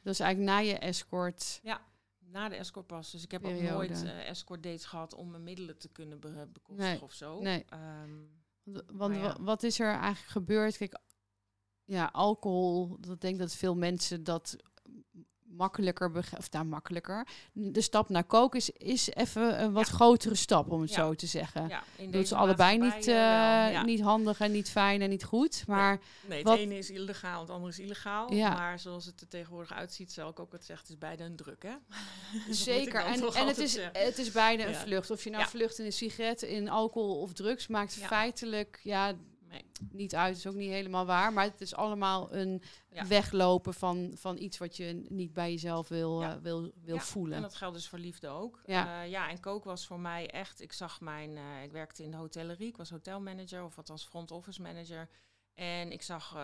Dat 0.01 0.13
is 0.13 0.19
eigenlijk 0.19 0.51
na 0.51 0.57
je 0.57 0.77
escort... 0.77 1.61
na 2.19 2.49
de 2.49 2.55
escort 2.55 2.87
pas. 2.87 3.11
Dus 3.11 3.23
ik 3.23 3.31
heb 3.31 3.45
ook 3.45 3.59
nooit 3.61 4.03
escort 4.05 4.63
dates 4.63 4.85
gehad 4.85 5.13
om 5.13 5.29
mijn 5.29 5.43
middelen 5.43 5.77
te 5.77 5.89
kunnen 5.89 6.19
be 6.19 6.47
bekostigen 6.53 6.91
Nee, 6.91 7.01
of 7.01 7.13
zo. 7.13 7.39
nee. 7.41 7.65
Ehm, 7.69 8.11
Want 8.93 9.15
ja. 9.15 9.21
wa- 9.21 9.43
wat 9.43 9.63
is 9.63 9.79
er 9.79 9.87
eigenlijk 9.91 10.31
gebeurd? 10.31 10.77
Kijk, 10.77 10.99
ja, 11.83 12.09
alcohol, 12.11 12.97
dat 12.99 13.21
denk 13.21 13.39
dat 13.39 13.53
veel 13.55 13.75
mensen 13.75 14.23
dat 14.23 14.55
makkelijker, 15.57 16.11
of 16.37 16.51
nou 16.51 16.65
makkelijker. 16.65 17.27
De 17.53 17.81
stap 17.81 18.09
naar 18.09 18.23
koken 18.23 18.59
is, 18.59 18.69
is 18.69 19.09
even 19.13 19.61
een 19.63 19.71
wat 19.71 19.87
Ja. 19.87 19.93
grotere 19.93 20.35
stap, 20.35 20.71
om 20.71 20.81
het 20.81 20.89
Ja. 20.89 20.95
zo 20.95 21.13
te 21.13 21.25
zeggen. 21.27 21.67
ja, 21.67 21.83
in 21.95 22.11
Dat 22.11 22.21
is 22.21 22.33
allebei 22.33 22.77
niet, 22.77 23.07
eh, 23.07 23.75
eh, 23.77 23.83
niet 23.83 24.01
handig 24.01 24.39
en 24.39 24.51
niet 24.51 24.69
fijn 24.69 25.01
en 25.01 25.09
niet 25.09 25.23
goed. 25.23 25.63
Maar 25.67 25.99
Nee, 26.27 26.37
het 26.37 26.47
Wat- 26.47 26.57
ene 26.57 26.77
is 26.77 26.89
illegaal, 26.89 27.41
het 27.41 27.49
andere 27.49 27.71
is 27.71 27.79
illegaal. 27.79 28.33
Ja. 28.33 28.53
Maar 28.53 28.79
zoals 28.79 29.05
het 29.05 29.21
er 29.21 29.27
tegenwoordig 29.27 29.73
uitziet, 29.73 30.11
zal 30.11 30.29
ik 30.29 30.39
ook 30.39 30.51
het 30.51 30.65
zeggen, 30.65 30.85
het 30.85 30.93
is 30.95 30.99
beide 30.99 31.23
een 31.23 31.35
druk, 31.35 31.63
hè? 31.63 31.73
Zeker. 32.53 33.01
En, 33.05 33.33
en 33.33 33.47
het, 33.47 33.57
is, 33.57 33.73
zeggen. 33.73 34.01
het 34.03 34.17
is 34.17 34.31
bijna 34.31 34.65
een 34.65 34.75
vlucht. 34.75 35.11
Of 35.11 35.23
je 35.23 35.29
nou 35.29 35.45
vlucht 35.47 35.79
in 35.79 35.85
een 35.85 35.93
sigaret, 35.93 36.41
in 36.41 36.69
alcohol 36.69 37.21
of 37.21 37.33
drugs, 37.33 37.67
maakt 37.67 37.93
feitelijk 37.93 38.79
ja, 38.83 39.13
Nee. 39.55 39.89
niet 39.91 40.15
uit. 40.15 40.37
is 40.37 40.47
ook 40.47 40.55
niet 40.55 40.69
helemaal 40.69 41.05
waar. 41.05 41.33
Maar 41.33 41.43
het 41.43 41.61
is 41.61 41.75
allemaal 41.75 42.33
een 42.33 42.61
Ja. 42.89 43.07
weglopen 43.07 43.73
van, 43.73 44.11
van 44.15 44.37
iets 44.37 44.57
wat 44.57 44.77
je 44.77 45.05
niet 45.09 45.33
bij 45.33 45.51
jezelf 45.51 45.87
wil, 45.87 46.21
Ja. 46.21 46.35
eh, 46.35 46.41
wil, 46.41 46.71
wil 46.83 46.95
Ja, 46.95 47.01
voelen. 47.01 47.35
En 47.35 47.41
dat 47.41 47.55
geldt 47.55 47.75
dus 47.75 47.87
voor 47.87 47.99
liefde 47.99 48.27
ook. 48.27 48.61
Ja. 48.65 48.85
Ja, 48.85 49.01
ja 49.01 49.29
en 49.29 49.39
kook 49.39 49.63
was 49.63 49.87
voor 49.87 49.99
mij 49.99 50.29
echt... 50.29 50.61
Ik 50.61 50.73
zag 50.73 51.01
mijn... 51.01 51.37
eh, 51.37 51.63
ik 51.63 51.71
werkte 51.71 52.03
in 52.03 52.11
de 52.11 52.17
hotellerie. 52.17 52.67
Ik 52.67 52.77
was 52.77 52.89
hotelmanager, 52.89 53.63
of 53.63 53.77
althans 53.77 54.05
front 54.05 54.31
office 54.31 54.61
manager. 54.61 55.09
En 55.53 55.91
ik 55.91 56.01
zag 56.01 56.29
eh, 56.29 56.41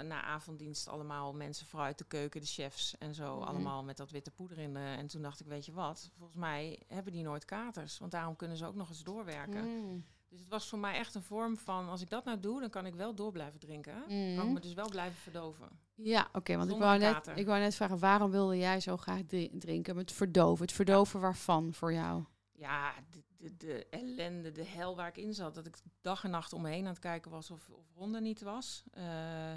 na 0.00 0.22
avonddienst 0.22 0.88
allemaal 0.88 1.34
mensen 1.34 1.66
vooruit 1.66 1.98
de 1.98 2.04
keuken, 2.04 2.40
de 2.40 2.46
chefs 2.46 2.98
en 2.98 3.14
zo. 3.14 3.38
Mhm. 3.38 3.48
Allemaal 3.48 3.82
met 3.84 3.96
dat 3.96 4.10
witte 4.10 4.30
poeder 4.30 4.58
in 4.58 4.74
de... 4.74 4.78
En 4.98 5.06
toen 5.06 5.22
dacht 5.22 5.40
ik, 5.40 5.46
weet 5.46 5.64
je 5.66 5.72
wat? 5.72 6.10
Volgens 6.16 6.38
mij 6.38 6.82
hebben 6.86 7.12
die 7.12 7.22
nooit 7.22 7.44
katers. 7.44 7.98
Want 7.98 8.12
daarom 8.12 8.36
kunnen 8.36 8.56
ze 8.56 8.66
ook 8.66 8.74
nog 8.74 8.88
eens 8.88 9.02
doorwerken. 9.02 9.64
Mm. 9.64 10.04
Dus 10.34 10.42
het 10.42 10.52
was 10.52 10.68
voor 10.68 10.78
mij 10.78 10.94
echt 10.98 11.14
een 11.14 11.22
vorm 11.22 11.56
van... 11.56 11.88
Als 11.88 12.00
ik 12.02 12.10
dat 12.10 12.24
nou 12.24 12.40
doe, 12.40 12.60
dan 12.60 12.70
kan 12.70 12.86
ik 12.86 12.94
wel 12.94 13.14
door 13.14 13.32
blijven 13.32 13.60
drinken. 13.60 13.92
Kan 13.92 14.10
ik 14.10 14.36
Mhm. 14.36 14.52
me 14.52 14.60
dus 14.60 14.74
wel 14.74 14.88
blijven 14.88 15.16
verdoven. 15.20 15.68
Ja, 15.94 16.28
oké. 16.32 16.56
want 16.56 16.70
ik 16.70 16.78
wou, 16.78 16.98
net, 16.98 17.30
ik 17.34 17.46
wou 17.46 17.58
net 17.60 17.74
vragen, 17.74 17.98
waarom 17.98 18.30
wilde 18.30 18.56
jij 18.58 18.80
zo 18.80 18.96
graag 18.96 19.20
dri- 19.26 19.50
drinken? 19.58 19.96
Met 19.96 20.12
verdoven. 20.12 20.64
Het 20.64 20.74
verdoven 20.74 21.20
waarvan 21.20 21.74
voor 21.74 21.92
jou? 21.92 22.24
ja, 22.52 22.92
de, 23.10 23.22
de, 23.36 23.56
de 23.56 23.86
ellende, 23.90 24.52
de 24.52 24.64
hel 24.64 24.96
waar 24.96 25.08
ik 25.08 25.16
in 25.16 25.34
zat. 25.34 25.54
Dat 25.54 25.66
ik 25.66 25.76
dag 26.00 26.24
en 26.24 26.30
nacht 26.30 26.52
om 26.52 26.62
me 26.62 26.68
heen 26.70 26.84
aan 26.84 26.90
het 26.90 26.98
kijken 26.98 27.30
was 27.30 27.50
of, 27.50 27.68
of 27.70 27.84
Ronde 27.94 28.20
niet 28.20 28.40
was. 28.42 28.82
Eh, 28.90 29.52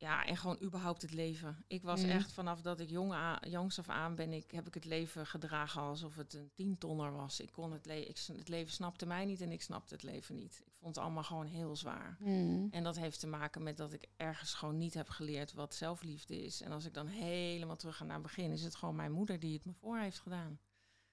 ja, 0.00 0.24
en 0.24 0.36
gewoon 0.36 0.58
überhaupt 0.62 1.02
het 1.02 1.12
leven. 1.12 1.64
Ik 1.66 1.82
was 1.82 2.00
Mhm. 2.00 2.10
echt 2.10 2.32
vanaf 2.32 2.60
dat 2.60 2.80
ik 2.80 2.90
jong 2.90 3.38
jongs 3.40 3.78
af 3.78 3.88
aan 3.88 4.14
ben, 4.14 4.32
ik, 4.32 4.50
heb 4.50 4.66
ik 4.66 4.74
het 4.74 4.84
leven 4.84 5.26
gedragen 5.26 5.80
alsof 5.82 6.16
het 6.16 6.34
een 6.34 6.50
tientonner 6.54 7.12
was. 7.12 7.40
Ik 7.40 7.52
kon 7.52 7.72
het, 7.72 7.86
le 7.86 8.06
ik, 8.06 8.18
het 8.36 8.48
leven 8.48 8.72
snapte 8.72 9.06
mij 9.06 9.24
niet 9.24 9.40
en 9.40 9.52
ik 9.52 9.62
snapte 9.62 9.94
het 9.94 10.02
leven 10.02 10.34
niet. 10.34 10.62
Ik 10.66 10.72
vond 10.76 10.94
het 10.94 11.04
allemaal 11.04 11.22
gewoon 11.22 11.46
heel 11.46 11.76
zwaar. 11.76 12.16
Mm. 12.20 12.68
En 12.70 12.82
dat 12.82 12.96
heeft 12.96 13.20
te 13.20 13.26
maken 13.26 13.62
met 13.62 13.76
dat 13.76 13.92
ik 13.92 14.06
ergens 14.16 14.54
gewoon 14.54 14.76
niet 14.78 14.94
heb 14.94 15.08
geleerd 15.08 15.52
wat 15.52 15.74
zelfliefde 15.74 16.44
is. 16.44 16.60
En 16.62 16.72
als 16.72 16.84
ik 16.84 16.94
dan 16.94 17.06
helemaal 17.06 17.76
terug 17.76 17.96
ga 17.96 18.04
naar 18.04 18.12
het 18.14 18.22
begin, 18.22 18.50
is 18.52 18.62
het 18.62 18.74
gewoon 18.74 18.96
mijn 18.96 19.12
moeder 19.12 19.38
die 19.40 19.54
het 19.54 19.64
me 19.64 19.72
voor 19.72 19.98
heeft 19.98 20.18
gedaan. 20.18 20.58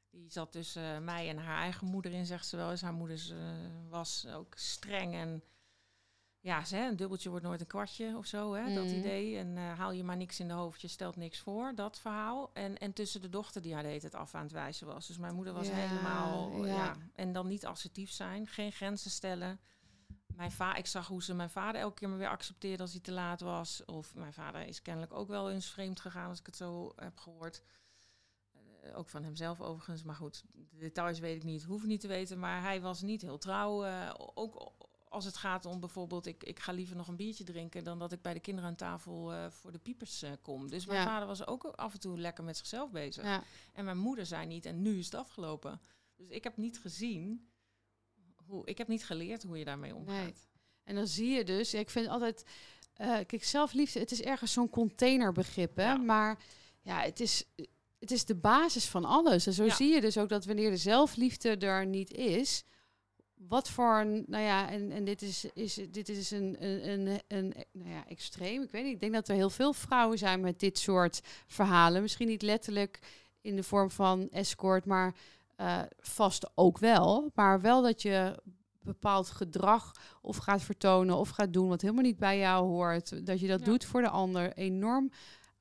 Die 0.09 0.31
zat 0.31 0.51
tussen 0.51 0.95
eh, 0.95 0.99
mij 1.01 1.29
en 1.29 1.37
haar 1.37 1.61
eigen 1.61 1.87
moeder 1.87 2.11
in, 2.11 2.25
zegt 2.25 2.47
ze 2.47 2.57
wel 2.57 2.71
eens. 2.71 2.81
Haar 2.81 2.93
moeder 2.93 3.31
eh, 3.31 3.39
was 3.89 4.27
ook 4.27 4.53
streng 4.57 5.13
en 5.13 5.43
ja, 6.45 6.61
hè, 6.69 6.87
een 6.87 6.95
dubbeltje 6.95 7.29
wordt 7.29 7.45
nooit 7.45 7.61
een 7.61 7.67
kwartje 7.67 8.17
of 8.17 8.25
zo, 8.25 8.53
hè, 8.53 8.73
dat 8.73 8.85
Mhm. 8.85 8.95
idee. 8.95 9.37
En 9.37 9.57
eh, 9.57 9.77
haal 9.77 9.91
je 9.91 10.03
maar 10.03 10.17
niks 10.17 10.39
in 10.39 10.47
de 10.47 10.53
hoofd, 10.53 10.81
je 10.81 10.87
stelt 10.87 11.15
niks 11.15 11.39
voor, 11.39 11.75
dat 11.75 11.99
verhaal. 11.99 12.49
En, 12.53 12.77
en 12.77 12.93
tussen 12.93 13.21
de 13.21 13.29
dochter 13.29 13.61
die 13.61 13.73
haar 13.73 13.81
de 13.83 13.87
hele 13.87 13.99
tijd 13.99 14.15
af 14.15 14.35
aan 14.35 14.43
het 14.43 14.51
wijzen 14.51 14.87
was. 14.87 15.07
Dus 15.07 15.17
mijn 15.17 15.35
moeder 15.35 15.53
was 15.53 15.67
Ja, 15.67 15.73
helemaal, 15.73 16.65
ja. 16.65 16.73
ja. 16.75 16.95
En 17.15 17.33
dan 17.33 17.47
niet 17.47 17.65
assertief 17.65 18.11
zijn, 18.11 18.47
geen 18.47 18.71
grenzen 18.71 19.11
stellen. 19.11 19.59
Mijn 20.35 20.51
va 20.51 20.75
ik 20.75 20.85
zag 20.85 21.07
hoe 21.07 21.23
ze 21.23 21.33
mijn 21.33 21.49
vader 21.49 21.81
elke 21.81 21.95
keer 21.99 22.09
me 22.09 22.15
weer 22.17 22.29
accepteerde 22.29 22.81
als 22.83 22.91
hij 22.91 23.01
te 23.01 23.11
laat 23.11 23.41
was. 23.41 23.85
Of 23.85 24.15
mijn 24.15 24.33
vader 24.33 24.61
is 24.67 24.81
kennelijk 24.81 25.13
ook 25.13 25.27
wel 25.27 25.51
eens 25.51 25.69
vreemd 25.71 25.99
gegaan, 25.99 26.29
als 26.29 26.39
ik 26.39 26.45
het 26.45 26.55
zo 26.55 26.93
heb 26.95 27.17
gehoord. 27.17 27.61
Eh, 28.81 28.97
ook 28.97 29.09
van 29.09 29.23
hemzelf 29.23 29.61
overigens. 29.61 30.03
Maar 30.03 30.15
goed, 30.15 30.43
de 30.53 30.77
details 30.77 31.19
weet 31.19 31.35
ik 31.35 31.43
niet, 31.43 31.63
hoef 31.63 31.85
niet 31.85 32.01
te 32.01 32.07
weten. 32.07 32.39
Maar 32.39 32.61
hij 32.61 32.81
was 32.81 33.01
niet 33.01 33.21
heel 33.21 33.37
trouw. 33.37 33.83
eh, 33.83 34.13
ook 34.33 34.73
als 35.15 35.25
het 35.25 35.37
gaat 35.37 35.65
om 35.65 35.79
bijvoorbeeld, 35.79 36.25
ik, 36.25 36.43
ik 36.43 36.59
ga 36.59 36.71
liever 36.71 36.95
nog 36.95 37.07
een 37.07 37.15
biertje 37.15 37.43
drinken... 37.43 37.83
dan 37.83 37.99
dat 37.99 38.11
ik 38.11 38.21
bij 38.21 38.33
de 38.33 38.39
kinderen 38.39 38.69
aan 38.69 38.75
tafel 38.75 39.33
eh, 39.33 39.49
voor 39.49 39.71
de 39.71 39.77
piepers 39.79 40.21
eh, 40.21 40.31
kom. 40.41 40.69
Dus 40.69 40.85
mijn 40.85 40.99
Ja. 40.99 41.05
vader 41.05 41.27
was 41.27 41.47
ook 41.47 41.63
af 41.63 41.93
en 41.93 41.99
toe 41.99 42.19
lekker 42.19 42.43
met 42.43 42.57
zichzelf 42.57 42.91
bezig. 42.91 43.23
Ja. 43.23 43.43
En 43.73 43.85
mijn 43.85 43.97
moeder 43.97 44.25
zei 44.25 44.45
niet, 44.45 44.65
en 44.65 44.81
nu 44.81 44.97
is 44.99 45.05
het 45.05 45.15
afgelopen. 45.15 45.81
Dus 46.15 46.29
ik 46.29 46.43
heb 46.43 46.57
niet 46.57 46.79
gezien, 46.79 47.49
hoe, 48.45 48.65
ik 48.65 48.77
heb 48.77 48.87
niet 48.87 49.05
geleerd 49.05 49.43
hoe 49.43 49.57
je 49.57 49.65
daarmee 49.65 49.95
omgaat. 49.95 50.23
Nee. 50.23 50.33
En 50.83 50.95
dan 50.95 51.07
zie 51.07 51.29
je 51.29 51.43
dus, 51.43 51.73
ik 51.73 51.89
vind 51.89 52.07
altijd, 52.07 52.45
eh, 52.93 53.07
kijk, 53.25 53.43
zelfliefde, 53.43 53.99
het 53.99 54.11
is 54.11 54.21
ergens 54.21 54.51
zo'n 54.53 54.69
containerbegrip, 54.69 55.75
hè? 55.75 55.83
Ja. 55.91 55.95
Maar 55.97 56.43
ja, 56.81 57.01
het 57.01 57.19
is, 57.19 57.43
het 57.99 58.11
is 58.11 58.25
de 58.25 58.35
basis 58.35 58.85
van 58.85 59.05
alles. 59.05 59.47
En 59.47 59.53
zo 59.53 59.69
zie 59.69 59.93
je 59.93 60.01
dus 60.01 60.17
ook 60.17 60.29
dat 60.29 60.45
wanneer 60.45 60.69
de 60.69 60.77
zelfliefde 60.77 61.57
er 61.57 61.85
niet 61.85 62.11
is, 62.11 62.63
wat 63.47 63.69
voor 63.69 63.99
een, 63.99 64.23
nou 64.27 64.43
ja, 64.43 64.69
en, 64.69 64.91
en 64.91 65.05
dit 65.05 65.21
is, 65.21 65.45
is, 65.53 65.79
dit 65.91 66.09
is 66.09 66.31
een, 66.31 66.55
een, 66.59 66.89
een, 66.89 67.19
een, 67.27 67.53
nou 67.71 67.89
ja, 67.89 68.07
extreem. 68.07 68.61
Ik 68.61 68.71
weet 68.71 68.83
niet, 68.83 68.93
ik 68.93 68.99
denk 68.99 69.13
dat 69.13 69.27
er 69.27 69.35
heel 69.35 69.49
veel 69.49 69.73
vrouwen 69.73 70.17
zijn 70.17 70.39
met 70.41 70.59
dit 70.59 70.77
soort 70.77 71.21
verhalen. 71.47 72.01
Misschien 72.01 72.27
niet 72.27 72.41
letterlijk 72.41 72.99
in 73.41 73.55
de 73.55 73.63
vorm 73.63 73.91
van 73.91 74.29
escort, 74.29 74.85
maar 74.85 75.15
eh, 75.55 75.81
vast 75.99 76.49
ook 76.55 76.77
wel. 76.77 77.31
Maar 77.33 77.61
wel 77.61 77.81
dat 77.81 78.01
je 78.01 78.41
bepaald 78.81 79.29
gedrag 79.29 79.91
of 80.21 80.37
gaat 80.37 80.61
vertonen 80.61 81.15
of 81.17 81.29
gaat 81.29 81.53
doen 81.53 81.67
wat 81.67 81.81
helemaal 81.81 82.03
niet 82.03 82.17
bij 82.19 82.37
jou 82.37 82.67
hoort. 82.67 83.25
Dat 83.25 83.39
je 83.39 83.47
dat 83.47 83.59
Ja. 83.59 83.65
doet 83.65 83.85
voor 83.85 84.01
de 84.01 84.09
ander. 84.09 84.53
Enorm 84.53 85.11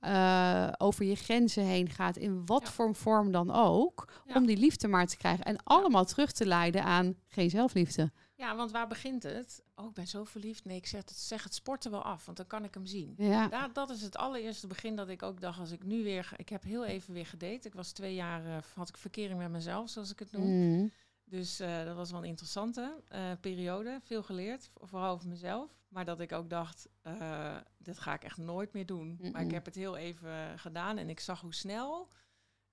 eh, 0.05 0.73
over 0.79 1.05
je 1.05 1.15
grenzen 1.15 1.65
heen 1.65 1.89
gaat. 1.91 2.17
In 2.17 2.47
wat 2.47 2.63
Ja. 2.63 2.71
voor 2.71 2.95
vorm 2.95 3.33
dan 3.33 3.51
ook. 3.53 4.09
Ja. 4.27 4.35
Om 4.35 4.47
die 4.47 4.57
liefde 4.57 4.89
maar 4.89 5.07
te 5.07 5.17
krijgen. 5.17 5.45
En 5.45 5.57
allemaal 5.65 6.05
terug 6.05 6.33
te 6.33 6.47
leiden 6.47 6.85
aan 6.85 7.15
geen 7.29 7.51
zelfliefde. 7.51 8.13
Ja, 8.37 8.57
want 8.57 8.71
waar 8.71 8.87
begint 8.89 9.23
het? 9.23 9.63
Oh, 9.75 9.87
ik 9.87 9.93
ben 9.95 10.07
zo 10.07 10.25
verliefd. 10.25 10.65
Nee, 10.65 10.77
ik 10.77 10.87
zeg 10.87 11.01
het, 11.01 11.11
zeg 11.17 11.43
het 11.43 11.55
sporten 11.55 11.91
wel 11.91 12.03
af, 12.03 12.25
want 12.25 12.37
dan 12.37 12.47
kan 12.47 12.65
ik 12.65 12.75
hem 12.75 12.87
zien. 12.87 13.15
Ja. 13.17 13.49
Daar, 13.49 13.73
dat 13.73 13.91
is 13.91 14.03
het 14.03 14.17
allereerste 14.17 14.67
begin 14.67 14.97
dat 14.97 15.09
ik 15.09 15.23
ook 15.23 15.41
dacht, 15.41 15.59
als 15.59 15.71
ik 15.71 15.85
nu 15.85 16.03
weer... 16.03 16.33
Ik 16.37 16.49
heb 16.49 16.63
heel 16.63 16.85
even 16.85 17.15
weer 17.15 17.27
gedate. 17.27 17.69
Ik 17.69 17.75
was 17.75 17.93
twee 17.93 18.15
jaar, 18.15 18.45
eh, 18.47 18.57
had 18.75 18.89
ik 18.89 18.97
verkering 18.97 19.39
met 19.39 19.51
mezelf, 19.51 19.91
zoals 19.91 20.11
ik 20.11 20.19
het 20.19 20.33
noem. 20.33 20.47
Mm. 20.47 20.91
Dus 21.25 21.61
eh, 21.61 21.85
dat 21.85 21.97
was 21.97 22.11
wel 22.11 22.21
een 22.23 22.29
interessante 22.29 23.03
eh, 23.09 23.31
periode. 23.41 23.99
Veel 24.03 24.23
geleerd, 24.23 24.69
vo- 24.73 24.87
vooral 24.87 25.15
over 25.15 25.29
mezelf. 25.29 25.71
Maar 25.89 26.05
dat 26.05 26.21
ik 26.21 26.33
ook 26.33 26.51
dacht, 26.51 26.89
eh, 27.03 27.57
dit 27.79 27.99
ga 27.99 28.15
ik 28.15 28.25
echt 28.25 28.37
nooit 28.37 28.73
meer 28.73 28.87
doen. 28.87 29.19
Maar 29.33 29.43
ik 29.43 29.51
heb 29.51 29.65
het 29.65 29.75
heel 29.75 29.97
even 29.97 30.59
gedaan 30.59 30.99
en 30.99 31.09
ik 31.11 31.21
zag 31.21 31.41
hoe 31.41 31.55
snel 31.55 32.09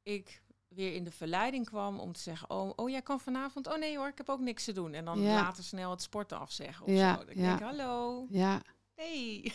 ik 0.04 0.41
weer 0.68 0.93
in 0.93 1.04
de 1.04 1.12
verleiding 1.12 1.66
kwam 1.66 1.99
om 1.99 2.14
te 2.14 2.20
zeggen, 2.20 2.49
oh, 2.49 2.72
oh 2.76 2.89
jij 2.89 3.02
kan 3.02 3.20
vanavond, 3.20 3.68
oh 3.68 3.78
nee 3.78 3.97
hoor, 3.97 4.08
ik 4.08 4.18
heb 4.18 4.30
ook 4.30 4.39
niks 4.39 4.64
te 4.64 4.72
doen. 4.72 4.93
En 4.93 5.06
dan 5.06 5.20
Ja. 5.22 5.36
later 5.36 5.64
snel 5.64 5.91
het 5.91 6.02
sporten 6.02 6.39
afzeggen 6.39 6.86
of 6.86 6.91
Ja, 6.91 7.18
zo. 7.20 7.26
Dan 7.26 7.36
ja. 7.38 7.41
denk 7.41 7.60
ik, 7.60 7.66
hallo, 7.66 8.26
Ja. 8.30 8.62
hey. 8.95 9.52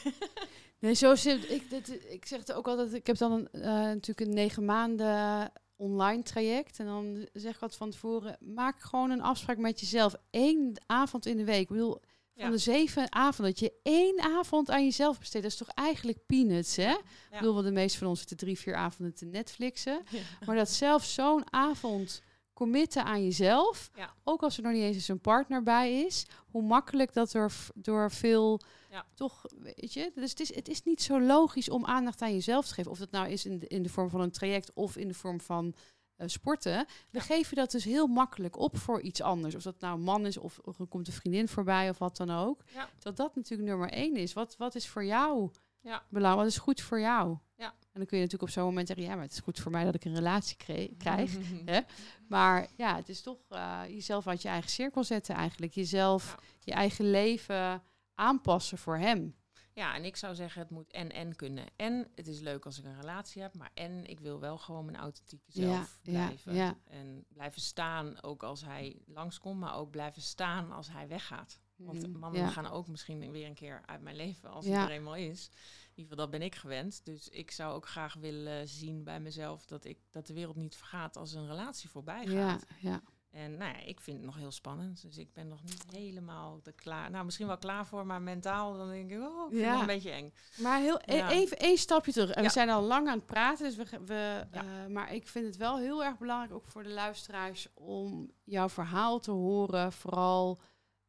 Nee, 0.78 0.94
zo 0.94 1.14
zit 1.14 1.50
ik. 1.50 1.70
Dat, 1.70 1.88
ik 1.88 2.26
zeg 2.26 2.38
het 2.38 2.52
ook 2.52 2.68
altijd. 2.68 2.92
Ik 2.94 3.06
heb 3.06 3.16
dan 3.16 3.48
natuurlijk 3.52 4.20
een 4.20 4.34
negen 4.34 4.64
maanden 4.64 5.52
online 5.76 6.22
traject. 6.22 6.78
En 6.78 6.86
dan 6.86 7.28
zeg 7.32 7.54
ik 7.54 7.62
altijd 7.62 7.78
van 7.80 7.90
tevoren: 7.90 8.36
maak 8.40 8.80
gewoon 8.80 9.10
een 9.10 9.22
afspraak 9.22 9.58
met 9.58 9.80
jezelf. 9.80 10.14
Eén 10.30 10.76
avond 10.86 11.26
in 11.26 11.36
de 11.36 11.44
week. 11.44 11.60
Ik 11.60 11.68
bedoel, 11.68 12.00
van 12.36 12.44
Ja. 12.44 12.50
de 12.50 12.58
zeven 12.58 13.12
avonden, 13.12 13.54
dat 13.54 13.58
je 13.60 13.72
één 13.82 14.20
avond 14.20 14.70
aan 14.70 14.84
jezelf 14.84 15.18
besteedt. 15.18 15.44
Dat 15.44 15.52
is 15.52 15.58
toch 15.58 15.68
eigenlijk 15.74 16.18
peanuts, 16.26 16.76
hè? 16.76 16.90
Ik 16.92 17.02
bedoel, 17.30 17.54
wel 17.54 17.62
de 17.62 17.70
meeste 17.70 17.98
van 17.98 18.08
ons 18.08 18.18
zitten 18.18 18.36
drie, 18.36 18.58
vier 18.58 18.74
avonden 18.76 19.14
te 19.14 19.24
Netflixen. 19.24 20.02
Ja. 20.10 20.18
Maar 20.46 20.56
dat 20.56 20.70
zelf 20.70 21.04
zo'n 21.04 21.52
avond 21.52 22.22
committen 22.56 23.04
aan 23.04 23.24
jezelf, 23.24 23.90
Ja. 23.94 24.10
ook 24.24 24.42
als 24.42 24.56
er 24.56 24.62
nog 24.62 24.72
niet 24.72 24.82
eens 24.82 25.08
een 25.08 25.20
partner 25.20 25.62
bij 25.62 26.00
is, 26.02 26.26
hoe 26.50 26.62
makkelijk 26.62 27.12
dat 27.12 27.32
er 27.32 27.52
door 27.74 28.10
veel 28.10 28.60
Ja. 28.90 29.04
toch, 29.14 29.44
weet 29.58 29.92
je, 29.92 30.12
dus 30.14 30.30
het 30.30 30.40
is, 30.40 30.54
het 30.54 30.68
is 30.68 30.82
niet 30.82 31.02
zo 31.02 31.20
logisch 31.20 31.68
om 31.70 31.84
aandacht 31.84 32.22
aan 32.22 32.32
jezelf 32.32 32.66
te 32.66 32.74
geven. 32.74 32.90
Of 32.90 32.98
dat 32.98 33.10
nou 33.10 33.28
is 33.28 33.46
in 33.46 33.58
de, 33.58 33.66
in 33.66 33.82
de 33.82 33.88
vorm 33.88 34.10
van 34.10 34.20
een 34.20 34.30
traject 34.30 34.72
of 34.74 34.96
in 34.96 35.08
de 35.08 35.14
vorm 35.14 35.40
van 35.40 35.74
eh, 36.16 36.28
sporten. 36.28 36.86
We 37.10 37.18
Ja. 37.18 37.20
geven 37.20 37.56
dat 37.56 37.70
dus 37.70 37.84
heel 37.84 38.06
makkelijk 38.06 38.58
op 38.58 38.76
voor 38.78 39.00
iets 39.00 39.20
anders. 39.22 39.54
Of 39.54 39.62
dat 39.62 39.80
nou 39.80 39.94
een 39.94 40.02
man 40.04 40.26
is 40.26 40.36
of, 40.36 40.58
of 40.64 40.78
er 40.78 40.86
komt 40.86 41.06
een 41.06 41.12
vriendin 41.12 41.48
voorbij 41.48 41.88
of 41.90 41.98
wat 41.98 42.16
dan 42.16 42.30
ook. 42.30 42.60
Dat 42.98 43.16
dat 43.16 43.34
natuurlijk 43.36 43.68
nummer 43.68 43.90
één 43.90 44.16
is. 44.16 44.32
Wat, 44.32 44.56
wat 44.56 44.74
is 44.74 44.88
voor 44.88 45.04
jou 45.04 45.50
Ja. 45.80 46.02
belangrijk? 46.08 46.44
Wat 46.44 46.52
is 46.56 46.62
goed 46.62 46.80
voor 46.80 47.00
jou? 47.00 47.36
Ja. 47.56 47.66
En 47.68 48.02
dan 48.02 48.06
kun 48.06 48.16
je 48.18 48.22
natuurlijk 48.24 48.42
op 48.42 48.50
zo'n 48.50 48.64
moment 48.64 48.86
zeggen, 48.86 49.06
ja, 49.06 49.14
maar 49.14 49.22
het 49.24 49.32
is 49.32 49.38
goed 49.40 49.58
voor 49.60 49.72
mij 49.72 49.84
dat 49.84 49.94
ik 49.94 50.04
een 50.04 50.14
relatie 50.14 50.56
krijg. 50.98 51.36
Hè? 51.64 51.80
Maar 52.28 52.68
ja, 52.76 52.96
het 52.96 53.08
is 53.08 53.20
toch 53.20 53.38
eh, 53.48 53.82
jezelf 53.88 54.26
uit 54.26 54.42
je 54.42 54.48
eigen 54.48 54.70
cirkel 54.70 55.04
zetten 55.04 55.34
eigenlijk. 55.34 55.72
Jezelf, 55.72 56.36
Ja. 56.38 56.42
je 56.64 56.72
eigen 56.72 57.10
leven 57.10 57.82
aanpassen 58.14 58.78
voor 58.78 58.96
hem. 58.96 59.34
Ja, 59.72 59.94
en 59.94 60.04
ik 60.04 60.16
zou 60.16 60.34
zeggen, 60.34 60.60
het 60.60 60.70
moet 60.70 60.90
en 60.92 61.12
en 61.12 61.36
kunnen. 61.36 61.66
En 61.76 62.08
het 62.14 62.26
is 62.26 62.40
leuk 62.40 62.64
als 62.64 62.78
ik 62.78 62.84
een 62.84 63.00
relatie 63.00 63.42
heb, 63.42 63.54
maar 63.54 63.70
en 63.74 64.06
ik 64.06 64.20
wil 64.20 64.40
wel 64.40 64.58
gewoon 64.58 64.84
mijn 64.84 64.96
authentieke 64.96 65.44
zelf 65.52 65.98
Ja, 66.02 66.12
blijven. 66.12 66.54
ja. 66.54 66.76
En 66.84 67.24
blijven 67.28 67.60
staan, 67.60 68.22
ook 68.22 68.42
als 68.42 68.64
hij 68.64 68.96
langskomt, 69.06 69.60
maar 69.60 69.74
ook 69.76 69.90
blijven 69.90 70.22
staan 70.22 70.72
als 70.72 70.90
hij 70.90 71.08
weggaat. 71.08 71.58
Want 71.76 72.06
Mm, 72.06 72.18
mannen 72.18 72.48
gaan 72.48 72.66
ook 72.66 72.88
misschien 72.88 73.30
weer 73.32 73.46
een 73.46 73.54
keer 73.54 73.82
uit 73.86 74.00
mijn 74.02 74.16
leven 74.16 74.50
als 74.50 74.64
het 74.66 74.74
er 74.74 74.90
eenmaal 74.90 75.16
is. 75.16 75.50
In 75.96 76.02
ieder 76.02 76.16
geval, 76.18 76.30
dat 76.30 76.40
ben 76.40 76.46
ik 76.48 76.54
gewend. 76.54 77.00
Dus 77.04 77.28
ik 77.28 77.50
zou 77.50 77.74
ook 77.74 77.88
graag 77.88 78.14
willen 78.14 78.68
zien 78.68 79.04
bij 79.04 79.20
mezelf 79.20 79.66
dat, 79.66 79.84
ik, 79.84 79.98
dat 80.10 80.26
de 80.26 80.34
wereld 80.34 80.56
niet 80.56 80.76
vergaat 80.76 81.16
als 81.16 81.32
een 81.32 81.46
relatie 81.46 81.88
voorbij 81.88 82.24
Ja, 82.24 82.50
gaat. 82.50 82.66
ja. 82.80 83.00
En 83.30 83.56
nou 83.56 83.72
ja, 83.72 83.80
ik 83.84 84.00
vind 84.00 84.16
het 84.16 84.26
nog 84.26 84.36
heel 84.36 84.50
spannend. 84.50 85.02
Dus 85.02 85.16
ik 85.18 85.32
ben 85.32 85.48
nog 85.48 85.62
niet 85.62 85.84
helemaal 85.90 86.60
er 86.64 86.72
klaar. 86.72 87.10
Nou, 87.10 87.24
misschien 87.24 87.46
wel 87.46 87.58
klaar 87.58 87.86
voor, 87.86 88.06
maar 88.06 88.22
mentaal 88.22 88.76
dan 88.76 88.88
denk 88.88 89.10
ik, 89.10 89.18
oh, 89.18 89.44
ik 89.44 89.50
vind 89.50 89.52
het 89.52 89.60
Ja. 89.60 89.70
nog 89.72 89.80
een 89.80 89.86
beetje 89.86 90.10
eng. 90.10 90.32
Maar 90.56 90.80
heel, 90.80 91.00
e- 91.04 91.16
Ja. 91.16 91.30
even 91.30 91.56
één 91.58 91.78
stapje 91.78 92.12
terug. 92.12 92.30
En 92.30 92.42
Ja. 92.42 92.46
We 92.48 92.52
zijn 92.52 92.70
al 92.70 92.82
lang 92.82 93.08
aan 93.08 93.16
het 93.16 93.26
praten, 93.26 93.64
dus 93.64 93.76
we, 93.90 93.98
we, 94.04 94.14
Ja. 94.14 94.48
eh, 94.52 94.86
maar 94.86 95.12
ik 95.14 95.28
vind 95.28 95.46
het 95.46 95.56
wel 95.56 95.78
heel 95.78 96.04
erg 96.04 96.18
belangrijk, 96.18 96.52
ook 96.52 96.66
voor 96.68 96.82
de 96.82 96.88
luisteraars, 96.92 97.68
om 97.74 98.30
jouw 98.44 98.68
verhaal 98.68 99.18
te 99.20 99.30
horen. 99.30 99.92
Vooral, 99.92 100.58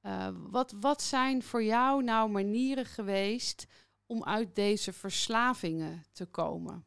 eh, 0.02 0.28
wat, 0.34 0.74
wat 0.80 1.02
zijn 1.02 1.44
voor 1.44 1.64
jou 1.64 2.04
nou 2.04 2.30
manieren 2.30 2.86
geweest 2.86 3.68
om 4.08 4.24
uit 4.24 4.56
deze 4.56 4.94
verslavingen 4.94 6.04
te 6.12 6.26
komen? 6.26 6.86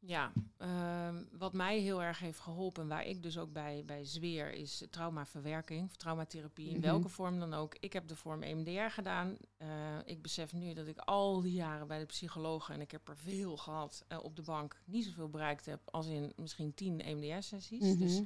Ja, 0.00 0.32
ehm, 0.56 1.24
wat 1.32 1.52
mij 1.52 1.78
heel 1.78 2.02
erg 2.02 2.18
heeft 2.18 2.38
geholpen, 2.38 2.88
waar 2.88 3.04
ik 3.06 3.22
dus 3.22 3.38
ook 3.38 3.52
bij, 3.52 3.82
bij 3.86 4.04
zweer, 4.04 4.52
is 4.52 4.86
traumaverwerking, 4.90 5.84
of 5.84 5.96
traumatherapie, 5.96 6.66
in 6.68 6.72
Mhm. 6.72 6.80
welke 6.82 7.08
vorm 7.08 7.38
dan 7.38 7.54
ook. 7.54 7.76
Ik 7.80 7.92
heb 7.92 8.08
de 8.08 8.16
vorm 8.16 8.42
EMDR 8.42 8.90
gedaan. 8.90 9.36
Eh, 9.56 9.68
ik 10.04 10.22
besef 10.22 10.52
nu 10.52 10.72
dat 10.74 10.86
ik 10.86 10.98
al 10.98 11.40
die 11.40 11.52
jaren 11.52 11.86
bij 11.86 11.98
de 11.98 12.06
psychologen, 12.06 12.74
en 12.74 12.80
ik 12.80 12.90
heb 12.90 13.08
er 13.08 13.16
veel 13.16 13.56
gehad 13.56 14.04
eh, 14.08 14.18
op 14.24 14.36
de 14.36 14.42
bank, 14.42 14.80
niet 14.84 15.04
zoveel 15.04 15.28
bereikt 15.28 15.66
heb 15.66 15.80
als 15.90 16.06
in 16.06 16.32
misschien 16.36 16.74
tien 16.74 17.00
EMDR-sessies. 17.00 17.98
Dus 17.98 18.20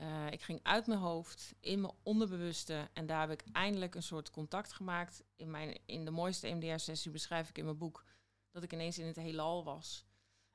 Eh, 0.00 0.30
ik 0.30 0.42
ging 0.42 0.60
uit 0.62 0.86
mijn 0.86 0.98
hoofd, 0.98 1.54
in 1.60 1.80
mijn 1.80 1.92
onderbewuste, 2.02 2.88
en 2.92 3.06
daar 3.06 3.20
heb 3.20 3.40
ik 3.40 3.44
eindelijk 3.52 3.94
een 3.94 4.02
soort 4.02 4.30
contact 4.30 4.72
gemaakt. 4.72 5.22
In, 5.36 5.50
mijn, 5.50 5.78
in 5.86 6.04
de 6.04 6.10
mooiste 6.10 6.46
E 6.46 6.50
EMDR-sessie 6.50 7.10
beschrijf 7.10 7.48
ik 7.48 7.58
in 7.58 7.64
mijn 7.64 7.76
boek 7.76 8.04
dat 8.50 8.62
ik 8.62 8.72
ineens 8.72 8.98
in 8.98 9.06
het 9.06 9.16
heelal 9.16 9.64
was. 9.64 10.04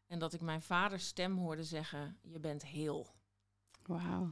En 0.08 0.20
dat 0.20 0.34
ik 0.34 0.42
mijn 0.42 0.62
vaders 0.62 1.08
stem 1.08 1.38
hoorde 1.38 1.64
zeggen: 1.64 2.18
Je 2.22 2.40
bent 2.40 2.66
heel. 2.66 3.08
Wauw. 3.84 4.30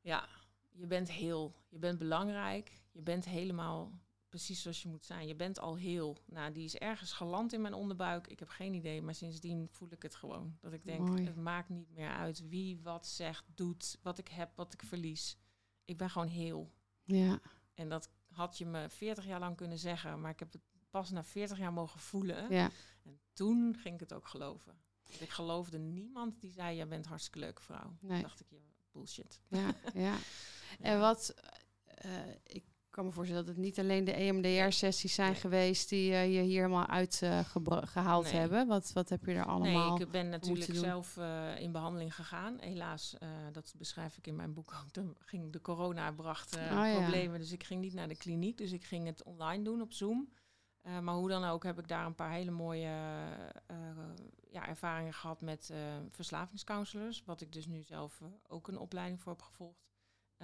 Ja, 0.00 0.28
je 0.70 0.86
bent 0.86 1.10
heel. 1.10 1.54
Je 1.68 1.78
bent 1.78 1.98
belangrijk. 1.98 2.82
Je 2.90 3.02
bent 3.02 3.24
helemaal 3.24 3.92
precies 4.34 4.62
zoals 4.62 4.82
je 4.82 4.88
moet 4.88 5.04
zijn. 5.04 5.26
Je 5.26 5.34
bent 5.34 5.58
al 5.58 5.76
heel. 5.76 6.16
Nou, 6.26 6.52
die 6.52 6.64
is 6.64 6.76
ergens 6.76 7.12
geland 7.12 7.52
in 7.52 7.60
mijn 7.60 7.74
onderbuik. 7.74 8.26
Ik 8.26 8.38
heb 8.38 8.48
geen 8.48 8.74
idee, 8.74 9.02
maar 9.02 9.14
sindsdien 9.14 9.68
voel 9.70 9.88
ik 9.92 10.02
het 10.02 10.14
gewoon. 10.14 10.56
Dat 10.60 10.72
ik 10.72 10.84
denk: 10.84 11.08
Mooi. 11.08 11.24
Het 11.24 11.36
maakt 11.36 11.68
niet 11.68 11.90
meer 11.90 12.08
uit 12.10 12.48
wie 12.48 12.80
wat 12.82 13.06
zegt, 13.06 13.44
doet, 13.54 13.98
wat 14.02 14.18
ik 14.18 14.28
heb, 14.28 14.56
wat 14.56 14.72
ik 14.72 14.82
verlies. 14.82 15.36
Ik 15.84 15.96
ben 15.96 16.10
gewoon 16.10 16.28
heel. 16.28 16.72
Ja, 17.02 17.40
En 17.74 17.88
dat 17.88 18.10
had 18.28 18.58
je 18.58 18.66
me 18.66 18.88
40 18.88 19.26
jaar 19.26 19.40
lang 19.40 19.56
kunnen 19.56 19.78
zeggen, 19.78 20.20
maar 20.20 20.30
ik 20.30 20.38
heb 20.38 20.52
het 20.52 20.62
pas 20.90 21.10
na 21.10 21.24
40 21.24 21.58
jaar 21.58 21.72
mogen 21.72 22.00
voelen. 22.00 22.50
ja. 22.50 22.70
En 23.02 23.20
toen 23.32 23.76
ging 23.76 23.94
ik 23.94 24.00
het 24.00 24.12
ook 24.12 24.28
geloven. 24.28 24.78
Want 25.04 25.20
ik 25.20 25.30
geloofde 25.30 25.78
niemand 25.78 26.40
die 26.40 26.52
zei, 26.52 26.76
jij 26.76 26.88
bent 26.88 27.06
hartstikke 27.06 27.38
leuke 27.38 27.62
vrouw. 27.62 27.96
Nee. 28.00 28.10
Toen 28.10 28.20
dacht 28.20 28.40
ik, 28.40 28.46
ja, 28.50 28.58
bullshit. 28.90 29.40
ja, 29.48 29.74
ja. 29.94 30.16
En 30.80 31.00
wat, 31.00 31.34
eh, 31.84 32.30
ik 32.42 32.64
kan 32.94 33.04
me 33.04 33.10
voorstellen 33.10 33.46
dat 33.46 33.54
het 33.54 33.64
niet 33.64 33.78
alleen 33.78 34.04
de 34.04 34.12
EMDR-sessies 34.12 35.14
zijn 35.14 35.34
geweest 35.34 35.88
die 35.88 36.12
eh, 36.12 36.34
je 36.34 36.40
hier 36.40 36.62
helemaal 36.62 36.86
uitgehaald 36.86 38.24
Nee. 38.24 38.32
hebben. 38.32 38.66
Wat, 38.66 38.92
wat 38.92 39.08
heb 39.08 39.24
je 39.24 39.34
er 39.34 39.44
allemaal? 39.44 39.92
Nee, 39.96 40.06
ik 40.06 40.10
ben 40.10 40.28
natuurlijk 40.28 40.74
zelf 40.74 41.16
eh, 41.16 41.60
in 41.60 41.72
behandeling 41.72 42.14
gegaan. 42.14 42.58
Helaas, 42.60 43.16
eh, 43.18 43.28
dat 43.52 43.74
beschrijf 43.78 44.16
ik 44.16 44.26
in 44.26 44.36
mijn 44.36 44.54
boek 44.54 44.72
ook. 44.82 44.92
Dan 44.92 45.14
ging 45.18 45.52
de 45.52 45.60
corona 45.60 46.12
bracht 46.12 46.56
Oh 46.56 46.60
ja. 46.60 47.00
problemen. 47.00 47.38
Dus 47.38 47.52
ik 47.52 47.64
ging 47.64 47.80
niet 47.80 47.94
naar 47.94 48.08
de 48.08 48.16
kliniek. 48.16 48.58
Dus 48.58 48.72
ik 48.72 48.84
ging 48.84 49.06
het 49.06 49.22
online 49.22 49.64
doen 49.64 49.80
op 49.80 49.92
Zoom. 49.92 50.32
Maar 51.02 51.14
hoe 51.14 51.28
dan 51.28 51.44
ook 51.44 51.62
heb 51.62 51.78
ik 51.78 51.88
daar 51.88 52.06
een 52.06 52.14
paar 52.14 52.32
hele 52.32 52.50
mooie 52.50 52.92
ja, 54.50 54.68
ervaringen 54.68 55.14
gehad 55.14 55.40
met 55.40 55.72
verslavingscounselors. 56.10 57.22
Wat 57.24 57.40
ik 57.40 57.52
dus 57.52 57.66
nu 57.66 57.82
zelf 57.82 58.20
ook 58.46 58.68
een 58.68 58.78
opleiding 58.78 59.20
voor 59.20 59.32
heb 59.32 59.42
gevolgd. 59.42 59.93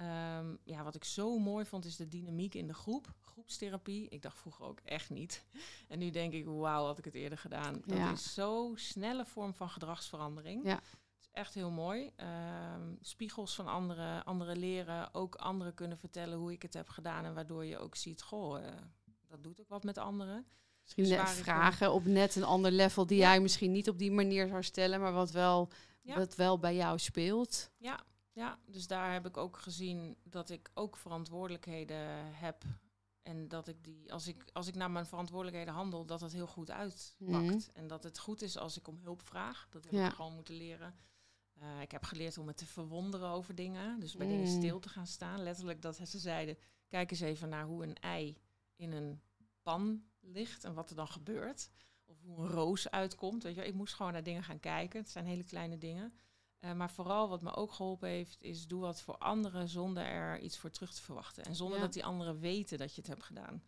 Ehm, 0.01 0.55
ja, 0.63 0.83
wat 0.83 0.95
ik 0.95 1.03
zo 1.03 1.37
mooi 1.39 1.65
vond 1.65 1.85
is 1.85 1.95
de 1.95 2.07
dynamiek 2.07 2.53
in 2.55 2.67
de 2.67 2.73
groep. 2.73 3.13
Groepstherapie. 3.21 4.09
Ik 4.09 4.21
dacht 4.21 4.37
vroeger 4.39 4.65
ook 4.65 4.79
echt 4.83 5.09
niet. 5.09 5.45
En 5.87 5.99
nu 5.99 6.09
denk 6.09 6.33
ik, 6.33 6.45
wauw, 6.45 6.85
had 6.85 6.97
ik 6.97 7.05
het 7.05 7.13
eerder 7.13 7.37
gedaan. 7.37 7.81
Dat 7.85 7.97
Ja. 7.97 8.11
is 8.11 8.33
zo'n 8.33 8.77
snelle 8.77 9.25
vorm 9.25 9.53
van 9.53 9.69
gedragsverandering. 9.69 10.63
Ja. 10.65 10.75
Het 10.75 11.19
is 11.19 11.29
echt 11.31 11.53
heel 11.53 11.69
mooi. 11.71 12.11
Ehm, 12.15 12.93
spiegels 13.01 13.55
van 13.55 13.67
anderen, 13.67 14.23
anderen 14.25 14.57
leren. 14.57 15.13
Ook 15.13 15.35
anderen 15.35 15.73
kunnen 15.73 15.97
vertellen 15.97 16.37
hoe 16.37 16.51
ik 16.51 16.61
het 16.61 16.73
heb 16.73 16.89
gedaan. 16.89 17.25
En 17.25 17.33
waardoor 17.33 17.65
je 17.65 17.77
ook 17.77 17.95
ziet, 17.95 18.21
goh, 18.21 18.65
eh, 18.65 18.73
dat 19.27 19.43
doet 19.43 19.61
ook 19.61 19.69
wat 19.69 19.83
met 19.83 19.97
anderen. 19.97 20.45
Misschien 20.81 21.03
Dus 21.03 21.13
net 21.13 21.29
vragen 21.29 21.91
op 21.93 22.05
net 22.05 22.35
een 22.35 22.43
ander 22.43 22.71
level 22.71 23.05
die 23.05 23.17
Ja. 23.17 23.29
jij 23.29 23.39
misschien 23.41 23.71
niet 23.71 23.89
op 23.89 23.97
die 23.97 24.11
manier 24.11 24.47
zou 24.47 24.63
stellen, 24.63 24.99
maar 24.99 25.13
wat 25.13 25.31
wel, 25.31 25.69
wat 26.03 26.35
wel 26.35 26.59
bij 26.59 26.75
jou 26.75 26.99
speelt. 26.99 27.69
Ja, 27.77 27.99
ja, 28.31 28.59
dus 28.65 28.87
daar 28.87 29.13
heb 29.13 29.25
ik 29.25 29.37
ook 29.37 29.57
gezien 29.57 30.17
dat 30.23 30.49
ik 30.49 30.71
ook 30.73 30.97
verantwoordelijkheden 30.97 32.35
heb. 32.35 32.63
En 33.21 33.47
dat 33.47 33.67
ik 33.67 33.83
die, 33.83 34.13
als 34.13 34.27
ik, 34.27 34.45
als 34.53 34.67
ik 34.67 34.75
naar 34.75 34.91
mijn 34.91 35.05
verantwoordelijkheden 35.05 35.73
handel, 35.73 36.05
dat 36.05 36.21
het 36.21 36.33
heel 36.33 36.47
goed 36.47 36.71
uitpakt. 36.71 37.15
Mhm. 37.19 37.59
En 37.73 37.87
dat 37.87 38.03
het 38.03 38.19
goed 38.19 38.41
is 38.41 38.57
als 38.57 38.77
ik 38.77 38.87
om 38.87 38.99
hulp 39.01 39.21
vraag. 39.21 39.67
Dat 39.69 39.83
heb 39.83 39.93
Ja. 39.93 40.07
ik 40.07 40.13
gewoon 40.13 40.33
moeten 40.35 40.55
leren. 40.55 40.95
Eh, 41.53 41.81
ik 41.81 41.91
heb 41.91 42.03
geleerd 42.03 42.37
om 42.37 42.45
me 42.45 42.53
te 42.53 42.65
verwonderen 42.65 43.29
over 43.29 43.55
dingen. 43.55 43.99
Dus 43.99 44.15
bij 44.15 44.25
Mm. 44.27 44.31
dingen 44.31 44.47
stil 44.47 44.79
te 44.79 44.89
gaan 44.89 45.07
staan. 45.07 45.43
Letterlijk 45.43 45.81
dat 45.81 45.95
ze 45.95 46.19
zeiden, 46.19 46.57
kijk 46.87 47.11
eens 47.11 47.19
even 47.19 47.49
naar 47.49 47.65
hoe 47.65 47.83
een 47.83 47.95
ei 47.95 48.37
in 48.75 48.91
een 48.91 49.21
pan 49.61 50.03
ligt 50.19 50.63
en 50.63 50.73
wat 50.73 50.89
er 50.89 50.95
dan 50.95 51.07
gebeurt. 51.07 51.69
Of 52.05 52.21
hoe 52.21 52.37
een 52.39 52.47
roos 52.49 52.89
uitkomt. 52.89 53.43
Weet 53.43 53.55
je, 53.55 53.65
ik 53.65 53.73
moest 53.73 53.93
gewoon 53.93 54.11
naar 54.13 54.23
dingen 54.23 54.43
gaan 54.43 54.59
kijken. 54.59 54.99
Het 54.99 55.09
zijn 55.09 55.25
hele 55.25 55.43
kleine 55.43 55.77
dingen. 55.77 56.13
Eh, 56.61 56.73
maar 56.73 56.91
vooral 56.91 57.29
wat 57.29 57.41
me 57.41 57.55
ook 57.55 57.71
geholpen 57.71 58.09
heeft, 58.09 58.43
is 58.43 58.67
doe 58.67 58.81
wat 58.81 59.01
voor 59.01 59.17
anderen 59.17 59.67
zonder 59.69 60.03
er 60.03 60.39
iets 60.39 60.57
voor 60.57 60.69
terug 60.69 60.93
te 60.93 61.01
verwachten. 61.01 61.43
En 61.43 61.55
zonder 61.55 61.77
Ja. 61.77 61.83
dat 61.83 61.93
die 61.93 62.05
anderen 62.05 62.39
weten 62.39 62.77
dat 62.77 62.95
je 62.95 63.01
het 63.01 63.09
hebt 63.09 63.23
gedaan. 63.23 63.63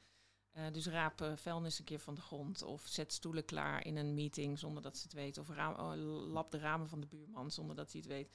Eh, 0.51 0.71
dus 0.71 0.85
raap 0.87 1.21
eh, 1.21 1.35
vuilnis 1.35 1.79
een 1.79 1.85
keer 1.85 1.99
van 1.99 2.15
de 2.15 2.21
grond. 2.21 2.61
Of 2.63 2.81
zet 2.87 3.13
stoelen 3.13 3.45
klaar 3.45 3.85
in 3.85 3.95
een 3.97 4.13
meeting 4.13 4.59
zonder 4.59 4.83
dat 4.83 4.97
ze 4.97 5.03
het 5.03 5.13
weten. 5.13 5.41
Of 5.41 5.49
raam, 5.49 5.73
oh, 5.73 6.31
lap 6.31 6.51
de 6.51 6.57
ramen 6.57 6.89
van 6.89 6.99
de 6.99 7.07
buurman 7.07 7.51
zonder 7.51 7.75
dat 7.75 7.91
hij 7.91 8.01
het 8.01 8.09
weet. 8.09 8.31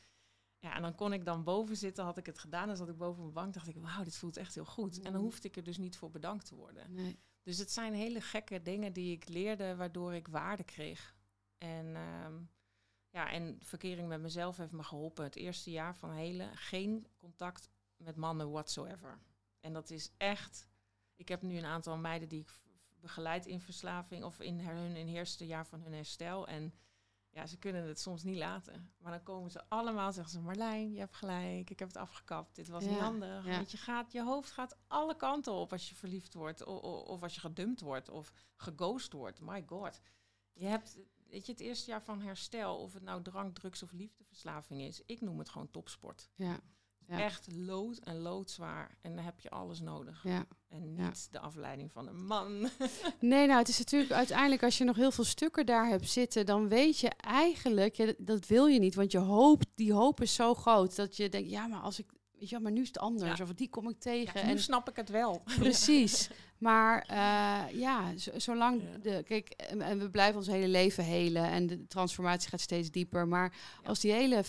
Ja, 0.58 0.74
en 0.74 0.82
dan 0.82 0.94
kon 0.94 1.12
ik 1.12 1.24
dan 1.24 1.44
boven 1.44 1.76
zitten, 1.76 2.04
had 2.04 2.18
ik 2.18 2.26
het 2.26 2.38
gedaan. 2.38 2.66
Dan 2.66 2.76
zat 2.76 2.88
ik 2.88 2.96
boven 2.96 3.22
mijn 3.22 3.34
bank, 3.34 3.54
dacht 3.54 3.68
ik, 3.68 3.76
wauw, 3.76 4.04
dit 4.04 4.16
voelt 4.16 4.36
echt 4.36 4.54
heel 4.54 4.64
goed. 4.64 4.96
En 4.96 5.02
dan 5.02 5.12
Mhm. 5.12 5.22
hoefde 5.22 5.48
ik 5.48 5.56
er 5.56 5.64
dus 5.64 5.78
niet 5.78 5.96
voor 5.96 6.10
bedankt 6.10 6.46
te 6.46 6.54
worden. 6.54 6.94
Nee. 6.94 7.18
Dus 7.42 7.58
het 7.58 7.70
zijn 7.70 7.94
hele 7.94 8.20
gekke 8.20 8.62
dingen 8.62 8.92
die 8.92 9.12
ik 9.12 9.28
leerde, 9.28 9.76
waardoor 9.76 10.14
ik 10.14 10.28
waarde 10.28 10.64
kreeg. 10.64 11.16
En 11.58 11.96
ehm, 11.96 12.34
Ja, 13.10 13.30
en 13.30 13.58
verkering 13.60 14.08
met 14.08 14.20
mezelf 14.20 14.56
heeft 14.56 14.72
me 14.72 14.82
geholpen. 14.82 15.24
Het 15.24 15.36
eerste 15.36 15.70
jaar 15.70 15.96
van 15.96 16.12
hele 16.12 16.50
geen 16.54 17.06
contact 17.16 17.70
met 17.96 18.16
mannen 18.16 18.50
whatsoever. 18.50 19.18
En 19.60 19.72
dat 19.72 19.90
is 19.90 20.12
echt. 20.16 20.68
Ik 21.16 21.28
heb 21.28 21.42
nu 21.42 21.56
een 21.56 21.64
aantal 21.64 21.96
meiden 21.96 22.28
die 22.28 22.40
ik 22.40 22.60
begeleid 23.00 23.46
in 23.46 23.60
verslaving 23.60 24.24
of 24.24 24.40
in 24.40 24.60
hun 24.60 24.96
in 24.96 25.08
eerste 25.08 25.46
jaar 25.46 25.66
van 25.66 25.80
hun 25.80 25.92
herstel. 25.92 26.46
En 26.46 26.74
ja, 27.30 27.46
ze 27.46 27.58
kunnen 27.58 27.86
het 27.86 28.00
soms 28.00 28.22
niet 28.22 28.36
laten. 28.36 28.92
Maar 28.98 29.12
dan 29.12 29.22
komen 29.22 29.50
ze 29.50 29.68
allemaal, 29.68 30.12
zeggen 30.12 30.32
ze: 30.32 30.40
Marlijn, 30.40 30.92
je 30.92 30.98
hebt 30.98 31.14
gelijk, 31.14 31.70
ik 31.70 31.78
heb 31.78 31.88
het 31.88 31.96
afgekapt. 31.96 32.54
Dit 32.54 32.68
was 32.68 32.84
niet 32.84 32.98
handig. 32.98 33.46
ja. 33.46 33.56
Want 33.56 33.70
je, 33.70 33.76
gaat, 33.76 34.12
je 34.12 34.22
hoofd 34.22 34.50
gaat 34.50 34.76
alle 34.86 35.16
kanten 35.16 35.52
op 35.52 35.72
als 35.72 35.88
je 35.88 35.94
verliefd 35.94 36.34
wordt, 36.34 36.64
of, 36.64 36.80
of 37.06 37.22
als 37.22 37.34
je 37.34 37.40
gedumpt 37.40 37.80
wordt, 37.80 38.08
of 38.08 38.32
geghost 38.54 39.12
wordt. 39.12 39.40
My 39.40 39.62
god. 39.66 40.00
Je 40.52 40.66
hebt, 40.66 40.98
weet 41.28 41.46
je, 41.46 41.52
het 41.52 41.60
eerste 41.60 41.90
jaar 41.90 42.02
van 42.02 42.20
herstel, 42.20 42.76
of 42.76 42.92
het 42.92 43.02
nou 43.02 43.22
drank, 43.22 43.54
drugs 43.54 43.82
of 43.82 43.92
liefdeverslaving 43.92 44.80
is, 44.82 45.02
ik 45.06 45.20
noem 45.20 45.38
het 45.38 45.48
gewoon 45.48 45.70
topsport. 45.70 46.28
Ja, 46.34 46.60
Ja. 47.06 47.18
Echt 47.20 47.52
lood 47.52 47.98
en 47.98 48.18
loodzwaar. 48.18 48.98
En 49.02 49.14
dan 49.14 49.24
heb 49.24 49.40
je 49.40 49.50
alles 49.50 49.80
nodig. 49.80 50.22
ja. 50.24 50.46
En 50.68 50.94
Ja. 50.96 51.06
niet 51.06 51.28
de 51.32 51.38
afleiding 51.40 51.92
van 51.92 52.08
een 52.08 52.24
man. 52.26 52.68
Nee, 53.20 53.46
nou, 53.46 53.58
het 53.58 53.68
is 53.68 53.78
natuurlijk 53.78 54.12
uiteindelijk 54.12 54.62
als 54.62 54.78
je 54.78 54.84
nog 54.84 54.96
heel 54.96 55.10
veel 55.10 55.24
stukken 55.24 55.66
daar 55.66 55.86
hebt 55.88 56.08
zitten, 56.10 56.46
dan 56.46 56.68
weet 56.68 56.98
je 56.98 57.08
eigenlijk, 57.08 57.94
ja, 57.94 58.12
dat, 58.18 58.46
wil 58.46 58.66
je 58.66 58.78
niet, 58.78 58.94
want 58.94 59.12
je 59.12 59.18
hoop, 59.18 59.62
die 59.74 59.92
hoop 59.92 60.20
is 60.20 60.34
zo 60.34 60.54
groot 60.54 60.96
dat 60.96 61.16
je 61.16 61.28
denkt, 61.28 61.50
ja, 61.50 61.66
maar 61.66 61.80
als 61.80 61.98
ik, 61.98 62.12
weet 62.38 62.48
je, 62.48 62.54
wel, 62.54 62.60
maar 62.64 62.72
nu 62.72 62.80
is 62.80 62.86
het 62.88 62.98
anders, 62.98 63.38
Ja. 63.38 63.44
of 63.44 63.52
die 63.54 63.68
kom 63.68 63.88
ik 63.88 63.94
Ja, 64.04 64.10
tegen. 64.10 64.46
nu 64.46 64.52
en 64.52 64.58
snap 64.60 64.88
ik 64.88 64.96
het 64.96 65.08
wel. 65.08 65.42
Precies. 65.58 66.30
Maar 66.58 67.02
eh, 67.02 67.78
ja, 67.80 68.16
zo- 68.16 68.38
zolang 68.38 68.82
de. 69.02 69.22
Kijk, 69.26 69.48
en, 69.50 69.82
en 69.82 69.98
we 69.98 70.10
blijven 70.10 70.36
ons 70.36 70.46
hele 70.46 70.68
leven 70.68 71.04
helen 71.04 71.44
en 71.44 71.66
de 71.66 71.86
transformatie 71.86 72.48
gaat 72.48 72.60
steeds 72.60 72.90
dieper. 72.90 73.28
Maar 73.28 73.54
als 73.84 74.00
die 74.00 74.12
hele. 74.12 74.42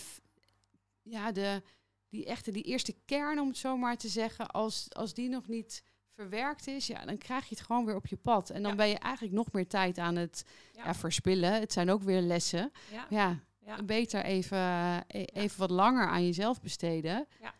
Ja, 1.02 1.32
de, 1.32 1.62
die 2.08 2.24
echte, 2.24 2.50
die 2.50 2.62
eerste 2.62 2.94
kern, 3.04 3.40
om 3.40 3.48
het 3.48 3.56
zo 3.56 3.76
maar 3.76 3.96
te 3.96 4.08
zeggen, 4.08 4.46
als, 4.50 4.86
als 4.92 5.14
die 5.14 5.28
nog 5.28 5.48
niet 5.48 5.82
verwerkt 6.14 6.66
is, 6.66 6.86
ja, 6.86 7.04
dan 7.04 7.18
krijg 7.18 7.48
je 7.48 7.54
het 7.54 7.64
gewoon 7.64 7.84
weer 7.84 7.94
op 7.96 8.06
je 8.06 8.16
pad. 8.16 8.50
En 8.50 8.62
dan 8.62 8.76
ben 8.76 8.88
je 8.88 8.98
eigenlijk 8.98 9.34
nog 9.34 9.52
meer 9.52 9.66
tijd 9.68 9.98
aan 9.98 10.16
het 10.16 10.44
Ja. 10.72 10.94
verspillen. 10.94 11.52
Het 11.52 11.72
zijn 11.72 11.90
ook 11.90 12.02
weer 12.02 12.20
lessen. 12.20 12.72
Ja, 13.10 13.38
beter 13.84 14.24
even, 14.24 14.58
e- 15.08 15.24
even 15.24 15.58
wat 15.58 15.70
langer 15.70 16.06
aan 16.08 16.24
jezelf 16.24 16.60
besteden. 16.60 17.26
Ja, 17.40 17.54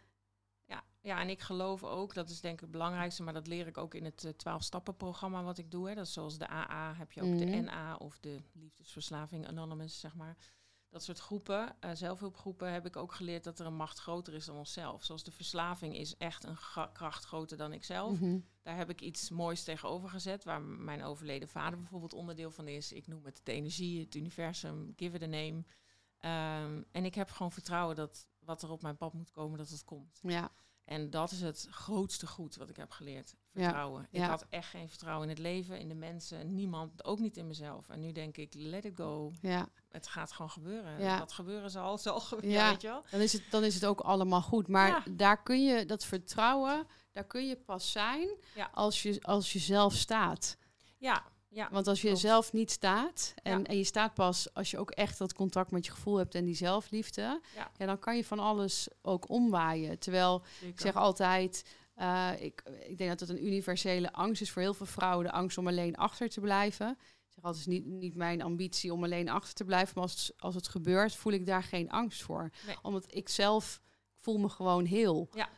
ja, 1.00 1.20
en 1.20 1.28
ik 1.28 1.40
geloof 1.40 1.84
ook, 1.84 2.14
dat 2.14 2.30
is 2.30 2.40
denk 2.40 2.54
ik 2.54 2.60
het 2.60 2.70
belangrijkste, 2.70 3.22
maar 3.22 3.32
dat 3.32 3.46
leer 3.46 3.66
ik 3.66 3.78
ook 3.78 3.94
in 3.94 4.04
het 4.04 4.24
eh, 4.24 4.32
12-stappen-programma 4.32 5.42
wat 5.42 5.58
ik 5.58 5.70
doe. 5.70 5.88
Hè. 5.88 5.94
Dat 5.94 6.06
is 6.06 6.12
zoals 6.12 6.38
de 6.38 6.48
AA, 6.50 6.94
heb 6.94 7.12
je 7.12 7.22
ook 7.22 7.38
de 7.38 7.44
Mhm. 7.46 7.64
NA 7.64 7.96
of 7.96 8.18
de 8.18 8.42
Liefdesverslaving 8.52 9.48
Anonymous, 9.48 10.00
zeg 10.00 10.14
maar. 10.14 10.36
Dat 10.88 11.02
soort 11.02 11.18
groepen, 11.18 11.76
eh, 11.80 11.90
zelfhulpgroepen, 11.94 12.72
heb 12.72 12.86
ik 12.86 12.96
ook 12.96 13.12
geleerd 13.12 13.44
dat 13.44 13.58
er 13.58 13.66
een 13.66 13.76
macht 13.76 13.98
groter 13.98 14.34
is 14.34 14.44
dan 14.44 14.56
onszelf. 14.56 15.04
Zoals 15.04 15.22
de 15.24 15.30
verslaving 15.30 15.96
is 15.96 16.16
echt 16.16 16.44
een 16.44 16.56
kracht 16.92 17.24
groter 17.24 17.56
dan 17.56 17.72
ikzelf. 17.72 18.20
Mhm. 18.20 18.38
Daar 18.62 18.76
heb 18.76 18.90
ik 18.90 19.00
iets 19.00 19.30
moois 19.30 19.64
tegenover 19.64 20.08
gezet, 20.08 20.44
waar 20.44 20.62
mijn 20.62 21.02
overleden 21.02 21.48
vader 21.48 21.78
bijvoorbeeld 21.78 22.12
onderdeel 22.12 22.50
van 22.50 22.68
is. 22.68 22.92
Ik 22.92 23.06
noem 23.06 23.24
het 23.24 23.40
de 23.44 23.52
energie, 23.52 24.00
het 24.00 24.14
universum, 24.14 24.92
give 24.96 25.16
it 25.16 25.22
a 25.22 25.26
name. 25.26 25.64
Ehm, 26.18 26.82
en 26.92 27.04
ik 27.04 27.14
heb 27.14 27.30
gewoon 27.30 27.52
vertrouwen 27.52 27.96
dat 27.96 28.28
wat 28.38 28.62
er 28.62 28.70
op 28.70 28.82
mijn 28.82 28.96
pad 28.96 29.12
moet 29.12 29.30
komen, 29.30 29.58
dat 29.58 29.68
het 29.68 29.84
komt. 29.84 30.18
Ja, 30.22 30.50
En 30.90 31.10
dat 31.10 31.30
is 31.30 31.40
het 31.40 31.66
grootste 31.70 32.26
goed 32.26 32.56
wat 32.56 32.70
ik 32.70 32.76
heb 32.76 32.90
geleerd. 32.90 33.34
Ja, 33.52 33.62
Vertrouwen. 33.62 34.06
Ik 34.10 34.20
ja. 34.20 34.28
had 34.28 34.46
echt 34.48 34.68
geen 34.68 34.88
vertrouwen 34.88 35.22
in 35.22 35.34
het 35.34 35.38
leven, 35.38 35.78
in 35.78 35.88
de 35.88 35.94
mensen, 35.94 36.54
niemand, 36.54 37.04
ook 37.04 37.18
niet 37.18 37.36
in 37.36 37.46
mezelf. 37.46 37.88
En 37.88 38.00
nu 38.00 38.12
denk 38.12 38.36
ik, 38.36 38.54
let 38.54 38.84
it 38.84 38.96
go. 38.96 39.32
ja. 39.40 39.68
Het 39.88 40.06
gaat 40.06 40.32
gewoon 40.32 40.50
gebeuren. 40.50 41.00
Ja. 41.00 41.18
Wat 41.18 41.32
gebeuren 41.32 41.70
zal, 41.70 41.98
zal 41.98 42.20
gebeuren, 42.20 42.70
weet 42.70 42.80
je 42.80 42.88
wel? 42.88 43.04
Dan 43.10 43.20
is, 43.20 43.32
het, 43.32 43.42
dan 43.50 43.64
is 43.64 43.74
het 43.74 43.84
ook 43.84 44.00
allemaal 44.00 44.42
goed. 44.42 44.68
Maar 44.68 45.04
daar 45.10 45.42
kun 45.42 45.64
je 45.64 45.86
dat 45.86 46.04
vertrouwen, 46.04 46.86
daar 47.12 47.26
kun 47.26 47.46
je 47.46 47.56
pas 47.56 47.92
zijn 47.92 48.28
als, 48.72 49.02
je, 49.02 49.22
als 49.22 49.52
je 49.52 49.58
zelf 49.58 49.94
staat. 49.94 50.56
Ja, 50.98 51.24
ja. 51.52 51.68
Want 51.70 51.86
als 51.86 52.00
je 52.00 52.06
Klopt. 52.06 52.22
zelf 52.22 52.52
niet 52.52 52.70
staat, 52.70 53.34
en, 53.42 53.58
Ja. 53.58 53.64
en 53.64 53.76
je 53.76 53.84
staat 53.84 54.14
pas 54.14 54.54
als 54.54 54.70
je 54.70 54.78
ook 54.78 54.90
echt 54.90 55.18
dat 55.18 55.32
contact 55.34 55.70
met 55.70 55.84
je 55.86 55.92
gevoel 55.92 56.16
hebt 56.16 56.34
en 56.34 56.44
die 56.44 56.54
zelfliefde, 56.54 57.40
Ja. 57.54 57.70
ja, 57.78 57.86
dan 57.86 57.98
kan 57.98 58.16
je 58.16 58.24
van 58.24 58.38
alles 58.38 58.88
ook 59.02 59.28
omwaaien. 59.28 59.98
Terwijl 59.98 60.42
ik 60.60 60.80
zeg 60.80 60.96
altijd, 60.96 61.64
eh, 61.94 62.30
ik, 62.38 62.62
ik 62.88 62.98
denk 62.98 63.10
dat 63.10 63.20
het 63.20 63.28
een 63.28 63.46
universele 63.46 64.12
angst 64.12 64.42
is 64.42 64.50
voor 64.50 64.62
heel 64.62 64.74
veel 64.74 64.86
vrouwen, 64.86 65.24
de 65.26 65.32
angst 65.32 65.58
om 65.58 65.66
alleen 65.68 65.96
achter 65.96 66.28
te 66.28 66.40
blijven. 66.40 66.90
Ik 67.00 67.36
zeg 67.36 67.44
altijd, 67.44 67.64
het 67.64 67.74
is 67.74 67.80
niet, 67.80 67.86
niet 68.00 68.14
mijn 68.14 68.42
ambitie 68.42 68.92
om 68.92 69.04
alleen 69.04 69.28
achter 69.28 69.54
te 69.54 69.64
blijven, 69.64 69.92
maar 69.94 70.02
als 70.02 70.12
het, 70.26 70.34
als 70.40 70.54
het 70.54 70.68
gebeurt, 70.68 71.14
voel 71.14 71.32
ik 71.32 71.46
daar 71.46 71.62
geen 71.62 71.90
angst 71.90 72.22
voor. 72.22 72.50
Nee. 72.66 72.76
Omdat 72.82 73.14
ik 73.14 73.28
zelf 73.28 73.80
voel 74.18 74.38
me 74.38 74.48
gewoon 74.48 74.84
heel. 74.84 75.28
Ja. 75.34 75.48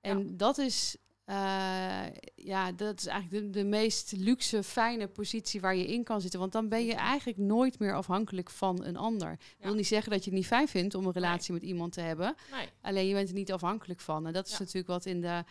En 0.00 0.36
dat 0.36 0.58
is, 0.58 0.96
eh, 1.32 2.06
ja, 2.34 2.72
dat 2.72 2.98
is 3.00 3.06
eigenlijk 3.06 3.44
de, 3.44 3.50
de 3.60 3.64
meest 3.64 4.12
luxe, 4.16 4.62
fijne 4.62 5.08
positie 5.08 5.60
waar 5.60 5.76
je 5.76 5.86
in 5.86 6.04
kan 6.04 6.20
zitten. 6.20 6.40
Want 6.40 6.52
dan 6.52 6.68
ben 6.68 6.84
je 6.84 6.94
eigenlijk 6.94 7.38
nooit 7.38 7.78
meer 7.78 7.94
afhankelijk 7.94 8.50
van 8.50 8.84
een 8.84 8.96
ander. 8.96 9.32
Ik 9.32 9.64
wil 9.64 9.74
niet 9.74 9.86
zeggen 9.86 10.10
dat 10.12 10.24
je 10.24 10.30
het 10.30 10.38
niet 10.38 10.48
fijn 10.48 10.68
vindt 10.68 10.94
om 10.94 11.06
een 11.06 11.12
relatie 11.12 11.52
met 11.52 11.62
iemand 11.62 11.92
te 11.92 12.00
hebben. 12.00 12.34
Nee. 12.50 12.68
Alleen 12.80 13.06
je 13.06 13.14
bent 13.14 13.28
er 13.28 13.34
niet 13.34 13.52
afhankelijk 13.52 14.00
van. 14.00 14.26
En 14.26 14.32
dat 14.32 14.46
is 14.46 14.52
Ja. 14.52 14.58
natuurlijk 14.58 14.86
wat 14.86 15.06
in 15.06 15.20
de 15.20 15.44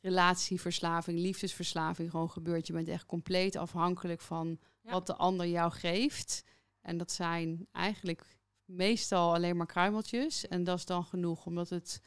relatieverslaving, 0.00 1.18
liefdesverslaving 1.18 2.10
gewoon 2.10 2.30
gebeurt. 2.30 2.66
Je 2.66 2.72
bent 2.72 2.88
echt 2.88 3.06
compleet 3.06 3.56
afhankelijk 3.56 4.20
van 4.20 4.58
Ja. 4.82 4.90
wat 4.90 5.06
de 5.06 5.16
ander 5.16 5.46
jou 5.46 5.72
geeft. 5.72 6.44
En 6.80 6.96
dat 6.98 7.12
zijn 7.12 7.66
eigenlijk 7.72 8.22
meestal 8.64 9.34
alleen 9.34 9.56
maar 9.56 9.66
kruimeltjes. 9.66 10.48
En 10.48 10.64
dat 10.64 10.78
is 10.78 10.84
dan 10.84 11.04
genoeg, 11.04 11.46
omdat 11.46 11.68
het, 11.68 12.00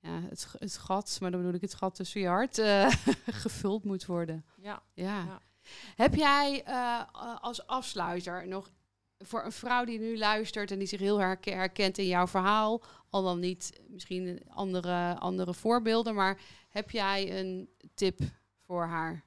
ja, 0.00 0.20
het, 0.28 0.54
het 0.58 0.78
gat, 0.78 1.18
maar 1.20 1.30
dan 1.30 1.40
bedoel 1.40 1.54
ik 1.56 1.60
het 1.60 1.74
gat 1.74 1.94
tussen 1.94 2.20
je 2.20 2.26
hart, 2.26 2.58
eh, 2.58 2.90
gevuld 3.44 3.84
moet 3.84 4.06
worden. 4.06 4.44
Ja. 4.56 4.82
Ja. 4.94 5.24
Ja. 5.24 5.40
Heb 5.94 6.14
jij 6.14 6.64
eh, 6.64 7.02
als 7.40 7.66
afsluiter 7.66 8.48
nog 8.48 8.70
voor 9.18 9.44
een 9.44 9.52
vrouw 9.52 9.84
die 9.84 9.98
nu 9.98 10.18
luistert 10.18 10.70
en 10.70 10.78
die 10.78 10.88
zich 10.88 11.00
heel 11.00 11.18
herke- 11.18 11.50
herkent 11.50 11.98
in 11.98 12.06
jouw 12.06 12.26
verhaal, 12.26 12.82
al 13.10 13.22
dan 13.22 13.38
niet 13.40 13.80
misschien 13.88 14.42
andere, 14.48 15.18
andere 15.18 15.54
voorbeelden, 15.54 16.14
maar 16.14 16.40
heb 16.68 16.90
jij 16.90 17.38
een 17.40 17.68
tip 17.94 18.18
voor 18.60 18.84
haar? 18.84 19.24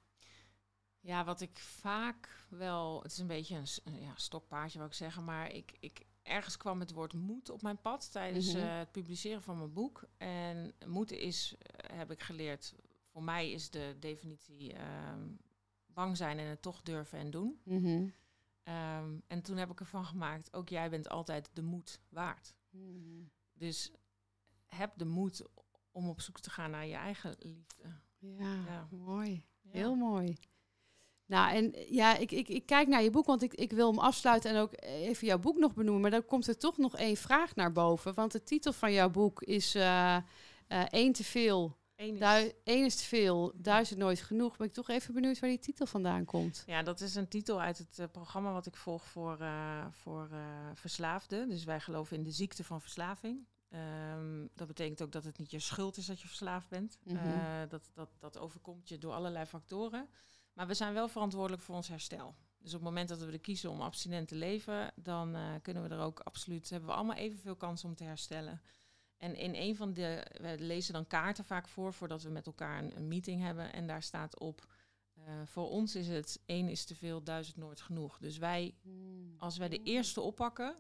Ja, 0.99 1.24
wat 1.24 1.41
ik 1.41 1.59
vaak 1.59 2.30
wel, 2.49 3.01
het 3.01 3.11
is 3.11 3.17
een 3.17 3.28
beetje 3.28 3.55
een, 3.55 4.01
ja, 4.01 4.13
stokpaardje 4.15 4.78
wou 4.78 4.89
ik 4.89 4.97
zeggen, 4.97 5.24
maar 5.24 5.51
ik, 5.51 5.74
ik 5.80 6.05
ergens 6.24 6.57
kwam 6.57 6.80
het 6.80 6.91
woord 6.91 7.13
moed 7.13 7.49
op 7.49 7.61
mijn 7.61 7.82
pad 7.82 8.11
tijdens 8.11 8.53
Mhm. 8.53 8.63
eh, 8.63 8.78
het 8.78 8.91
publiceren 8.91 9.41
van 9.41 9.57
mijn 9.57 9.74
boek. 9.74 10.03
En 10.17 10.74
moeten 10.86 11.19
is, 11.19 11.55
eh, 11.59 11.97
heb 11.97 12.11
ik 12.11 12.21
geleerd, 12.21 12.74
voor 13.11 13.24
mij 13.24 13.51
is 13.51 13.69
de 13.69 13.95
definitie 13.99 14.74
ehm, 14.74 15.28
bang 15.86 16.17
zijn 16.17 16.39
en 16.39 16.45
het 16.47 16.61
toch 16.61 16.82
durven 16.82 17.19
en 17.19 17.32
doen. 17.32 17.61
Mhm. 17.63 18.07
Ehm, 18.63 19.19
en 19.28 19.41
toen 19.41 19.57
heb 19.57 19.71
ik 19.71 19.80
ervan 19.80 20.05
gemaakt, 20.05 20.53
ook 20.53 20.69
jij 20.69 20.89
bent 20.89 21.09
altijd 21.09 21.49
de 21.53 21.61
moed 21.61 21.99
waard. 22.09 22.53
Mhm. 22.69 23.24
Dus 23.53 23.91
heb 24.65 24.91
de 24.97 25.05
moed 25.05 25.43
om 25.91 26.09
op 26.09 26.21
zoek 26.21 26.39
te 26.39 26.49
gaan 26.49 26.71
naar 26.71 26.86
je 26.86 26.95
eigen 26.95 27.36
liefde. 27.39 27.84
Ja, 28.17 28.63
Ja. 28.65 28.88
mooi. 28.91 29.45
Ja. 29.61 29.71
Heel 29.71 29.95
mooi. 29.95 30.38
Nou, 31.26 31.55
en 31.55 31.74
eh, 31.74 31.89
ja, 31.91 32.17
ik, 32.17 32.32
ik, 32.32 32.49
ik 32.49 32.65
kijk 32.65 32.88
naar 32.88 33.03
je 33.03 33.09
boek, 33.09 33.26
want 33.26 33.41
ik, 33.43 33.53
ik 33.53 33.71
wil 33.71 33.89
hem 33.89 33.99
afsluiten 33.99 34.49
en 34.51 34.57
ook 34.57 34.74
even 34.82 35.28
jouw 35.28 35.39
boek 35.39 35.57
nog 35.57 35.74
benoemen. 35.74 36.01
Maar 36.01 36.11
dan 36.11 36.26
komt 36.26 36.47
er 36.47 36.57
toch 36.57 36.78
nog 36.78 36.95
één 36.97 37.17
vraag 37.17 37.55
naar 37.55 37.71
boven. 37.71 38.13
Want 38.13 38.32
de 38.32 38.43
titel 38.43 38.74
van 38.74 38.93
jouw 38.93 39.09
boek 39.09 39.41
is 39.41 39.76
eh 39.76 40.15
eh, 40.67 40.84
één 40.89 41.13
te 41.13 41.24
veel. 41.24 41.78
Eén 41.95 42.13
is- 42.21 42.51
Eén 42.63 42.89
te 42.89 42.97
veel, 43.03 43.51
duizend 43.55 43.99
nooit 43.99 44.21
genoeg. 44.21 44.57
Ben 44.57 44.67
ik 44.67 44.74
toch 44.74 44.89
even 44.89 45.13
benieuwd 45.13 45.39
waar 45.39 45.49
die 45.49 45.59
titel 45.59 45.86
vandaan 45.86 46.26
komt. 46.26 46.63
Ja, 46.65 46.84
dat 46.84 47.01
is 47.01 47.15
een 47.15 47.28
titel 47.28 47.61
uit 47.61 47.78
het 47.78 47.99
eh, 47.99 48.05
programma 48.11 48.51
wat 48.53 48.65
ik 48.65 48.76
volg 48.76 49.03
voor, 49.05 49.39
eh, 49.39 49.86
voor 49.89 50.28
eh, 50.32 50.39
verslaafden. 50.74 51.49
Dus 51.49 51.63
wij 51.63 51.80
geloven 51.80 52.17
in 52.17 52.24
de 52.24 52.32
ziekte 52.32 52.63
van 52.63 52.82
verslaving. 52.82 53.47
Ehm, 53.69 54.47
dat 54.53 54.67
betekent 54.67 55.01
ook 55.01 55.11
dat 55.11 55.24
het 55.24 55.38
niet 55.38 55.51
je 55.51 55.59
schuld 55.59 55.97
is 55.97 56.05
dat 56.05 56.21
je 56.21 56.28
verslaafd 56.28 56.69
bent. 56.69 56.97
Mhm. 57.03 57.17
Eh, 57.17 57.34
dat, 57.69 57.89
dat, 57.93 58.09
dat 58.19 58.38
overkomt 58.38 58.89
je 58.89 58.97
door 58.97 59.13
allerlei 59.13 59.45
factoren. 59.45 60.07
Maar 60.53 60.67
we 60.67 60.73
zijn 60.73 60.93
wel 60.93 61.07
verantwoordelijk 61.07 61.61
voor 61.61 61.75
ons 61.75 61.87
herstel. 61.87 62.35
Dus 62.57 62.73
op 62.73 62.79
het 62.79 62.89
moment 62.89 63.09
dat 63.09 63.19
we 63.19 63.31
er 63.31 63.39
kiezen 63.39 63.69
om 63.69 63.81
abstinent 63.81 64.27
te 64.27 64.35
leven, 64.35 64.91
dan 64.95 65.35
eh, 65.35 65.53
kunnen 65.61 65.83
we 65.83 65.89
er 65.89 66.01
ook 66.01 66.19
absoluut, 66.19 66.69
hebben 66.69 66.89
we 66.89 66.95
allemaal 66.95 67.15
evenveel 67.15 67.55
kans 67.55 67.83
om 67.83 67.95
te 67.95 68.03
herstellen. 68.03 68.61
En 69.17 69.35
in 69.35 69.55
een 69.55 69.75
van 69.75 69.93
de, 69.93 70.27
we 70.41 70.55
lezen 70.59 70.93
dan 70.93 71.07
kaarten 71.07 71.45
vaak 71.45 71.67
voor, 71.67 71.93
voordat 71.93 72.23
we 72.23 72.29
met 72.29 72.45
elkaar 72.45 72.83
een, 72.83 72.97
een 72.97 73.07
meeting 73.07 73.41
hebben. 73.41 73.73
En 73.73 73.87
daar 73.87 74.03
staat 74.03 74.39
op, 74.39 74.67
eh, 75.13 75.23
voor 75.45 75.69
ons 75.69 75.95
is 75.95 76.07
het 76.07 76.41
één 76.45 76.69
is 76.69 76.85
te 76.85 76.95
veel, 76.95 77.23
duizend 77.23 77.57
nooit 77.57 77.81
genoeg. 77.81 78.17
Dus 78.17 78.37
wij, 78.37 78.75
als 79.37 79.57
wij 79.57 79.69
de 79.69 79.83
eerste 79.83 80.21
oppakken, 80.21 80.75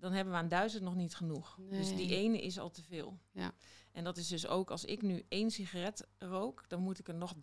dan 0.00 0.12
hebben 0.12 0.32
we 0.32 0.38
aan 0.38 0.48
duizend 0.48 0.82
nog 0.82 0.94
niet 0.94 1.14
genoeg. 1.14 1.58
Dus 1.70 1.96
die 1.96 2.16
ene 2.16 2.40
is 2.42 2.58
al 2.58 2.70
te 2.70 2.82
veel. 2.82 3.18
Ja. 3.32 3.52
En 3.92 4.04
dat 4.04 4.16
is 4.16 4.28
dus 4.28 4.46
ook, 4.46 4.70
als 4.70 4.84
ik 4.84 5.02
nu 5.02 5.24
één 5.28 5.50
sigaret 5.50 6.06
rook, 6.18 6.64
dan 6.68 6.80
moet 6.80 6.98
ik 6.98 7.08
er 7.08 7.14
nog 7.14 7.34
30.000 7.34 7.40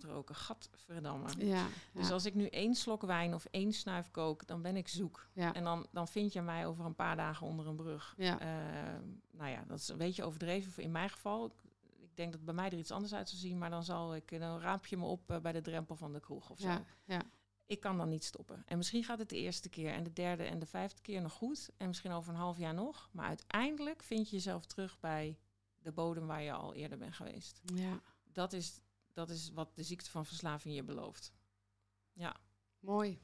roken. 0.00 0.34
Gadverdamme. 0.34 1.28
Ja, 1.38 1.66
Dus 1.92 2.06
ja, 2.08 2.12
als 2.12 2.24
ik 2.24 2.34
nu 2.34 2.46
één 2.46 2.74
slok 2.74 3.02
wijn 3.02 3.34
of 3.34 3.44
één 3.50 3.72
snuif 3.72 4.10
kook, 4.10 4.46
dan 4.46 4.62
ben 4.62 4.76
ik 4.76 4.88
zoek. 4.88 5.28
ja, 5.32 5.54
En 5.54 5.64
dan, 5.64 5.86
dan 5.92 6.08
vind 6.08 6.32
je 6.32 6.42
mij 6.42 6.66
over 6.66 6.84
een 6.84 6.94
paar 6.94 7.16
dagen 7.16 7.46
onder 7.46 7.66
een 7.66 7.76
brug. 7.76 8.14
ja. 8.16 8.40
Eh, 8.40 9.00
nou 9.30 9.50
ja, 9.50 9.64
dat 9.66 9.78
is 9.78 9.88
een 9.88 9.98
beetje 9.98 10.24
overdreven 10.24 10.82
in 10.82 10.90
mijn 10.90 11.10
geval. 11.10 11.46
Ik, 12.00 12.16
denk 12.16 12.32
dat 12.32 12.44
bij 12.44 12.54
mij 12.54 12.70
er 12.70 12.78
iets 12.78 12.90
anders 12.90 13.14
uit 13.14 13.28
zou 13.28 13.40
zien, 13.40 13.58
maar 13.58 13.70
dan 13.70 13.84
zal 13.84 14.14
ik, 14.14 14.40
dan 14.40 14.60
raap 14.60 14.86
je 14.86 14.96
me 14.96 15.04
op 15.04 15.30
eh, 15.30 15.38
bij 15.38 15.52
de 15.52 15.60
drempel 15.60 15.96
van 15.96 16.12
de 16.12 16.20
kroeg 16.20 16.50
of 16.50 16.58
zo. 16.58 16.68
ja, 16.68 16.84
ja. 17.04 17.22
Ik 17.68 17.80
kan 17.80 17.96
dan 17.96 18.08
niet 18.08 18.24
stoppen. 18.24 18.62
En 18.66 18.76
misschien 18.76 19.04
gaat 19.04 19.18
het 19.18 19.28
de 19.28 19.36
eerste 19.36 19.68
keer 19.68 19.92
en 19.92 20.02
de 20.02 20.12
derde 20.12 20.44
en 20.44 20.58
de 20.58 20.66
vijfde 20.66 21.02
keer 21.02 21.22
nog 21.22 21.32
goed. 21.32 21.70
En 21.76 21.86
misschien 21.86 22.10
over 22.10 22.32
een 22.32 22.38
half 22.38 22.58
jaar 22.58 22.74
nog. 22.74 23.08
Maar 23.12 23.26
uiteindelijk 23.26 24.02
vind 24.02 24.30
je 24.30 24.36
jezelf 24.36 24.66
terug 24.66 25.00
bij 25.00 25.38
de 25.78 25.92
bodem 25.92 26.26
waar 26.26 26.42
je 26.42 26.52
al 26.52 26.74
eerder 26.74 26.98
bent 26.98 27.14
geweest. 27.14 27.60
ja. 27.74 28.00
Dat 28.32 28.52
is, 28.52 28.80
dat 29.12 29.30
is 29.30 29.50
wat 29.50 29.74
de 29.74 29.82
ziekte 29.82 30.10
van 30.10 30.26
verslaving 30.26 30.74
je 30.74 30.82
belooft. 30.82 31.32
Mooi. 32.80 33.20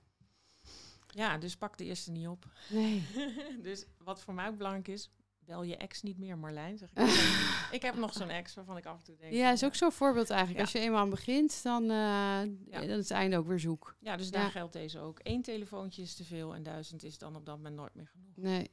Ja, 1.07 1.39
dus 1.39 1.57
pak 1.57 1.79
de 1.79 1.85
eerste 1.85 2.11
niet 2.11 2.29
op. 2.29 2.53
Nee. 2.71 3.07
dus 3.63 3.87
wat 3.99 4.21
voor 4.21 4.35
mij 4.35 4.49
ook 4.49 4.57
belangrijk 4.57 4.89
is, 4.89 5.11
bel 5.45 5.63
je 5.63 5.77
ex 5.77 6.03
niet 6.03 6.19
meer, 6.19 6.39
Marlijn. 6.39 6.79
Zeg 6.79 6.89
ik. 6.95 6.99
ik 7.79 7.83
heb 7.83 7.97
nog 7.97 8.13
zo'n 8.13 8.29
ex 8.29 8.55
waarvan 8.55 8.77
ik 8.77 8.87
af 8.87 8.99
en 8.99 9.05
toe 9.05 9.17
denk... 9.17 9.33
Ja, 9.33 9.53
is 9.53 9.65
ook 9.65 9.75
zo'n 9.75 9.93
voorbeeld 9.93 10.31
eigenlijk. 10.31 10.59
Ja. 10.59 10.65
Als 10.65 10.73
je 10.73 10.79
eenmaal 10.79 11.01
aan 11.01 11.11
begint, 11.11 11.63
dan, 11.63 11.91
eh, 11.91 12.41
dan 12.71 12.83
is 12.83 12.97
het 12.97 13.11
einde 13.11 13.37
ook 13.37 13.47
weer 13.47 13.61
zoek. 13.61 13.97
Ja, 14.01 14.17
dus 14.17 14.31
daar 14.31 14.51
geldt 14.51 14.73
deze 14.73 14.99
ook. 14.99 15.21
Eén 15.23 15.43
telefoontje 15.43 16.03
is 16.03 16.15
te 16.15 16.25
veel 16.25 16.55
en 16.55 16.63
duizend 16.63 17.05
is 17.05 17.19
dan 17.19 17.37
op 17.37 17.47
dat 17.47 17.57
moment 17.57 17.77
nooit 17.77 17.95
meer 17.95 18.07
genoeg. 18.07 18.37
Nee. 18.37 18.71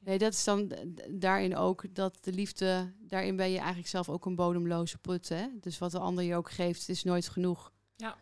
Nee, 0.00 0.18
dat 0.18 0.32
is 0.32 0.44
dan 0.44 0.72
daarin 1.10 1.56
ook 1.56 1.94
dat 1.94 2.18
de 2.20 2.32
liefde, 2.32 2.92
daarin 2.98 3.36
ben 3.36 3.50
je 3.50 3.58
eigenlijk 3.58 3.88
zelf 3.88 4.08
ook 4.08 4.26
een 4.26 4.34
bodemloze 4.34 4.98
put. 4.98 5.28
Hè? 5.28 5.46
Dus 5.60 5.78
wat 5.78 5.90
de 5.90 5.98
ander 5.98 6.24
je 6.24 6.34
ook 6.34 6.50
geeft, 6.50 6.88
is 6.88 7.04
nooit 7.04 7.28
genoeg. 7.28 7.72
Ja. 7.96 8.16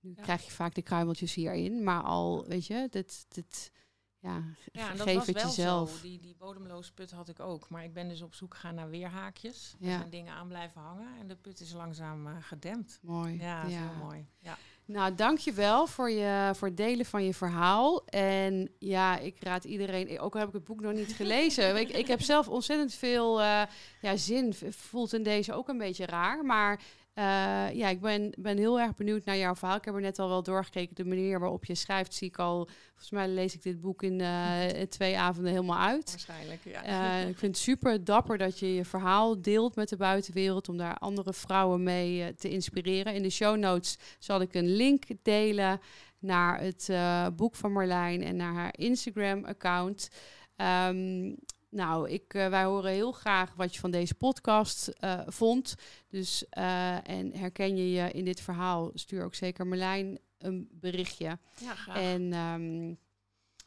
Nu 0.00 0.14
krijg 0.14 0.44
je 0.44 0.50
vaak 0.50 0.74
de 0.74 0.82
kruimeltjes 0.82 1.34
hierin, 1.34 1.82
maar 1.84 2.02
al, 2.02 2.46
weet 2.46 2.66
je, 2.66 2.86
dit, 2.90 3.24
dit 3.28 3.72
ja, 4.20 4.42
Ja, 4.72 4.90
en 4.90 4.96
dat 4.96 5.06
geef 5.06 5.16
was 5.16 5.26
het 5.26 5.36
wel 5.36 5.46
jezelf. 5.46 5.90
zo. 5.90 6.02
Die, 6.02 6.20
die 6.20 6.34
bodemloze 6.38 6.92
put 6.92 7.10
had 7.10 7.28
ik 7.28 7.40
ook. 7.40 7.68
Maar 7.70 7.84
ik 7.84 7.92
ben 7.92 8.08
dus 8.08 8.22
op 8.22 8.34
zoek 8.34 8.54
gegaan 8.54 8.74
naar 8.74 8.90
weerhaakjes. 8.90 9.74
Er 9.80 9.86
Ja. 9.88 9.98
zijn 9.98 10.10
dingen 10.10 10.32
aan 10.34 10.48
blijven 10.48 10.80
hangen 10.80 11.08
en 11.20 11.28
de 11.28 11.36
put 11.36 11.60
is 11.60 11.72
langzaam 11.72 12.26
eh, 12.26 12.32
gedempt. 12.40 12.98
Mooi. 13.02 13.38
Ja, 13.40 13.60
dat 13.62 13.70
is 13.70 13.76
heel 13.76 14.04
mooi. 14.04 14.26
Ja. 14.38 14.56
Nou, 14.84 15.14
dankjewel 15.14 15.86
voor, 15.86 16.10
je, 16.10 16.50
voor 16.54 16.68
het 16.68 16.76
delen 16.76 17.06
van 17.06 17.24
je 17.24 17.34
verhaal. 17.34 18.04
En 18.06 18.70
ja, 18.78 19.18
ik 19.18 19.42
raad 19.42 19.64
iedereen, 19.64 20.20
ook 20.20 20.32
al 20.34 20.38
heb 20.40 20.48
ik 20.48 20.54
het 20.54 20.64
boek 20.64 20.80
nog 20.80 20.92
niet 20.92 21.12
gelezen. 21.14 21.76
ik, 21.80 21.88
ik 21.88 22.06
heb 22.06 22.20
zelf 22.20 22.48
ontzettend 22.48 22.94
veel 22.94 23.40
eh, 23.40 23.62
ja, 24.00 24.16
zin, 24.16 24.54
voelt 24.70 25.12
in 25.12 25.22
deze 25.22 25.52
ook 25.54 25.68
een 25.68 25.78
beetje 25.78 26.06
raar. 26.06 26.44
Maar 26.44 26.80
eh, 27.18 27.74
ja, 27.74 27.88
ik 27.88 28.00
ben, 28.00 28.32
ben 28.38 28.56
heel 28.58 28.80
erg 28.80 28.94
benieuwd 28.94 29.24
naar 29.24 29.36
jouw 29.36 29.54
verhaal. 29.54 29.76
Ik 29.76 29.84
heb 29.84 29.94
er 29.94 30.00
net 30.00 30.18
al 30.18 30.28
wel 30.28 30.42
doorgekeken. 30.42 30.94
De 30.94 31.04
manier 31.04 31.40
waarop 31.40 31.64
je 31.64 31.74
schrijft, 31.74 32.14
zie 32.14 32.28
ik 32.28 32.38
al. 32.38 32.68
Volgens 32.88 33.10
mij 33.10 33.28
lees 33.28 33.54
ik 33.54 33.62
dit 33.62 33.80
boek 33.80 34.02
in 34.02 34.20
eh, 34.20 34.82
twee 34.88 35.18
avonden 35.18 35.52
helemaal 35.52 35.78
uit. 35.78 36.10
Waarschijnlijk, 36.10 36.60
ja. 36.64 36.84
Eh, 36.84 37.28
ik 37.32 37.38
vind 37.38 37.54
het 37.54 37.64
super 37.64 38.04
dapper 38.04 38.38
dat 38.38 38.58
je 38.58 38.74
je 38.74 38.84
verhaal 38.84 39.42
deelt 39.42 39.74
met 39.74 39.88
de 39.88 39.96
buitenwereld 39.96 40.68
om 40.68 40.76
daar 40.76 40.98
andere 40.98 41.32
vrouwen 41.32 41.82
mee 41.82 42.34
te 42.34 42.50
inspireren. 42.50 43.14
In 43.14 43.22
de 43.22 43.30
show 43.30 43.56
notes 43.56 43.98
zal 44.18 44.40
ik 44.40 44.54
een 44.54 44.76
link 44.76 45.04
delen 45.22 45.80
naar 46.18 46.60
het 46.60 46.90
boek 47.36 47.54
van 47.54 47.72
Marlijn 47.72 48.22
en 48.22 48.36
naar 48.36 48.54
haar 48.54 48.74
Instagram-account. 48.76 50.08
Ehm, 50.56 51.32
nou, 51.70 52.10
ik, 52.10 52.34
eh, 52.34 52.48
wij 52.48 52.64
horen 52.64 52.90
heel 52.90 53.12
graag 53.12 53.54
wat 53.54 53.74
je 53.74 53.80
van 53.80 53.90
deze 53.90 54.14
podcast 54.14 54.88
eh, 54.88 55.20
vond. 55.26 55.74
Dus, 56.08 56.48
eh, 56.48 57.08
en 57.08 57.32
herken 57.36 57.76
je 57.76 57.90
je 57.90 58.10
in 58.10 58.24
dit 58.24 58.40
verhaal, 58.40 58.90
stuur 58.94 59.24
ook 59.24 59.34
zeker 59.34 59.66
Marlijn 59.66 60.18
een 60.38 60.68
berichtje. 60.72 61.38
ja, 61.60 61.74
graag. 61.74 61.96
En 61.96 62.32
ehm, 62.32 62.94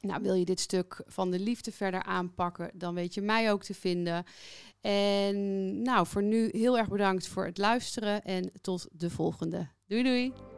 nou, 0.01 0.21
wil 0.21 0.33
je 0.33 0.45
dit 0.45 0.59
stuk 0.59 1.03
van 1.05 1.31
de 1.31 1.39
liefde 1.39 1.71
verder 1.71 2.03
aanpakken, 2.03 2.71
dan 2.73 2.93
weet 2.93 3.13
je 3.13 3.21
mij 3.21 3.51
ook 3.51 3.63
te 3.63 3.73
vinden. 3.73 4.25
En 4.81 5.81
nou, 5.81 6.07
voor 6.07 6.23
nu 6.23 6.49
heel 6.51 6.77
erg 6.77 6.89
bedankt 6.89 7.27
voor 7.27 7.45
het 7.45 7.57
luisteren 7.57 8.23
en 8.23 8.51
tot 8.61 8.87
de 8.91 9.09
volgende. 9.09 9.67
Doei 9.85 10.03
doei! 10.03 10.50